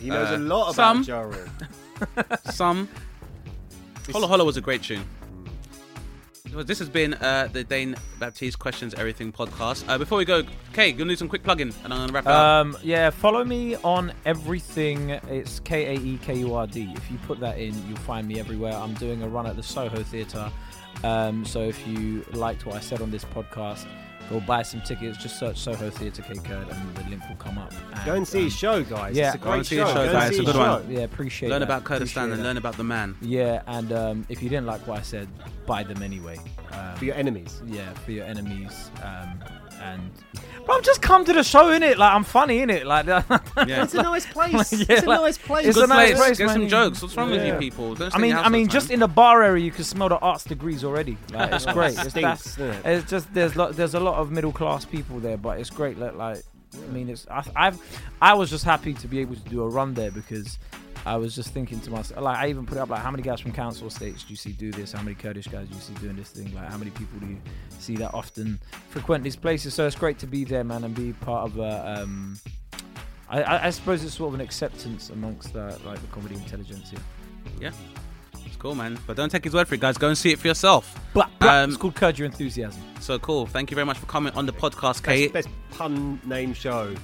he 0.00 0.08
knows 0.10 0.30
uh, 0.30 0.36
a 0.36 0.38
lot 0.38 0.74
about 0.74 0.74
some. 0.74 1.02
Ja 1.04 1.20
Rule. 1.20 1.46
some. 2.52 2.88
Holla 4.12 4.26
Holla 4.26 4.44
was 4.44 4.56
a 4.56 4.60
great 4.60 4.82
tune. 4.82 5.04
This 6.62 6.78
has 6.78 6.88
been 6.88 7.14
uh, 7.14 7.48
the 7.52 7.64
Dane 7.64 7.96
Baptiste 8.20 8.58
Questions 8.58 8.94
Everything 8.94 9.32
podcast. 9.32 9.84
Uh, 9.88 9.98
before 9.98 10.18
we 10.18 10.24
go, 10.24 10.44
Kay, 10.72 10.92
gonna 10.92 11.08
need 11.08 11.18
some 11.18 11.28
quick 11.28 11.42
plugging, 11.42 11.74
and 11.82 11.92
I'm 11.92 12.00
gonna 12.00 12.12
wrap 12.12 12.24
it 12.24 12.30
up. 12.30 12.66
Um, 12.66 12.78
yeah, 12.82 13.10
follow 13.10 13.44
me 13.44 13.74
on 13.76 14.12
everything. 14.24 15.10
It's 15.10 15.58
K 15.60 15.96
A 15.96 16.00
E 16.00 16.18
K 16.22 16.34
U 16.38 16.54
R 16.54 16.66
D. 16.66 16.92
If 16.94 17.10
you 17.10 17.18
put 17.26 17.40
that 17.40 17.58
in, 17.58 17.74
you'll 17.88 17.96
find 17.98 18.28
me 18.28 18.38
everywhere. 18.38 18.72
I'm 18.74 18.94
doing 18.94 19.22
a 19.22 19.28
run 19.28 19.46
at 19.46 19.56
the 19.56 19.62
Soho 19.62 20.02
Theatre. 20.04 20.50
Um, 21.02 21.44
so 21.44 21.60
if 21.60 21.86
you 21.86 22.24
liked 22.32 22.66
what 22.66 22.76
I 22.76 22.80
said 22.80 23.02
on 23.02 23.10
this 23.10 23.24
podcast, 23.24 23.86
go 24.30 24.40
buy 24.40 24.62
some 24.62 24.80
tickets. 24.82 25.16
Just 25.18 25.38
search 25.38 25.58
Soho 25.58 25.90
Theatre 25.90 26.22
K 26.22 26.34
Kurd 26.34 26.68
and 26.68 26.94
the 26.96 27.02
link 27.10 27.22
will 27.28 27.36
come 27.36 27.58
up. 27.58 27.72
Go 28.04 28.14
and 28.14 28.26
see 28.26 28.38
um, 28.38 28.44
his 28.44 28.56
show, 28.56 28.82
guys. 28.82 29.16
yeah. 29.16 29.26
it's 29.28 29.34
a 29.36 29.38
Go 29.38 29.44
great 29.44 29.56
and 29.58 29.66
see 29.66 29.76
his 29.76 29.88
show. 29.88 29.94
show, 29.94 30.06
Go 30.06 30.12
guys. 30.12 30.28
It's 30.30 30.38
a 30.38 30.42
his 30.42 30.52
good 30.52 30.58
one. 30.58 30.90
Yeah, 30.90 31.00
appreciate 31.00 31.48
it. 31.48 31.50
learn 31.50 31.60
that. 31.60 31.66
about 31.66 31.84
Kurdistan 31.84 32.24
Appreciate 32.24 32.32
and 32.38 32.42
that. 32.44 32.48
learn 32.48 32.56
about 32.56 32.76
the 32.76 32.84
man. 32.84 33.16
Yeah, 33.20 33.62
and 33.66 33.92
um, 33.92 34.26
if 34.28 34.42
you 34.42 34.48
didn't 34.48 34.66
like 34.66 34.86
what 34.86 34.98
I 34.98 35.02
said, 35.02 35.28
buy 35.66 35.82
them 35.82 36.02
anyway. 36.02 36.38
Um, 36.72 36.96
For 36.96 37.04
your 37.04 37.14
enemies. 37.14 37.62
yeah, 37.66 37.92
for 37.94 38.12
your 38.12 38.24
enemies. 38.26 38.90
Um, 39.02 39.42
and 39.80 40.10
bro, 40.66 40.80
just 40.80 41.02
come 41.02 41.24
to 41.24 41.32
the 41.32 41.42
show 41.42 41.70
in 41.70 41.82
it. 41.82 41.98
Like 41.98 42.12
I'm 42.12 42.24
funny 42.24 42.60
in 42.60 42.70
it. 42.70 42.86
Like 42.86 43.06
Yeah. 43.06 43.22
It's 43.56 43.94
a 43.94 44.02
nice 44.02 44.26
place. 44.26 44.72
Yeah, 44.72 44.86
it's 44.88 45.02
a 45.02 45.06
like- 45.06 45.20
nice 45.20 45.38
place. 45.38 45.66
it's 45.66 45.76
a 45.78 45.86
nice 45.86 46.10
place. 46.10 46.18
place, 46.18 46.38
Get 46.38 46.46
man. 46.46 46.54
some 46.56 46.68
jokes. 46.68 47.02
What's 47.02 47.16
wrong 47.16 47.30
with 47.30 47.44
you 47.46 47.54
people? 47.54 47.94
Don't 47.94 48.14
I 48.14 48.18
mean, 48.18 48.34
I 48.34 48.48
mean, 48.48 48.68
just 48.68 48.88
time. 48.88 48.94
in 48.94 49.00
the 49.00 49.08
bar 49.08 49.42
area, 49.42 49.64
you 49.64 49.70
can 49.70 49.84
smell 49.84 50.08
the 50.08 50.18
arts 50.18 50.44
degrees 50.44 50.84
already. 50.84 51.16
Like, 51.32 51.52
it's 51.52 51.66
great. 51.66 51.92
It's, 51.98 52.10
Stinks, 52.10 52.54
that's- 52.56 52.82
it's 52.84 53.10
just 53.10 53.32
there's 53.34 53.56
lo- 53.56 53.72
there's 53.72 53.94
a 53.94 54.00
lot 54.00 54.16
of 54.16 54.30
middle 54.30 54.52
class 54.52 54.84
people 54.84 55.18
there, 55.20 55.36
but 55.36 55.58
it's 55.58 55.70
great. 55.70 55.98
That 55.98 56.16
like, 56.16 56.42
I 56.74 56.92
mean, 56.92 57.08
it's 57.08 57.26
I, 57.30 57.44
I've 57.56 57.78
I 58.22 58.34
was 58.34 58.50
just 58.50 58.64
happy 58.64 58.94
to 58.94 59.08
be 59.08 59.18
able 59.20 59.34
to 59.36 59.42
do 59.48 59.62
a 59.62 59.68
run 59.68 59.94
there 59.94 60.10
because 60.10 60.58
I 61.06 61.16
was 61.16 61.34
just 61.34 61.50
thinking 61.50 61.80
to 61.80 61.90
myself, 61.90 62.20
like, 62.22 62.38
I 62.38 62.48
even 62.48 62.64
put 62.64 62.78
it 62.78 62.80
up 62.80 62.88
like, 62.88 63.02
how 63.02 63.10
many 63.10 63.22
guys 63.22 63.40
from 63.40 63.52
council 63.52 63.86
estates 63.88 64.22
do 64.24 64.30
you 64.30 64.36
see 64.36 64.52
do 64.52 64.72
this? 64.72 64.92
How 64.92 65.02
many 65.02 65.14
Kurdish 65.14 65.48
guys 65.48 65.68
do 65.68 65.74
you 65.74 65.80
see 65.80 65.92
doing 65.94 66.16
this 66.16 66.30
thing? 66.30 66.54
Like, 66.54 66.70
how 66.70 66.78
many 66.78 66.90
people 66.92 67.18
do 67.20 67.26
you 67.26 67.38
see 67.78 67.96
that 67.96 68.14
often 68.14 68.58
frequent 68.88 69.22
these 69.22 69.36
places? 69.36 69.74
So 69.74 69.86
it's 69.86 69.96
great 69.96 70.18
to 70.20 70.26
be 70.26 70.44
there, 70.44 70.64
man, 70.64 70.82
and 70.84 70.94
be 70.94 71.12
part 71.12 71.50
of 71.50 71.58
a. 71.58 72.00
Um, 72.02 72.38
I, 73.28 73.42
I, 73.42 73.66
I 73.66 73.70
suppose 73.70 74.02
it's 74.04 74.14
sort 74.14 74.28
of 74.28 74.34
an 74.34 74.40
acceptance 74.40 75.10
amongst 75.10 75.54
like 75.54 76.00
the 76.00 76.06
comedy 76.10 76.36
intelligentsia. 76.36 76.98
yeah, 77.60 77.72
it's 78.46 78.56
cool, 78.56 78.74
man. 78.74 78.98
But 79.06 79.16
don't 79.16 79.28
take 79.30 79.44
his 79.44 79.52
word 79.54 79.68
for 79.68 79.74
it, 79.74 79.80
guys. 79.80 79.98
Go 79.98 80.08
and 80.08 80.16
see 80.16 80.32
it 80.32 80.38
for 80.38 80.46
yourself. 80.46 80.98
But, 81.12 81.30
but 81.38 81.48
Um, 81.48 81.70
it's 81.70 81.78
called 81.78 81.94
Curd 81.96 82.18
Your 82.18 82.26
Enthusiasm. 82.26 82.82
So 83.00 83.18
cool. 83.18 83.46
Thank 83.46 83.70
you 83.70 83.74
very 83.74 83.84
much 83.86 83.98
for 83.98 84.06
coming 84.06 84.32
on 84.34 84.46
the 84.46 84.52
podcast, 84.52 85.02
Kay. 85.02 85.28
Best, 85.28 85.48
best 85.48 85.78
pun 85.78 86.20
name 86.24 86.54
show. 86.54 86.94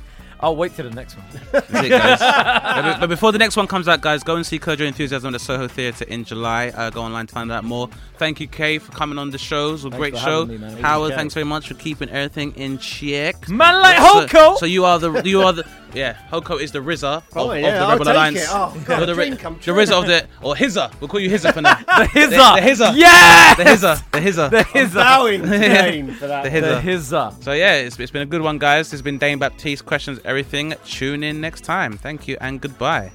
I'll 0.43 0.57
wait 0.57 0.75
till 0.75 0.89
the 0.89 0.95
next 0.95 1.17
one. 1.17 1.27
That's 1.53 1.69
it, 1.71 1.89
guys. 1.91 2.19
but, 2.21 3.01
but 3.01 3.07
before 3.09 3.31
the 3.33 3.39
next 3.39 3.57
one 3.57 3.67
comes 3.67 3.89
out, 3.89 4.01
guys, 4.01 4.23
go 4.23 4.37
and 4.37 4.47
see 4.47 4.59
Curd 4.59 4.81
Enthusiasm 4.81 5.29
at 5.29 5.33
the 5.33 5.39
Soho 5.39 5.69
Theatre 5.69 6.05
in 6.07 6.25
July. 6.25 6.69
Uh, 6.69 6.91
go 6.91 7.03
online 7.03 7.27
to 7.27 7.35
find 7.35 7.53
out 7.53 7.65
more. 7.65 7.89
Thank 8.17 8.41
you, 8.41 8.47
Kay, 8.49 8.79
for 8.79 8.91
coming 8.93 9.19
on 9.19 9.31
the 9.31 9.39
shows. 9.39 9.85
It 9.85 9.89
was 9.89 9.95
a 9.95 9.99
great 9.99 10.15
for 10.15 10.21
show. 10.21 10.47
me, 10.47 10.59
man. 10.59 10.79
Howard, 10.79 11.15
thanks 11.15 11.35
very 11.35 11.45
much 11.45 11.69
for 11.69 11.75
keeping 11.75 12.09
everything 12.09 12.53
in 12.57 12.79
check. 12.79 13.49
Man 13.49 13.81
like 13.83 13.99
So- 13.99 14.27
Hoko. 14.27 14.57
So, 14.59 14.67
you 14.67 14.85
are 14.85 14.99
the 14.99 15.23
you 15.25 15.43
are 15.43 15.53
the 15.53 15.67
yeah. 15.93 16.17
Hoko 16.31 16.61
is 16.61 16.71
the 16.73 16.79
RZA 16.79 17.17
of, 17.17 17.25
Oh, 17.35 17.51
of 17.51 17.59
yeah, 17.59 17.73
the 17.73 17.77
I'll 17.79 17.91
Rebel 17.93 18.05
take 18.05 18.15
Alliance. 18.15 18.39
it. 18.43 18.47
Oh, 18.51 18.83
God, 18.87 18.99
You're 18.99 19.07
the, 19.07 19.15
dream 19.15 19.33
Ri- 19.33 19.37
come 19.39 19.55
the 19.57 19.61
true. 19.61 19.75
RZA 19.75 19.93
of 20.01 20.07
the 20.07 20.27
or 20.41 20.55
Hizza. 20.55 21.01
We'll 21.01 21.09
call 21.09 21.19
you 21.21 21.29
Hizza 21.31 21.53
for 21.53 21.61
now. 21.63 21.75
The 22.01 22.07
Hizza. 22.07 22.31
The, 22.31 22.61
the 22.61 22.67
Hizza. 22.71 22.93
Yeah. 22.97 23.55
The 23.55 23.65
Hizza. 23.65 24.11
The 24.13 24.19
Hizza. 24.21 24.51
The 24.51 24.63
Hizza. 24.65 24.95
Bowing 24.95 25.43
Dane 25.43 26.13
for 26.15 26.29
that. 26.29 26.45
The. 26.45 26.51
Hizza. 26.51 26.83
The 26.83 26.91
Hizza. 26.91 27.43
So 27.45 27.53
yeah, 27.53 27.75
it's, 27.75 27.99
it's 27.99 28.13
been 28.13 28.23
a 28.23 28.27
good 28.27 28.41
one, 28.41 28.59
guys. 28.59 28.87
This 28.87 28.93
has 28.93 29.03
been 29.03 29.19
Dane 29.19 29.39
Baptiste. 29.41 29.85
Questions 29.85 30.21
everything. 30.31 30.75
Tune 30.85 31.25
in 31.25 31.41
next 31.41 31.65
time. 31.65 31.99
Thank 31.99 32.29
you 32.29 32.37
and 32.41 32.61
goodbye. 32.61 33.11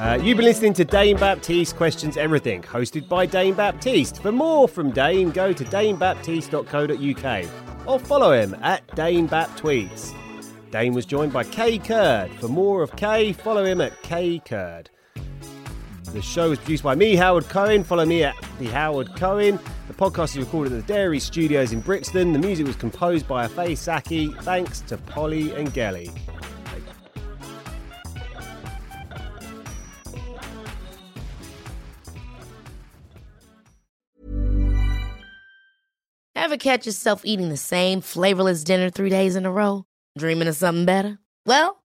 Uh, 0.00 0.18
you've 0.22 0.36
been 0.36 0.44
listening 0.44 0.74
to 0.74 0.84
Dane 0.84 1.16
Baptiste 1.16 1.76
Questions 1.76 2.16
Everything, 2.16 2.62
hosted 2.62 3.08
by 3.08 3.26
Dane 3.26 3.54
Baptiste. 3.54 4.20
For 4.20 4.32
more 4.32 4.66
from 4.66 4.90
Dane, 4.90 5.30
go 5.30 5.52
to 5.52 5.64
danebaptiste.co.uk 5.64 7.86
or 7.86 8.00
follow 8.00 8.32
him 8.32 8.56
at 8.60 8.82
Dane 8.96 9.28
Baptweets. 9.28 10.12
Dane 10.70 10.94
was 10.94 11.06
joined 11.06 11.32
by 11.32 11.44
Kae 11.44 11.84
Kurd. 11.84 12.32
For 12.40 12.48
more 12.48 12.82
of 12.82 12.90
Kae, 12.96 13.32
follow 13.34 13.64
him 13.64 13.80
at 13.80 14.02
Kae 14.02 14.44
Kurd. 14.44 14.90
The 16.12 16.22
show 16.22 16.52
is 16.52 16.58
produced 16.58 16.84
by 16.84 16.94
me, 16.94 17.16
Howard 17.16 17.48
Cohen. 17.48 17.82
Follow 17.82 18.04
me 18.04 18.22
at 18.22 18.36
the 18.58 18.66
Howard 18.66 19.16
Cohen. 19.16 19.58
The 19.88 19.94
podcast 19.94 20.30
is 20.30 20.38
recorded 20.38 20.72
at 20.72 20.86
the 20.86 20.92
Dairy 20.92 21.18
Studios 21.18 21.72
in 21.72 21.80
Brixton. 21.80 22.32
The 22.32 22.38
music 22.38 22.66
was 22.66 22.76
composed 22.76 23.26
by 23.26 23.46
Afe 23.48 23.76
Saki. 23.76 24.28
Thanks 24.42 24.80
to 24.82 24.96
Polly 24.96 25.52
and 25.54 25.72
Gelly. 25.74 26.10
Ever 36.36 36.56
catch 36.58 36.86
yourself 36.86 37.22
eating 37.24 37.48
the 37.48 37.56
same 37.56 38.00
flavorless 38.00 38.62
dinner 38.64 38.90
three 38.90 39.08
days 39.10 39.34
in 39.34 39.46
a 39.46 39.50
row? 39.50 39.86
Dreaming 40.18 40.46
of 40.46 40.56
something 40.56 40.84
better? 40.84 41.18
Well, 41.46 41.82